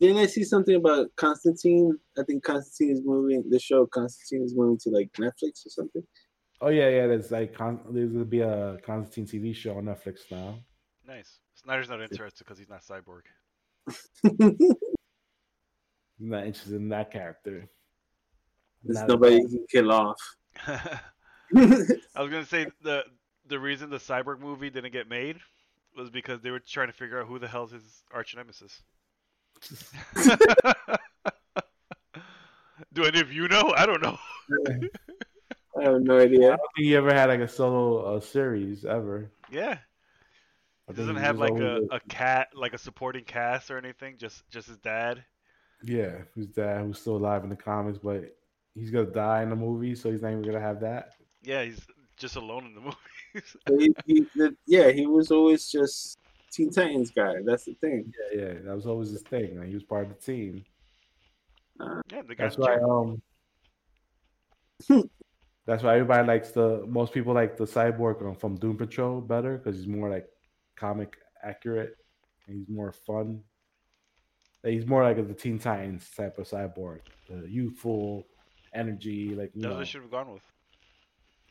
Didn't 0.00 0.16
I 0.18 0.26
see 0.26 0.42
something 0.44 0.74
about 0.74 1.08
Constantine? 1.16 1.96
I 2.18 2.24
think 2.24 2.42
Constantine 2.42 2.92
is 2.92 3.02
moving. 3.04 3.44
The 3.48 3.58
show 3.58 3.86
Constantine 3.86 4.44
is 4.44 4.54
moving 4.56 4.78
to 4.78 4.90
like 4.90 5.12
Netflix 5.12 5.64
or 5.64 5.70
something. 5.70 6.02
Oh 6.60 6.68
yeah, 6.68 6.88
yeah. 6.88 7.06
There's 7.06 7.30
like 7.30 7.54
con- 7.54 7.80
there's 7.90 8.12
gonna 8.12 8.24
be 8.24 8.40
a 8.40 8.78
Constantine 8.84 9.26
TV 9.42 9.54
show 9.54 9.76
on 9.78 9.84
Netflix 9.84 10.30
now. 10.30 10.58
Nice. 11.06 11.38
Snyder's 11.54 11.88
not 11.88 12.00
interested 12.02 12.44
because 12.44 12.58
he's 12.58 12.68
not 12.68 12.82
cyborg. 12.82 13.22
I'm 16.20 16.28
not 16.28 16.46
interested 16.46 16.74
in 16.74 16.88
that 16.90 17.10
character. 17.10 17.68
There's 18.84 18.96
Not 18.96 19.04
at 19.04 19.08
nobody 19.08 19.36
all. 19.36 19.42
you 19.42 19.48
can 19.48 19.66
kill 19.68 19.92
off. 19.92 20.20
I 20.66 21.00
was 21.54 22.30
gonna 22.30 22.46
say 22.46 22.66
the 22.82 23.04
the 23.46 23.58
reason 23.58 23.90
the 23.90 23.98
cyborg 23.98 24.40
movie 24.40 24.70
didn't 24.70 24.92
get 24.92 25.08
made 25.08 25.38
was 25.96 26.10
because 26.10 26.40
they 26.40 26.50
were 26.50 26.60
trying 26.60 26.88
to 26.88 26.92
figure 26.92 27.20
out 27.20 27.26
who 27.26 27.38
the 27.38 27.48
hell's 27.48 27.72
his 27.72 28.02
arch 28.12 28.34
nemesis. 28.36 28.82
Do 32.92 33.04
any 33.04 33.20
of 33.20 33.32
you 33.32 33.48
know? 33.48 33.72
I 33.76 33.86
don't 33.86 34.02
know. 34.02 34.18
I 35.78 35.84
have 35.84 36.02
no 36.02 36.18
idea. 36.18 36.48
I 36.48 36.56
don't 36.56 36.60
think 36.76 36.86
he 36.86 36.96
ever 36.96 37.12
had 37.14 37.28
like 37.30 37.40
a 37.40 37.48
solo 37.48 38.16
uh, 38.16 38.20
series 38.20 38.84
ever. 38.84 39.30
Yeah, 39.50 39.78
I 40.88 40.92
he 40.92 40.96
doesn't 40.96 41.16
have 41.16 41.38
like 41.38 41.58
a, 41.58 41.80
a 41.90 42.00
cat, 42.08 42.48
like 42.54 42.74
a 42.74 42.78
supporting 42.78 43.24
cast 43.24 43.70
or 43.70 43.78
anything. 43.78 44.16
Just 44.18 44.42
just 44.50 44.68
his 44.68 44.76
dad. 44.78 45.24
yeah, 45.82 46.18
his 46.36 46.48
dad 46.48 46.82
who's 46.82 47.00
still 47.00 47.16
alive 47.16 47.44
in 47.44 47.50
the 47.50 47.56
comics, 47.56 47.98
but 47.98 48.36
he's 48.74 48.90
gonna 48.90 49.06
die 49.06 49.42
in 49.42 49.48
the 49.50 49.56
movie, 49.56 49.94
so 49.94 50.10
he's 50.10 50.20
not 50.22 50.30
even 50.32 50.42
gonna 50.42 50.60
have 50.60 50.80
that. 50.80 51.12
Yeah, 51.42 51.64
he's 51.64 51.80
just 52.18 52.36
alone 52.36 52.66
in 52.66 52.74
the 52.74 52.80
movies. 52.82 52.96
he, 53.78 53.94
he, 54.06 54.26
the, 54.34 54.56
yeah, 54.66 54.90
he 54.90 55.06
was 55.06 55.30
always 55.30 55.70
just 55.70 56.18
Teen 56.52 56.70
Titans 56.70 57.10
guy. 57.10 57.36
That's 57.44 57.64
the 57.64 57.74
thing. 57.74 58.12
Yeah, 58.32 58.40
yeah, 58.42 58.54
that 58.64 58.74
was 58.74 58.86
always 58.86 59.10
his 59.10 59.22
thing. 59.22 59.58
Like, 59.58 59.68
he 59.68 59.74
was 59.74 59.84
part 59.84 60.06
of 60.06 60.08
the 60.10 60.22
team. 60.22 60.64
yeah, 61.80 62.22
the 62.26 62.34
guy. 62.34 62.44
That's 62.44 62.58
why 62.58 62.74
um 62.76 63.22
That's 65.66 65.82
why 65.82 65.94
everybody 65.94 66.26
likes 66.26 66.50
the 66.50 66.84
most 66.88 67.12
people 67.12 67.34
like 67.34 67.56
the 67.56 67.64
cyborg 67.64 68.38
from 68.40 68.56
Doom 68.56 68.76
Patrol 68.76 69.20
better 69.20 69.58
because 69.58 69.78
he's 69.78 69.86
more 69.86 70.10
like 70.10 70.26
comic 70.76 71.16
accurate 71.44 71.96
and 72.46 72.58
he's 72.58 72.68
more 72.68 72.92
fun. 72.92 73.42
He's 74.64 74.86
more 74.86 75.02
like 75.02 75.16
the 75.16 75.34
Teen 75.34 75.58
Titans 75.58 76.08
type 76.16 76.38
of 76.38 76.48
cyborg, 76.48 77.00
the 77.28 77.48
youthful 77.48 78.26
energy, 78.74 79.34
like 79.34 79.50
you 79.54 79.62
That's 79.62 79.70
know. 79.70 79.74
what 79.74 79.80
I 79.80 79.84
should 79.84 80.02
have 80.02 80.10
gone 80.10 80.32
with. 80.32 80.51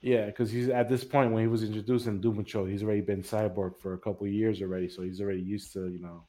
Yeah, 0.02 0.26
because 0.26 0.50
he's 0.50 0.70
at 0.70 0.90
this 0.90 1.04
point 1.04 1.32
when 1.32 1.44
he 1.44 1.48
was 1.48 1.64
introduced 1.64 2.08
in 2.08 2.22
Doom 2.22 2.38
Patrol, 2.38 2.66
he's 2.66 2.84
already 2.84 3.02
been 3.02 3.22
cyborg 3.22 3.78
for 3.78 3.94
a 3.94 4.00
couple 4.00 4.26
of 4.26 4.34
years 4.34 4.62
already, 4.62 4.90
so 4.90 5.04
he's 5.04 5.22
already 5.22 5.42
used 5.42 5.74
to 5.74 5.90
you 5.90 6.00
know 6.00 6.24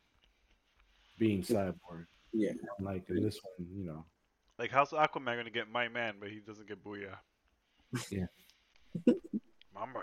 being 1.19 1.43
cyborg. 1.43 2.07
Yeah. 2.33 2.53
Like 2.81 3.09
in 3.09 3.23
this 3.23 3.39
one, 3.43 3.69
you 3.75 3.85
know. 3.85 4.05
Like, 4.59 4.71
how's 4.71 4.91
Aquaman 4.91 5.37
gonna 5.37 5.51
get 5.51 5.71
my 5.71 5.89
man, 5.89 6.15
but 6.21 6.31
he 6.31 6.41
doesn't 6.41 6.69
get 6.69 6.85
Booyah? 6.85 7.17
Yeah. 8.11 8.27
Mama. 9.75 10.03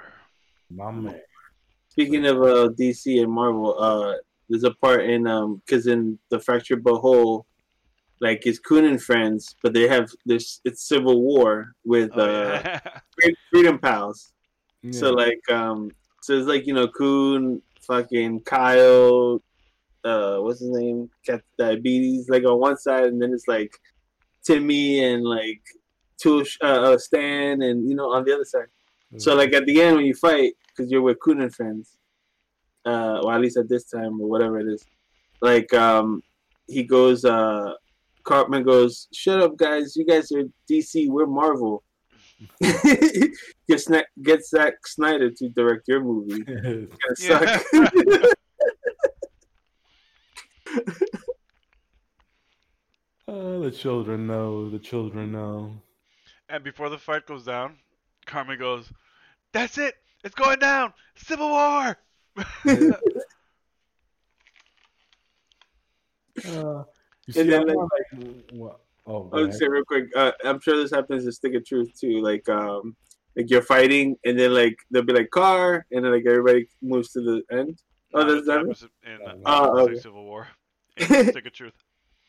My 0.70 0.92
man. 0.92 1.22
Speaking 1.90 2.26
of 2.26 2.38
uh, 2.38 2.70
DC 2.80 3.22
and 3.22 3.32
Marvel, 3.32 3.76
uh, 3.80 4.16
there's 4.48 4.64
a 4.64 4.72
part 4.72 5.06
in 5.06 5.28
um, 5.28 5.62
because 5.66 5.88
in 5.88 6.18
the 6.30 6.40
Fractured 6.40 6.84
But 6.84 7.00
Whole, 7.00 7.46
like 8.22 8.46
it's 8.46 8.60
Coon 8.60 8.86
and 8.86 9.02
friends, 9.02 9.56
but 9.64 9.74
they 9.74 9.88
have 9.88 10.10
this. 10.26 10.62
It's 10.66 10.88
civil 10.88 11.22
war 11.22 11.74
with 11.86 12.12
Oh, 12.14 12.22
uh, 12.22 12.62
yeah. 13.22 13.32
Freedom 13.52 13.80
Pals. 13.80 14.34
Yeah. 14.82 14.92
So 14.92 15.12
like 15.12 15.42
um, 15.50 15.92
so 16.22 16.34
it's 16.34 16.48
like 16.48 16.68
you 16.68 16.74
know 16.74 16.88
Coon, 16.88 17.62
fucking 17.82 18.42
Kyle, 18.42 19.42
uh, 20.04 20.38
what's 20.38 20.60
his 20.60 20.70
name, 20.70 21.10
got 21.26 21.42
diabetes, 21.58 22.30
like 22.30 22.44
on 22.44 22.60
one 22.60 22.78
side, 22.78 23.06
and 23.06 23.22
then 23.22 23.34
it's 23.34 23.48
like 23.48 23.74
Timmy 24.44 25.04
and 25.04 25.24
like 25.24 25.62
Tush, 26.22 26.58
uh, 26.62 26.94
uh, 26.94 26.98
Stan, 26.98 27.62
and 27.62 27.90
you 27.90 27.96
know 27.96 28.12
on 28.12 28.26
the 28.26 28.34
other 28.34 28.46
side. 28.46 28.68
So 29.18 29.34
like 29.34 29.54
at 29.54 29.66
the 29.66 29.82
end 29.82 29.96
when 29.96 30.06
you 30.06 30.14
fight, 30.14 30.54
because 30.68 30.92
you're 30.92 31.02
with 31.02 31.20
Coon 31.20 31.42
and 31.42 31.54
friends, 31.54 31.98
uh, 32.86 33.22
or 33.24 33.34
at 33.34 33.42
least 33.42 33.58
at 33.58 33.68
this 33.68 33.86
time 33.86 34.22
or 34.22 34.30
whatever 34.30 34.60
it 34.60 34.68
is, 34.68 34.86
like 35.42 35.74
um, 35.74 36.22
he 36.68 36.84
goes, 36.84 37.26
uh, 37.26 37.74
Cartman 38.30 38.64
goes, 38.64 39.08
"Shut 39.12 39.42
up, 39.42 39.58
guys! 39.58 39.96
You 39.96 40.06
guys 40.06 40.32
are 40.32 40.44
DC. 40.70 41.10
We're 41.10 41.26
Marvel." 41.26 41.84
get 42.62 43.34
Sna- 43.86 44.04
get 44.22 44.46
Zack 44.46 44.76
Snyder 44.86 45.32
to 45.32 45.50
direct 45.50 45.88
your 45.88 46.02
movie. 46.02 46.44
It's 46.48 46.96
gonna 47.28 47.42
Yeah. 47.42 47.58
suck. 47.58 48.34
Oh, 53.28 53.60
the 53.64 53.72
children 53.72 54.28
know. 54.28 54.70
The 54.70 54.80
children 54.80 55.32
know. 55.32 55.82
and 56.50 56.64
before 56.64 56.90
the 56.90 56.98
fight 56.98 57.26
goes 57.26 57.46
down, 57.46 57.78
Cartman 58.26 58.60
goes, 58.60 58.92
"That's 59.54 59.78
it. 59.78 59.96
It's 60.24 60.36
going 60.36 60.60
down. 60.60 60.94
Civil 61.16 61.50
War." 61.50 61.98
Uh, 66.48 66.84
you 67.36 67.42
And 67.42 67.52
then, 67.52 67.62
I'm 67.62 67.68
like- 67.68 67.76
not 67.78 67.90
like, 68.24 68.52
what? 68.52 68.80
Oh, 69.08 69.24
go 69.24 69.38
I'll 69.46 69.52
say 69.52 69.68
real 69.68 69.84
quick. 69.86 70.06
Uh, 70.16 70.32
I'm 70.44 70.60
sure 70.60 70.76
this 70.78 70.92
happens 70.92 71.26
in 71.26 71.32
Stick 71.32 71.56
of 71.56 71.66
Truth 71.66 72.00
too. 72.00 72.22
Like, 72.22 72.48
um, 72.50 72.96
like 73.36 73.50
you're 73.50 73.62
fighting, 73.64 74.18
and 74.26 74.38
then 74.38 74.54
like 74.54 74.78
there'll 74.92 75.06
be 75.06 75.14
like 75.14 75.32
car, 75.32 75.86
and 75.92 76.06
then 76.06 76.12
like 76.12 76.26
everybody 76.28 76.68
moves 76.82 77.12
to 77.14 77.22
the 77.22 77.42
end. 77.56 77.82
Oh, 78.14 78.22
No, 78.24 78.36
that's 78.36 78.46
that 78.48 78.54
that. 78.54 78.58
happens 78.60 78.86
in 79.04 79.28
uh, 79.28 79.34
Oh, 79.46 79.78
Justice 79.78 79.94
okay. 79.94 80.00
Civil 80.02 80.26
War. 80.26 80.48
In 80.98 81.06
Stick 81.32 81.46
of 81.46 81.54
Truth. 81.54 81.74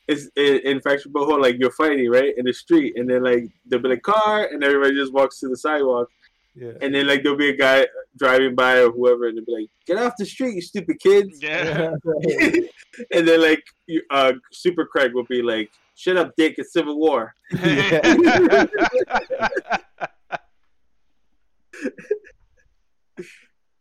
It's 0.08 0.28
in, 0.36 0.58
in 0.60 0.80
Fractured 0.80 1.12
But 1.12 1.24
Whole, 1.26 1.40
like 1.40 1.56
you're 1.58 1.70
fighting 1.72 2.08
right 2.10 2.36
in 2.36 2.44
the 2.46 2.52
street, 2.52 2.96
and 2.96 3.08
then 3.10 3.22
like 3.24 3.44
there'll 3.66 3.82
be 3.82 3.90
like 3.90 4.02
car, 4.02 4.46
and 4.46 4.62
everybody 4.64 4.94
just 4.94 5.12
walks 5.12 5.38
to 5.40 5.48
the 5.48 5.56
sidewalk, 5.56 6.08
Yeah. 6.54 6.72
and 6.80 6.94
then 6.94 7.06
like 7.06 7.22
there'll 7.22 7.38
be 7.38 7.50
a 7.50 7.56
guy 7.56 7.86
driving 8.18 8.54
by 8.54 8.78
or 8.80 8.90
whoever, 8.90 9.28
and 9.28 9.38
they'll 9.38 9.44
be 9.44 9.52
like, 9.52 9.68
"Get 9.86 9.98
off 9.98 10.14
the 10.18 10.26
street, 10.26 10.54
you 10.56 10.62
stupid 10.62 10.98
kids!" 10.98 11.40
Yeah. 11.40 11.92
and 13.12 13.28
then 13.28 13.40
like 13.40 13.62
you, 13.86 14.02
uh, 14.10 14.32
Super 14.52 14.84
Craig 14.84 15.14
will 15.14 15.26
be 15.26 15.42
like, 15.42 15.70
"Shut 15.94 16.16
up, 16.16 16.32
Dick! 16.36 16.56
It's 16.58 16.72
Civil 16.72 16.98
War." 16.98 17.34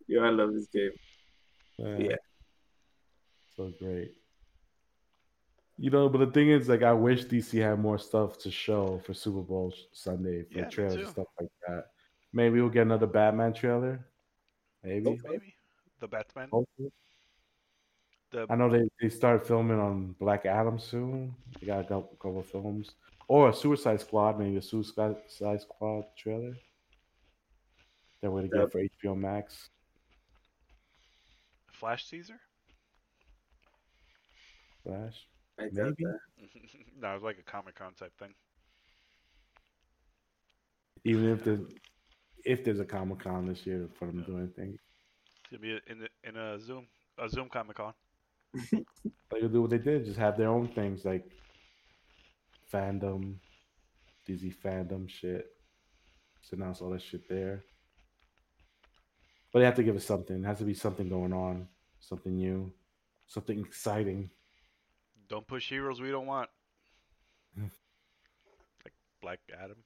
Yo, 0.07 0.23
I 0.23 0.29
love 0.29 0.53
this 0.53 0.67
game. 0.67 0.91
Yeah. 1.77 2.15
So 3.55 3.71
great. 3.79 4.13
You 5.77 5.89
know, 5.91 6.09
but 6.09 6.17
the 6.17 6.27
thing 6.27 6.49
is, 6.49 6.67
like, 6.67 6.83
I 6.83 6.91
wish 6.91 7.25
DC 7.25 7.61
had 7.61 7.79
more 7.79 7.97
stuff 7.97 8.37
to 8.39 8.51
show 8.51 8.99
for 9.05 9.13
Super 9.13 9.41
Bowl 9.41 9.73
Sunday 9.93 10.43
for 10.43 10.59
Yeah, 10.59 10.65
trailers 10.65 10.95
and 10.95 11.07
stuff 11.07 11.27
like 11.39 11.49
that. 11.67 11.85
Maybe 12.33 12.61
we'll 12.61 12.69
get 12.69 12.83
another 12.83 13.07
Batman 13.07 13.53
trailer. 13.53 14.05
Maybe. 14.83 15.07
Oh, 15.07 15.17
maybe 15.29 15.55
the 15.99 16.07
Batman. 16.07 16.49
Hopefully. 16.51 16.91
The 18.31 18.45
I 18.49 18.55
know 18.55 18.69
they, 18.69 18.87
they 19.01 19.09
started 19.09 19.45
filming 19.45 19.79
on 19.79 20.15
Black 20.19 20.45
Adam 20.45 20.77
soon. 20.77 21.35
They 21.59 21.67
got 21.67 21.79
a 21.79 21.83
couple, 21.83 22.15
couple 22.21 22.43
films. 22.43 22.91
Or 23.27 23.49
a 23.49 23.53
Suicide 23.53 24.01
Squad, 24.01 24.39
maybe 24.39 24.57
a 24.57 24.61
Suicide 24.61 25.15
Squad 25.27 26.05
trailer. 26.15 26.55
That 28.21 28.31
we're 28.31 28.47
gonna 28.47 28.63
Yep. 28.63 28.71
get 28.71 28.71
for 28.71 29.09
HBO 29.09 29.15
Max. 29.17 29.69
Flash 31.71 32.05
Caesar. 32.07 32.39
Flash. 34.83 35.25
I 35.57 35.69
Maybe. 35.71 35.95
that. 36.03 36.19
no, 36.99 37.15
it's 37.15 37.23
like 37.23 37.39
a 37.39 37.43
Comic 37.43 37.75
Con 37.75 37.93
type 37.93 38.11
thing. 38.19 38.33
Even 41.05 41.29
if 41.29 41.43
there's 41.43 41.61
if 42.45 42.63
there's 42.63 42.79
a 42.79 42.85
Comic 42.85 43.19
Con 43.19 43.47
this 43.47 43.65
year 43.65 43.89
for 43.97 44.05
them 44.05 44.23
to 44.23 44.31
do 44.31 44.37
anything. 44.37 44.77
It's 45.41 45.49
gonna 45.51 45.61
be 45.61 45.79
in 45.87 45.99
the, 45.99 46.09
in 46.23 46.35
a 46.35 46.59
Zoom 46.59 46.87
a 47.17 47.29
Zoom 47.29 47.49
Comic 47.49 47.77
Con. 47.77 47.93
They 49.31 49.41
could 49.41 49.53
do 49.53 49.61
what 49.61 49.69
they 49.69 49.77
did, 49.77 50.05
just 50.05 50.17
have 50.17 50.37
their 50.37 50.49
own 50.49 50.67
things 50.69 51.05
like 51.05 51.23
fandom, 52.73 53.35
Disney 54.25 54.51
fandom 54.51 55.07
shit. 55.07 55.51
Just 56.41 56.53
announce 56.53 56.81
all 56.81 56.89
that 56.89 57.01
shit 57.03 57.29
there. 57.29 57.63
But 59.51 59.59
they 59.59 59.65
have 59.65 59.75
to 59.75 59.83
give 59.83 59.95
us 59.95 60.05
something. 60.05 60.43
It 60.43 60.47
has 60.47 60.57
to 60.59 60.63
be 60.63 60.73
something 60.73 61.09
going 61.09 61.33
on, 61.33 61.67
something 61.99 62.35
new, 62.35 62.71
something 63.27 63.59
exciting. 63.59 64.31
Don't 65.27 65.45
push 65.45 65.69
heroes 65.69 66.01
we 66.01 66.09
don't 66.09 66.25
want. 66.25 66.49
like 67.57 68.93
Black 69.21 69.39
Adam. 69.61 69.77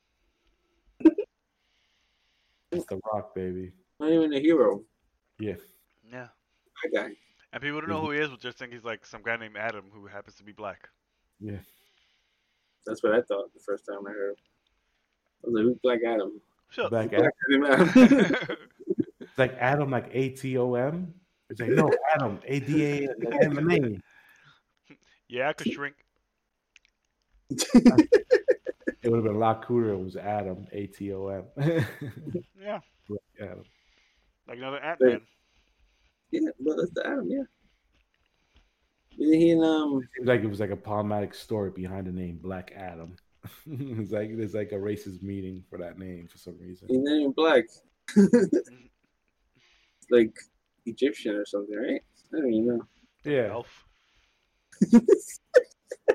It's 2.74 2.86
The 2.86 3.00
Rock, 3.14 3.36
baby. 3.36 3.72
Not 4.00 4.12
even 4.12 4.34
a 4.34 4.40
hero. 4.40 4.84
Yeah. 5.40 5.56
Yeah. 6.12 6.28
That 6.84 6.94
guy. 6.94 7.10
And 7.52 7.62
people 7.62 7.82
don't 7.82 7.90
know 7.90 8.02
who 8.02 8.12
he 8.12 8.20
is, 8.20 8.30
but 8.30 8.40
just 8.40 8.58
think 8.58 8.74
he's 8.74 8.84
like 8.84 9.06
some 9.06 9.22
guy 9.24 9.38
named 9.38 9.58
Adam 9.58 9.86
who 9.94 10.08
happens 10.08 10.36
to 10.38 10.44
be 10.44 10.52
black. 10.52 10.90
Yeah. 11.40 11.60
That's 12.86 13.04
what 13.04 13.14
I 13.14 13.22
thought 13.22 13.54
the 13.54 13.60
first 13.66 13.86
time 13.86 14.06
I 14.08 14.12
heard. 14.12 14.32
him. 14.32 14.36
I 15.45 15.48
was 15.48 15.54
like, 15.56 15.64
"Who's 15.64 15.78
Black 15.84 16.00
Adam?" 16.06 16.41
Shut 16.70 16.90
Black 16.90 17.10
Black 17.12 17.32
Adam. 17.50 17.66
Adam. 17.66 18.58
It's 19.34 19.40
like 19.40 19.56
Adam, 19.58 19.90
like 19.90 20.10
A 20.12 20.30
T 20.30 20.58
O 20.60 20.76
M. 20.76 21.12
It's 21.50 21.60
like, 21.60 21.72
no, 21.72 21.91
Adam, 22.14 22.40
A 22.45 22.60
D 22.60 22.86
A 22.86 23.10
M 23.41 23.58
N 23.72 24.02
A. 24.90 24.94
yeah, 25.28 25.50
I 25.50 25.54
could 25.54 25.72
shrink. 25.72 25.95
It 29.04 29.10
would 29.10 29.18
have 29.18 29.26
been 29.26 29.36
a 29.36 29.40
lot 29.40 29.66
cooler 29.66 29.94
if 29.94 30.00
it 30.00 30.04
was 30.04 30.16
Adam, 30.16 30.66
A 30.72 30.88
T 30.88 31.14
O 31.14 31.28
M. 31.28 31.44
Yeah. 32.60 32.80
Adam. 33.42 33.64
Like 34.48 34.58
another 34.58 34.80
Ant 34.80 35.02
Man. 35.02 35.22
yeah, 36.32 36.50
but 36.60 36.78
that's 36.78 36.92
the 36.94 37.06
Adam. 37.06 37.28
Yeah. 37.30 37.44
Didn't 39.18 39.34
he 39.40 39.50
in, 39.52 39.64
um? 39.64 40.02
Seems 40.16 40.28
like 40.28 40.42
it 40.42 40.50
was 40.50 40.60
like 40.62 40.72
a 40.72 40.76
problematic 40.76 41.34
story 41.34 41.70
behind 41.72 42.08
the 42.08 42.12
name 42.12 42.40
Black 42.42 42.72
Adam. 42.76 43.16
it's 43.68 44.12
like 44.12 44.36
there's 44.38 44.54
like 44.54 44.72
a 44.72 44.76
racist 44.76 45.22
meeting 45.22 45.64
for 45.70 45.78
that 45.78 46.00
name 46.00 46.28
for 46.28 46.38
some 46.38 46.58
reason. 46.60 46.88
He's 46.90 47.02
not 47.04 47.36
black. 47.36 47.66
it's 48.16 48.70
like 50.12 50.34
Egyptian 50.86 51.36
or 51.36 51.46
something, 51.46 51.76
right? 51.76 52.02
I 52.34 52.38
don't 52.40 52.54
even 52.54 52.68
know. 52.78 52.88
Yeah, 53.26 53.52
Elf. 53.52 53.86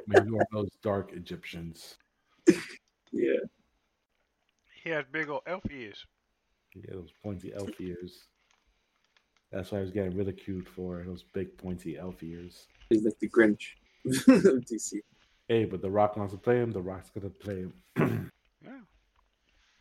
maybe 0.07 0.31
one 0.31 0.41
of 0.41 0.47
those 0.53 0.71
dark 0.83 1.13
Egyptians. 1.13 1.99
Yeah. 3.13 3.39
He 4.85 4.91
has 4.91 5.05
big 5.11 5.29
old 5.29 5.43
elf 5.47 5.63
ears. 5.71 6.05
Yeah, 6.75 6.93
those 6.95 7.13
pointy 7.23 7.53
elf 7.55 7.71
ears. 7.81 8.27
That's 9.51 9.73
why 9.73 9.79
I 9.79 9.81
was 9.81 9.91
getting 9.91 10.17
ridiculed 10.17 10.69
for 10.69 11.03
those 11.07 11.25
big 11.33 11.57
pointy 11.57 11.97
elf 11.99 12.23
ears. 12.23 12.67
He's 12.91 13.05
like 13.05 13.19
the 13.19 13.29
Grinch 13.29 13.77
of 14.05 14.65
DC. 14.65 15.01
Hey, 15.49 15.65
but 15.65 15.81
The 15.81 15.91
Rock 15.91 16.17
wants 16.19 16.35
to 16.35 16.39
play 16.39 16.57
him. 16.59 16.71
The 16.71 16.81
Rock's 16.83 17.11
gonna 17.11 17.31
play 17.31 17.67
him. 17.97 18.31
Yeah. 18.65 18.81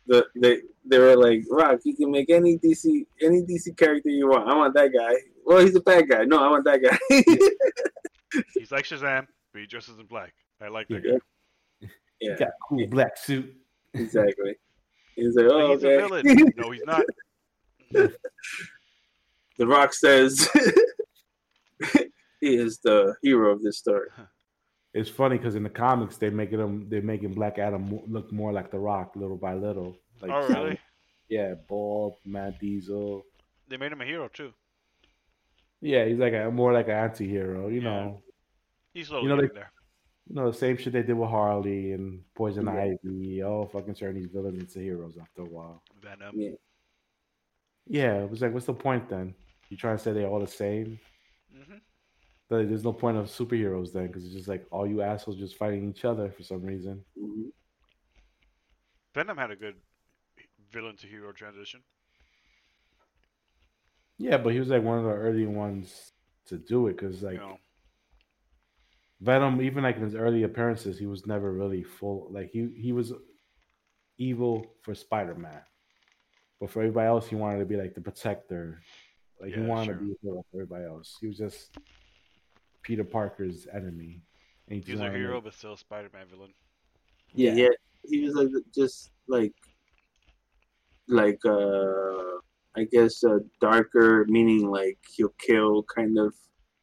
The, 0.06 0.26
they 0.36 0.60
they 0.86 0.98
were 0.98 1.16
like, 1.16 1.42
Rock, 1.50 1.80
you 1.84 1.94
can 1.94 2.10
make 2.10 2.30
any 2.30 2.56
DC 2.58 3.04
any 3.20 3.42
DC 3.42 3.76
character 3.76 4.08
you 4.08 4.28
want. 4.28 4.48
I 4.48 4.54
want 4.54 4.72
that 4.74 4.92
guy. 4.92 5.14
Well, 5.44 5.58
he's 5.64 5.74
a 5.74 5.80
bad 5.80 6.08
guy. 6.08 6.24
No, 6.24 6.38
I 6.42 6.48
want 6.48 6.64
that 6.64 6.80
guy. 6.82 8.38
He's 8.54 8.70
like 8.70 8.84
Shazam, 8.84 9.26
but 9.52 9.60
he 9.60 9.66
dresses 9.66 9.98
in 9.98 10.06
black. 10.06 10.32
I 10.62 10.68
like 10.68 10.88
that 10.88 11.02
Yeah. 11.04 11.12
guy. 11.12 11.18
Yeah, 12.20 12.36
Got 12.36 12.48
a 12.48 12.52
cool 12.68 12.86
black 12.88 13.16
suit. 13.16 13.54
exactly. 13.94 14.56
He's 15.16 15.34
like, 15.34 15.46
oh, 15.50 15.72
he's 15.74 15.84
okay. 15.84 15.94
a 15.96 15.98
villain. 16.06 16.52
No, 16.56 16.70
he's 16.70 16.84
not. 16.86 17.02
the 17.90 19.66
Rock 19.66 19.92
says 19.92 20.48
he 22.40 22.54
is 22.56 22.78
the 22.78 23.16
hero 23.22 23.50
of 23.52 23.62
this 23.62 23.78
story. 23.78 24.08
It's 24.94 25.08
funny 25.10 25.36
because 25.36 25.56
in 25.56 25.64
the 25.64 25.70
comics 25.70 26.16
they 26.18 26.30
making 26.30 26.60
um, 26.60 26.82
him 26.82 26.86
they're 26.88 27.02
making 27.02 27.32
Black 27.34 27.58
Adam 27.58 28.00
look 28.06 28.30
more 28.32 28.52
like 28.52 28.70
The 28.70 28.78
Rock 28.78 29.12
little 29.16 29.36
by 29.36 29.54
little. 29.54 29.98
Like, 30.22 30.30
oh, 30.32 30.46
really? 30.48 30.78
Yeah, 31.28 31.54
bald, 31.68 32.14
Matt 32.24 32.58
Diesel. 32.60 33.24
They 33.68 33.76
made 33.76 33.90
him 33.92 34.00
a 34.00 34.04
hero 34.04 34.28
too. 34.28 34.52
Yeah, 35.80 36.04
he's 36.06 36.18
like 36.18 36.32
a 36.32 36.50
more 36.50 36.72
like 36.72 36.86
an 36.86 36.94
anti-hero. 36.94 37.68
You 37.68 37.80
Yeah. 37.80 37.82
know, 37.82 38.22
He's 38.94 39.08
slowly 39.08 39.24
You 39.24 39.28
know, 39.30 39.36
getting 39.36 39.48
they- 39.50 39.60
there. 39.60 39.72
You 40.28 40.34
know 40.34 40.50
the 40.50 40.56
same 40.56 40.76
shit 40.76 40.92
they 40.92 41.02
did 41.02 41.14
with 41.14 41.30
Harley 41.30 41.92
and 41.92 42.22
Poison 42.34 42.66
Yeah. 42.66 42.94
Ivy. 43.04 43.42
Oh, 43.42 43.66
fucking 43.66 43.94
turn 43.94 44.14
these 44.14 44.26
villains 44.28 44.58
into 44.60 44.80
heroes 44.80 45.16
after 45.20 45.42
a 45.42 45.46
while. 45.46 45.82
Venom. 46.02 46.34
Yeah. 46.38 46.50
Yeah, 47.86 48.22
it 48.22 48.30
was 48.30 48.42
like, 48.42 48.52
what's 48.52 48.66
the 48.66 48.74
point 48.74 49.08
then? 49.08 49.34
You 49.70 49.76
trying 49.78 49.96
to 49.96 50.02
say 50.02 50.12
they're 50.12 50.26
all 50.28 50.40
the 50.40 50.46
same? 50.46 50.98
hmm 51.50 51.78
But 52.50 52.68
there's 52.68 52.84
no 52.84 52.92
point 52.92 53.16
of 53.16 53.26
superheroes 53.26 53.92
then, 53.92 54.08
because 54.08 54.24
it's 54.24 54.34
just 54.34 54.48
like 54.48 54.66
all 54.70 54.86
you 54.86 55.00
assholes 55.00 55.38
just 55.38 55.56
fighting 55.56 55.88
each 55.88 56.04
other 56.04 56.30
for 56.30 56.42
some 56.42 56.62
reason. 56.62 57.02
Mhm. 57.18 57.50
Venom 59.14 59.38
had 59.38 59.50
a 59.50 59.56
good 59.56 59.76
villain 60.70 60.96
to 60.96 61.06
hero 61.06 61.32
transition. 61.32 61.82
Yeah, 64.18 64.36
but 64.36 64.52
he 64.52 64.58
was 64.58 64.68
like 64.68 64.82
one 64.82 64.98
of 64.98 65.04
the 65.04 65.10
early 65.10 65.46
ones 65.46 66.12
to 66.46 66.58
do 66.58 66.88
it, 66.88 66.96
because 66.96 67.22
like 67.22 67.34
you 67.34 67.38
know, 67.40 67.58
Venom, 69.20 69.60
even 69.60 69.82
like 69.82 69.96
in 69.96 70.02
his 70.02 70.14
early 70.14 70.44
appearances, 70.44 70.98
he 70.98 71.06
was 71.06 71.26
never 71.26 71.52
really 71.52 71.82
full. 71.82 72.28
Like 72.30 72.50
he 72.50 72.68
he 72.76 72.92
was 72.92 73.12
evil 74.16 74.66
for 74.82 74.94
Spider 74.94 75.34
Man, 75.34 75.60
but 76.60 76.70
for 76.70 76.80
everybody 76.80 77.08
else, 77.08 77.26
he 77.26 77.34
wanted 77.34 77.58
to 77.58 77.64
be 77.64 77.76
like 77.76 77.94
the 77.94 78.00
protector. 78.00 78.80
Like 79.40 79.54
he 79.54 79.60
wanted 79.60 79.86
sure. 79.86 79.94
to 79.94 80.00
be 80.00 80.12
a 80.12 80.14
hero 80.22 80.44
for 80.50 80.62
everybody 80.62 80.84
else. 80.84 81.16
He 81.20 81.26
was 81.26 81.38
just 81.38 81.78
Peter 82.82 83.04
Parker's 83.04 83.66
enemy. 83.72 84.22
And 84.68 84.76
he 84.76 84.84
he 84.84 84.92
was 84.92 85.00
just 85.00 85.12
a 85.12 85.16
hero, 85.16 85.34
make- 85.34 85.44
but 85.44 85.54
still 85.54 85.74
a 85.74 85.78
Spider-Man 85.78 86.26
villain. 86.30 86.54
Yeah, 87.34 87.54
yeah. 87.54 87.68
He 88.04 88.22
was 88.22 88.34
like 88.34 88.48
just 88.74 89.10
like 89.28 89.54
like 91.08 91.38
uh 91.44 92.38
I 92.76 92.84
guess 92.90 93.24
uh 93.24 93.38
darker 93.60 94.24
meaning 94.28 94.70
like 94.70 94.98
he'll 95.14 95.34
kill 95.38 95.82
kind 95.82 96.18
of 96.18 96.34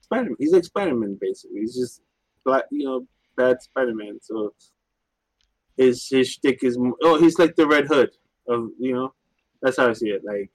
Spider 0.01 0.25
Man. 0.25 0.35
He's 0.39 0.51
like 0.51 0.65
Spider 0.65 0.95
Man 0.95 1.17
basically. 1.19 1.61
He's 1.61 1.75
just 1.75 2.01
black 2.45 2.63
you 2.72 2.85
know, 2.85 3.07
bad 3.35 3.61
Spider 3.61 3.93
Man. 3.95 4.19
So 4.22 4.53
his 5.77 6.07
his 6.09 6.30
shtick 6.30 6.63
is 6.63 6.77
oh 7.03 7.19
he's 7.19 7.38
like 7.39 7.55
the 7.55 7.67
Red 7.67 7.88
Hood 7.88 8.11
of 8.47 8.69
you 8.80 8.93
know 8.93 9.13
that's 9.61 9.77
how 9.77 9.89
I 9.89 9.93
see 9.93 10.09
it. 10.09 10.22
Like 10.23 10.51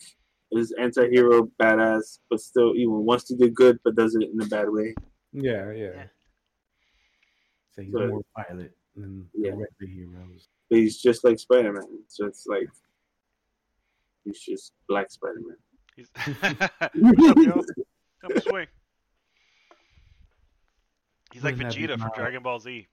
his 0.53 0.73
anti 0.81 1.09
hero 1.11 1.51
badass 1.61 2.19
but 2.31 2.41
still 2.41 2.75
even 2.77 3.05
wants 3.05 3.25
to 3.25 3.37
do 3.37 3.49
good 3.51 3.79
but 3.85 3.97
does 3.97 4.15
it 4.15 4.29
in 4.33 4.41
a 4.41 4.47
bad 4.47 4.71
way. 4.71 4.95
yeah, 5.33 5.71
yeah. 5.73 5.91
Yeah. 5.95 6.05
So 7.73 7.83
he's 7.83 7.93
So- 7.93 8.07
more 8.09 8.23
violent 8.37 8.73
than 8.97 9.29
Yeah. 9.35 9.53
the 9.53 9.57
regular 9.81 9.93
heroes. 10.17 10.49
But 10.69 10.79
he's 10.79 11.01
just 11.03 11.25
like 11.25 11.39
Spider 11.39 11.73
Man. 11.73 11.85
So 12.09 12.27
it's 12.27 12.47
like 12.47 12.69
he's 14.25 14.41
just 14.41 14.73
black 14.89 15.11
Spider 15.11 15.41
Man. 15.47 15.57
He's 15.97 16.09
What's 16.15 17.29
up, 17.29 17.37
yo? 17.39 17.63
Come 18.23 18.41
swing. 18.41 18.67
He's 21.33 21.45
like 21.45 21.57
Wouldn't 21.57 21.75
Vegeta 21.75 21.99
from? 21.99 22.11
Dragon 22.15 22.43
Ball 22.43 22.59
Z. 22.59 22.87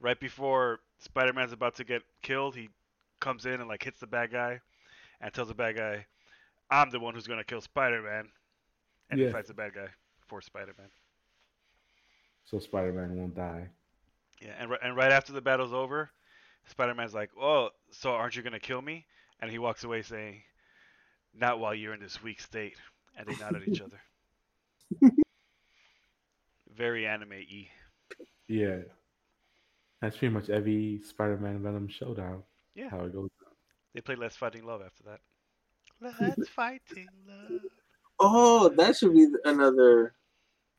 Right 0.00 0.18
before 0.18 0.80
Spider-Man's 0.98 1.52
about 1.52 1.76
to 1.76 1.84
get 1.84 2.02
killed, 2.22 2.56
he 2.56 2.68
comes 3.20 3.46
in 3.46 3.54
and 3.60 3.68
like 3.68 3.82
hits 3.82 4.00
the 4.00 4.06
bad 4.06 4.32
guy, 4.32 4.60
and 5.20 5.32
tells 5.32 5.48
the 5.48 5.54
bad 5.54 5.76
guy, 5.76 6.06
"I'm 6.70 6.90
the 6.90 7.00
one 7.00 7.14
who's 7.14 7.26
gonna 7.26 7.44
kill 7.44 7.60
Spider-Man," 7.60 8.30
and 9.10 9.20
he 9.20 9.32
fights 9.32 9.48
the 9.48 9.54
bad 9.54 9.74
guy 9.74 9.88
for 10.26 10.40
Spider-Man. 10.40 10.90
So 12.44 12.58
Spider 12.58 12.92
Man 12.92 13.16
won't 13.16 13.34
die. 13.34 13.68
Yeah, 14.40 14.54
and 14.58 14.72
and 14.82 14.96
right 14.96 15.12
after 15.12 15.32
the 15.32 15.40
battle's 15.40 15.72
over, 15.72 16.10
Spider-Man's 16.66 17.14
like, 17.14 17.30
"Oh, 17.40 17.70
so 17.90 18.12
aren't 18.12 18.36
you 18.36 18.42
gonna 18.42 18.60
kill 18.60 18.82
me?" 18.82 19.06
And 19.40 19.50
he 19.50 19.58
walks 19.58 19.84
away 19.84 20.02
saying, 20.02 20.42
"Not 21.32 21.58
while 21.58 21.74
you're 21.74 21.94
in 21.94 22.00
this 22.00 22.22
weak 22.22 22.40
state." 22.40 22.78
And 23.16 23.26
they 23.26 23.36
nod 23.36 23.54
at 23.56 23.66
each 23.68 23.80
other. 25.00 25.14
Very 26.76 27.06
anime-y. 27.06 27.68
Yeah. 28.48 28.78
That's 30.00 30.16
pretty 30.16 30.34
much 30.34 30.50
every 30.50 31.00
Spider 31.04 31.36
Man 31.38 31.62
Venom 31.62 31.88
showdown. 31.88 32.42
Yeah. 32.74 32.90
How 32.90 33.00
it 33.04 33.12
goes. 33.12 33.30
They 33.94 34.00
play 34.00 34.16
Let's 34.16 34.36
Fighting 34.36 34.66
Love 34.66 34.82
after 34.84 35.04
that. 35.04 35.20
Let's 36.00 36.48
Fighting 36.54 37.08
Love. 37.26 37.60
Oh, 38.20 38.68
that 38.76 38.96
should 38.96 39.14
be 39.14 39.26
another, 39.44 40.14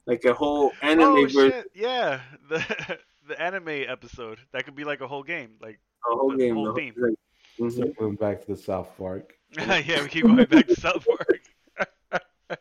like 0.05 0.23
a 0.25 0.33
whole 0.33 0.71
anime 0.81 1.03
oh 1.03 1.21
version, 1.23 1.51
shit! 1.51 1.71
Yeah, 1.73 2.21
the 2.49 2.99
the 3.27 3.41
anime 3.41 3.67
episode. 3.87 4.39
That 4.53 4.65
could 4.65 4.75
be 4.75 4.83
like 4.83 5.01
a 5.01 5.07
whole 5.07 5.23
game. 5.23 5.55
Like, 5.61 5.79
a 6.09 6.15
whole 6.15 6.31
the 6.31 6.37
game. 6.37 6.55
whole 6.55 6.65
though. 6.65 6.75
theme. 6.75 6.93
Like, 6.97 7.15
mhm. 7.59 7.75
Circling 7.75 8.15
back 8.15 8.41
to 8.41 8.47
the 8.53 8.57
South 8.57 8.89
Park. 8.97 9.33
yeah, 9.57 10.01
we 10.01 10.09
keep 10.09 10.23
going 10.23 10.45
back 10.45 10.67
to 10.67 10.79
South 10.79 11.05
Park. 11.05 12.59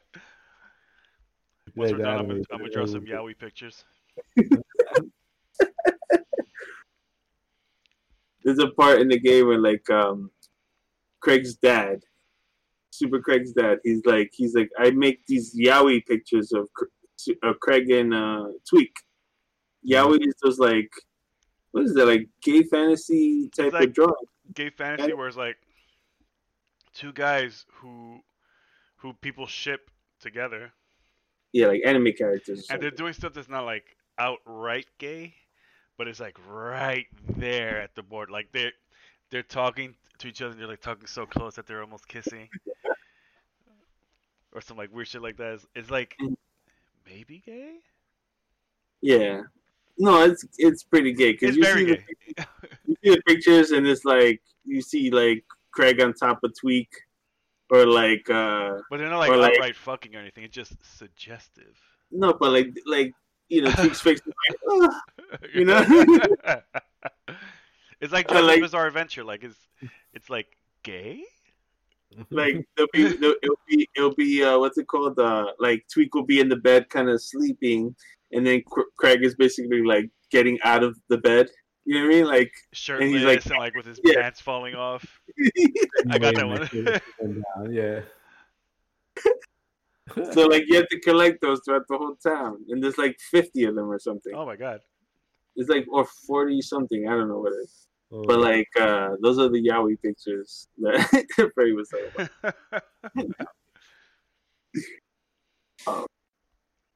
Once 1.76 1.92
we're 1.92 1.98
done, 1.98 2.18
I'm 2.18 2.26
gonna, 2.28 2.40
I'm 2.52 2.59
gonna 2.59 2.70
draw 2.70 2.86
some 2.86 3.05
really 3.05 3.34
yaoi 3.34 3.38
pictures. 3.38 3.84
There's 8.44 8.59
a 8.59 8.68
part 8.68 9.01
in 9.01 9.09
the 9.09 9.18
game 9.18 9.46
where 9.46 9.59
like 9.59 9.88
um, 9.90 10.30
Craig's 11.20 11.56
dad, 11.56 12.01
Super 12.90 13.20
Craig's 13.20 13.52
dad, 13.52 13.78
he's 13.82 14.05
like 14.05 14.30
he's 14.34 14.55
like 14.55 14.70
I 14.78 14.90
make 14.90 15.26
these 15.26 15.59
yaoi 15.59 16.05
pictures 16.06 16.52
of 16.52 16.68
Cr- 16.74 16.84
of 17.42 17.59
Craig 17.60 17.90
and 17.90 18.12
uh, 18.14 18.48
Tweek. 18.72 18.92
Yaoi 19.88 20.18
is 20.20 20.34
those 20.42 20.59
like 20.59 20.90
what 21.72 21.84
is 21.84 21.94
that 21.94 22.06
like 22.06 22.28
gay 22.42 22.62
fantasy 22.62 23.51
type 23.56 23.72
like- 23.72 23.88
of 23.88 23.94
drawing? 23.94 24.12
Gay 24.55 24.68
fantasy, 24.68 25.14
where 25.14 25.26
it's 25.26 25.38
like 25.38 25.56
two 26.92 27.12
guys 27.12 27.64
who 27.72 28.20
who 28.96 29.14
people 29.14 29.46
ship 29.46 29.90
together, 30.20 30.72
Yeah, 31.55 31.68
like 31.68 31.82
anime 31.86 32.12
characters. 32.18 32.66
and 32.68 32.82
they're 32.82 32.90
doing 32.90 33.12
stuff 33.12 33.32
that's 33.32 33.48
not 33.48 33.64
like 33.64 33.97
outright 34.18 34.86
gay, 34.98 35.35
but 35.97 36.09
it's 36.09 36.18
like 36.18 36.36
right 36.48 37.06
there 37.36 37.81
at 37.81 37.94
the 37.94 38.02
board. 38.02 38.28
Like 38.28 38.48
they're 38.52 38.72
they're 39.31 39.44
talking 39.44 39.94
to 40.18 40.26
each 40.26 40.43
other. 40.43 40.51
and 40.51 40.60
They're 40.60 40.66
like 40.66 40.81
talking 40.81 41.06
so 41.06 41.26
close 41.26 41.55
that 41.55 41.68
they're 41.68 41.81
almost 41.81 42.09
kissing, 42.09 42.48
or 44.52 44.60
some 44.60 44.76
like 44.76 44.93
weird 44.93 45.06
shit 45.06 45.22
like 45.22 45.36
that. 45.36 45.52
It's, 45.52 45.66
it's 45.76 45.90
like 45.90 46.16
mm. 46.20 46.36
maybe 47.06 47.40
gay. 47.47 47.76
Yeah. 49.01 49.43
No, 49.97 50.24
it's 50.24 50.44
it's 50.59 50.82
pretty 50.82 51.12
gay 51.12 51.32
because 51.39 51.55
you 51.55 51.62
see 51.62 51.85
the 51.85 51.98
you 52.85 52.97
see 53.05 53.10
the 53.14 53.22
pictures 53.28 53.70
and 53.70 53.86
it's 53.86 54.05
like 54.05 54.43
you 54.64 54.82
see 54.82 55.09
like 55.12 55.44
Craig 55.70 56.01
on 56.01 56.14
top 56.14 56.40
of 56.43 56.52
Tweek, 56.52 56.89
or 57.70 57.86
like 57.86 58.28
uh 58.31 58.78
But 58.91 58.99
they're 58.99 59.09
not 59.11 59.19
like 59.19 59.31
Or, 59.31 59.36
like- 59.36 59.55
outright 59.55 59.77
fucking 59.77 60.15
or 60.15 60.20
anything. 60.20 60.45
It's 60.45 60.55
just 60.55 60.73
suggestive. 60.99 61.77
no, 62.11 62.32
but 62.35 62.51
like 62.53 62.77
like 62.86 63.12
you 63.49 63.62
know 63.62 63.70
Tweek's 63.70 64.01
face 64.01 64.20
is 64.20 64.32
like 64.49 64.59
"Ugh." 64.73 64.95
You 65.55 65.65
know? 65.65 65.85
it's 68.01 68.12
like 68.12 68.31
I 68.31 68.35
JoJo's 68.36 68.47
like- 68.47 68.61
Bizarre 68.61 68.86
Adventure. 68.86 69.24
Like 69.24 69.45
it's 69.45 69.59
it's 70.12 70.31
like 70.31 70.47
gay. 70.82 71.23
like 72.31 72.65
there'll 72.77 72.89
be 72.93 73.16
there'll, 73.16 73.35
it'll 73.43 73.61
be 73.69 73.89
it'll 73.97 74.15
be 74.15 74.43
uh 74.45 74.59
what's 74.59 74.78
it 74.78 74.86
called 74.86 75.19
uh 75.19 75.47
like 75.59 75.85
Tweek 75.95 76.09
will 76.15 76.24
be 76.24 76.41
in 76.41 76.49
the 76.49 76.57
bed 76.57 76.89
kind 76.91 77.09
of 77.09 77.23
sleeping, 77.23 77.95
and 78.32 78.47
then 78.47 78.62
Cr- 78.66 78.91
Craig 78.97 79.24
is 79.24 79.35
basically 79.35 79.82
like 79.82 80.09
getting 80.31 80.59
out 80.65 80.82
of 80.82 80.99
the 81.09 81.19
bed 81.19 81.49
You 81.86 81.94
know 81.94 82.06
what 82.06 82.15
I 82.15 82.16
mean? 82.16 82.24
Like 82.27 82.52
Shirtless 82.73 83.09
he's 83.11 83.16
and, 83.23 83.27
like- 83.27 83.47
like, 83.59 83.74
with 83.74 83.86
his 83.86 84.01
Yeah. 84.05 84.23
pants 84.23 84.40
falling 84.40 84.74
off. 84.74 85.05
I 86.11 86.19
got 86.19 86.35
that 86.35 86.47
one. 86.47 87.40
one. 87.56 87.73
yeah. 87.74 88.01
so, 90.32 90.47
like 90.47 90.65
you 90.66 90.77
have 90.77 90.89
to 90.89 91.01
collect 91.01 91.40
those 91.43 91.61
throughout 91.65 91.86
the 91.89 91.97
whole 91.98 92.16
town, 92.16 92.65
and 92.69 92.82
there's 92.82 92.98
like 92.98 93.19
fifty 93.20 93.65
of 93.65 93.74
them 93.74 93.90
or 93.90 93.98
something. 93.98 94.32
Oh 94.35 94.47
my 94.47 94.56
god. 94.56 94.81
It's 95.56 95.69
like 95.69 95.86
or 95.90 96.05
forty 96.27 96.61
something. 96.62 97.06
I 97.09 97.12
don't 97.12 97.28
know 97.28 97.39
what 97.40 97.52
it 97.52 97.56
is. 97.65 97.86
Oh, 98.12 98.24
But 98.27 98.40
like 98.40 98.69
uh 98.81 99.11
those 99.23 99.39
are 99.39 99.48
the 99.48 99.62
yaoi 99.62 100.01
pictures 100.01 100.69
that 100.78 101.51
Freddie 101.55 101.73
was 101.73 101.89
talking 101.90 102.28
about. 102.43 102.55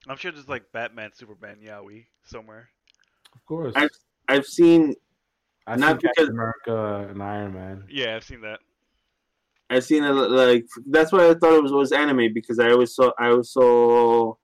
I'm 0.09 0.17
sure 0.17 0.33
there's 0.33 0.49
like 0.49 0.65
Batman, 0.73 1.11
Superman, 1.15 1.59
yaoi 1.65 2.07
somewhere. 2.25 2.69
of 3.35 3.45
course. 3.45 3.75
I've 3.77 3.91
I've 4.29 4.47
seen 4.47 4.95
I 5.67 5.77
not 5.77 6.01
see 6.01 6.07
Captain 6.07 6.27
because- 6.27 6.29
America 6.29 7.09
and 7.11 7.23
Iron 7.23 7.55
Man. 7.55 7.85
Yeah, 7.91 8.17
I've 8.17 8.25
seen 8.25 8.41
that. 8.43 8.61
I've 9.71 9.85
seen 9.85 10.03
it 10.05 10.13
like 10.13 10.67
that's 10.87 11.13
why 11.13 11.29
I 11.29 11.35
thought 11.35 11.55
it 11.55 11.63
was 11.63 11.73
was 11.73 11.93
anime 11.93 12.33
because 12.33 12.59
I 12.59 12.71
always 12.71 12.95
saw 12.95 13.11
I 13.19 13.29
always 13.29 13.51
saw 13.51 14.35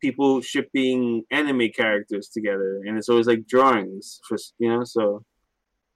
people 0.00 0.40
shipping 0.40 1.22
anime 1.30 1.68
characters 1.74 2.28
together 2.28 2.82
and 2.84 2.98
it's 2.98 3.08
always 3.08 3.26
like 3.28 3.46
drawings 3.46 4.20
for 4.28 4.36
you 4.58 4.68
know 4.68 4.82
so 4.84 5.24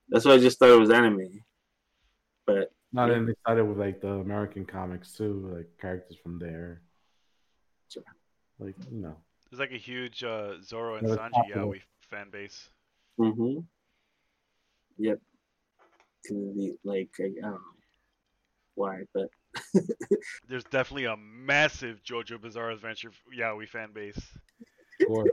that's 0.09 0.25
why 0.25 0.33
I 0.33 0.39
just 0.39 0.59
thought 0.59 0.71
it 0.71 0.79
was 0.79 0.91
anime. 0.91 1.43
But 2.47 2.73
Not 2.93 3.09
Yeah. 3.09 3.15
then 3.15 3.27
they 3.27 3.35
started 3.41 3.65
with 3.65 3.79
like 3.79 4.01
the 4.01 4.13
American 4.13 4.65
comics 4.65 5.13
too, 5.13 5.51
like 5.55 5.69
characters 5.81 6.17
from 6.23 6.39
there. 6.39 6.81
Sure. 7.91 8.05
Like 8.61 8.77
you 8.91 8.99
know, 9.03 9.17
There's 9.51 9.61
like 9.61 9.73
a 9.73 9.77
huge 9.77 10.23
uh, 10.25 10.55
Zoro 10.63 10.97
and 10.97 11.07
Sanji 11.09 11.33
popular. 11.33 11.65
yaoi 11.67 11.83
fan 12.11 12.31
base. 12.31 12.71
Mm-hmm. 13.19 13.61
Yep. 14.99 15.21
Can 16.25 16.55
be 16.55 16.75
like 16.85 17.11
I, 17.21 17.25
I 17.25 17.29
don't 17.41 17.53
know 17.53 17.59
why, 18.75 19.03
but 19.15 19.29
There's 20.49 20.65
definitely 20.65 21.07
a 21.07 21.17
massive 21.17 22.01
JoJo 22.05 22.41
Bizarre 22.41 22.71
Adventure 22.71 23.11
yaoi 23.37 23.69
fan 23.69 23.91
base. 23.93 24.19
of 25.01 25.07
course, 25.07 25.31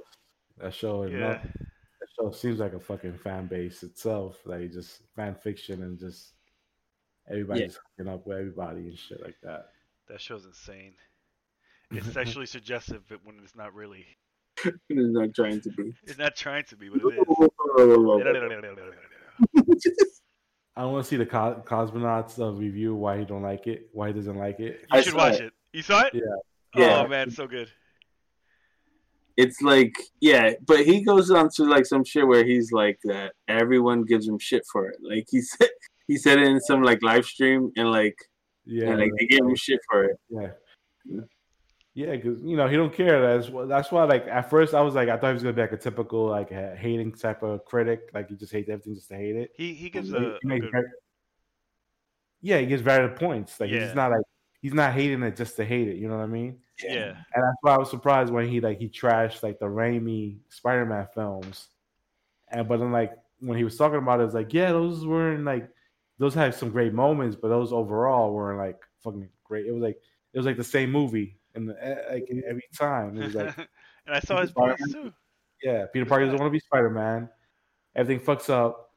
that 0.58 0.74
show 0.74 1.04
is 1.04 1.12
Yeah. 1.12 1.20
not, 1.20 1.44
that 1.44 2.08
show 2.20 2.32
seems 2.32 2.60
like 2.60 2.74
a 2.74 2.80
fucking 2.80 3.18
fan 3.18 3.48
base 3.48 3.84
itself, 3.84 4.38
like 4.46 4.72
just 4.72 5.02
fan 5.16 5.36
fiction 5.36 5.84
and 5.84 6.00
just 6.00 6.34
everybody 7.30 7.62
Yeah. 7.62 7.68
hooking 7.98 8.12
up 8.14 8.26
with 8.26 8.38
everybody 8.38 8.82
and 8.82 8.98
shit 8.98 9.22
like 9.22 9.38
that. 9.44 9.70
That 10.08 10.22
show's 10.22 10.46
insane. 10.46 10.94
It's 11.92 12.12
sexually 12.14 12.46
suggestive 12.48 13.04
but 13.08 13.20
when 13.24 13.40
it's 13.44 13.56
not 13.56 13.74
really. 13.76 14.06
it's 14.66 14.80
not 14.90 15.34
trying 15.34 15.62
to 15.62 15.70
be. 15.72 15.94
It's 16.04 16.18
not 16.18 16.36
trying 16.36 16.64
to 16.66 16.76
be, 16.76 16.90
but 16.90 17.02
it 17.04 17.18
is. 19.98 20.22
I 20.78 20.86
want 20.86 21.06
to 21.06 21.10
see 21.10 21.16
the 21.18 21.26
co- 21.26 21.64
cosmonauts 21.66 22.40
uh, 22.40 22.52
review 22.52 22.96
why 22.96 23.18
he 23.20 23.26
don't 23.26 23.42
like 23.42 23.66
it, 23.68 23.90
why 23.94 24.08
he 24.08 24.14
doesn't 24.14 24.38
like 24.38 24.60
it. 24.60 24.82
You 24.82 24.88
I 24.92 25.02
should 25.02 25.14
watch 25.14 25.36
it. 25.36 25.46
it. 25.46 25.54
You 25.72 25.82
saw 25.82 26.02
it? 26.02 26.14
Yeah. 26.14 26.22
Yeah. 26.76 27.04
Oh 27.04 27.08
man, 27.08 27.32
so 27.32 27.48
good. 27.48 27.70
it's 29.38 29.62
like 29.62 29.94
yeah, 30.20 30.54
but 30.66 30.86
he 30.86 31.02
goes 31.02 31.32
on 31.32 31.50
to 31.56 31.64
like 31.64 31.86
some 31.86 32.04
shit 32.04 32.28
where 32.28 32.44
he's 32.44 32.72
like 32.72 33.00
that 33.06 33.34
everyone 33.48 34.04
gives 34.04 34.28
him 34.28 34.40
shit 34.40 34.64
for 34.72 34.88
it. 34.90 34.98
Like 35.02 35.28
he 35.30 35.42
said 35.42 35.70
he 36.08 36.18
said 36.18 36.40
it 36.40 36.48
in 36.48 36.60
some 36.60 36.84
like 36.84 37.02
live 37.02 37.26
stream 37.26 37.72
and 37.78 37.92
like 37.92 38.18
Yeah, 38.66 38.90
and 38.90 39.00
like 39.00 39.12
they 39.18 39.28
gave 39.28 39.42
him 39.42 39.56
shit 39.56 39.80
for 39.90 40.04
it. 40.06 40.18
Yeah. 40.30 40.52
Yeah, 41.96 42.12
because 42.18 42.42
you 42.44 42.58
know 42.58 42.68
he 42.68 42.76
don't 42.76 42.94
care. 42.94 43.22
That's 43.22 43.48
wh- 43.48 43.68
that's 43.68 43.90
why. 43.90 44.04
Like 44.04 44.28
at 44.28 44.50
first, 44.50 44.74
I 44.74 44.82
was 44.82 44.96
like, 44.96 45.08
I 45.08 45.16
thought 45.18 45.28
he 45.30 45.34
was 45.34 45.44
gonna 45.44 45.54
be 45.54 45.62
like 45.62 45.72
a 45.72 45.78
typical 45.78 46.26
like 46.28 46.52
a 46.52 46.76
hating 46.76 47.14
type 47.14 47.42
of 47.42 47.64
critic. 47.64 48.10
Like 48.14 48.28
he 48.30 48.36
just 48.36 48.52
hates 48.52 48.68
everything 48.70 48.96
just 48.96 49.08
to 49.10 49.16
hate 49.16 49.38
it. 49.38 49.52
He 49.56 49.74
he 49.74 49.90
gives 49.90 50.10
He- 50.10 50.16
a, 50.18 50.20
he 50.20 50.26
a 50.26 50.40
makes 50.44 50.64
good, 50.66 50.72
very- 50.74 50.86
yeah, 52.42 52.58
he 52.60 52.66
gives 52.66 52.82
valid 52.82 53.16
points. 53.16 53.60
Like 53.60 53.70
Yeah. 53.72 53.86
he's 53.86 53.96
not 53.96 54.12
like 54.12 54.26
he's 54.62 54.74
not 54.74 54.94
hating 54.94 55.24
it 55.24 55.36
just 55.38 55.56
to 55.56 55.66
hate 55.66 55.88
it. 55.88 55.96
You 55.96 56.08
know 56.10 56.18
what 56.18 56.24
I 56.24 56.28
mean? 56.28 56.60
yeah. 56.84 57.16
And 57.34 57.44
that's 57.44 57.58
why 57.62 57.74
I 57.76 57.78
was 57.78 57.90
surprised 57.90 58.32
when 58.34 58.50
he 58.50 58.60
like 58.60 58.78
he 58.78 58.90
trashed 58.90 59.42
like 59.42 59.60
the 59.60 59.66
Raimi 59.66 60.40
Spider-Man 60.50 61.08
films, 61.16 61.70
and 62.50 62.68
but 62.68 62.80
then 62.80 62.92
like 62.92 63.14
when 63.40 63.58
he 63.58 63.64
was 63.64 63.78
talking 63.78 64.00
about 64.00 64.20
it, 64.20 64.26
was 64.26 64.34
like 64.34 64.54
yeah, 64.54 64.72
those 64.74 65.06
weren't 65.08 65.46
like 65.46 65.70
those 66.18 66.34
had 66.34 66.54
some 66.54 66.72
great 66.72 66.94
moments, 66.94 67.38
but 67.42 67.48
those 67.48 67.72
overall 67.72 68.34
weren't 68.34 68.58
like 68.60 68.82
fucking 69.02 69.30
great. 69.46 69.66
It 69.66 69.72
was 69.72 69.82
like 69.82 69.98
it 70.34 70.38
was 70.38 70.46
like 70.46 70.58
the 70.58 70.64
same 70.66 70.92
movie 70.92 71.38
and 71.56 71.68
like 71.68 72.28
every 72.48 72.64
time 72.78 73.18
it 73.18 73.24
was 73.26 73.36
like 73.36 73.58
and 74.06 74.16
I 74.16 74.20
saw 74.20 74.42
his 74.42 74.50
Spider-Man. 74.52 74.92
too. 74.92 75.14
yeah, 75.64 75.86
Peter 75.92 76.06
Parker 76.06 76.26
doesn't 76.26 76.40
want 76.40 76.50
to 76.50 76.54
be 76.54 76.60
Spider-Man. 76.60 77.30
Everything 77.96 78.24
fucks 78.26 78.50
up. 78.50 78.92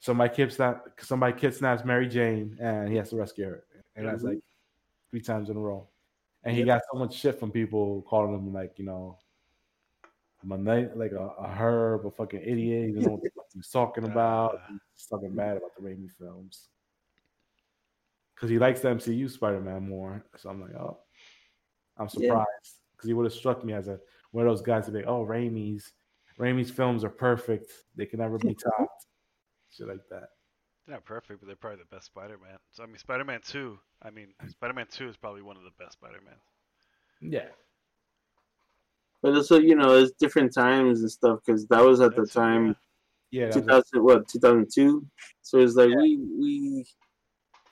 Somebody 0.00 0.34
kidnaps 0.34 0.80
somebody 1.06 1.38
kidnaps 1.38 1.84
Mary 1.84 2.06
Jane, 2.08 2.56
and 2.60 2.88
he 2.88 2.96
has 2.96 3.10
to 3.10 3.16
rescue 3.16 3.44
her, 3.46 3.64
and 3.96 4.06
that's 4.06 4.22
Mhm. 4.22 4.28
like 4.34 4.38
three 5.10 5.20
times 5.20 5.48
in 5.50 5.56
a 5.56 5.60
row. 5.60 5.88
And 6.44 6.52
he 6.54 6.60
Yep. 6.60 6.66
got 6.66 6.82
so 6.92 6.98
much 6.98 7.14
shit 7.14 7.38
from 7.40 7.50
people 7.50 8.02
calling 8.02 8.34
him 8.34 8.52
like 8.52 8.78
you 8.78 8.84
know, 8.84 9.18
a 10.50 10.56
night 10.58 10.94
like 10.96 11.12
a, 11.12 11.26
a 11.38 11.48
herb, 11.48 12.06
a 12.06 12.10
fucking 12.10 12.42
idiot. 12.42 12.88
He 12.88 12.92
doesn't 12.92 13.02
know 13.08 13.14
what 13.16 13.22
the 13.22 13.30
fuck 13.34 13.46
he's 13.54 13.68
talking 13.70 14.04
about. 14.12 14.56
Uh. 14.56 14.78
He's 14.94 15.06
talking 15.06 15.34
bad 15.34 15.56
about 15.56 15.74
the 15.74 15.82
Raimi 15.82 16.10
films 16.18 16.68
because 18.34 18.50
he 18.50 18.58
likes 18.58 18.80
the 18.80 18.88
MCU 18.90 19.28
Spider-Man 19.30 19.88
more. 19.88 20.22
So 20.36 20.50
I'm 20.50 20.60
like, 20.60 20.74
oh, 20.74 20.98
I'm 21.98 22.08
surprised 22.08 22.80
because 22.96 23.08
he 23.08 23.14
would 23.14 23.24
have 23.24 23.32
struck 23.32 23.64
me 23.64 23.72
as 23.72 23.88
a 23.88 23.98
one 24.32 24.46
of 24.46 24.50
those 24.50 24.62
guys 24.62 24.86
to 24.86 24.92
be, 24.92 25.04
oh, 25.04 25.24
Raimi's 25.24 25.92
Raimi's 26.38 26.70
films 26.70 27.04
are 27.04 27.10
perfect. 27.10 27.70
They 27.96 28.06
can 28.06 28.18
never 28.20 28.38
be 28.38 28.54
topped. 28.78 29.06
Shit 29.70 29.88
like 29.88 30.00
that. 30.10 30.30
They're 30.86 30.96
not 30.96 31.04
perfect, 31.04 31.40
but 31.40 31.46
they're 31.46 31.56
probably 31.56 31.78
the 31.78 31.94
best 31.94 32.06
Spider-Man. 32.06 32.58
So 32.72 32.82
I 32.82 32.86
mean, 32.86 32.98
Spider-Man 32.98 33.40
Two. 33.44 33.78
I 34.02 34.10
mean, 34.10 34.28
mm. 34.42 34.50
Spider-Man 34.50 34.86
Two 34.90 35.08
is 35.08 35.16
probably 35.16 35.42
one 35.42 35.56
of 35.56 35.62
the 35.62 35.70
best 35.78 35.94
Spider-Man. 35.94 36.34
Yeah. 37.20 37.48
But 39.22 39.34
also, 39.34 39.56
uh, 39.56 39.60
you 39.60 39.74
know, 39.74 39.94
it's 39.94 40.12
different 40.12 40.52
times 40.52 41.00
and 41.00 41.10
stuff 41.10 41.40
because 41.44 41.66
that 41.68 41.82
was 41.82 42.00
at 42.00 42.14
the 42.14 42.26
time 42.26 42.76
Yeah. 43.30 43.46
that 43.50 43.84
two 43.92 44.02
was- 44.02 44.16
what 44.16 44.28
two 44.28 44.38
thousand 44.38 44.68
two. 44.74 45.06
So 45.42 45.58
it's 45.58 45.74
like 45.74 45.88
we 45.88 46.18
we 46.38 46.84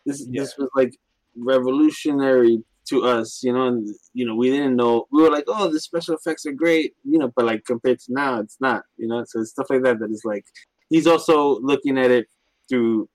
this 0.07 0.27
Yeah. 0.27 0.43
this 0.43 0.57
was 0.57 0.70
like 0.74 0.94
revolutionary 1.36 2.65
to 2.89 3.05
us, 3.05 3.43
you 3.43 3.53
know, 3.53 3.69
and 3.69 3.89
you 4.13 4.27
know 4.27 4.35
we 4.35 4.51
didn't 4.51 4.77
know 4.77 5.07
we 5.11 5.23
were 5.23 5.31
like, 5.31 5.45
oh, 5.49 5.69
the 5.69 5.81
special 5.81 6.15
effects 6.15 6.47
are 6.47 6.53
great, 6.53 6.95
you 7.05 7.19
know, 7.19 7.33
but 7.35 7.45
like 7.45 7.65
compared 7.65 8.01
to 8.01 8.13
now, 8.13 8.41
it's 8.41 8.59
not, 8.61 8.83
you 8.97 9.07
know. 9.07 9.25
So 9.27 9.41
it's 9.41 9.51
stuff 9.51 9.67
like 9.71 9.83
that 9.83 9.99
that 10.01 10.11
is 10.11 10.23
like 10.25 10.45
he's 10.89 11.07
also 11.07 11.61
looking 11.61 11.99
at 11.99 12.11
it 12.11 12.27
through, 12.69 13.09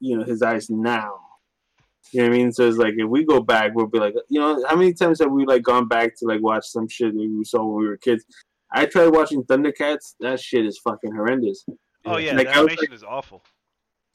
you 0.00 0.16
know, 0.16 0.24
his 0.24 0.42
eyes 0.42 0.70
now. 0.70 1.20
You 2.12 2.20
know 2.20 2.28
what 2.28 2.34
I 2.34 2.38
mean? 2.38 2.52
So 2.52 2.68
it's 2.68 2.78
like 2.78 2.94
if 2.96 3.08
we 3.08 3.24
go 3.24 3.40
back, 3.40 3.72
we'll 3.74 3.86
be 3.86 3.98
like, 3.98 4.14
you 4.28 4.40
know, 4.40 4.64
how 4.68 4.76
many 4.76 4.92
times 4.92 5.20
have 5.20 5.32
we 5.32 5.46
like 5.46 5.62
gone 5.62 5.88
back 5.88 6.16
to 6.18 6.26
like 6.26 6.42
watch 6.42 6.66
some 6.66 6.88
shit 6.88 7.12
that 7.12 7.18
we 7.18 7.44
saw 7.44 7.64
when 7.64 7.82
we 7.82 7.88
were 7.88 7.96
kids? 7.96 8.24
I 8.72 8.86
tried 8.86 9.08
watching 9.08 9.42
Thundercats. 9.44 10.14
That 10.20 10.40
shit 10.40 10.66
is 10.66 10.78
fucking 10.78 11.12
horrendous. 11.12 11.64
Oh 12.04 12.18
yeah, 12.18 12.34
Like, 12.34 12.48
the 12.48 12.56
animation 12.56 12.92
is 12.92 13.02
awful. 13.02 13.42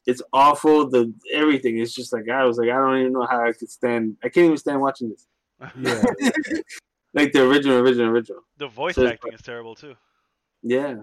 It's 0.06 0.22
awful. 0.34 0.90
The 0.90 1.14
everything. 1.32 1.80
It's 1.80 1.94
just 1.94 2.14
like 2.14 2.30
I 2.30 2.44
was 2.46 2.58
like, 2.58 2.70
I 2.70 2.78
don't 2.78 2.98
even 2.98 3.14
know 3.14 3.28
how 3.30 3.46
I 3.46 3.52
could 3.52 3.70
stand. 3.70 4.18
I 4.24 4.30
can't 4.30 4.46
even 4.46 4.58
stand 4.58 4.82
watching 4.82 5.10
this. 5.10 5.28
Yeah. 5.80 6.04
like 7.14 7.32
the 7.32 7.48
original, 7.48 7.80
original, 7.80 8.10
original. 8.10 8.42
The 8.58 8.68
voice 8.68 8.96
So 8.96 9.08
acting 9.08 9.34
is 9.34 9.42
terrible 9.42 9.76
too. 9.76 9.96
Yeah. 10.64 10.96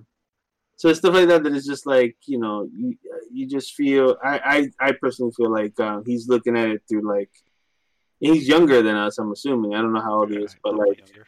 So 0.77 0.89
it's 0.89 0.98
stuff 0.98 1.14
like 1.14 1.28
that 1.28 1.43
that 1.43 1.55
is 1.55 1.64
just 1.64 1.86
like 1.86 2.16
you 2.27 2.39
know 2.39 2.68
you 2.74 2.97
you 3.32 3.47
just 3.47 3.74
feel 3.74 4.16
I 4.23 4.70
I, 4.81 4.89
I 4.89 4.93
personally 4.93 5.32
feel 5.32 5.51
like 5.51 5.78
um, 5.81 6.05
he's 6.05 6.28
looking 6.28 6.56
at 6.56 6.68
it 6.68 6.82
through 6.89 7.09
like 7.09 7.31
he's 8.20 8.47
younger 8.47 8.82
than 8.82 8.97
us. 8.97 9.18
I'm 9.18 9.32
assuming 9.32 9.74
I 9.74 9.81
don't 9.81 9.93
know 9.93 10.02
how 10.02 10.20
old 10.20 10.31
he 10.31 10.39
is, 10.39 10.56
but 10.62 10.74
like 10.74 10.98
younger. 10.98 11.27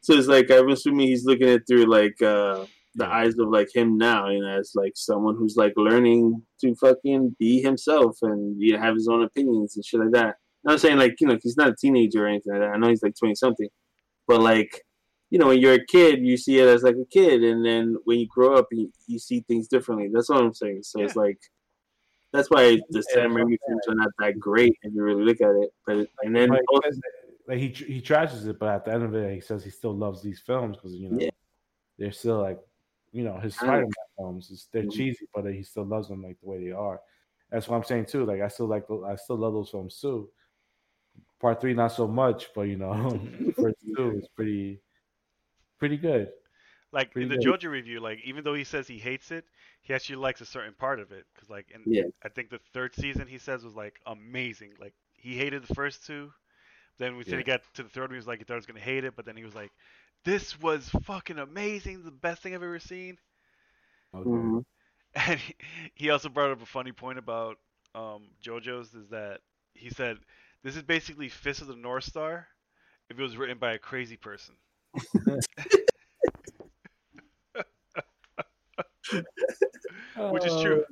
so 0.00 0.14
it's 0.14 0.26
like 0.26 0.50
I'm 0.50 0.70
assuming 0.70 1.06
he's 1.06 1.24
looking 1.24 1.48
at 1.48 1.60
it 1.60 1.66
through 1.68 1.86
like 1.86 2.20
uh 2.20 2.66
the 2.94 3.04
Yeah. 3.04 3.10
eyes 3.10 3.38
of 3.38 3.48
like 3.48 3.68
him 3.74 3.96
now, 3.96 4.28
you 4.28 4.40
know, 4.40 4.58
as 4.58 4.72
like 4.74 4.92
someone 4.94 5.36
who's 5.36 5.56
like 5.56 5.72
learning 5.76 6.42
to 6.60 6.74
fucking 6.76 7.36
be 7.38 7.62
himself 7.62 8.18
and 8.22 8.60
you 8.60 8.74
know, 8.74 8.80
have 8.80 8.94
his 8.94 9.08
own 9.08 9.22
opinions 9.22 9.76
and 9.76 9.84
shit 9.84 10.00
like 10.00 10.12
that. 10.12 10.36
I'm 10.66 10.78
saying 10.78 10.98
like 10.98 11.16
you 11.20 11.26
know 11.26 11.38
he's 11.42 11.56
not 11.56 11.70
a 11.70 11.76
teenager 11.76 12.24
or 12.24 12.28
anything 12.28 12.52
like 12.52 12.62
that. 12.62 12.72
I 12.72 12.76
know 12.78 12.88
he's 12.88 13.02
like 13.02 13.16
twenty 13.18 13.34
something, 13.34 13.68
but 14.28 14.40
like 14.40 14.82
you 15.30 15.38
know 15.38 15.48
when 15.48 15.58
you're 15.58 15.74
a 15.74 15.86
kid, 15.86 16.20
you 16.20 16.36
see 16.36 16.58
it 16.58 16.68
as 16.68 16.82
like 16.82 16.96
a 16.96 17.06
kid, 17.10 17.42
and 17.42 17.64
then 17.64 17.96
when 18.04 18.20
you 18.20 18.28
grow 18.28 18.56
up, 18.56 18.66
you, 18.70 18.92
you 19.06 19.18
see 19.18 19.40
things 19.48 19.66
differently. 19.66 20.08
That's 20.12 20.28
what 20.28 20.42
I'm 20.42 20.54
saying. 20.54 20.82
So 20.82 21.02
it's 21.02 21.16
like 21.16 21.38
that's 22.32 22.48
why 22.48 22.76
the 22.90 23.04
Yeah, 23.08 23.22
Sam 23.22 23.32
Raimi 23.32 23.56
films 23.66 23.82
are 23.88 23.94
not 23.94 24.10
that 24.18 24.38
great 24.38 24.72
if 24.82 24.92
you 24.94 25.02
really 25.02 25.24
look 25.24 25.40
at 25.40 25.50
it. 25.50 25.70
But 25.86 26.06
and 26.22 26.34
then 26.36 26.50
like, 26.50 26.62
also, 26.72 26.90
like 27.48 27.58
he 27.58 27.68
he 27.68 28.00
trashes 28.00 28.46
it, 28.46 28.58
but 28.58 28.68
at 28.68 28.84
the 28.84 28.92
end 28.92 29.02
of 29.02 29.14
it, 29.14 29.34
he 29.34 29.40
says 29.40 29.64
he 29.64 29.70
still 29.70 29.94
loves 29.96 30.22
these 30.22 30.40
films 30.46 30.76
because 30.76 30.94
you 30.94 31.10
know 31.10 31.18
Yeah. 31.18 31.30
they're 31.98 32.12
still 32.12 32.40
like 32.40 32.60
you 33.12 33.24
know 33.24 33.38
his 33.38 33.56
I 33.60 33.66
know. 33.66 33.72
Spider-Man 33.72 33.92
films. 34.16 34.68
They're 34.72 34.82
Mhm. 34.84 34.92
cheesy, 34.92 35.28
but 35.34 35.44
he 35.46 35.62
still 35.62 35.84
loves 35.84 36.08
them 36.08 36.22
like 36.22 36.40
the 36.40 36.46
way 36.46 36.64
they 36.64 36.72
are. 36.72 37.00
That's 37.50 37.68
what 37.68 37.76
I'm 37.76 37.84
saying 37.84 38.06
too. 38.06 38.24
Like 38.24 38.40
I 38.40 38.48
still 38.48 38.66
like 38.66 38.86
tho- 38.88 39.04
I 39.04 39.16
still 39.16 39.36
love 39.36 39.52
those 39.52 39.70
films 39.70 40.00
too. 40.00 40.30
Part 41.40 41.60
three, 41.60 41.74
not 41.74 41.88
so 41.92 42.06
much, 42.06 42.48
but 42.54 42.62
you 42.62 42.76
know, 42.76 43.10
the 43.40 43.52
first 43.58 43.76
two 43.96 44.18
is 44.18 44.28
pretty 44.34 44.80
pretty 45.78 45.96
good. 45.96 46.32
Like 46.92 47.14
in 47.16 47.28
the 47.28 47.36
Pretty 47.36 47.44
good. 47.50 47.60
JoJo 47.60 47.70
review, 47.70 48.00
like 48.00 48.20
even 48.24 48.44
though 48.44 48.54
he 48.54 48.64
says 48.64 48.86
he 48.86 48.98
hates 48.98 49.30
it, 49.30 49.44
he 49.80 49.94
actually 49.94 50.16
likes 50.16 50.40
a 50.40 50.46
certain 50.46 50.74
part 50.74 51.00
of 51.00 51.10
it. 51.10 51.24
Cause 51.38 51.48
like 51.50 51.70
in 51.70 51.82
Yeah. 51.86 52.04
I 52.22 52.28
think 52.28 52.50
the 52.50 52.60
third 52.72 52.94
season 52.94 53.26
he 53.26 53.38
says 53.38 53.64
was 53.64 53.74
like 53.74 54.00
amazing. 54.06 54.72
Like 54.78 54.94
he 55.16 55.36
hated 55.36 55.64
the 55.64 55.74
first 55.74 56.06
two. 56.06 56.32
Then 56.98 57.16
we 57.16 57.24
said 57.24 57.38
he 57.38 57.44
got 57.44 57.62
to 57.74 57.82
the 57.82 57.88
third 57.88 58.02
one, 58.02 58.10
he 58.10 58.16
was 58.16 58.26
like 58.26 58.38
he 58.38 58.44
thought 58.44 58.54
he 58.54 58.58
was 58.58 58.66
gonna 58.66 58.80
hate 58.80 59.04
it, 59.04 59.16
but 59.16 59.24
then 59.24 59.36
he 59.36 59.44
was 59.44 59.54
like, 59.54 59.72
This 60.24 60.60
was 60.60 60.88
fucking 61.04 61.38
amazing, 61.38 62.04
the 62.04 62.10
best 62.10 62.42
thing 62.42 62.54
I've 62.54 62.62
ever 62.62 62.78
seen. 62.78 63.18
Okay. 64.14 64.28
Mhm. 64.28 64.64
And 65.14 65.38
he, 65.38 65.54
he 65.94 66.08
also 66.08 66.30
brought 66.30 66.52
up 66.52 66.62
a 66.62 66.66
funny 66.66 66.92
point 66.92 67.18
about 67.18 67.58
um, 67.94 68.28
JoJo's 68.42 68.94
is 68.94 69.10
that 69.10 69.40
he 69.74 69.90
said 69.90 70.16
this 70.62 70.74
is 70.74 70.82
basically 70.82 71.28
Fist 71.28 71.60
of 71.60 71.66
the 71.66 71.76
North 71.76 72.04
Star 72.04 72.48
if 73.10 73.18
it 73.18 73.22
was 73.22 73.36
written 73.36 73.58
by 73.58 73.72
a 73.72 73.78
crazy 73.78 74.16
person. 74.16 74.54
Which 80.16 80.46
is 80.46 80.62
true. 80.62 80.84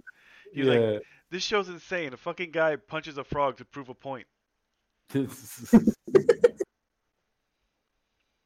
He's 0.52 0.66
yeah. 0.66 0.72
like, 0.72 1.02
this 1.30 1.42
show's 1.42 1.70
insane. 1.70 2.12
A 2.12 2.18
fucking 2.18 2.50
guy 2.50 2.76
punches 2.76 3.16
a 3.16 3.24
frog 3.24 3.56
to 3.58 3.64
prove 3.64 3.88
a 3.88 3.94
point. 3.94 4.26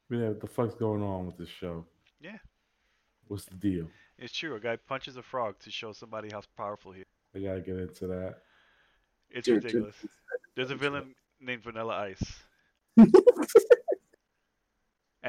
yeah, 0.09 0.29
what 0.29 0.41
the 0.41 0.47
fuck's 0.47 0.75
going 0.75 1.01
on 1.01 1.25
with 1.25 1.37
this 1.37 1.49
show? 1.49 1.85
Yeah. 2.21 2.37
What's 3.27 3.45
the 3.45 3.55
deal? 3.55 3.87
It's 4.17 4.33
true. 4.33 4.55
A 4.55 4.59
guy 4.59 4.77
punches 4.77 5.17
a 5.17 5.23
frog 5.23 5.59
to 5.59 5.71
show 5.71 5.91
somebody 5.91 6.29
how 6.31 6.41
powerful 6.55 6.91
he 6.91 7.01
is. 7.01 7.05
I 7.35 7.39
gotta 7.39 7.61
get 7.61 7.77
into 7.77 8.07
that. 8.07 8.35
It's 9.29 9.45
Dude, 9.45 9.63
ridiculous. 9.63 9.95
There's 10.55 10.71
a 10.71 10.75
villain 10.75 11.15
named 11.41 11.63
Vanilla 11.63 11.95
Ice. 11.95 12.23
and 12.97 13.09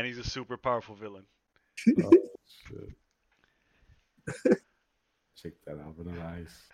he's 0.06 0.18
a 0.18 0.24
super 0.24 0.56
powerful 0.56 0.94
villain. 0.94 1.24
Oh, 2.04 2.10
shit. 2.68 2.92
Check 5.36 5.52
that 5.66 5.80
out, 5.80 5.96
Vanilla 5.96 6.36
Ice. 6.42 6.68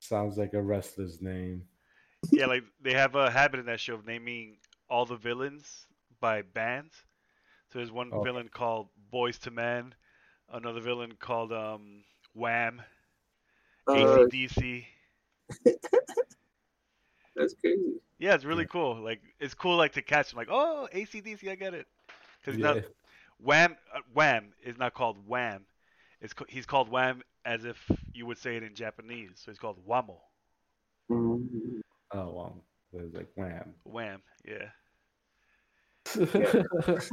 Sounds 0.00 0.36
like 0.38 0.54
a 0.54 0.62
wrestler's 0.62 1.20
name. 1.20 1.62
Yeah, 2.32 2.46
like 2.46 2.64
they 2.80 2.94
have 2.94 3.14
a 3.14 3.30
habit 3.30 3.60
in 3.60 3.66
that 3.66 3.78
show 3.78 3.94
of 3.94 4.06
naming 4.06 4.56
all 4.88 5.06
the 5.06 5.16
villains 5.16 5.87
by 6.20 6.42
bands. 6.42 6.94
So 7.72 7.78
there's 7.78 7.92
one 7.92 8.10
Oh. 8.12 8.22
villain 8.22 8.48
called 8.48 8.88
Boyz 9.12 9.44
II 9.46 9.52
Men, 9.54 9.94
another 10.50 10.80
villain 10.80 11.14
called 11.18 11.52
um 11.52 12.04
Wham, 12.34 12.82
Uh, 13.86 13.92
ACDC. 13.94 14.86
that's 17.36 17.54
crazy. 17.60 18.00
Yeah, 18.18 18.34
it's 18.34 18.44
really 18.44 18.64
Yeah. 18.64 18.68
cool. 18.68 18.96
Like 19.02 19.20
it's 19.38 19.54
cool, 19.54 19.76
like 19.76 19.92
to 19.92 20.02
catch 20.02 20.30
them. 20.30 20.38
Like, 20.38 20.48
oh, 20.50 20.88
ACDC, 20.92 21.50
I 21.50 21.54
get 21.54 21.74
it. 21.74 21.86
Because 22.40 22.58
Yeah. 22.58 22.74
not 22.74 22.84
Wham. 23.38 23.76
Uh, 23.94 24.00
Wham 24.12 24.52
is 24.62 24.76
not 24.78 24.94
called 24.94 25.26
Wham. 25.26 25.66
It's 26.20 26.32
ca- 26.32 26.46
he's 26.48 26.66
called 26.66 26.88
Wham 26.88 27.22
as 27.44 27.64
if 27.64 27.78
you 28.12 28.26
would 28.26 28.38
say 28.38 28.56
it 28.56 28.62
in 28.62 28.74
Japanese. 28.74 29.30
So 29.36 29.50
he's 29.50 29.58
called 29.58 29.84
Wamuu. 29.86 30.18
Mhm. 31.10 31.80
Oh, 32.10 32.32
well, 32.32 32.64
it's 32.92 33.14
like 33.14 33.28
wham. 33.36 33.74
Wham. 33.84 34.22
Yeah. 34.44 34.70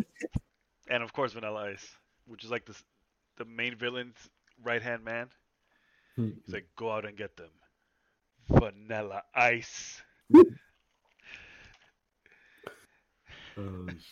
And 0.87 1.01
of 1.01 1.13
course 1.13 1.33
Vanilla 1.33 1.71
Ice, 1.71 1.97
which 2.27 2.43
is 2.43 2.51
like 2.51 2.65
the 2.65 2.75
the 3.37 3.45
main 3.45 3.75
villain's 3.75 4.17
right 4.63 4.81
hand 4.81 5.03
man. 5.03 5.29
He's 6.15 6.53
like, 6.53 6.67
go 6.77 6.91
out 6.91 7.05
and 7.05 7.17
get 7.17 7.35
them. 7.35 7.49
Vanilla 8.47 9.23
Ice. 9.33 10.01
oh 10.35 10.45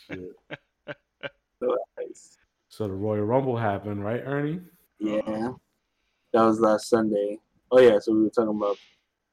shit! 0.07 0.31
So. 1.59 1.77
So 2.67 2.87
the 2.87 2.93
Royal 2.93 3.23
Rumble 3.23 3.55
happened, 3.55 4.03
right, 4.03 4.21
Ernie? 4.25 4.59
Yeah, 4.99 5.51
that 6.33 6.41
was 6.41 6.59
last 6.59 6.89
Sunday. 6.89 7.39
Oh 7.71 7.79
yeah, 7.79 7.99
so 7.99 8.11
we 8.13 8.23
were 8.23 8.29
talking 8.31 8.57
about. 8.57 8.77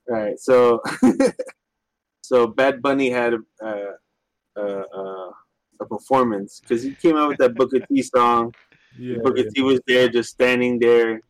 All 0.09 0.17
right, 0.17 0.39
so 0.39 0.81
so 2.23 2.47
Bad 2.47 2.83
Bunny 2.83 3.11
had 3.11 3.33
a 3.33 3.39
uh, 3.67 3.93
uh, 4.57 4.83
uh, 4.95 5.31
a 5.81 5.87
performance 5.87 6.61
because 6.61 6.83
he 6.83 6.95
came 6.95 7.17
out 7.17 7.29
with 7.29 7.39
that 7.39 7.55
Booker 7.55 7.81
T 7.81 8.03
song. 8.03 8.55
Yeah. 8.99 9.19
Booker 9.23 9.45
T 9.49 9.63
was 9.63 9.81
there, 9.87 10.09
just 10.09 10.31
standing 10.31 10.77
there. 10.81 11.21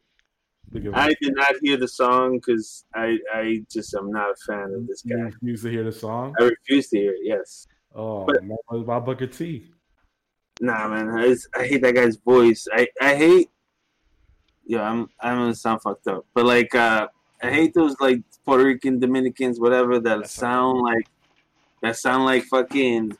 I 0.94 1.12
did 1.20 1.34
not 1.36 1.54
hear 1.60 1.76
the 1.76 1.86
song 1.88 2.36
because 2.38 2.84
I 2.94 3.18
I 3.34 3.62
just 3.70 3.94
am 3.94 4.10
not 4.10 4.30
a 4.30 4.34
fan 4.46 4.72
of 4.74 4.86
this 4.86 5.02
You 5.04 5.16
guy. 5.18 5.22
refuse 5.24 5.62
to 5.64 5.70
hear 5.70 5.84
the 5.84 5.92
song? 5.92 6.34
I 6.40 6.44
refuse 6.44 6.88
to 6.88 6.96
hear 6.98 7.12
it. 7.12 7.18
Yes. 7.22 7.66
Oh, 7.94 8.24
But- 8.24 8.42
man, 8.44 8.56
what 8.68 8.78
about 8.78 9.04
Booker 9.04 9.26
T? 9.26 9.70
Nah, 10.62 10.88
man, 10.88 11.10
I, 11.10 11.28
just- 11.28 11.48
I 11.54 11.66
hate 11.66 11.82
that 11.82 11.94
guy's 11.94 12.16
voice. 12.16 12.66
I, 12.72 12.88
I 13.00 13.14
hate. 13.14 13.50
Yeah, 14.64 14.82
I'm 14.90 15.08
I'm 15.20 15.36
gonna 15.36 15.54
sound 15.54 15.82
fucked 15.82 16.06
up, 16.06 16.24
but 16.34 16.46
like 16.46 16.74
uh, 16.74 17.08
I 17.42 17.50
hate 17.50 17.74
those 17.74 17.94
like 18.00 18.22
Puerto 18.46 18.64
Rican 18.64 19.00
Dominicans, 19.00 19.60
whatever 19.60 19.98
that 20.00 20.20
That's 20.20 20.32
sound 20.32 20.80
like 20.80 21.06
that 21.82 21.96
sound 21.96 22.24
like 22.24 22.44
fucking. 22.44 23.16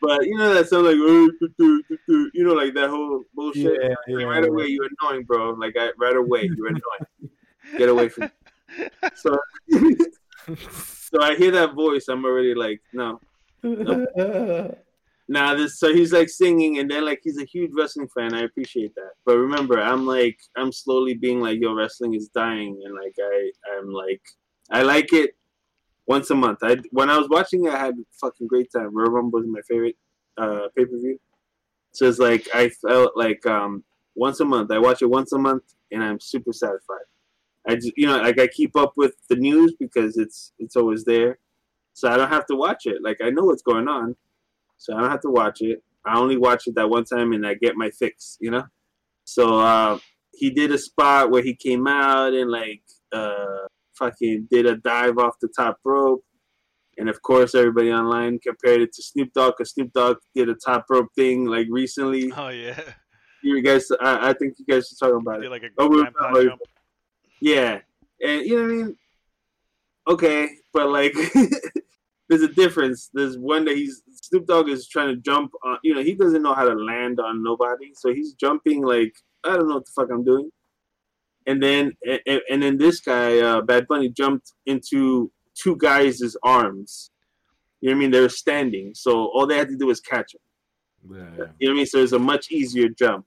But 0.00 0.26
you 0.26 0.36
know 0.36 0.54
that 0.54 0.68
sound 0.68 0.86
like 0.86 0.94
you 0.94 2.32
know 2.44 2.52
like 2.52 2.74
that 2.74 2.88
whole 2.88 3.24
bullshit. 3.34 3.78
Yeah, 3.82 4.14
Like, 4.14 4.26
right 4.26 4.44
away, 4.44 4.66
you're 4.66 4.88
annoying, 5.00 5.24
bro. 5.24 5.50
Like 5.50 5.74
I, 5.76 5.90
right 5.98 6.16
away, 6.16 6.50
you're 6.56 6.68
annoying. 6.68 7.30
Get 7.76 7.88
away 7.88 8.08
from. 8.08 8.30
So 9.14 9.38
so 10.68 11.22
I 11.22 11.34
hear 11.36 11.50
that 11.52 11.72
voice, 11.72 12.06
I'm 12.08 12.22
already 12.26 12.54
like 12.54 12.82
no. 12.92 13.18
Nah, 15.30 15.54
this 15.54 15.78
so 15.78 15.92
he's 15.92 16.12
like 16.12 16.28
singing, 16.28 16.78
and 16.78 16.90
then 16.90 17.04
like 17.04 17.20
he's 17.22 17.38
a 17.38 17.44
huge 17.44 17.70
wrestling 17.74 18.08
fan. 18.08 18.34
I 18.34 18.42
appreciate 18.42 18.94
that, 18.94 19.12
but 19.24 19.36
remember, 19.36 19.80
I'm 19.80 20.06
like 20.06 20.38
I'm 20.56 20.70
slowly 20.70 21.14
being 21.14 21.40
like, 21.40 21.60
yo, 21.60 21.74
wrestling 21.74 22.14
is 22.14 22.28
dying, 22.28 22.80
and 22.84 22.94
like 22.94 23.14
I 23.20 23.50
I'm 23.76 23.90
like 23.90 24.22
I 24.70 24.82
like 24.82 25.12
it 25.12 25.34
once 26.08 26.30
a 26.30 26.34
month. 26.34 26.58
I 26.62 26.78
when 26.90 27.10
I 27.10 27.18
was 27.18 27.28
watching 27.28 27.66
it, 27.66 27.72
I 27.72 27.78
had 27.78 27.94
a 27.94 28.04
fucking 28.20 28.48
great 28.48 28.72
time. 28.72 28.96
Royal 28.96 29.10
Rumble 29.10 29.40
was 29.40 29.48
my 29.48 29.60
favorite 29.68 29.96
uh, 30.36 30.68
pay 30.76 30.84
per 30.84 30.98
view, 30.98 31.20
so 31.92 32.08
it's 32.08 32.18
like 32.18 32.48
I 32.54 32.70
felt 32.70 33.12
like 33.16 33.46
um 33.46 33.84
once 34.16 34.40
a 34.40 34.44
month. 34.44 34.72
I 34.72 34.78
watch 34.78 35.02
it 35.02 35.10
once 35.10 35.32
a 35.32 35.38
month, 35.38 35.62
and 35.92 36.02
I'm 36.02 36.20
super 36.20 36.52
satisfied. 36.52 37.06
I 37.68 37.76
just 37.76 37.92
you 37.96 38.06
know 38.06 38.18
like 38.18 38.40
I 38.40 38.48
keep 38.48 38.76
up 38.76 38.94
with 38.96 39.14
the 39.28 39.36
news 39.36 39.74
because 39.78 40.16
it's 40.16 40.52
it's 40.58 40.76
always 40.76 41.04
there, 41.04 41.38
so 41.92 42.10
I 42.10 42.16
don't 42.16 42.30
have 42.30 42.46
to 42.46 42.56
watch 42.56 42.86
it. 42.86 43.02
Like 43.02 43.18
I 43.22 43.30
know 43.30 43.44
what's 43.44 43.62
going 43.62 43.88
on 43.88 44.16
so 44.78 44.96
I 44.96 45.00
don't 45.00 45.10
have 45.10 45.20
to 45.22 45.30
watch 45.30 45.60
it. 45.60 45.82
I 46.06 46.18
only 46.18 46.38
watch 46.38 46.66
it 46.66 46.76
that 46.76 46.88
one 46.88 47.04
time 47.04 47.32
and 47.32 47.46
I 47.46 47.54
get 47.54 47.76
my 47.76 47.90
fix, 47.90 48.38
you 48.40 48.50
know. 48.50 48.64
So 49.24 49.58
uh, 49.58 49.98
he 50.32 50.50
did 50.50 50.72
a 50.72 50.78
spot 50.78 51.30
where 51.30 51.42
he 51.42 51.54
came 51.54 51.86
out 51.86 52.32
and 52.32 52.50
like 52.50 52.82
uh, 53.12 53.66
fucking 53.98 54.48
did 54.50 54.66
a 54.66 54.76
dive 54.76 55.18
off 55.18 55.34
the 55.40 55.48
top 55.56 55.78
rope, 55.84 56.22
and 56.96 57.08
of 57.08 57.20
course 57.22 57.54
everybody 57.54 57.90
online 57.92 58.38
compared 58.38 58.80
it 58.82 58.92
to 58.94 59.02
Snoop 59.02 59.32
Dogg 59.34 59.54
because 59.56 59.72
Snoop 59.72 59.92
Dogg 59.92 60.16
did 60.34 60.48
a 60.48 60.54
top 60.54 60.86
rope 60.90 61.08
thing 61.16 61.46
like 61.46 61.66
recently. 61.70 62.32
Oh 62.36 62.48
yeah. 62.48 62.78
You 63.42 63.62
guys, 63.62 63.86
I, 64.00 64.30
I 64.30 64.32
think 64.32 64.54
you 64.58 64.66
guys 64.66 64.88
should 64.88 64.98
talk 64.98 65.14
about 65.14 65.36
Did 65.40 65.46
it. 65.46 65.50
like 65.50 65.62
a 65.62 65.68
Oh, 65.78 65.86
like- 66.32 66.48
Yeah, 67.40 67.78
and 68.20 68.44
you 68.44 68.56
know 68.56 68.62
what 68.64 68.72
I 68.72 68.74
mean. 68.76 68.96
Okay, 70.08 70.48
but 70.72 70.88
like, 70.88 71.12
there's 72.28 72.42
a 72.42 72.48
difference. 72.48 73.10
There's 73.14 73.38
one 73.38 73.64
that 73.66 73.76
he's 73.76 74.02
Snoop 74.10 74.46
Dogg 74.46 74.68
is 74.68 74.88
trying 74.88 75.14
to 75.14 75.20
jump 75.20 75.52
on. 75.64 75.78
You 75.84 75.94
know, 75.94 76.02
he 76.02 76.14
doesn't 76.14 76.42
know 76.42 76.54
how 76.54 76.64
to 76.68 76.74
land 76.74 77.20
on 77.20 77.42
nobody, 77.44 77.92
so 77.94 78.12
he's 78.12 78.32
jumping 78.34 78.82
like 78.82 79.14
I 79.44 79.54
don't 79.54 79.68
know 79.68 79.76
what 79.76 79.84
the 79.86 79.92
fuck 79.94 80.08
I'm 80.12 80.24
doing. 80.24 80.50
And 81.48 81.60
then, 81.62 81.92
and, 82.26 82.40
and 82.48 82.62
then 82.62 82.78
this 82.78 83.00
guy, 83.00 83.38
uh, 83.40 83.62
Bad 83.62 83.88
Bunny, 83.88 84.10
jumped 84.10 84.52
into 84.66 85.32
two 85.60 85.76
guys' 85.76 86.36
arms. 86.44 87.10
You 87.80 87.88
know 87.88 87.94
what 87.94 87.96
I 87.96 88.00
mean? 88.00 88.10
They 88.10 88.20
were 88.20 88.28
standing, 88.28 88.92
so 88.94 89.30
all 89.32 89.46
they 89.46 89.56
had 89.56 89.68
to 89.68 89.76
do 89.76 89.86
was 89.86 90.00
catch 90.00 90.34
him. 90.34 90.40
Yeah, 91.10 91.16
You 91.58 91.68
know 91.68 91.70
what 91.70 91.70
I 91.70 91.74
mean? 91.74 91.86
So 91.86 91.98
it's 91.98 92.12
a 92.12 92.18
much 92.18 92.50
easier 92.50 92.88
jump 92.88 93.24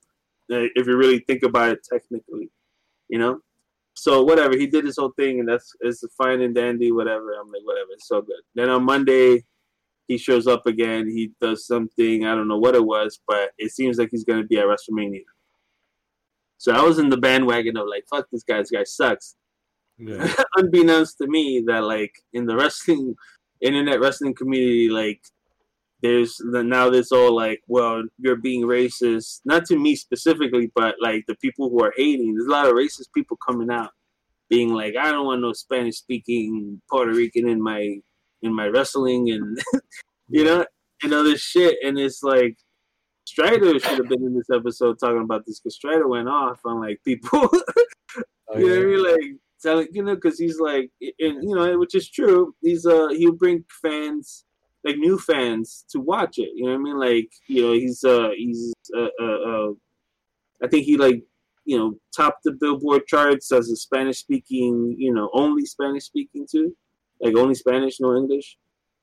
uh, 0.51 0.67
if 0.75 0.87
you 0.87 0.97
really 0.97 1.19
think 1.19 1.43
about 1.43 1.69
it 1.71 1.87
technically, 1.89 2.49
you 3.09 3.17
know. 3.17 3.39
So 3.93 4.23
whatever 4.23 4.57
he 4.57 4.67
did 4.67 4.85
his 4.85 4.97
whole 4.97 5.13
thing, 5.17 5.39
and 5.39 5.47
that's 5.47 5.73
it's 5.81 6.03
fine 6.17 6.41
and 6.41 6.55
dandy. 6.55 6.91
Whatever 6.91 7.33
I'm 7.33 7.51
like, 7.51 7.63
whatever, 7.63 7.89
it's 7.93 8.07
so 8.07 8.21
good. 8.21 8.41
Then 8.55 8.69
on 8.69 8.83
Monday, 8.83 9.43
he 10.07 10.17
shows 10.17 10.47
up 10.47 10.65
again. 10.65 11.07
He 11.07 11.31
does 11.41 11.65
something 11.65 12.25
I 12.25 12.35
don't 12.35 12.47
know 12.47 12.59
what 12.59 12.75
it 12.75 12.83
was, 12.83 13.19
but 13.27 13.51
it 13.57 13.71
seems 13.71 13.97
like 13.97 14.09
he's 14.11 14.23
gonna 14.23 14.43
be 14.43 14.59
at 14.59 14.65
WrestleMania. 14.65 15.23
So 16.61 16.71
I 16.71 16.83
was 16.83 16.99
in 16.99 17.09
the 17.09 17.17
bandwagon 17.17 17.75
of 17.75 17.87
like, 17.87 18.05
fuck 18.07 18.27
this 18.31 18.43
guy. 18.43 18.59
This 18.59 18.69
guy 18.69 18.83
sucks. 18.83 19.35
yeah. 19.97 20.31
unbeknownst 20.57 21.17
to 21.17 21.25
me 21.25 21.63
that 21.65 21.83
like 21.83 22.13
in 22.33 22.45
the 22.45 22.55
wrestling 22.55 23.15
internet 23.61 23.99
wrestling 23.99 24.35
community 24.35 24.87
like 24.89 25.21
there's 26.03 26.35
the, 26.51 26.63
now 26.63 26.89
this 26.89 27.11
all 27.11 27.35
like 27.35 27.61
well 27.67 28.03
you're 28.19 28.35
being 28.35 28.63
racist 28.63 29.41
not 29.45 29.65
to 29.65 29.75
me 29.75 29.95
specifically 29.95 30.71
but 30.75 30.95
like 31.01 31.23
the 31.27 31.35
people 31.35 31.69
who 31.69 31.83
are 31.83 31.93
hating 31.95 32.33
there's 32.33 32.47
a 32.47 32.51
lot 32.51 32.67
of 32.67 32.73
racist 32.73 33.13
people 33.13 33.37
coming 33.47 33.69
out 33.69 33.91
being 34.49 34.73
like 34.73 34.95
i 34.95 35.11
don't 35.11 35.25
want 35.25 35.41
no 35.41 35.53
spanish 35.53 35.97
speaking 35.97 36.81
puerto 36.89 37.11
rican 37.11 37.47
in 37.47 37.61
my 37.61 37.97
in 38.41 38.53
my 38.53 38.65
wrestling 38.65 39.29
and 39.29 39.59
you 40.27 40.43
know 40.43 40.65
and 41.03 41.13
other 41.13 41.37
shit 41.37 41.77
and 41.83 41.99
it's 41.99 42.23
like 42.23 42.57
Strider 43.31 43.79
should 43.79 43.97
have 43.97 44.09
been 44.09 44.25
in 44.25 44.35
this 44.35 44.49
episode 44.53 44.99
talking 44.99 45.21
about 45.21 45.45
this 45.45 45.61
because 45.61 45.75
Strider 45.75 46.05
went 46.05 46.27
off 46.27 46.59
on 46.65 46.81
like 46.81 47.01
people. 47.05 47.49
Oh, 48.53 48.57
you 48.57 48.67
know 48.67 48.75
what 48.75 48.83
I 48.83 48.85
mean? 48.85 49.03
Like 49.31 49.39
telling 49.61 49.87
you 49.93 50.03
know 50.03 50.15
because 50.15 50.37
he's 50.37 50.59
like, 50.59 50.91
and 51.01 51.41
you 51.41 51.55
know, 51.55 51.79
which 51.79 51.95
is 51.95 52.09
true. 52.09 52.53
He's 52.61 52.85
uh 52.85 53.07
he'll 53.11 53.31
bring 53.31 53.63
fans 53.81 54.43
like 54.83 54.97
new 54.97 55.17
fans 55.17 55.85
to 55.91 56.01
watch 56.01 56.37
it. 56.37 56.49
You 56.53 56.65
know 56.65 56.71
what 56.71 56.79
I 56.79 56.83
mean? 56.83 56.99
Like 56.99 57.31
you 57.47 57.61
know 57.61 57.71
he's 57.71 58.03
uh 58.03 58.31
he's 58.35 58.73
uh 58.93 59.07
uh, 59.21 59.23
uh 59.25 59.71
I 60.61 60.67
think 60.67 60.83
he 60.83 60.97
like 60.97 61.23
you 61.63 61.77
know 61.77 61.93
topped 62.13 62.43
the 62.43 62.51
Billboard 62.51 63.07
charts 63.07 63.53
as 63.53 63.71
a 63.71 63.77
Spanish 63.77 64.17
speaking 64.17 64.97
you 64.97 65.13
know 65.13 65.29
only 65.33 65.65
Spanish 65.65 66.03
speaking 66.03 66.45
too, 66.51 66.75
like 67.21 67.37
only 67.37 67.55
Spanish 67.55 68.01
no 68.01 68.17
English. 68.17 68.57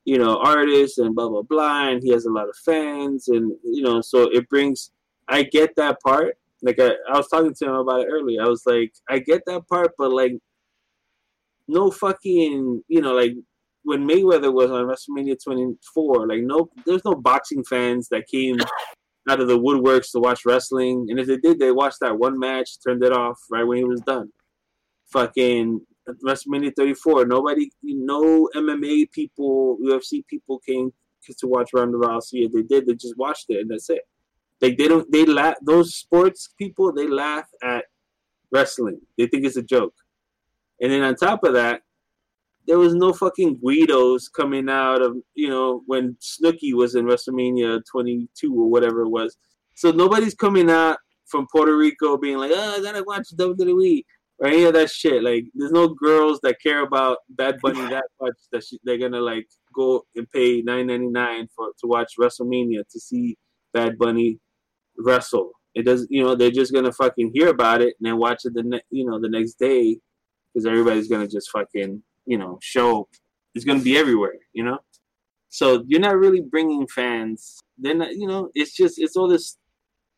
You 0.09 0.17
know 0.17 0.39
artist 0.39 0.97
and 0.99 1.15
blah 1.15 1.29
blah 1.29 1.43
blah, 1.43 1.91
and 1.91 2.03
he 2.03 2.11
has 2.13 2.25
a 2.25 2.33
lot 2.33 2.49
of 2.49 2.57
fans, 2.65 3.29
and 3.29 3.53
you 3.63 3.83
know 3.83 4.01
so 4.01 4.23
it 4.33 4.49
brings. 4.49 4.91
I 5.29 5.43
get 5.43 5.77
that 5.77 6.01
part. 6.01 6.39
Like 6.63 6.81
I, 6.81 6.93
I 7.13 7.19
was 7.19 7.29
talking 7.29 7.53
to 7.53 7.65
him 7.67 7.75
about 7.75 8.01
it 8.01 8.09
earlier. 8.11 8.43
I 8.43 8.49
was 8.49 8.63
like, 8.65 8.93
I 9.07 9.19
get 9.19 9.43
that 9.47 9.69
part, 9.69 9.93
but 9.99 10.11
like, 10.11 10.33
no 11.69 11.91
fucking, 11.91 12.83
you 12.89 13.01
know, 13.03 13.13
like 13.13 13.35
when 13.83 14.09
Mayweather 14.09 14.51
was 14.53 14.71
on 14.71 14.87
WrestleMania 14.87 15.37
24, 15.45 16.27
like 16.27 16.41
no, 16.41 16.71
there's 16.87 17.05
no 17.05 17.15
boxing 17.15 17.63
fans 17.63 18.09
that 18.11 18.27
came 18.29 18.57
out 19.29 19.41
of 19.41 19.49
the 19.49 19.59
woodworks 19.59 20.11
to 20.13 20.21
watch 20.21 20.47
wrestling, 20.47 21.09
and 21.11 21.21
if 21.21 21.27
they 21.27 21.37
did, 21.37 21.59
they 21.59 21.71
watched 21.71 22.01
that 22.01 22.19
one 22.19 22.39
match, 22.39 22.71
turned 22.83 23.05
it 23.05 23.13
off 23.13 23.39
right 23.51 23.65
when 23.65 23.77
he 23.77 23.85
was 23.85 24.01
done. 24.01 24.31
Fucking 25.13 25.83
WrestleMania 26.25 26.73
34, 26.77 27.27
nobody, 27.27 27.71
no 27.83 28.49
MMA 28.55 29.11
people, 29.13 29.79
UFC 29.85 30.27
people 30.27 30.59
came 30.61 30.93
to 31.39 31.47
watch 31.47 31.71
Ronda 31.75 31.99
Rousey. 31.99 32.47
If 32.47 32.53
they 32.53 32.63
did, 32.63 32.87
they 32.87 32.95
just 32.95 33.17
watched 33.17 33.47
it, 33.49 33.61
and 33.61 33.71
that's 33.71 33.91
it. 33.91 34.03
Like 34.61 34.79
they 34.79 34.89
don't, 34.89 35.11
they 35.13 35.25
laugh. 35.25 35.57
Those 35.63 35.95
sports 35.95 36.49
people, 36.59 36.93
they 36.93 37.07
laugh 37.07 37.47
at 37.63 37.85
wrestling. 38.51 39.01
They 39.17 39.27
think 39.27 39.45
it's 39.45 39.57
a 39.57 39.63
joke. 39.63 39.95
And 40.81 40.91
then 40.91 41.03
on 41.03 41.15
top 41.17 41.45
of 41.45 41.55
that, 41.55 41.83
there 42.67 42.79
was 42.79 42.95
no 42.95 43.13
fucking 43.13 43.61
Guidos 43.65 44.29
coming 44.29 44.69
out 44.69 45.01
of 45.01 45.17
you 45.35 45.49
know 45.49 45.83
when 45.87 46.17
Snooki 46.21 46.75
was 46.75 46.95
in 46.95 47.07
WrestleMania 47.07 47.81
22 47.91 48.55
or 48.55 48.71
whatever 48.71 49.03
it 49.03 49.09
was. 49.09 49.37
So 49.75 49.91
nobody's 49.91 50.35
coming 50.35 50.71
out 50.71 50.99
from 51.27 51.47
Puerto 51.51 51.77
Rico 51.77 52.19
being 52.19 52.37
like, 52.37 52.53
"Oh, 52.55 52.77
I 52.79 52.83
gotta 52.83 53.03
watch 53.05 53.29
WWE" 53.37 54.05
or 54.39 54.49
any 54.49 54.65
of 54.65 54.75
that 54.75 54.91
shit. 54.91 55.23
Like, 55.23 55.45
there's 55.55 55.73
no 55.73 55.89
girls 55.89 56.41
that 56.43 56.61
care 56.63 56.83
about 56.83 57.19
Bad 57.29 57.59
Bunny 57.63 57.81
that 57.89 58.05
much 58.21 58.37
that 58.53 58.65
she, 58.65 58.79
they're 58.85 58.99
gonna 58.99 59.21
like 59.21 59.49
go 59.75 60.05
and 60.15 60.31
pay 60.31 60.63
9.99 60.63 61.49
for 61.55 61.69
to 61.81 61.87
watch 61.87 62.15
WrestleMania 62.21 62.89
to 62.91 63.01
see 63.01 63.37
Bad 63.73 63.99
Bunny 63.99 64.39
wrestle. 64.99 65.53
It 65.75 65.85
doesn't, 65.85 66.11
you 66.11 66.23
know, 66.23 66.35
they're 66.35 66.51
just 66.51 66.73
gonna 66.73 66.93
fucking 66.93 67.33
hear 67.35 67.49
about 67.49 67.83
it 67.83 67.95
and 67.99 68.07
then 68.07 68.19
watch 68.19 68.45
it 68.45 68.55
the 68.55 68.63
ne- 68.63 68.83
you 68.91 69.05
know 69.05 69.21
the 69.21 69.29
next 69.29 69.55
day 69.55 69.99
because 70.53 70.67
everybody's 70.67 71.09
gonna 71.09 71.29
just 71.29 71.51
fucking 71.51 72.03
you 72.27 72.39
know 72.39 72.59
show. 72.63 73.09
It's 73.55 73.65
gonna 73.65 73.81
be 73.83 73.97
everywhere, 73.97 74.39
you 74.53 74.65
know. 74.65 74.79
So 75.49 75.85
you're 75.87 76.01
not 76.01 76.17
really 76.17 76.41
bringing 76.41 76.87
fans. 76.87 77.59
They're 77.77 78.11
you 78.13 78.27
know. 78.27 78.51
It's 78.55 78.75
just 78.75 78.99
it's 78.99 79.17
all 79.17 79.29
this, 79.29 79.57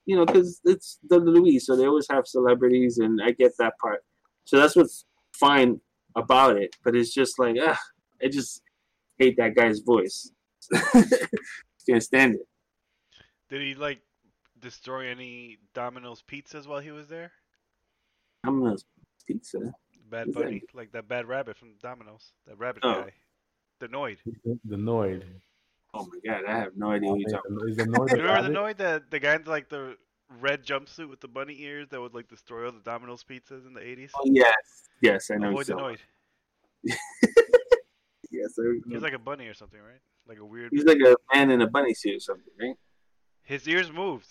you 0.07 0.17
know, 0.17 0.27
because 0.27 0.61
it's 0.65 0.99
the 1.09 1.21
WWE, 1.21 1.61
so 1.61 1.77
they 1.77 1.87
always 1.87 2.09
have 2.11 2.27
celebrities, 2.27 2.99
and 2.99 3.21
I 3.23 3.31
get 3.33 3.53
that 3.59 3.75
part. 3.83 4.03
So 4.51 4.59
that's 4.59 4.75
what's 4.75 5.05
fine 5.33 5.81
about 6.17 6.57
it. 6.57 6.75
But 6.83 6.97
it's 6.97 7.15
just 7.15 7.39
like, 7.39 7.55
ah, 7.63 7.79
I 8.21 8.27
just 8.27 8.63
hate 9.17 9.37
that 9.37 9.55
guy's 9.55 9.79
voice. 9.79 10.33
Can't 11.89 12.03
stand 12.03 12.35
it. 12.35 12.49
Did 13.49 13.63
he 13.63 13.75
like 13.77 14.01
destroy 14.59 15.07
any 15.09 15.59
Domino's 15.73 16.21
pizzas 16.29 16.67
while 16.67 16.81
he 16.81 16.91
was 16.91 17.07
there? 17.07 17.31
I'm 18.45 18.77
pizza. 19.25 19.59
Bad 20.11 20.27
Is 20.29 20.35
that- 20.35 20.43
Bunny, 20.43 20.63
like 20.75 20.91
that 20.91 21.07
bad 21.07 21.29
rabbit 21.29 21.57
from 21.57 21.75
Domino's, 21.81 22.33
that 22.49 22.59
rabbit 22.59 22.83
Oh. 22.85 23.03
guy, 23.03 23.13
the 23.79 23.87
Noid. 23.87 24.17
The 24.65 24.77
Noid. 24.77 25.23
Oh 25.95 26.09
my 26.09 26.19
god, 26.29 26.45
I 26.49 26.59
have 26.59 26.77
no 26.77 26.91
idea 26.91 27.09
what 27.11 27.21
you're 27.21 27.31
talking 27.31 27.57
Is 27.69 27.77
the 27.77 27.85
Noid 27.85 28.09
the 28.09 28.17
remember 28.17 28.17
the 28.17 28.23
rabbit? 28.25 28.53
Noid, 28.53 28.77
the 28.79 29.03
the 29.11 29.21
guy 29.21 29.37
in 29.37 29.45
like 29.45 29.69
the 29.69 29.97
red 30.41 30.65
jumpsuit 30.65 31.09
with 31.09 31.21
the 31.21 31.29
bunny 31.29 31.57
ears 31.61 31.89
that 31.91 32.01
would 32.01 32.15
like 32.15 32.29
destroy 32.29 32.67
all 32.67 32.73
the 32.73 32.81
Domino's 32.81 33.25
pizzas 33.25 33.67
in 33.67 33.75
the 33.75 33.81
80s? 33.81 34.11
Oh 34.17 34.23
yes, 34.27 34.53
yes, 35.03 35.31
I 35.31 35.37
know. 35.37 35.49
Avoid 35.51 35.67
the 35.67 35.73
so. 35.73 35.77
Noid. 35.79 35.99
Yes, 38.33 38.53
I 38.59 38.63
He 38.63 38.69
remember. 38.69 38.95
was 38.95 39.03
like 39.03 39.13
a 39.13 39.19
bunny 39.19 39.49
or 39.49 39.55
something, 39.55 39.81
right? 39.81 39.99
Like 40.29 40.39
a 40.39 40.45
weird. 40.45 40.71
He's 40.73 40.85
like 40.85 41.01
a 41.01 41.17
man 41.35 41.51
in 41.51 41.63
a 41.63 41.67
bunny 41.67 41.93
suit 41.95 42.17
or 42.17 42.21
something, 42.21 42.53
right? 42.61 42.77
His 43.43 43.67
ears 43.69 43.91
moved, 43.91 44.29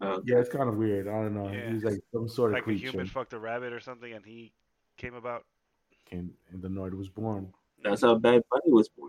Oh, 0.00 0.22
Yeah, 0.24 0.36
it's 0.38 0.48
kind 0.50 0.68
of 0.68 0.76
weird. 0.76 1.08
I 1.08 1.12
don't 1.22 1.34
know. 1.34 1.50
Yeah. 1.50 1.72
He's 1.72 1.82
like 1.82 1.98
some 2.12 2.28
sort 2.28 2.50
of 2.50 2.54
like 2.54 2.62
a 2.62 2.64
creature. 2.64 2.90
human 2.92 3.06
fucked 3.08 3.32
a 3.32 3.38
rabbit 3.40 3.72
or 3.72 3.80
something, 3.80 4.12
and 4.12 4.24
he 4.24 4.52
came 4.98 5.14
about. 5.14 5.44
Came, 6.08 6.30
and 6.52 6.62
the 6.62 6.68
Noid 6.68 6.94
was 6.94 7.08
born 7.08 7.52
that's 7.82 8.02
how 8.02 8.14
Bad 8.14 8.42
Bunny 8.50 8.72
was 8.72 8.88
born. 8.88 9.08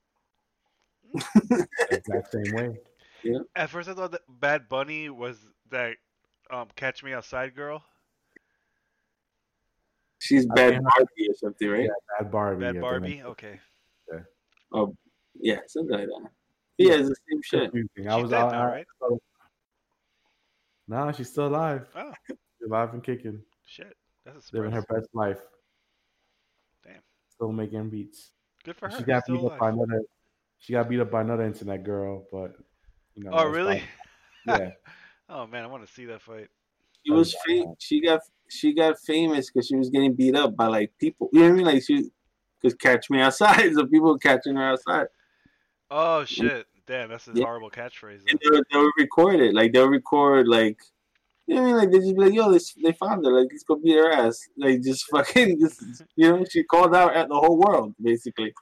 Mm. 1.15 1.67
exact 1.91 2.31
same 2.31 2.53
way. 2.55 2.77
Yeah. 3.23 3.39
At 3.55 3.69
first, 3.69 3.89
I 3.89 3.93
thought 3.93 4.11
that 4.11 4.21
Bad 4.27 4.67
Bunny 4.69 5.09
was 5.09 5.37
that 5.71 5.95
um, 6.51 6.67
Catch 6.75 7.03
Me 7.03 7.13
Outside 7.13 7.55
girl. 7.55 7.83
She's 10.19 10.47
I 10.51 10.55
Bad 10.55 10.73
mean- 10.73 10.83
Barbie 10.83 11.29
or 11.29 11.33
something, 11.35 11.69
right? 11.69 11.83
Yeah, 11.83 11.89
Bad 12.19 12.31
Barbie. 12.31 12.65
Bad 12.65 12.81
Barbie. 12.81 13.21
Okay. 13.23 13.59
Yeah, 15.39 15.59
something 15.67 15.95
like 15.97 16.07
that. 16.07 16.29
Yeah, 16.79 16.93
it's 16.95 17.09
the 17.09 17.15
same 17.29 17.41
shit. 17.43 17.71
confusing. 17.71 18.09
I 18.11 18.15
She's 18.15 18.23
was 18.23 18.31
dead 18.31 18.41
out. 18.41 18.51
now, 18.51 18.65
right? 18.65 18.85
Nah, 20.87 21.11
she's 21.11 21.29
still 21.29 21.47
alive. 21.47 21.87
Oh, 21.95 22.11
She's 22.27 22.37
alive 22.67 22.93
and 22.93 23.03
kicking, 23.03 23.41
shit. 23.65 23.95
That's 24.25 24.51
a 24.51 24.55
living 24.55 24.71
her 24.71 24.81
best 24.81 25.07
life. 25.13 25.39
Damn. 26.83 27.01
Still 27.29 27.51
making 27.51 27.89
beats. 27.89 28.31
Good 28.63 28.77
for 28.77 28.89
her. 28.89 28.97
She 28.97 29.03
got 29.03 29.23
Still 29.23 29.37
beat 29.43 29.45
up 29.51 29.59
by 29.59 29.69
another. 29.69 30.01
She 30.59 30.73
got 30.73 30.89
beat 30.89 30.99
up 30.99 31.11
by 31.11 31.21
another 31.21 31.43
internet 31.43 31.83
girl, 31.83 32.25
but 32.31 32.55
you 33.15 33.23
know. 33.23 33.31
Oh, 33.33 33.45
really? 33.45 33.83
fine. 34.45 34.59
Yeah. 34.59 34.69
Oh 35.29 35.45
man, 35.47 35.63
I 35.63 35.67
want 35.67 35.85
to 35.85 35.91
see 35.91 36.05
that 36.05 36.21
fight. 36.21 36.47
She 37.05 37.11
was 37.11 37.35
oh, 37.35 37.39
fam- 37.47 37.75
she 37.79 38.01
got 38.01 38.21
she 38.49 38.73
got 38.73 38.99
famous 38.99 39.49
because 39.49 39.67
she 39.67 39.75
was 39.75 39.89
getting 39.89 40.13
beat 40.13 40.35
up 40.35 40.55
by 40.55 40.67
like 40.67 40.91
people. 40.99 41.29
You 41.33 41.41
know 41.41 41.45
what 41.47 41.53
I 41.53 41.57
mean? 41.57 41.65
Like 41.65 41.83
she 41.83 42.09
could 42.61 42.79
catch 42.79 43.09
me 43.09 43.21
outside, 43.21 43.73
so 43.75 43.85
people 43.85 44.11
were 44.11 44.17
catching 44.17 44.55
her 44.55 44.63
outside. 44.63 45.07
Oh 45.91 46.25
shit! 46.25 46.67
Damn, 46.85 47.09
that's 47.09 47.27
a 47.27 47.31
Yeah. 47.33 47.43
horrible 47.43 47.69
catchphrase. 47.69 48.21
And 48.29 48.39
they'll, 48.43 48.61
they'll 48.71 48.91
record 48.97 49.39
it. 49.39 49.53
Like 49.53 49.73
they'll 49.73 49.89
record 49.89 50.47
like 50.47 50.79
you 51.45 51.55
know 51.55 51.61
what 51.61 51.67
I 51.67 51.71
mean? 51.71 51.77
Like 51.77 51.91
they 51.91 51.99
just 51.99 52.15
be 52.15 52.21
like, 52.21 52.33
yo, 52.33 52.51
they, 52.51 52.59
they 52.83 52.91
found 52.93 53.25
her. 53.25 53.31
Like 53.31 53.47
let's 53.51 53.63
go 53.63 53.75
beat 53.75 53.95
her 53.95 54.11
ass. 54.11 54.39
Like 54.57 54.81
just 54.81 55.05
fucking 55.11 55.59
just 55.59 56.03
you 56.15 56.29
know, 56.31 56.45
she 56.49 56.63
called 56.63 56.95
out 56.95 57.15
at 57.15 57.29
the 57.29 57.35
whole 57.35 57.57
world 57.57 57.95
basically. 58.01 58.53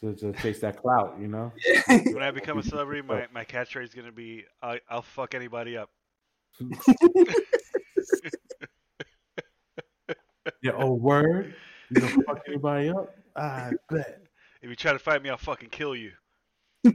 To, 0.00 0.14
to 0.14 0.32
chase 0.32 0.60
that 0.60 0.80
clout, 0.80 1.16
you 1.20 1.28
know. 1.28 1.52
When 1.86 2.22
I 2.24 2.32
become 2.32 2.58
a 2.58 2.62
celebrity, 2.62 3.02
my, 3.02 3.28
my 3.32 3.44
catchphrase 3.44 3.84
is 3.84 3.94
gonna 3.94 4.10
be 4.10 4.44
I, 4.62 4.80
"I'll 4.88 5.02
fuck 5.02 5.34
anybody 5.34 5.76
up." 5.76 5.90
Yeah. 10.60 10.72
old 10.72 11.00
word. 11.02 11.54
You 11.90 12.00
gonna 12.00 12.22
fuck 12.24 12.40
anybody 12.48 12.90
up? 12.90 13.16
I 13.36 13.72
bet. 13.90 14.22
If 14.60 14.70
you 14.70 14.76
try 14.76 14.92
to 14.92 14.98
fight 14.98 15.22
me, 15.22 15.30
I'll 15.30 15.36
fucking 15.36 15.68
kill 15.70 15.94
you. 15.94 16.12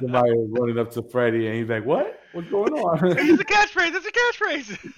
Somebody 0.00 0.32
was 0.32 0.48
running 0.50 0.78
up 0.78 0.90
to 0.92 1.02
Freddie, 1.02 1.46
and 1.46 1.56
he's 1.56 1.68
like, 1.68 1.84
"What? 1.84 2.20
What's 2.32 2.48
going 2.50 2.72
on?" 2.72 3.18
it's 3.18 3.40
a 3.40 3.44
catchphrase. 3.44 3.94
It's 3.94 4.06
a 4.06 4.12
catchphrase. 4.12 4.92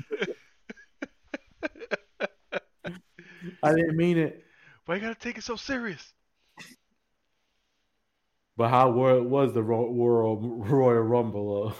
I 3.62 3.74
didn't 3.74 3.96
mean 3.96 4.18
it. 4.18 4.44
Why 4.86 4.96
you 4.96 5.00
gotta 5.00 5.14
take 5.14 5.38
it 5.38 5.44
so 5.44 5.56
serious? 5.56 6.12
But 8.56 8.68
how 8.70 8.90
was 8.90 9.52
the 9.52 9.62
Royal 9.62 10.36
Royal 10.66 11.02
Rumble? 11.02 11.74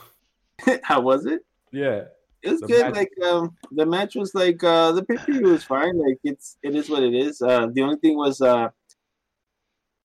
How 0.82 1.00
was 1.00 1.26
it? 1.26 1.40
yeah. 1.72 2.02
It 2.42 2.50
was 2.50 2.60
The 2.60 2.66
good. 2.66 2.84
match- 2.86 2.94
Like 2.94 3.12
um, 3.28 3.56
the 3.72 3.86
match 3.86 4.14
was 4.14 4.34
like 4.34 4.62
uh, 4.62 4.92
the 4.92 5.04
pay 5.04 5.16
per 5.16 5.32
view 5.32 5.48
was 5.48 5.64
fine. 5.64 5.98
Like 5.98 6.18
it's 6.22 6.56
it 6.62 6.74
is 6.76 6.88
what 6.88 7.02
it 7.02 7.14
is. 7.14 7.42
Uh, 7.42 7.66
the 7.72 7.82
only 7.82 7.96
thing 7.96 8.16
was 8.16 8.40
uh, 8.40 8.68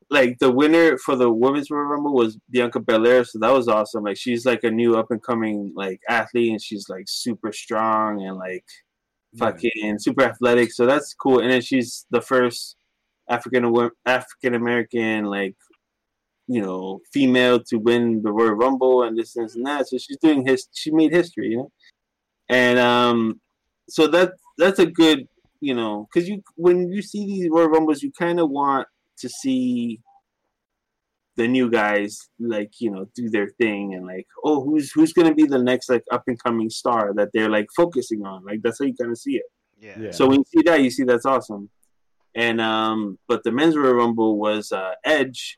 like 0.09 0.39
the 0.39 0.51
winner 0.51 0.97
for 0.97 1.15
the 1.15 1.31
women's 1.31 1.69
Royal 1.69 1.85
Rumble 1.85 2.13
was 2.13 2.37
Bianca 2.49 2.79
Belair, 2.79 3.23
so 3.23 3.39
that 3.39 3.53
was 3.53 3.67
awesome. 3.67 4.03
Like 4.03 4.17
she's 4.17 4.45
like 4.45 4.63
a 4.63 4.71
new 4.71 4.95
up 4.97 5.11
and 5.11 5.21
coming 5.21 5.71
like 5.75 6.01
athlete, 6.09 6.51
and 6.51 6.61
she's 6.61 6.89
like 6.89 7.05
super 7.07 7.51
strong 7.51 8.21
and 8.25 8.37
like 8.37 8.65
fucking 9.37 9.99
super 9.99 10.23
athletic. 10.23 10.71
So 10.73 10.85
that's 10.85 11.13
cool. 11.13 11.39
And 11.39 11.51
then 11.51 11.61
she's 11.61 12.05
the 12.11 12.21
first 12.21 12.75
African 13.29 13.63
African 14.05 14.55
American 14.55 15.25
like 15.25 15.55
you 16.47 16.61
know 16.61 16.99
female 17.13 17.59
to 17.69 17.77
win 17.77 18.21
the 18.23 18.31
Royal 18.31 18.53
Rumble 18.53 19.03
and 19.03 19.17
this, 19.17 19.33
this 19.33 19.55
and 19.55 19.65
that. 19.65 19.87
So 19.87 19.97
she's 19.97 20.17
doing 20.17 20.45
his. 20.45 20.67
She 20.73 20.91
made 20.91 21.11
history, 21.11 21.49
you 21.49 21.57
know. 21.57 21.71
And 22.49 22.79
um, 22.79 23.39
so 23.89 24.07
that 24.07 24.33
that's 24.57 24.79
a 24.79 24.85
good 24.85 25.27
you 25.59 25.73
know 25.73 26.07
because 26.13 26.27
you 26.27 26.41
when 26.55 26.91
you 26.91 27.01
see 27.01 27.25
these 27.25 27.49
Royal 27.49 27.69
Rumbles, 27.69 28.01
you 28.01 28.11
kind 28.11 28.39
of 28.39 28.49
want 28.49 28.87
to 29.19 29.29
see 29.29 29.99
the 31.37 31.47
new 31.47 31.69
guys 31.69 32.29
like 32.39 32.71
you 32.79 32.91
know 32.91 33.05
do 33.15 33.29
their 33.29 33.47
thing 33.57 33.93
and 33.93 34.05
like 34.05 34.27
oh 34.43 34.61
who's 34.63 34.91
who's 34.91 35.13
gonna 35.13 35.33
be 35.33 35.45
the 35.45 35.57
next 35.57 35.89
like 35.89 36.03
up 36.11 36.23
and 36.27 36.41
coming 36.43 36.69
star 36.69 37.13
that 37.13 37.29
they're 37.33 37.49
like 37.49 37.67
focusing 37.75 38.25
on 38.25 38.43
like 38.43 38.59
that's 38.61 38.79
how 38.79 38.85
you 38.85 38.93
kind 38.99 39.11
of 39.11 39.17
see 39.17 39.37
it 39.37 39.45
Yeah. 39.79 39.97
Yeah. 39.97 40.11
so 40.11 40.27
when 40.27 40.39
you 40.39 40.45
see 40.53 40.61
that 40.65 40.81
you 40.81 40.89
see 40.91 41.03
that's 41.05 41.25
awesome 41.25 41.69
and 42.35 42.59
um 42.59 43.17
but 43.29 43.43
the 43.45 43.51
men's 43.51 43.77
Royal 43.77 43.93
rumble 43.93 44.37
was 44.37 44.73
uh 44.73 44.91
edge 45.05 45.57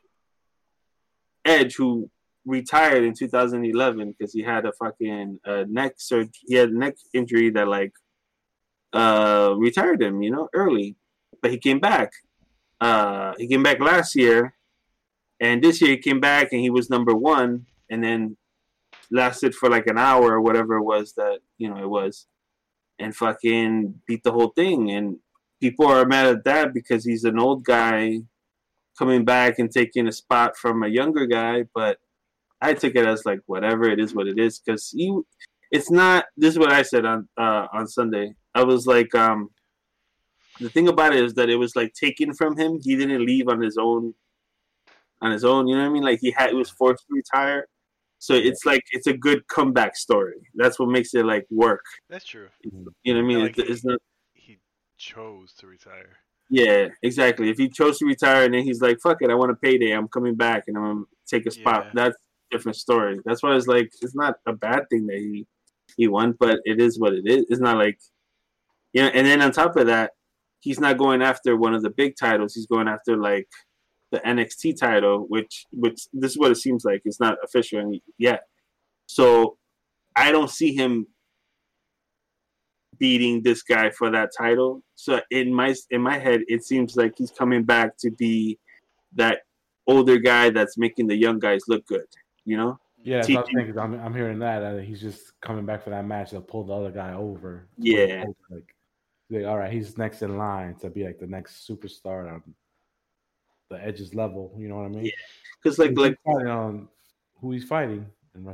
edge 1.44 1.76
who 1.76 2.10
retired 2.46 3.04
in 3.04 3.14
2011 3.14 4.14
because 4.18 4.32
he 4.32 4.42
had 4.42 4.66
a 4.66 4.72
fucking 4.72 5.38
uh, 5.46 5.64
neck 5.68 5.94
surgery 5.96 6.30
he 6.46 6.54
had 6.54 6.70
a 6.70 6.78
neck 6.78 6.94
injury 7.14 7.50
that 7.50 7.68
like 7.68 7.92
uh 8.92 9.54
retired 9.58 10.02
him 10.02 10.22
you 10.22 10.30
know 10.30 10.48
early. 10.54 10.96
But 11.42 11.50
he 11.50 11.58
came 11.58 11.80
back. 11.80 12.12
Uh 12.80 13.32
he 13.38 13.48
came 13.48 13.62
back 13.62 13.80
last 13.80 14.14
year 14.14 14.54
and 15.40 15.62
this 15.62 15.80
year 15.80 15.90
he 15.90 15.98
came 15.98 16.20
back 16.20 16.52
and 16.52 16.60
he 16.60 16.70
was 16.70 16.90
number 16.90 17.14
one 17.14 17.66
and 17.90 18.04
then 18.04 18.36
lasted 19.10 19.54
for 19.54 19.68
like 19.68 19.86
an 19.86 19.98
hour 19.98 20.32
or 20.32 20.40
whatever 20.40 20.76
it 20.76 20.82
was 20.82 21.14
that 21.14 21.40
you 21.58 21.68
know 21.68 21.82
it 21.82 21.88
was 21.88 22.26
and 22.98 23.14
fucking 23.14 24.00
beat 24.06 24.22
the 24.22 24.32
whole 24.32 24.48
thing. 24.48 24.90
And 24.90 25.18
people 25.60 25.86
are 25.86 26.04
mad 26.04 26.26
at 26.26 26.44
that 26.44 26.74
because 26.74 27.04
he's 27.04 27.24
an 27.24 27.38
old 27.38 27.64
guy 27.64 28.22
coming 28.98 29.24
back 29.24 29.58
and 29.58 29.70
taking 29.70 30.06
a 30.08 30.12
spot 30.12 30.56
from 30.56 30.82
a 30.82 30.88
younger 30.88 31.26
guy 31.26 31.64
but 31.74 31.98
i 32.60 32.72
took 32.72 32.94
it 32.94 33.06
as 33.06 33.24
like 33.26 33.40
whatever 33.46 33.84
it 33.84 33.98
is 33.98 34.14
what 34.14 34.26
it 34.28 34.38
is 34.38 34.58
because 34.60 34.90
he 34.90 35.16
it's 35.70 35.90
not 35.90 36.26
this 36.36 36.52
is 36.52 36.58
what 36.58 36.72
i 36.72 36.82
said 36.82 37.04
on 37.04 37.28
uh 37.36 37.66
on 37.72 37.86
sunday. 37.86 38.34
I 38.54 38.62
was 38.62 38.86
like 38.86 39.12
um 39.14 39.50
the 40.60 40.68
thing 40.70 40.86
about 40.86 41.12
it 41.14 41.24
is 41.24 41.34
that 41.34 41.50
it 41.50 41.56
was 41.56 41.74
like 41.74 41.92
taken 41.94 42.32
from 42.32 42.56
him. 42.56 42.78
He 42.80 42.94
didn't 42.94 43.26
leave 43.26 43.48
on 43.48 43.60
his 43.60 43.76
own 43.76 44.14
on 45.20 45.32
his 45.32 45.44
own 45.44 45.66
you 45.66 45.74
know 45.74 45.82
what 45.82 45.88
i 45.88 45.92
mean? 45.92 46.04
Like 46.04 46.20
he 46.20 46.30
had 46.30 46.50
he 46.50 46.54
was 46.56 46.70
forced 46.70 47.04
to 47.08 47.14
retire. 47.14 47.66
So 48.20 48.34
it's 48.34 48.64
like 48.64 48.82
it's 48.92 49.08
a 49.08 49.12
good 49.12 49.46
comeback 49.48 49.96
story. 49.96 50.36
That's 50.54 50.78
what 50.78 50.88
makes 50.88 51.12
it 51.14 51.24
like 51.26 51.46
work. 51.50 51.84
That's 52.08 52.24
true. 52.24 52.48
you 52.62 52.70
know 52.72 52.92
what 53.14 53.18
i 53.18 53.22
mean? 53.22 53.40
Like 53.40 53.58
It- 53.58 53.68
it's 53.68 53.84
not 53.84 53.98
He 54.34 54.58
chose 54.96 55.52
to 55.54 55.66
retire. 55.66 56.18
Yeah, 56.50 56.88
exactly. 57.02 57.50
If 57.50 57.58
he 57.58 57.68
chose 57.68 57.98
to 57.98 58.06
retire 58.06 58.44
and 58.44 58.54
then 58.54 58.62
he's 58.62 58.80
like, 58.80 58.98
"Fuck 59.02 59.18
it, 59.22 59.30
I 59.30 59.34
want 59.34 59.50
a 59.50 59.56
payday. 59.56 59.92
I'm 59.92 60.08
coming 60.08 60.34
back 60.34 60.64
and 60.66 60.76
I'm 60.76 60.82
gonna 60.82 61.04
take 61.26 61.46
a 61.46 61.50
spot." 61.50 61.86
Yeah. 61.86 61.90
That's 61.94 62.16
a 62.16 62.56
different 62.56 62.76
story. 62.76 63.18
That's 63.24 63.42
why 63.42 63.56
it's 63.56 63.66
like 63.66 63.90
it's 64.02 64.14
not 64.14 64.36
a 64.46 64.52
bad 64.52 64.84
thing 64.90 65.06
that 65.06 65.16
he 65.16 65.46
he 65.96 66.08
won, 66.08 66.34
but 66.38 66.60
it 66.64 66.80
is 66.80 66.98
what 66.98 67.14
it 67.14 67.26
is. 67.26 67.46
It's 67.48 67.60
not 67.60 67.76
like 67.78 67.98
you 68.92 69.02
know. 69.02 69.08
And 69.08 69.26
then 69.26 69.42
on 69.42 69.52
top 69.52 69.76
of 69.76 69.86
that, 69.86 70.12
he's 70.60 70.80
not 70.80 70.98
going 70.98 71.22
after 71.22 71.56
one 71.56 71.74
of 71.74 71.82
the 71.82 71.90
big 71.90 72.14
titles. 72.16 72.54
He's 72.54 72.66
going 72.66 72.88
after 72.88 73.16
like 73.16 73.48
the 74.12 74.20
NXT 74.20 74.78
title, 74.78 75.26
which 75.28 75.64
which 75.72 76.06
this 76.12 76.32
is 76.32 76.38
what 76.38 76.50
it 76.50 76.56
seems 76.56 76.84
like. 76.84 77.02
It's 77.04 77.20
not 77.20 77.36
official 77.42 77.90
yet. 78.18 78.42
So 79.06 79.58
I 80.16 80.30
don't 80.30 80.50
see 80.50 80.74
him 80.74 81.06
beating 82.98 83.42
this 83.42 83.62
guy 83.62 83.90
for 83.90 84.10
that 84.10 84.30
title. 84.36 84.82
So 84.94 85.20
in 85.30 85.52
my 85.52 85.74
in 85.90 86.00
my 86.00 86.18
head, 86.18 86.42
it 86.48 86.64
seems 86.64 86.96
like 86.96 87.14
he's 87.16 87.30
coming 87.30 87.64
back 87.64 87.96
to 87.98 88.10
be 88.10 88.58
that 89.14 89.40
older 89.86 90.18
guy 90.18 90.50
that's 90.50 90.76
making 90.78 91.06
the 91.06 91.16
young 91.16 91.38
guys 91.38 91.62
look 91.68 91.86
good. 91.86 92.06
You 92.44 92.56
know? 92.56 92.78
Yeah, 93.02 93.16
that's 93.18 93.28
what 93.28 93.36
I 93.36 93.40
was 93.40 93.48
teaching- 93.48 93.58
thinking. 93.66 93.78
I'm, 93.78 93.94
I'm 94.00 94.14
hearing 94.14 94.38
that, 94.38 94.62
uh, 94.62 94.76
he's 94.78 95.00
just 95.00 95.38
coming 95.40 95.66
back 95.66 95.84
for 95.84 95.90
that 95.90 96.06
match 96.06 96.30
to 96.30 96.40
pull 96.40 96.64
the 96.64 96.72
other 96.72 96.90
guy 96.90 97.12
over. 97.12 97.68
Yeah. 97.76 98.24
Like, 98.50 98.74
like, 99.30 99.44
all 99.44 99.58
right, 99.58 99.72
he's 99.72 99.98
next 99.98 100.22
in 100.22 100.38
line 100.38 100.74
to 100.76 100.88
be 100.90 101.04
like 101.04 101.18
the 101.18 101.26
next 101.26 101.68
superstar 101.68 102.32
on 102.32 102.42
the 103.70 103.82
Edge's 103.84 104.14
level. 104.14 104.54
You 104.58 104.68
know 104.68 104.76
what 104.76 104.86
I 104.86 104.88
mean? 104.88 105.04
Yeah, 105.06 105.10
Because 105.62 105.78
like 105.78 105.90
He's 105.90 105.98
like 105.98 106.18
fighting 106.24 106.48
on 106.48 106.88
who 107.40 107.52
he's 107.52 107.64
fighting. 107.64 108.06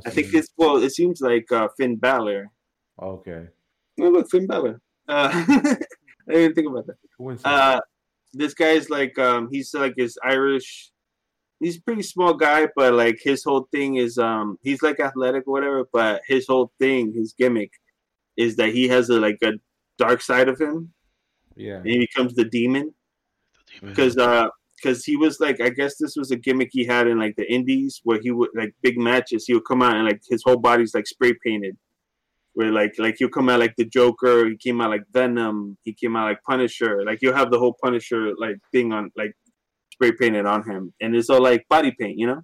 I 0.05 0.09
think 0.11 0.33
it's 0.33 0.49
well, 0.57 0.77
it 0.77 0.91
seems 0.91 1.21
like 1.21 1.51
uh, 1.51 1.67
Finn 1.77 1.95
Balor. 1.95 2.51
okay. 3.01 3.47
Oh, 3.99 4.09
look, 4.09 4.29
Finn 4.29 4.47
Balor. 4.47 4.81
Uh, 5.07 5.29
I 5.33 6.33
didn't 6.33 6.55
think 6.55 6.69
about 6.69 6.87
that. 6.87 6.95
Coincidence. 7.17 7.45
Uh, 7.45 7.79
this 8.33 8.53
guy's 8.53 8.89
like 8.89 9.17
um, 9.19 9.49
he's 9.51 9.73
like 9.73 9.93
his 9.97 10.17
Irish. 10.23 10.91
He's 11.59 11.77
a 11.77 11.81
pretty 11.81 12.03
small 12.03 12.33
guy, 12.33 12.67
but 12.75 12.93
like 12.93 13.19
his 13.21 13.43
whole 13.43 13.67
thing 13.71 13.95
is 13.95 14.17
um, 14.17 14.57
he's 14.63 14.81
like 14.81 14.99
athletic 14.99 15.43
or 15.47 15.51
whatever. 15.51 15.83
But 15.91 16.21
his 16.27 16.47
whole 16.47 16.71
thing, 16.79 17.13
his 17.13 17.33
gimmick, 17.37 17.71
is 18.37 18.55
that 18.55 18.69
he 18.69 18.87
has 18.87 19.09
a 19.09 19.19
like 19.19 19.37
a 19.43 19.53
dark 19.97 20.21
side 20.21 20.47
of 20.47 20.59
him, 20.59 20.93
yeah. 21.55 21.77
and 21.77 21.87
he 21.87 21.99
becomes 21.99 22.33
the 22.33 22.45
demon. 22.45 22.93
because 23.81 24.17
uh 24.17 24.47
because 24.75 25.05
he 25.05 25.15
was 25.15 25.39
like 25.39 25.61
I 25.61 25.69
guess 25.69 25.97
this 25.97 26.15
was 26.15 26.31
a 26.31 26.35
gimmick 26.35 26.69
he 26.71 26.85
had 26.85 27.07
in 27.07 27.19
like 27.19 27.35
the 27.35 27.51
indies 27.51 28.01
where 28.03 28.19
he 28.21 28.31
would 28.31 28.49
like 28.55 28.73
big 28.81 28.97
matches 28.97 29.45
he 29.45 29.53
would 29.53 29.65
come 29.65 29.81
out 29.81 29.95
and 29.95 30.05
like 30.05 30.21
his 30.27 30.43
whole 30.43 30.57
body's 30.57 30.93
like 30.93 31.07
spray 31.07 31.33
painted 31.45 31.77
where 32.61 32.71
like 32.81 32.93
like 33.05 33.15
he'll 33.19 33.35
come 33.37 33.49
out 33.49 33.59
like 33.65 33.75
the 33.77 33.85
Joker 33.97 34.35
he 34.51 34.55
came 34.65 34.79
out 34.81 34.91
like 34.95 35.05
Venom 35.17 35.77
he 35.85 35.93
came 36.01 36.15
out 36.15 36.25
like 36.31 36.41
Punisher 36.49 36.93
like 37.09 37.19
you'll 37.21 37.39
have 37.41 37.51
the 37.51 37.59
whole 37.59 37.75
Punisher 37.83 38.21
like 38.45 38.57
thing 38.73 38.87
on 38.97 39.11
like 39.21 39.33
spray 39.93 40.11
painted 40.21 40.45
on 40.45 40.61
him 40.69 40.93
and 41.01 41.15
it's 41.15 41.29
all 41.31 41.43
like 41.51 41.63
body 41.75 41.91
paint 41.99 42.17
you 42.23 42.27
know 42.31 42.41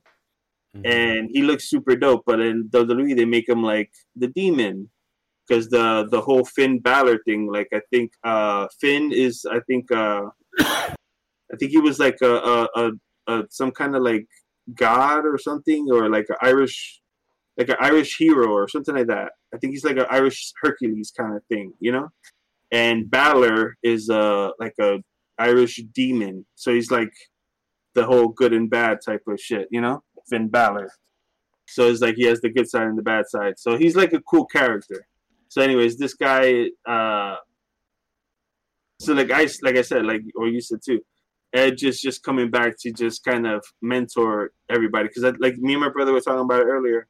Mhm. 0.75 0.85
and 0.85 1.29
he 1.35 1.41
looks 1.43 1.69
super 1.69 1.95
dope. 1.95 2.23
But 2.25 2.39
in 2.41 2.69
WWE, 2.69 3.15
they 3.15 3.25
make 3.25 3.47
him 3.47 3.63
like 3.63 3.91
the 4.21 4.27
demon 4.27 4.89
because 5.47 5.69
the 5.69 6.07
the 6.11 6.21
whole 6.21 6.43
Finn 6.55 6.79
Balor 6.79 7.17
thing. 7.25 7.41
Like 7.57 7.69
I 7.73 7.81
think 7.91 8.11
uh 8.23 8.67
Finn 8.81 9.11
is 9.13 9.45
I 9.57 9.59
think 9.67 9.91
uh 9.91 10.23
I 10.59 11.55
think 11.57 11.71
he 11.71 11.79
was 11.79 11.97
like 11.99 12.17
a 12.21 12.33
a, 12.53 12.57
a, 12.81 12.85
a 13.33 13.43
some 13.49 13.71
kind 13.71 13.95
of 13.95 14.01
like 14.03 14.27
god 14.75 15.21
or 15.25 15.37
something 15.37 15.87
or 15.95 16.09
like 16.09 16.27
an 16.29 16.35
Irish 16.41 17.01
like 17.57 17.69
an 17.69 17.77
Irish 17.79 18.17
hero 18.17 18.51
or 18.51 18.67
something 18.67 18.95
like 18.95 19.07
that. 19.07 19.31
I 19.53 19.57
think 19.57 19.73
he's 19.73 19.85
like 19.85 19.97
an 19.97 20.05
Irish 20.09 20.53
Hercules 20.61 21.11
kind 21.15 21.35
of 21.35 21.43
thing, 21.45 21.73
you 21.79 21.91
know. 21.91 22.09
And 22.71 23.09
Balor 23.09 23.77
is 23.83 24.09
uh 24.09 24.49
like 24.59 24.75
a 24.79 24.99
Irish 25.39 25.81
demon, 25.93 26.45
so 26.55 26.73
he's 26.73 26.91
like 26.91 27.13
the 27.95 28.05
whole 28.05 28.27
good 28.27 28.53
and 28.53 28.69
bad 28.69 28.99
type 29.05 29.21
of 29.27 29.39
shit, 29.39 29.67
you 29.71 29.81
know. 29.81 30.03
Finn 30.29 30.49
Balor. 30.49 30.91
So 31.67 31.87
it's 31.89 32.01
like 32.01 32.15
he 32.15 32.25
has 32.25 32.41
the 32.41 32.49
good 32.49 32.69
side 32.69 32.87
and 32.87 32.97
the 32.97 33.03
bad 33.03 33.25
side. 33.27 33.55
So 33.57 33.77
he's 33.77 33.95
like 33.95 34.13
a 34.13 34.21
cool 34.21 34.45
character. 34.45 35.05
So, 35.49 35.61
anyways, 35.61 35.97
this 35.97 36.13
guy. 36.13 36.67
uh 36.87 37.37
So 38.99 39.13
like 39.13 39.31
I 39.31 39.47
like 39.61 39.77
I 39.77 39.81
said, 39.81 40.05
like 40.05 40.21
or 40.35 40.47
you 40.47 40.61
said 40.61 40.79
too, 40.85 41.01
Edge 41.53 41.83
is 41.83 42.01
just 42.01 42.23
coming 42.23 42.49
back 42.49 42.77
to 42.81 42.91
just 42.91 43.23
kind 43.23 43.45
of 43.47 43.63
mentor 43.81 44.51
everybody 44.69 45.07
because 45.07 45.23
like 45.39 45.57
me 45.57 45.73
and 45.73 45.81
my 45.81 45.89
brother 45.89 46.13
were 46.13 46.21
talking 46.21 46.41
about 46.41 46.61
it 46.61 46.67
earlier. 46.67 47.07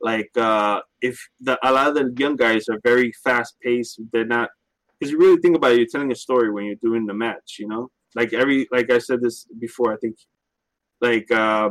Like 0.00 0.30
uh 0.36 0.80
if 1.00 1.18
the 1.40 1.58
a 1.66 1.72
lot 1.72 1.88
of 1.88 1.94
the 1.94 2.14
young 2.18 2.36
guys 2.36 2.68
are 2.68 2.78
very 2.82 3.12
fast 3.24 3.56
paced, 3.62 4.00
they're 4.12 4.24
not 4.24 4.50
because 4.98 5.12
you 5.12 5.18
really 5.18 5.40
think 5.40 5.56
about 5.56 5.72
it, 5.72 5.78
you're 5.78 5.86
telling 5.90 6.12
a 6.12 6.16
story 6.16 6.50
when 6.50 6.64
you're 6.64 6.76
doing 6.82 7.06
the 7.06 7.14
match, 7.14 7.56
you 7.58 7.68
know. 7.68 7.90
Like 8.14 8.32
every 8.32 8.66
like 8.72 8.90
I 8.90 8.98
said 8.98 9.20
this 9.20 9.46
before, 9.58 9.92
I 9.92 9.96
think 9.96 10.16
like 11.00 11.30
uh, 11.30 11.70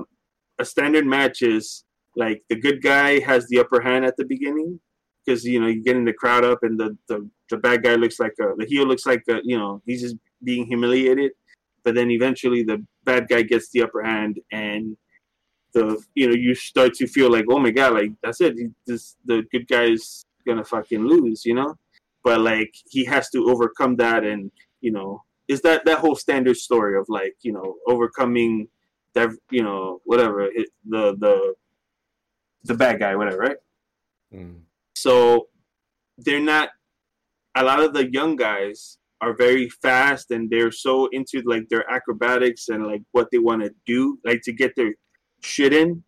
a 0.59 0.65
standard 0.65 1.05
match 1.05 1.41
is 1.41 1.83
like 2.15 2.43
the 2.49 2.55
good 2.55 2.81
guy 2.81 3.19
has 3.19 3.47
the 3.47 3.59
upper 3.59 3.81
hand 3.81 4.05
at 4.05 4.15
the 4.17 4.25
beginning 4.25 4.79
because 5.25 5.43
you 5.43 5.59
know 5.59 5.67
you're 5.67 5.83
getting 5.83 6.05
the 6.05 6.13
crowd 6.13 6.45
up 6.45 6.59
and 6.61 6.79
the, 6.79 6.97
the 7.07 7.27
the 7.49 7.57
bad 7.57 7.83
guy 7.83 7.95
looks 7.95 8.19
like 8.19 8.33
a 8.39 8.53
the 8.57 8.65
heel 8.65 8.85
looks 8.85 9.05
like 9.05 9.23
a 9.29 9.39
you 9.43 9.57
know 9.57 9.81
he's 9.85 10.01
just 10.01 10.15
being 10.43 10.65
humiliated 10.65 11.31
but 11.83 11.95
then 11.95 12.11
eventually 12.11 12.63
the 12.63 12.83
bad 13.03 13.27
guy 13.27 13.41
gets 13.41 13.69
the 13.71 13.81
upper 13.81 14.03
hand 14.03 14.39
and 14.51 14.95
the 15.75 16.01
you 16.15 16.27
know 16.27 16.33
you 16.33 16.55
start 16.55 16.93
to 16.95 17.05
feel 17.05 17.29
like 17.31 17.45
oh 17.51 17.59
my 17.59 17.69
god 17.69 17.93
like 17.93 18.11
that's 18.23 18.41
it. 18.41 18.55
This 18.87 19.15
the 19.25 19.43
good 19.51 19.67
guy 19.67 19.85
is 19.85 20.25
gonna 20.47 20.63
fucking 20.63 21.05
lose 21.05 21.45
you 21.45 21.53
know? 21.53 21.75
But 22.23 22.39
like 22.39 22.73
he 22.89 23.05
has 23.05 23.29
to 23.31 23.49
overcome 23.51 23.97
that 23.97 24.23
and 24.23 24.51
you 24.81 24.91
know 24.91 25.21
is 25.47 25.61
that 25.61 25.85
that 25.85 25.99
whole 25.99 26.15
standard 26.15 26.57
story 26.57 26.97
of 26.97 27.05
like 27.09 27.35
you 27.41 27.53
know 27.53 27.75
overcoming 27.87 28.67
that 29.13 29.29
you 29.51 29.63
know 29.63 30.01
whatever 30.05 30.41
it, 30.41 30.69
the 30.87 31.15
the 31.19 31.53
the 32.63 32.73
bad 32.73 32.99
guy 32.99 33.15
whatever 33.15 33.37
right? 33.37 33.57
Mm. 34.33 34.61
so 34.95 35.47
they're 36.17 36.39
not 36.39 36.69
a 37.55 37.63
lot 37.63 37.79
of 37.79 37.93
the 37.93 38.11
young 38.11 38.35
guys 38.35 38.97
are 39.21 39.33
very 39.33 39.69
fast 39.69 40.31
and 40.31 40.49
they're 40.49 40.71
so 40.71 41.07
into 41.07 41.41
like 41.45 41.69
their 41.69 41.89
acrobatics 41.89 42.69
and 42.69 42.85
like 42.85 43.01
what 43.11 43.29
they 43.31 43.37
want 43.37 43.61
to 43.63 43.71
do 43.85 44.17
like 44.25 44.41
to 44.41 44.51
get 44.51 44.75
their 44.75 44.93
shit 45.45 45.73
in. 45.73 46.03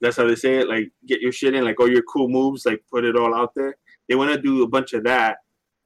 That's 0.00 0.16
how 0.16 0.26
they 0.26 0.34
say 0.34 0.56
it 0.56 0.68
like 0.68 0.90
get 1.06 1.20
your 1.20 1.32
shit 1.32 1.54
in 1.54 1.64
like 1.64 1.78
all 1.78 1.90
your 1.90 2.02
cool 2.02 2.28
moves 2.28 2.66
like 2.66 2.82
put 2.90 3.04
it 3.04 3.16
all 3.16 3.34
out 3.34 3.52
there. 3.54 3.76
They 4.08 4.16
want 4.16 4.32
to 4.32 4.40
do 4.40 4.62
a 4.62 4.68
bunch 4.68 4.92
of 4.94 5.04
that 5.04 5.38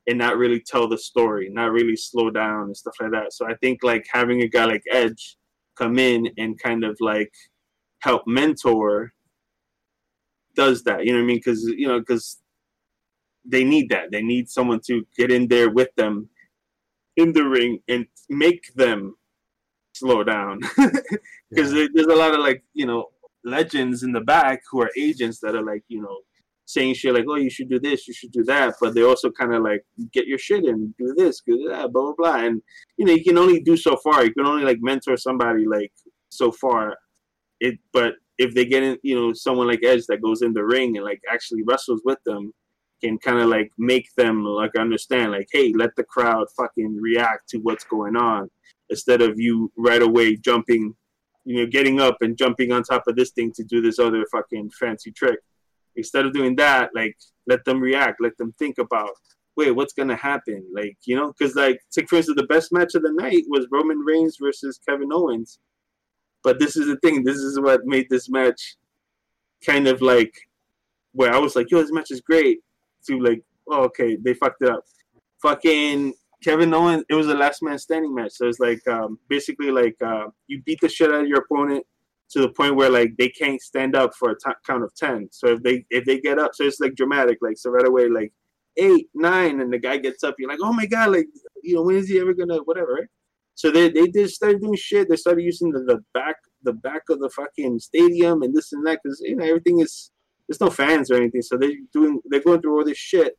and 0.06 0.18
not 0.18 0.38
really 0.38 0.60
tell 0.60 0.88
the 0.88 0.96
story 0.96 1.50
not 1.50 1.72
really 1.72 1.96
slow 1.96 2.30
down 2.30 2.64
and 2.64 2.76
stuff 2.76 2.94
like 3.00 3.10
that. 3.10 3.32
So 3.32 3.46
i 3.46 3.54
think 3.56 3.82
like 3.82 4.06
having 4.10 4.42
a 4.42 4.48
guy 4.48 4.64
like 4.64 4.84
edge 4.90 5.36
come 5.76 5.98
in 5.98 6.28
and 6.38 6.58
kind 6.62 6.84
of 6.84 6.96
like 7.00 7.32
help 8.00 8.22
mentor 8.26 9.12
does 10.54 10.82
that 10.84 11.04
you 11.04 11.12
know 11.12 11.18
what 11.18 11.24
i 11.24 11.26
mean? 11.26 11.36
Because 11.36 11.64
you 11.64 11.86
know 11.86 11.98
because 11.98 12.40
they 13.48 13.64
need 13.64 13.88
that. 13.90 14.10
They 14.10 14.22
need 14.22 14.48
someone 14.48 14.80
to 14.86 15.06
get 15.16 15.30
in 15.30 15.48
there 15.48 15.70
with 15.70 15.94
them 15.96 16.28
in 17.16 17.32
the 17.32 17.44
ring 17.44 17.78
and 17.88 18.06
make 18.28 18.74
them 18.74 19.14
slow 19.98 20.22
down. 20.24 20.60
Because 21.50 21.72
Yeah. 21.72 21.86
there's 21.94 22.06
a 22.08 22.14
lot 22.24 22.34
of 22.34 22.40
like 22.40 22.62
you 22.74 22.86
know 22.86 23.06
legends 23.44 24.02
in 24.02 24.12
the 24.12 24.20
back 24.20 24.60
who 24.70 24.80
are 24.80 24.90
agents 24.96 25.38
that 25.40 25.54
are 25.54 25.62
like 25.72 25.84
you 25.88 26.02
know 26.02 26.18
saying 26.68 26.94
shit 26.94 27.14
like 27.14 27.26
oh 27.28 27.36
you 27.36 27.48
should 27.48 27.70
do 27.70 27.78
this 27.78 28.08
you 28.08 28.14
should 28.14 28.32
do 28.32 28.44
that. 28.44 28.74
But 28.80 28.94
they 28.94 29.02
also 29.02 29.30
kind 29.30 29.54
of 29.54 29.62
like 29.62 29.82
get 30.12 30.26
your 30.26 30.38
shit 30.38 30.64
in 30.64 30.94
do 30.98 31.14
this 31.16 31.42
do 31.46 31.68
that 31.70 31.92
blah 31.92 32.02
blah 32.02 32.14
blah. 32.18 32.36
And 32.46 32.60
you 32.96 33.04
know 33.06 33.12
you 33.12 33.24
can 33.24 33.38
only 33.38 33.60
do 33.60 33.76
so 33.76 33.96
far. 34.04 34.24
You 34.24 34.34
can 34.34 34.46
only 34.46 34.64
like 34.64 34.78
mentor 34.80 35.16
somebody 35.16 35.64
like 35.66 35.92
so 36.30 36.50
far. 36.50 36.96
It 37.60 37.78
but 37.92 38.14
if 38.38 38.52
they 38.54 38.64
get 38.66 38.82
in 38.82 38.98
you 39.02 39.14
know 39.18 39.32
someone 39.32 39.68
like 39.68 39.84
edge 39.84 40.04
that 40.08 40.20
goes 40.22 40.42
in 40.42 40.52
the 40.52 40.64
ring 40.64 40.96
and 40.96 41.04
like 41.06 41.20
actually 41.32 41.62
wrestles 41.62 42.02
with 42.04 42.18
them 42.26 42.52
can 43.02 43.18
kind 43.18 43.38
of 43.38 43.48
like 43.48 43.70
make 43.78 44.08
them 44.16 44.42
like 44.44 44.74
understand 44.76 45.30
like 45.30 45.48
hey 45.52 45.72
let 45.76 45.90
the 45.96 46.04
crowd 46.04 46.46
fucking 46.56 46.98
react 47.00 47.48
to 47.48 47.58
what's 47.58 47.84
going 47.84 48.16
on 48.16 48.50
instead 48.90 49.22
of 49.22 49.38
you 49.38 49.72
right 49.76 50.02
away 50.02 50.36
jumping 50.36 50.94
you 51.46 51.60
know 51.60 51.66
getting 51.66 52.00
up 52.00 52.18
and 52.20 52.36
jumping 52.36 52.72
on 52.72 52.82
top 52.82 53.04
of 53.06 53.16
this 53.16 53.30
thing 53.30 53.52
to 53.52 53.64
do 53.64 53.80
this 53.80 53.98
other 53.98 54.24
fucking 54.30 54.70
fancy 54.78 55.12
trick. 55.12 55.38
Instead 55.94 56.26
of 56.26 56.34
doing 56.34 56.56
that 56.56 56.90
like 56.94 57.16
let 57.46 57.64
them 57.64 57.80
react 57.80 58.20
let 58.20 58.36
them 58.36 58.52
think 58.58 58.78
about 58.78 59.12
wait 59.56 59.70
what's 59.70 59.94
gonna 59.94 60.16
happen? 60.16 60.66
Like 60.74 60.98
you 61.04 61.16
know 61.16 61.32
because 61.32 61.54
like 61.54 61.80
take 61.90 62.08
for 62.08 62.16
instance 62.16 62.36
the 62.36 62.46
best 62.46 62.72
match 62.72 62.94
of 62.94 63.02
the 63.02 63.12
night 63.12 63.44
was 63.48 63.66
roman 63.70 63.98
reigns 63.98 64.36
versus 64.40 64.80
kevin 64.86 65.12
owens. 65.12 65.58
But 66.42 66.58
this 66.58 66.76
is 66.76 66.86
the 66.86 66.96
thing 66.96 67.24
this 67.24 67.36
is 67.36 67.58
what 67.58 67.86
made 67.86 68.08
this 68.10 68.28
match 68.28 68.76
kind 69.64 69.88
of 69.88 70.02
like 70.02 70.34
where 71.12 71.32
i 71.32 71.38
was 71.38 71.56
like 71.56 71.70
yo 71.70 71.80
this 71.80 71.92
match 71.92 72.10
is 72.10 72.20
great. 72.20 72.60
To 73.06 73.20
like 73.20 73.42
oh, 73.68 73.84
okay 73.84 74.16
they 74.16 74.34
fucked 74.34 74.62
it 74.62 74.68
up. 74.68 74.84
Fucking 75.40 76.12
Kevin 76.46 76.72
Owens, 76.72 77.02
it 77.08 77.14
was 77.14 77.26
a 77.26 77.34
last 77.34 77.60
man 77.60 77.76
standing 77.76 78.14
match. 78.14 78.34
So 78.34 78.46
it's 78.46 78.60
like 78.60 78.86
um, 78.86 79.18
basically 79.28 79.72
like 79.72 79.96
uh, 80.00 80.26
you 80.46 80.62
beat 80.62 80.78
the 80.80 80.88
shit 80.88 81.10
out 81.10 81.22
of 81.22 81.26
your 81.26 81.40
opponent 81.40 81.84
to 82.30 82.40
the 82.40 82.50
point 82.50 82.76
where 82.76 82.88
like 82.88 83.16
they 83.18 83.28
can't 83.28 83.60
stand 83.60 83.96
up 83.96 84.14
for 84.14 84.30
a 84.30 84.34
t- 84.34 84.54
count 84.64 84.84
of 84.84 84.94
ten. 84.94 85.28
So 85.32 85.48
if 85.48 85.62
they 85.64 85.84
if 85.90 86.04
they 86.04 86.20
get 86.20 86.38
up, 86.38 86.54
so 86.54 86.62
it's 86.62 86.78
like 86.78 86.94
dramatic. 86.94 87.38
Like 87.42 87.58
so 87.58 87.70
right 87.70 87.86
away, 87.86 88.08
like 88.08 88.32
eight, 88.76 89.08
nine, 89.12 89.60
and 89.60 89.72
the 89.72 89.78
guy 89.80 89.96
gets 89.96 90.22
up. 90.22 90.36
You're 90.38 90.48
like, 90.48 90.60
oh 90.62 90.72
my 90.72 90.86
god, 90.86 91.10
like 91.10 91.26
you 91.64 91.74
know 91.74 91.82
when 91.82 91.96
is 91.96 92.08
he 92.08 92.20
ever 92.20 92.32
gonna 92.32 92.58
whatever? 92.58 92.94
Right? 92.94 93.08
So 93.56 93.72
they 93.72 93.90
they 93.90 94.06
just 94.06 94.36
started 94.36 94.60
doing 94.60 94.76
shit. 94.76 95.08
They 95.08 95.16
started 95.16 95.42
using 95.42 95.72
the, 95.72 95.80
the 95.80 96.04
back 96.14 96.36
the 96.62 96.74
back 96.74 97.02
of 97.10 97.18
the 97.18 97.30
fucking 97.30 97.80
stadium 97.80 98.42
and 98.42 98.54
this 98.54 98.72
and 98.72 98.86
that 98.86 99.00
because 99.02 99.20
you 99.20 99.34
know 99.34 99.44
everything 99.44 99.80
is 99.80 100.12
there's 100.46 100.60
no 100.60 100.70
fans 100.70 101.10
or 101.10 101.16
anything. 101.16 101.42
So 101.42 101.56
they're 101.56 101.72
doing 101.92 102.20
they're 102.26 102.38
going 102.38 102.62
through 102.62 102.78
all 102.78 102.84
this 102.84 102.98
shit 102.98 103.36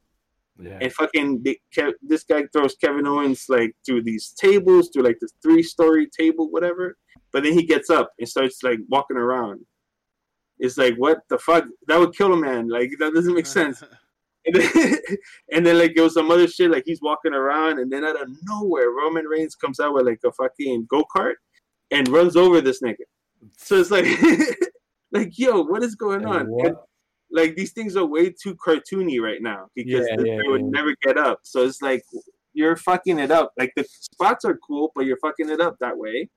Yeah. 0.59 0.79
and 0.81 0.91
fucking 0.93 1.41
they, 1.43 1.59
Kev, 1.75 1.93
this 2.01 2.23
guy 2.23 2.43
throws 2.51 2.75
Kevin 2.75 3.05
Owens 3.07 3.45
like 3.49 3.73
through 3.85 4.03
these 4.03 4.34
tables, 4.39 4.89
through 4.91 5.03
like 5.03 5.17
this 5.21 5.34
three 5.43 5.63
story 5.63 6.07
table, 6.17 6.49
whatever. 6.49 6.97
But 7.31 7.43
then 7.43 7.53
he 7.53 7.63
gets 7.65 7.89
up 7.89 8.11
and 8.19 8.27
starts 8.27 8.63
like 8.63 8.79
walking 8.89 9.17
around. 9.17 9.61
It's 10.59 10.77
like 10.77 10.95
what 10.95 11.19
the 11.29 11.38
fuck? 11.38 11.65
That 11.88 11.99
would 11.99 12.15
kill 12.15 12.34
a 12.34 12.38
man. 12.38 12.69
Like 12.69 12.91
that 12.99 13.13
doesn't 13.13 13.34
make 13.35 13.45
sense. 13.59 13.84
And 14.45 14.55
then, 14.55 14.97
and 15.53 15.65
then 15.65 15.77
like 15.77 15.93
it 15.95 16.01
was 16.01 16.13
some 16.15 16.31
other 16.31 16.47
shit. 16.47 16.71
Like 16.71 16.84
he's 16.85 17.01
walking 17.01 17.34
around, 17.34 17.79
and 17.79 17.91
then 17.91 18.03
out 18.05 18.19
of 18.21 18.29
nowhere, 18.43 18.89
Roman 18.91 19.25
Reigns 19.25 19.55
comes 19.55 19.79
out 19.79 19.93
with 19.93 20.05
like 20.05 20.19
a 20.25 20.31
fucking 20.31 20.88
go 20.89 21.03
kart 21.15 21.34
and 21.91 22.07
runs 22.07 22.35
over 22.35 22.61
this 22.61 22.81
nigga. 22.81 22.95
So 23.57 23.75
it's 23.75 23.91
like, 23.91 24.05
like 25.11 25.38
yo, 25.38 25.61
what 25.63 25.84
is 25.84 25.95
going 25.95 26.23
Like, 26.23 26.39
on? 26.41 26.47
what? 26.47 26.85
Like 27.31 27.55
these 27.55 27.71
things 27.73 27.95
are 27.95 28.05
way 28.05 28.29
too 28.29 28.55
cartoony 28.55 29.19
right 29.19 29.41
now 29.41 29.67
because 29.75 30.07
Yeah, 30.09 30.15
this 30.17 30.25
yeah, 30.27 30.39
would 30.45 30.61
yeah. 30.61 30.67
never 30.69 30.95
get 31.03 31.17
up. 31.17 31.39
So 31.43 31.63
it's 31.65 31.81
like 31.81 32.03
you're 32.53 32.75
fucking 32.75 33.19
it 33.19 33.31
up. 33.31 33.53
Like 33.57 33.73
the 33.75 33.85
spots 33.89 34.45
are 34.45 34.57
cool, 34.57 34.91
but 34.95 35.05
you're 35.05 35.17
fucking 35.17 35.49
it 35.49 35.61
up 35.61 35.77
that 35.79 35.97
way. 35.97 36.29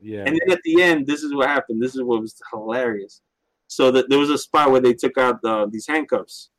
Yeah. 0.00 0.24
And 0.26 0.28
then 0.28 0.50
at 0.50 0.62
the 0.64 0.82
end, 0.82 1.06
this 1.06 1.22
is 1.22 1.34
what 1.34 1.48
happened. 1.48 1.82
This 1.82 1.94
is 1.94 2.02
what 2.02 2.20
was 2.20 2.40
hilarious. 2.52 3.20
So 3.66 3.90
that 3.90 4.08
there 4.08 4.18
was 4.18 4.30
a 4.30 4.38
spot 4.38 4.70
where 4.70 4.80
they 4.80 4.94
took 4.94 5.18
out 5.18 5.42
the, 5.42 5.68
these 5.70 5.86
handcuffs. 5.86 6.50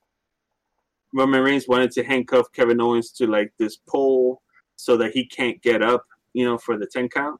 Roman 1.14 1.42
Reigns 1.42 1.68
wanted 1.68 1.92
to 1.92 2.04
handcuff 2.04 2.52
Kevin 2.54 2.82
Owens 2.82 3.12
to 3.14 3.26
like 3.26 3.52
this 3.58 3.78
pole 3.88 4.42
so 4.76 4.96
that 4.98 5.12
he 5.12 5.26
can't 5.26 5.60
get 5.64 5.82
up, 5.82 6.06
you 6.34 6.46
know, 6.46 6.58
for 6.58 6.78
the 6.78 6.86
ten 6.86 7.10
count. 7.10 7.40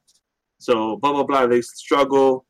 So 0.58 0.96
blah 0.96 1.12
blah 1.12 1.22
blah. 1.24 1.46
They 1.46 1.62
struggle. 1.62 2.46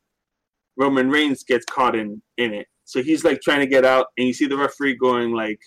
Roman 0.77 1.09
Reigns 1.09 1.43
gets 1.43 1.65
caught 1.65 1.95
in 1.95 2.21
in 2.37 2.53
it. 2.53 2.67
So 2.91 3.01
he's 3.01 3.23
like 3.23 3.39
trying 3.39 3.61
to 3.61 3.67
get 3.67 3.85
out, 3.85 4.07
and 4.17 4.27
you 4.27 4.33
see 4.33 4.47
the 4.47 4.57
referee 4.57 4.97
going 4.97 5.31
like 5.31 5.61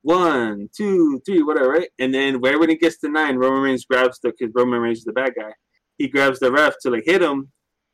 one, 0.00 0.70
two, 0.74 1.20
three, 1.26 1.42
whatever, 1.42 1.68
right? 1.68 1.90
And 1.98 2.14
then 2.14 2.40
where 2.40 2.58
when 2.58 2.70
he 2.70 2.76
gets 2.76 2.96
to 3.00 3.10
nine, 3.10 3.36
Roman 3.36 3.60
Reigns 3.60 3.84
grabs 3.84 4.18
the 4.20 4.30
because 4.30 4.50
Roman 4.54 4.80
Reigns 4.80 5.00
is 5.00 5.04
the 5.04 5.12
bad 5.12 5.34
guy. 5.38 5.52
He 5.98 6.08
grabs 6.08 6.38
the 6.40 6.50
ref 6.50 6.76
to 6.80 6.90
like 6.90 7.02
hit 7.04 7.20
him, 7.20 7.50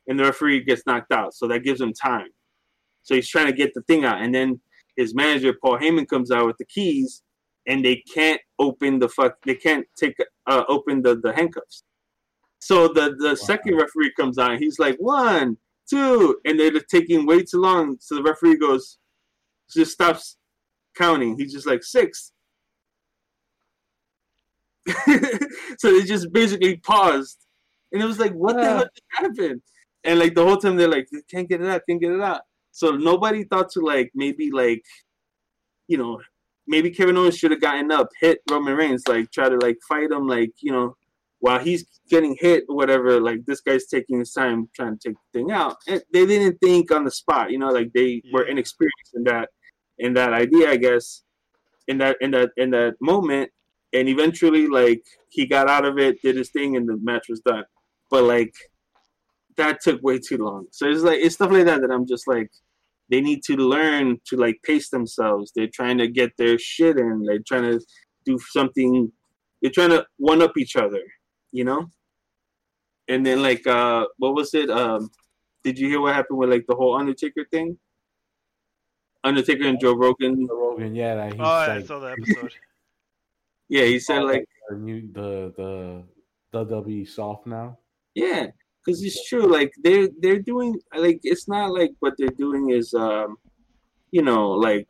and 0.06 0.16
the 0.16 0.22
referee 0.22 0.62
gets 0.62 0.82
knocked 0.86 1.10
out. 1.10 1.34
So 1.34 1.48
that 1.48 1.64
gives 1.64 1.80
him 1.80 1.92
time. 1.92 2.28
So 3.02 3.16
he's 3.16 3.28
trying 3.28 3.46
to 3.46 3.52
get 3.52 3.74
the 3.74 3.82
thing 3.82 4.04
out, 4.04 4.22
and 4.22 4.32
then 4.32 4.60
his 4.96 5.12
manager 5.12 5.52
Paul 5.60 5.78
Heyman 5.78 6.06
comes 6.06 6.30
out 6.30 6.46
with 6.46 6.58
the 6.58 6.66
keys, 6.66 7.24
and 7.66 7.84
they 7.84 7.96
can't 8.14 8.40
open 8.60 9.00
the 9.00 9.08
fuck. 9.08 9.42
They 9.44 9.56
can't 9.56 9.88
take 9.98 10.14
uh, 10.46 10.62
open 10.68 11.02
the 11.02 11.16
the 11.16 11.32
handcuffs. 11.34 11.82
So 12.60 12.86
the 12.86 13.16
the 13.18 13.34
second 13.34 13.74
referee 13.74 14.12
comes 14.16 14.38
out, 14.38 14.52
and 14.52 14.60
he's 14.62 14.78
like 14.78 14.98
one, 14.98 15.56
two, 15.88 16.38
and 16.44 16.58
they're 16.58 16.72
taking 16.90 17.26
way 17.26 17.42
too 17.42 17.60
long. 17.60 17.96
So 18.00 18.16
the 18.16 18.22
referee 18.22 18.58
goes, 18.58 18.98
just 19.70 19.92
stops 19.92 20.36
counting. 20.96 21.36
He's 21.38 21.52
just 21.52 21.66
like 21.66 21.82
six. 21.82 22.32
so 25.78 25.98
they 25.98 26.04
just 26.04 26.32
basically 26.32 26.76
paused, 26.76 27.38
and 27.92 28.02
it 28.02 28.06
was 28.06 28.18
like, 28.18 28.32
what 28.32 28.56
the 28.56 28.64
hell 28.64 28.86
happened? 29.08 29.62
And 30.04 30.18
like 30.20 30.34
the 30.34 30.44
whole 30.44 30.56
time 30.56 30.76
they're 30.76 30.88
like, 30.88 31.08
can't 31.28 31.48
get 31.48 31.60
it 31.60 31.66
out, 31.66 31.82
can't 31.88 32.00
get 32.00 32.12
it 32.12 32.20
out. 32.20 32.42
So 32.70 32.92
nobody 32.92 33.44
thought 33.44 33.70
to 33.70 33.80
like 33.80 34.12
maybe 34.14 34.50
like, 34.52 34.84
you 35.88 35.98
know, 35.98 36.20
maybe 36.66 36.90
Kevin 36.90 37.16
Owens 37.16 37.36
should 37.36 37.50
have 37.50 37.60
gotten 37.60 37.90
up, 37.90 38.08
hit 38.20 38.40
Roman 38.48 38.76
Reigns, 38.76 39.08
like 39.08 39.30
try 39.32 39.48
to 39.48 39.56
like 39.56 39.78
fight 39.88 40.10
him, 40.12 40.28
like 40.28 40.52
you 40.60 40.70
know, 40.70 40.96
while 41.40 41.58
he's 41.58 41.84
getting 42.08 42.36
hit 42.38 42.64
or 42.68 42.76
whatever. 42.76 43.20
Like 43.20 43.44
this 43.46 43.60
guy's 43.60 43.86
taking 43.86 44.18
his 44.18 44.32
time 44.32 44.68
trying 44.74 44.98
to 44.98 45.08
take 45.08 45.16
the 45.32 45.38
thing 45.38 45.50
out. 45.50 45.76
And 45.88 46.02
they 46.12 46.26
didn't 46.26 46.58
think 46.62 46.90
on 46.90 47.04
the 47.04 47.10
spot, 47.10 47.50
you 47.50 47.58
know, 47.58 47.70
like 47.70 47.92
they 47.94 48.22
were 48.32 48.46
inexperienced 48.46 49.14
in 49.14 49.24
that 49.24 49.50
in 49.98 50.14
that 50.14 50.32
idea, 50.32 50.70
I 50.70 50.76
guess, 50.76 51.22
in 51.88 51.98
that 51.98 52.16
in 52.20 52.30
that 52.32 52.50
in 52.56 52.70
that 52.70 52.94
moment. 53.00 53.50
And 53.92 54.08
eventually, 54.08 54.66
like 54.66 55.02
he 55.30 55.46
got 55.46 55.68
out 55.68 55.84
of 55.84 55.98
it, 55.98 56.20
did 56.22 56.36
his 56.36 56.50
thing, 56.50 56.76
and 56.76 56.88
the 56.88 56.98
match 57.02 57.26
was 57.28 57.40
done. 57.40 57.64
But 58.10 58.24
like 58.24 58.54
that 59.56 59.80
took 59.80 60.02
way 60.02 60.18
too 60.18 60.38
long. 60.38 60.66
So 60.70 60.88
it's 60.88 61.02
like 61.02 61.18
it's 61.18 61.34
stuff 61.36 61.50
like 61.50 61.66
that 61.66 61.80
that 61.80 61.90
I'm 61.90 62.06
just 62.06 62.28
like 62.28 62.50
they 63.10 63.20
need 63.20 63.42
to 63.44 63.56
learn 63.56 64.18
to 64.26 64.36
like 64.36 64.58
pace 64.64 64.90
themselves. 64.90 65.52
They're 65.54 65.68
trying 65.72 65.98
to 65.98 66.08
get 66.08 66.32
their 66.36 66.58
shit 66.58 66.98
in. 66.98 67.24
They're 67.24 67.38
trying 67.46 67.78
to 67.78 67.80
do 68.24 68.38
something. 68.50 69.10
They're 69.62 69.70
trying 69.70 69.90
to 69.90 70.04
one 70.18 70.42
up 70.42 70.56
each 70.56 70.76
other, 70.76 71.02
you 71.56 71.64
know. 71.64 71.90
And 73.08 73.24
then 73.24 73.42
like 73.42 73.66
uh, 73.66 74.06
what 74.18 74.34
was 74.34 74.52
it? 74.54 74.70
Um, 74.70 75.10
did 75.64 75.78
you 75.78 75.88
hear 75.88 76.00
what 76.00 76.14
happened 76.14 76.38
with 76.38 76.50
like 76.50 76.66
the 76.68 76.76
whole 76.76 76.96
Undertaker 76.96 77.44
thing? 77.50 77.78
Undertaker 79.24 79.66
and 79.66 79.80
Joe 79.80 79.94
Rogan. 79.94 80.46
Rogan, 80.46 80.94
yeah, 80.94 81.14
that 81.14 81.32
Oh, 81.32 81.36
yeah, 81.36 81.44
I 81.44 81.76
like, 81.76 81.86
saw 81.86 81.98
the 81.98 82.12
episode. 82.12 82.52
Yeah, 83.68 83.82
he 83.82 83.98
said 83.98 84.22
like 84.22 84.44
the 84.70 85.02
the 85.12 86.04
the 86.52 86.64
WWE 86.64 87.08
soft 87.08 87.48
now. 87.48 87.78
Yeah, 88.14 88.46
because 88.78 89.02
it's 89.02 89.28
true. 89.28 89.50
Like 89.50 89.72
they're 89.82 90.08
they're 90.20 90.38
doing 90.38 90.78
like 90.94 91.18
it's 91.24 91.48
not 91.48 91.72
like 91.72 91.90
what 91.98 92.14
they're 92.16 92.28
doing 92.28 92.70
is 92.70 92.94
um, 92.94 93.38
you 94.12 94.22
know, 94.22 94.50
like 94.50 94.86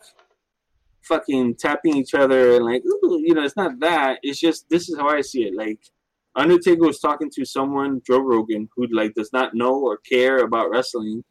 fucking 1.05 1.55
tapping 1.55 1.97
each 1.97 2.12
other 2.12 2.56
and 2.56 2.66
like 2.66 2.82
ooh, 2.84 3.18
you 3.24 3.32
know, 3.32 3.44
it's 3.44 3.56
not 3.56 3.80
that. 3.80 4.18
It's 4.22 4.38
just 4.38 4.68
this 4.68 4.90
is 4.90 4.98
how 4.98 5.09
I 5.09 5.22
see 5.22 5.44
it. 5.44 5.56
Like 5.56 5.80
Undertaker 6.36 6.86
was 6.86 7.00
talking 7.00 7.30
to 7.34 7.44
someone, 7.44 8.02
Joe 8.06 8.20
Rogan, 8.20 8.68
who 8.76 8.86
like 8.92 9.14
does 9.14 9.32
not 9.32 9.54
know 9.54 9.74
or 9.74 9.98
care 9.98 10.38
about 10.38 10.70
wrestling. 10.70 11.24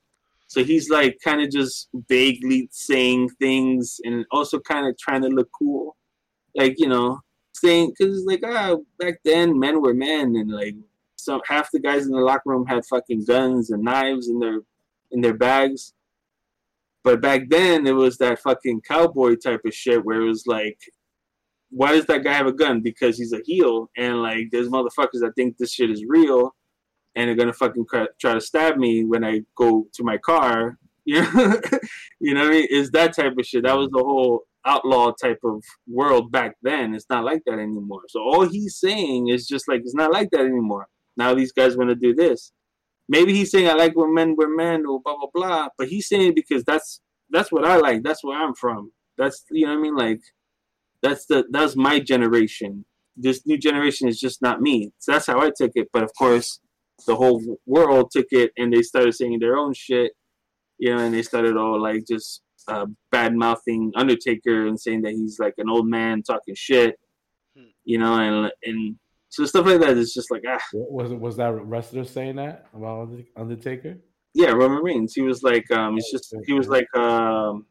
So 0.48 0.64
he's 0.64 0.90
like 0.90 1.18
kind 1.24 1.42
of 1.42 1.52
just 1.52 1.90
vaguely 2.10 2.68
saying 2.72 3.30
things 3.40 4.00
and 4.04 4.26
also 4.32 4.60
kind 4.60 4.88
of 4.88 4.98
trying 4.98 5.22
to 5.22 5.30
look 5.30 5.50
cool, 5.58 5.96
like 6.56 6.76
you 6.78 6.88
know, 6.88 7.20
saying 7.54 7.94
because 7.98 8.26
like 8.26 8.42
ah 8.46 8.78
back 9.00 9.20
then 9.24 9.60
men 9.60 9.82
were 9.82 9.94
men 9.94 10.36
and 10.36 10.52
like 10.52 10.76
some 11.16 11.42
half 11.48 11.72
the 11.72 11.80
guys 11.80 12.06
in 12.06 12.12
the 12.12 12.20
locker 12.20 12.50
room 12.50 12.66
had 12.66 12.86
fucking 12.86 13.26
guns 13.26 13.72
and 13.72 13.84
knives 13.84 14.28
in 14.28 14.40
their 14.40 14.60
in 15.12 15.22
their 15.22 15.34
bags. 15.34 15.94
But 17.04 17.22
back 17.22 17.50
then 17.50 17.86
it 17.86 17.96
was 17.96 18.18
that 18.18 18.42
fucking 18.42 18.82
cowboy 18.82 19.36
type 19.36 19.62
of 19.66 19.74
shit 19.74 20.04
where 20.04 20.22
it 20.22 20.28
was 20.28 20.48
like, 20.48 20.80
why 21.70 21.92
does 21.92 22.06
that 22.06 22.24
guy 22.24 22.34
have 22.34 22.48
a 22.48 22.54
gun? 22.54 22.82
Because 22.82 23.18
he's 23.18 23.34
a 23.34 23.42
heel 23.44 23.90
and 23.98 24.22
like 24.22 24.50
there's 24.52 24.70
motherfuckers 24.70 25.22
that 25.22 25.34
think 25.36 25.58
this 25.58 25.74
shit 25.74 25.92
is 25.92 26.06
real 26.08 26.56
and 27.16 27.28
they're 27.28 27.36
gonna 27.36 27.54
fucking 27.54 27.86
try 28.20 28.34
to 28.34 28.42
stab 28.42 28.78
me 28.78 29.04
when 29.04 29.24
I 29.24 29.42
go 29.56 29.88
to 29.94 30.04
my 30.04 30.18
car. 30.18 30.78
You 31.06 31.22
know, 31.34 31.60
you 32.20 32.34
know 32.34 32.42
what 32.42 32.50
I 32.50 32.52
mean? 32.52 32.68
Is 32.70 32.92
that 32.92 33.16
type 33.16 33.34
of 33.38 33.46
shit. 33.46 33.64
That 33.64 33.78
was 33.78 33.90
the 33.90 34.00
whole 34.00 34.44
outlaw 34.66 35.12
type 35.12 35.40
of 35.44 35.64
world 35.88 36.32
back 36.32 36.56
then. 36.62 36.96
It's 36.96 37.06
not 37.10 37.24
like 37.24 37.44
that 37.46 37.60
anymore. 37.60 38.02
So 38.10 38.22
all 38.22 38.48
he's 38.48 38.78
saying 38.78 39.30
is 39.30 39.48
just 39.48 39.68
like 39.68 39.82
it's 39.82 39.96
not 39.96 40.12
like 40.12 40.32
that 40.32 40.42
anymore. 40.42 40.88
now 41.18 41.34
these 41.34 41.52
guys 41.52 41.78
want 41.78 41.90
to 41.90 41.96
do 41.96 42.14
this. 42.14 42.52
Maybe 43.08 43.34
he's 43.34 43.52
saying 43.52 43.70
I 43.70 43.74
like 43.74 43.96
when 43.96 44.14
men 44.14 44.36
were 44.36 44.50
men 44.50 44.86
or 44.86 45.00
blah 45.02 45.16
blah 45.18 45.30
blah, 45.34 45.70
but 45.78 45.88
he's 45.88 46.08
saying 46.08 46.34
because 46.36 46.64
that's 46.64 47.02
that's 47.30 47.52
what 47.52 47.66
I 47.66 47.78
like. 47.78 48.04
That's 48.04 48.24
where 48.24 48.38
I'm 48.38 48.56
from. 48.56 48.92
That's 49.18 49.46
you 49.52 49.66
know 49.66 49.74
what 49.74 49.80
I 49.80 49.82
mean. 49.82 49.96
Like 49.96 50.22
that's 51.06 51.26
the 51.28 51.46
that's 51.52 51.76
my 51.76 52.00
generation. 52.00 52.86
This 53.16 53.46
new 53.46 53.58
generation 53.58 54.08
is 54.08 54.20
just 54.20 54.42
not 54.42 54.62
me. 54.62 54.92
So 55.00 55.12
that's 55.12 55.28
how 55.28 55.40
I 55.40 55.52
took 55.56 55.72
it. 55.76 55.88
But 55.94 56.04
of 56.04 56.12
course, 56.18 56.60
the 57.08 57.16
whole 57.16 57.42
world 57.66 58.12
took 58.12 58.28
it 58.32 58.52
and 58.58 58.74
they 58.74 58.82
started 58.82 59.14
saying 59.14 59.40
their 59.40 59.56
own 59.56 59.74
shit. 59.74 60.12
You 60.78 60.90
know, 60.94 61.02
and 61.06 61.14
they 61.14 61.22
started 61.22 61.56
all 61.56 61.82
like 61.82 62.02
just 62.08 62.42
uh, 62.68 62.88
bad 63.12 63.36
mouthing 63.36 63.92
Undertaker 63.96 64.68
and 64.68 64.80
saying 64.80 65.04
that 65.04 65.14
he's 65.14 65.38
like 65.40 65.54
an 65.58 65.70
old 65.70 65.88
man 65.88 66.24
talking 66.24 66.56
shit. 66.56 66.96
Hmm. 67.56 67.72
You 67.86 68.00
know, 68.00 68.16
and 68.16 68.52
and 68.64 68.96
so 69.30 69.46
stuff 69.46 69.66
like 69.66 69.82
that 69.82 69.98
is 69.98 70.14
just 70.14 70.32
like 70.32 70.44
ah 70.48 70.60
Was 70.74 71.12
was 71.14 71.36
that 71.38 71.54
wrestler 71.54 72.06
saying 72.06 72.38
that 72.38 72.66
about 72.74 73.10
Undertaker? 73.38 73.98
yeah 74.34 74.52
Roman 74.52 74.84
Reigns. 74.84 75.14
He 75.14 75.22
was 75.22 75.44
like 75.44 75.70
um 75.72 75.96
he's 75.96 76.12
just 76.12 76.36
he 76.46 76.54
was 76.54 76.68
like 76.68 76.90
um 76.96 77.66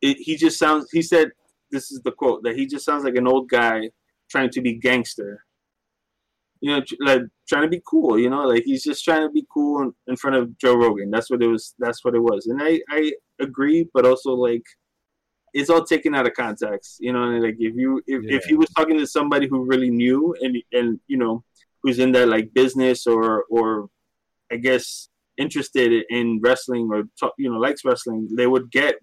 it, 0.00 0.16
he 0.18 0.36
just 0.36 0.58
sounds 0.58 0.88
he 0.92 1.02
said 1.02 1.30
this 1.70 1.90
is 1.90 2.00
the 2.02 2.12
quote 2.12 2.42
that 2.44 2.56
he 2.56 2.66
just 2.66 2.84
sounds 2.84 3.04
like 3.04 3.16
an 3.16 3.26
old 3.26 3.48
guy 3.48 3.90
trying 4.30 4.50
to 4.50 4.60
be 4.60 4.74
gangster. 4.74 5.44
You 6.60 6.76
know, 6.76 6.82
like 7.00 7.22
trying 7.48 7.62
to 7.62 7.68
be 7.68 7.82
cool. 7.88 8.18
You 8.18 8.28
know, 8.28 8.46
like 8.46 8.64
he's 8.64 8.84
just 8.84 9.04
trying 9.04 9.22
to 9.22 9.30
be 9.30 9.46
cool 9.52 9.82
in, 9.82 9.92
in 10.08 10.16
front 10.16 10.36
of 10.36 10.56
Joe 10.58 10.74
Rogan. 10.74 11.10
That's 11.10 11.30
what 11.30 11.42
it 11.42 11.46
was. 11.46 11.74
That's 11.78 12.04
what 12.04 12.14
it 12.14 12.20
was. 12.20 12.46
And 12.46 12.62
I 12.62 12.80
I 12.90 13.12
agree, 13.40 13.88
but 13.94 14.06
also 14.06 14.32
like 14.32 14.64
it's 15.52 15.70
all 15.70 15.84
taken 15.84 16.14
out 16.14 16.26
of 16.26 16.34
context. 16.34 16.98
You 17.00 17.12
know, 17.12 17.24
and 17.24 17.42
like 17.42 17.56
if 17.58 17.74
you 17.74 18.02
if, 18.06 18.24
if 18.24 18.44
he 18.44 18.54
was 18.54 18.68
talking 18.70 18.98
to 18.98 19.06
somebody 19.06 19.48
who 19.48 19.64
really 19.64 19.90
knew 19.90 20.34
and 20.40 20.56
and 20.72 21.00
you 21.06 21.16
know 21.16 21.44
who's 21.82 21.98
in 21.98 22.12
that 22.12 22.28
like 22.28 22.52
business 22.52 23.06
or 23.06 23.44
or 23.50 23.88
I 24.52 24.56
guess 24.56 25.08
interested 25.38 26.04
in 26.10 26.40
wrestling 26.42 26.90
or 26.92 27.04
talk, 27.18 27.32
you 27.38 27.50
know 27.50 27.58
likes 27.58 27.84
wrestling, 27.84 28.28
they 28.36 28.46
would 28.46 28.70
get 28.70 28.96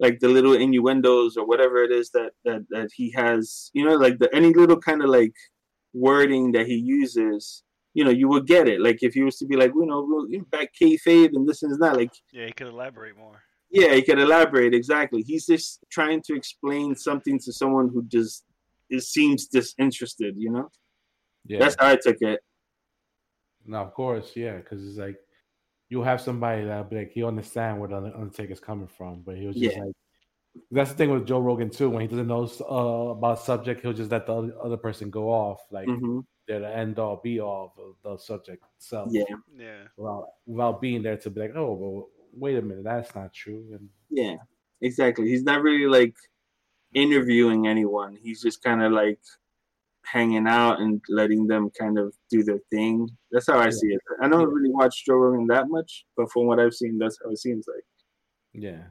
like 0.00 0.20
the 0.20 0.28
little 0.28 0.54
innuendos 0.54 1.36
or 1.36 1.44
whatever 1.46 1.82
it 1.82 1.90
is 1.92 2.10
that 2.10 2.32
that 2.44 2.62
that 2.70 2.88
he 2.94 3.10
has. 3.12 3.70
You 3.74 3.84
know, 3.86 3.96
like 3.96 4.18
the 4.18 4.28
any 4.34 4.52
little 4.54 4.78
kind 4.78 5.02
of 5.02 5.10
like 5.10 5.32
wording 5.92 6.52
that 6.52 6.66
he 6.66 6.74
uses. 6.76 7.62
You 7.94 8.04
know, 8.04 8.10
you 8.10 8.28
would 8.28 8.46
get 8.46 8.68
it. 8.68 8.80
Like 8.80 8.98
if 9.02 9.14
he 9.14 9.22
was 9.22 9.38
to 9.38 9.46
be 9.46 9.56
like, 9.56 9.72
you 9.74 9.86
know, 9.86 10.06
well, 10.08 10.26
you 10.28 10.38
know, 10.38 10.44
back 10.50 10.68
kayfabe 10.80 11.30
and 11.34 11.48
this 11.48 11.62
and 11.62 11.72
that. 11.82 11.96
Like 11.96 12.12
Yeah, 12.32 12.46
he 12.46 12.52
could 12.52 12.68
elaborate 12.68 13.16
more. 13.16 13.42
yeah, 13.70 13.92
he 13.94 14.02
could 14.02 14.20
elaborate 14.20 14.72
exactly. 14.74 15.22
He's 15.22 15.46
just 15.46 15.80
trying 15.90 16.22
to 16.26 16.34
explain 16.36 16.94
something 16.94 17.38
to 17.44 17.52
someone 17.52 17.88
who 17.92 18.04
just 18.06 18.44
it 18.90 19.02
seems 19.02 19.46
disinterested. 19.48 20.34
You 20.38 20.52
know, 20.52 20.68
Yeah. 21.46 21.58
that's 21.60 21.76
how 21.78 21.88
I 21.88 21.96
took 21.96 22.18
it. 22.20 22.40
No, 23.66 23.78
of 23.78 23.92
course, 23.94 24.32
yeah, 24.36 24.56
because 24.58 24.86
it's 24.86 24.98
like 24.98 25.16
you'll 25.88 26.04
have 26.04 26.20
somebody 26.20 26.64
that'll 26.64 26.84
be 26.84 26.96
like, 26.96 27.10
he'll 27.10 27.28
understand 27.28 27.80
where 27.80 27.88
the 27.88 27.96
Undertaker's 27.96 28.60
coming 28.60 28.86
from, 28.88 29.22
but 29.22 29.36
he'll 29.36 29.52
just 29.52 29.76
Yeah. 29.76 29.84
like 29.84 29.94
that's 30.70 30.90
the 30.90 30.96
thing 30.96 31.10
with 31.10 31.26
Joe 31.26 31.40
Rogan 31.40 31.70
too. 31.70 31.88
When 31.90 32.02
he 32.02 32.08
doesn't 32.08 32.26
know 32.26 32.48
uh, 32.68 33.10
about 33.12 33.38
a 33.38 33.42
subject, 33.42 33.80
he'll 33.82 33.92
just 33.92 34.10
let 34.10 34.26
the 34.26 34.34
other, 34.34 34.52
other 34.62 34.76
person 34.76 35.10
go 35.10 35.30
off 35.30 35.60
like 35.70 35.86
hmm 35.86 36.20
they're 36.46 36.60
the 36.60 36.74
end 36.74 36.98
all 36.98 37.20
be 37.22 37.40
all 37.40 37.74
of 37.76 37.96
the 38.02 38.22
subject 38.22 38.64
itself. 38.76 39.10
Yeah, 39.12 39.24
Yeah. 39.54 39.84
without 39.96 40.28
without 40.46 40.80
being 40.80 41.02
there 41.02 41.16
to 41.18 41.30
be 41.30 41.40
like, 41.42 41.52
oh, 41.54 41.74
well, 41.74 42.08
wait 42.32 42.56
a 42.56 42.62
minute, 42.62 42.84
that's 42.84 43.14
not 43.14 43.32
true. 43.34 43.66
And 43.72 43.88
yeah, 44.10 44.36
exactly. 44.80 45.28
He's 45.28 45.42
not 45.42 45.62
really 45.62 45.86
like 45.86 46.16
interviewing 46.94 47.66
anyone. 47.66 48.16
He's 48.16 48.40
just 48.42 48.62
kind 48.62 48.82
of 48.82 48.92
like 48.92 49.20
hanging 50.10 50.46
out 50.46 50.80
and 50.80 51.00
letting 51.08 51.46
them 51.46 51.70
kind 51.78 51.98
of 51.98 52.14
do 52.30 52.42
their 52.42 52.60
thing. 52.70 53.08
That's 53.30 53.46
how 53.46 53.58
I 53.58 53.64
Yeah. 53.66 53.70
see 53.70 53.88
it. 53.88 54.00
I 54.22 54.28
don't 54.28 54.48
really 54.52 54.70
watch 54.70 55.04
Joe 55.04 55.16
Rogan 55.16 55.46
that 55.48 55.68
much, 55.68 56.06
but 56.16 56.30
from 56.32 56.46
what 56.46 56.58
I've 56.60 56.74
seen, 56.74 56.98
that's 56.98 57.18
how 57.22 57.30
it 57.30 57.38
seems 57.38 57.66
like. 57.68 57.84
yeah, 58.54 58.84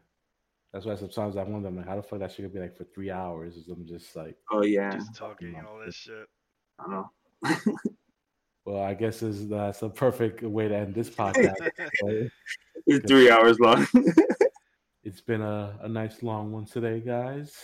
that's 0.71 0.85
why 0.85 0.95
sometimes 0.95 1.35
I 1.37 1.43
wonder, 1.43 1.69
like, 1.71 1.87
how 1.87 1.95
the 1.95 2.03
fuck 2.03 2.19
that 2.19 2.31
shit 2.31 2.45
could 2.45 2.53
be 2.53 2.59
like 2.59 2.77
for 2.77 2.83
three 2.85 3.09
hours? 3.09 3.57
Is 3.57 3.67
I'm 3.67 3.85
just 3.85 4.15
like, 4.15 4.37
Oh 4.51 4.63
yeah, 4.63 4.91
Just 4.91 5.15
talking 5.15 5.55
and 5.55 5.67
all 5.67 5.79
this 5.83 5.95
shit. 5.95 6.27
I 6.79 6.83
don't 6.83 6.91
know. 6.91 7.09
well, 8.65 8.83
I 8.83 8.93
guess 8.93 9.23
is 9.23 9.47
that's 9.49 9.81
a 9.81 9.89
perfect 9.89 10.43
way 10.43 10.67
to 10.67 10.75
end 10.75 10.93
this 10.93 11.09
podcast. 11.09 11.55
But 12.01 12.29
It's 12.85 13.07
three 13.07 13.29
hours 13.31 13.59
long. 13.59 13.87
it's 15.03 15.21
been 15.21 15.41
a, 15.41 15.79
a 15.81 15.89
nice 15.89 16.21
long 16.21 16.51
one 16.51 16.65
today, 16.65 16.99
guys. 16.99 17.55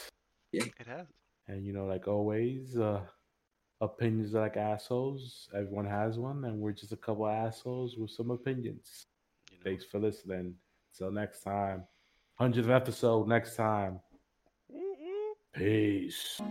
Yeah, 0.51 0.63
it 0.79 0.87
has. 0.87 1.07
And 1.47 1.65
you 1.65 1.73
know, 1.73 1.85
like 1.85 2.07
always, 2.07 2.77
uh 2.77 3.01
opinions 3.83 4.33
are 4.35 4.41
like 4.41 4.57
assholes. 4.57 5.49
Everyone 5.53 5.85
has 5.85 6.17
one, 6.17 6.45
and 6.45 6.59
we're 6.59 6.71
just 6.71 6.91
a 6.91 6.97
couple 6.97 7.27
assholes 7.27 7.97
with 7.97 8.11
some 8.11 8.31
opinions. 8.31 9.05
You 9.51 9.57
know. 9.57 9.63
Thanks 9.65 9.85
for 9.85 9.99
listening. 9.99 10.55
Till 10.97 11.11
next 11.11 11.41
time. 11.41 11.83
100th 12.39 12.69
episode 12.69 13.27
next 13.27 13.55
time. 13.55 13.99
Peace. 15.53 16.41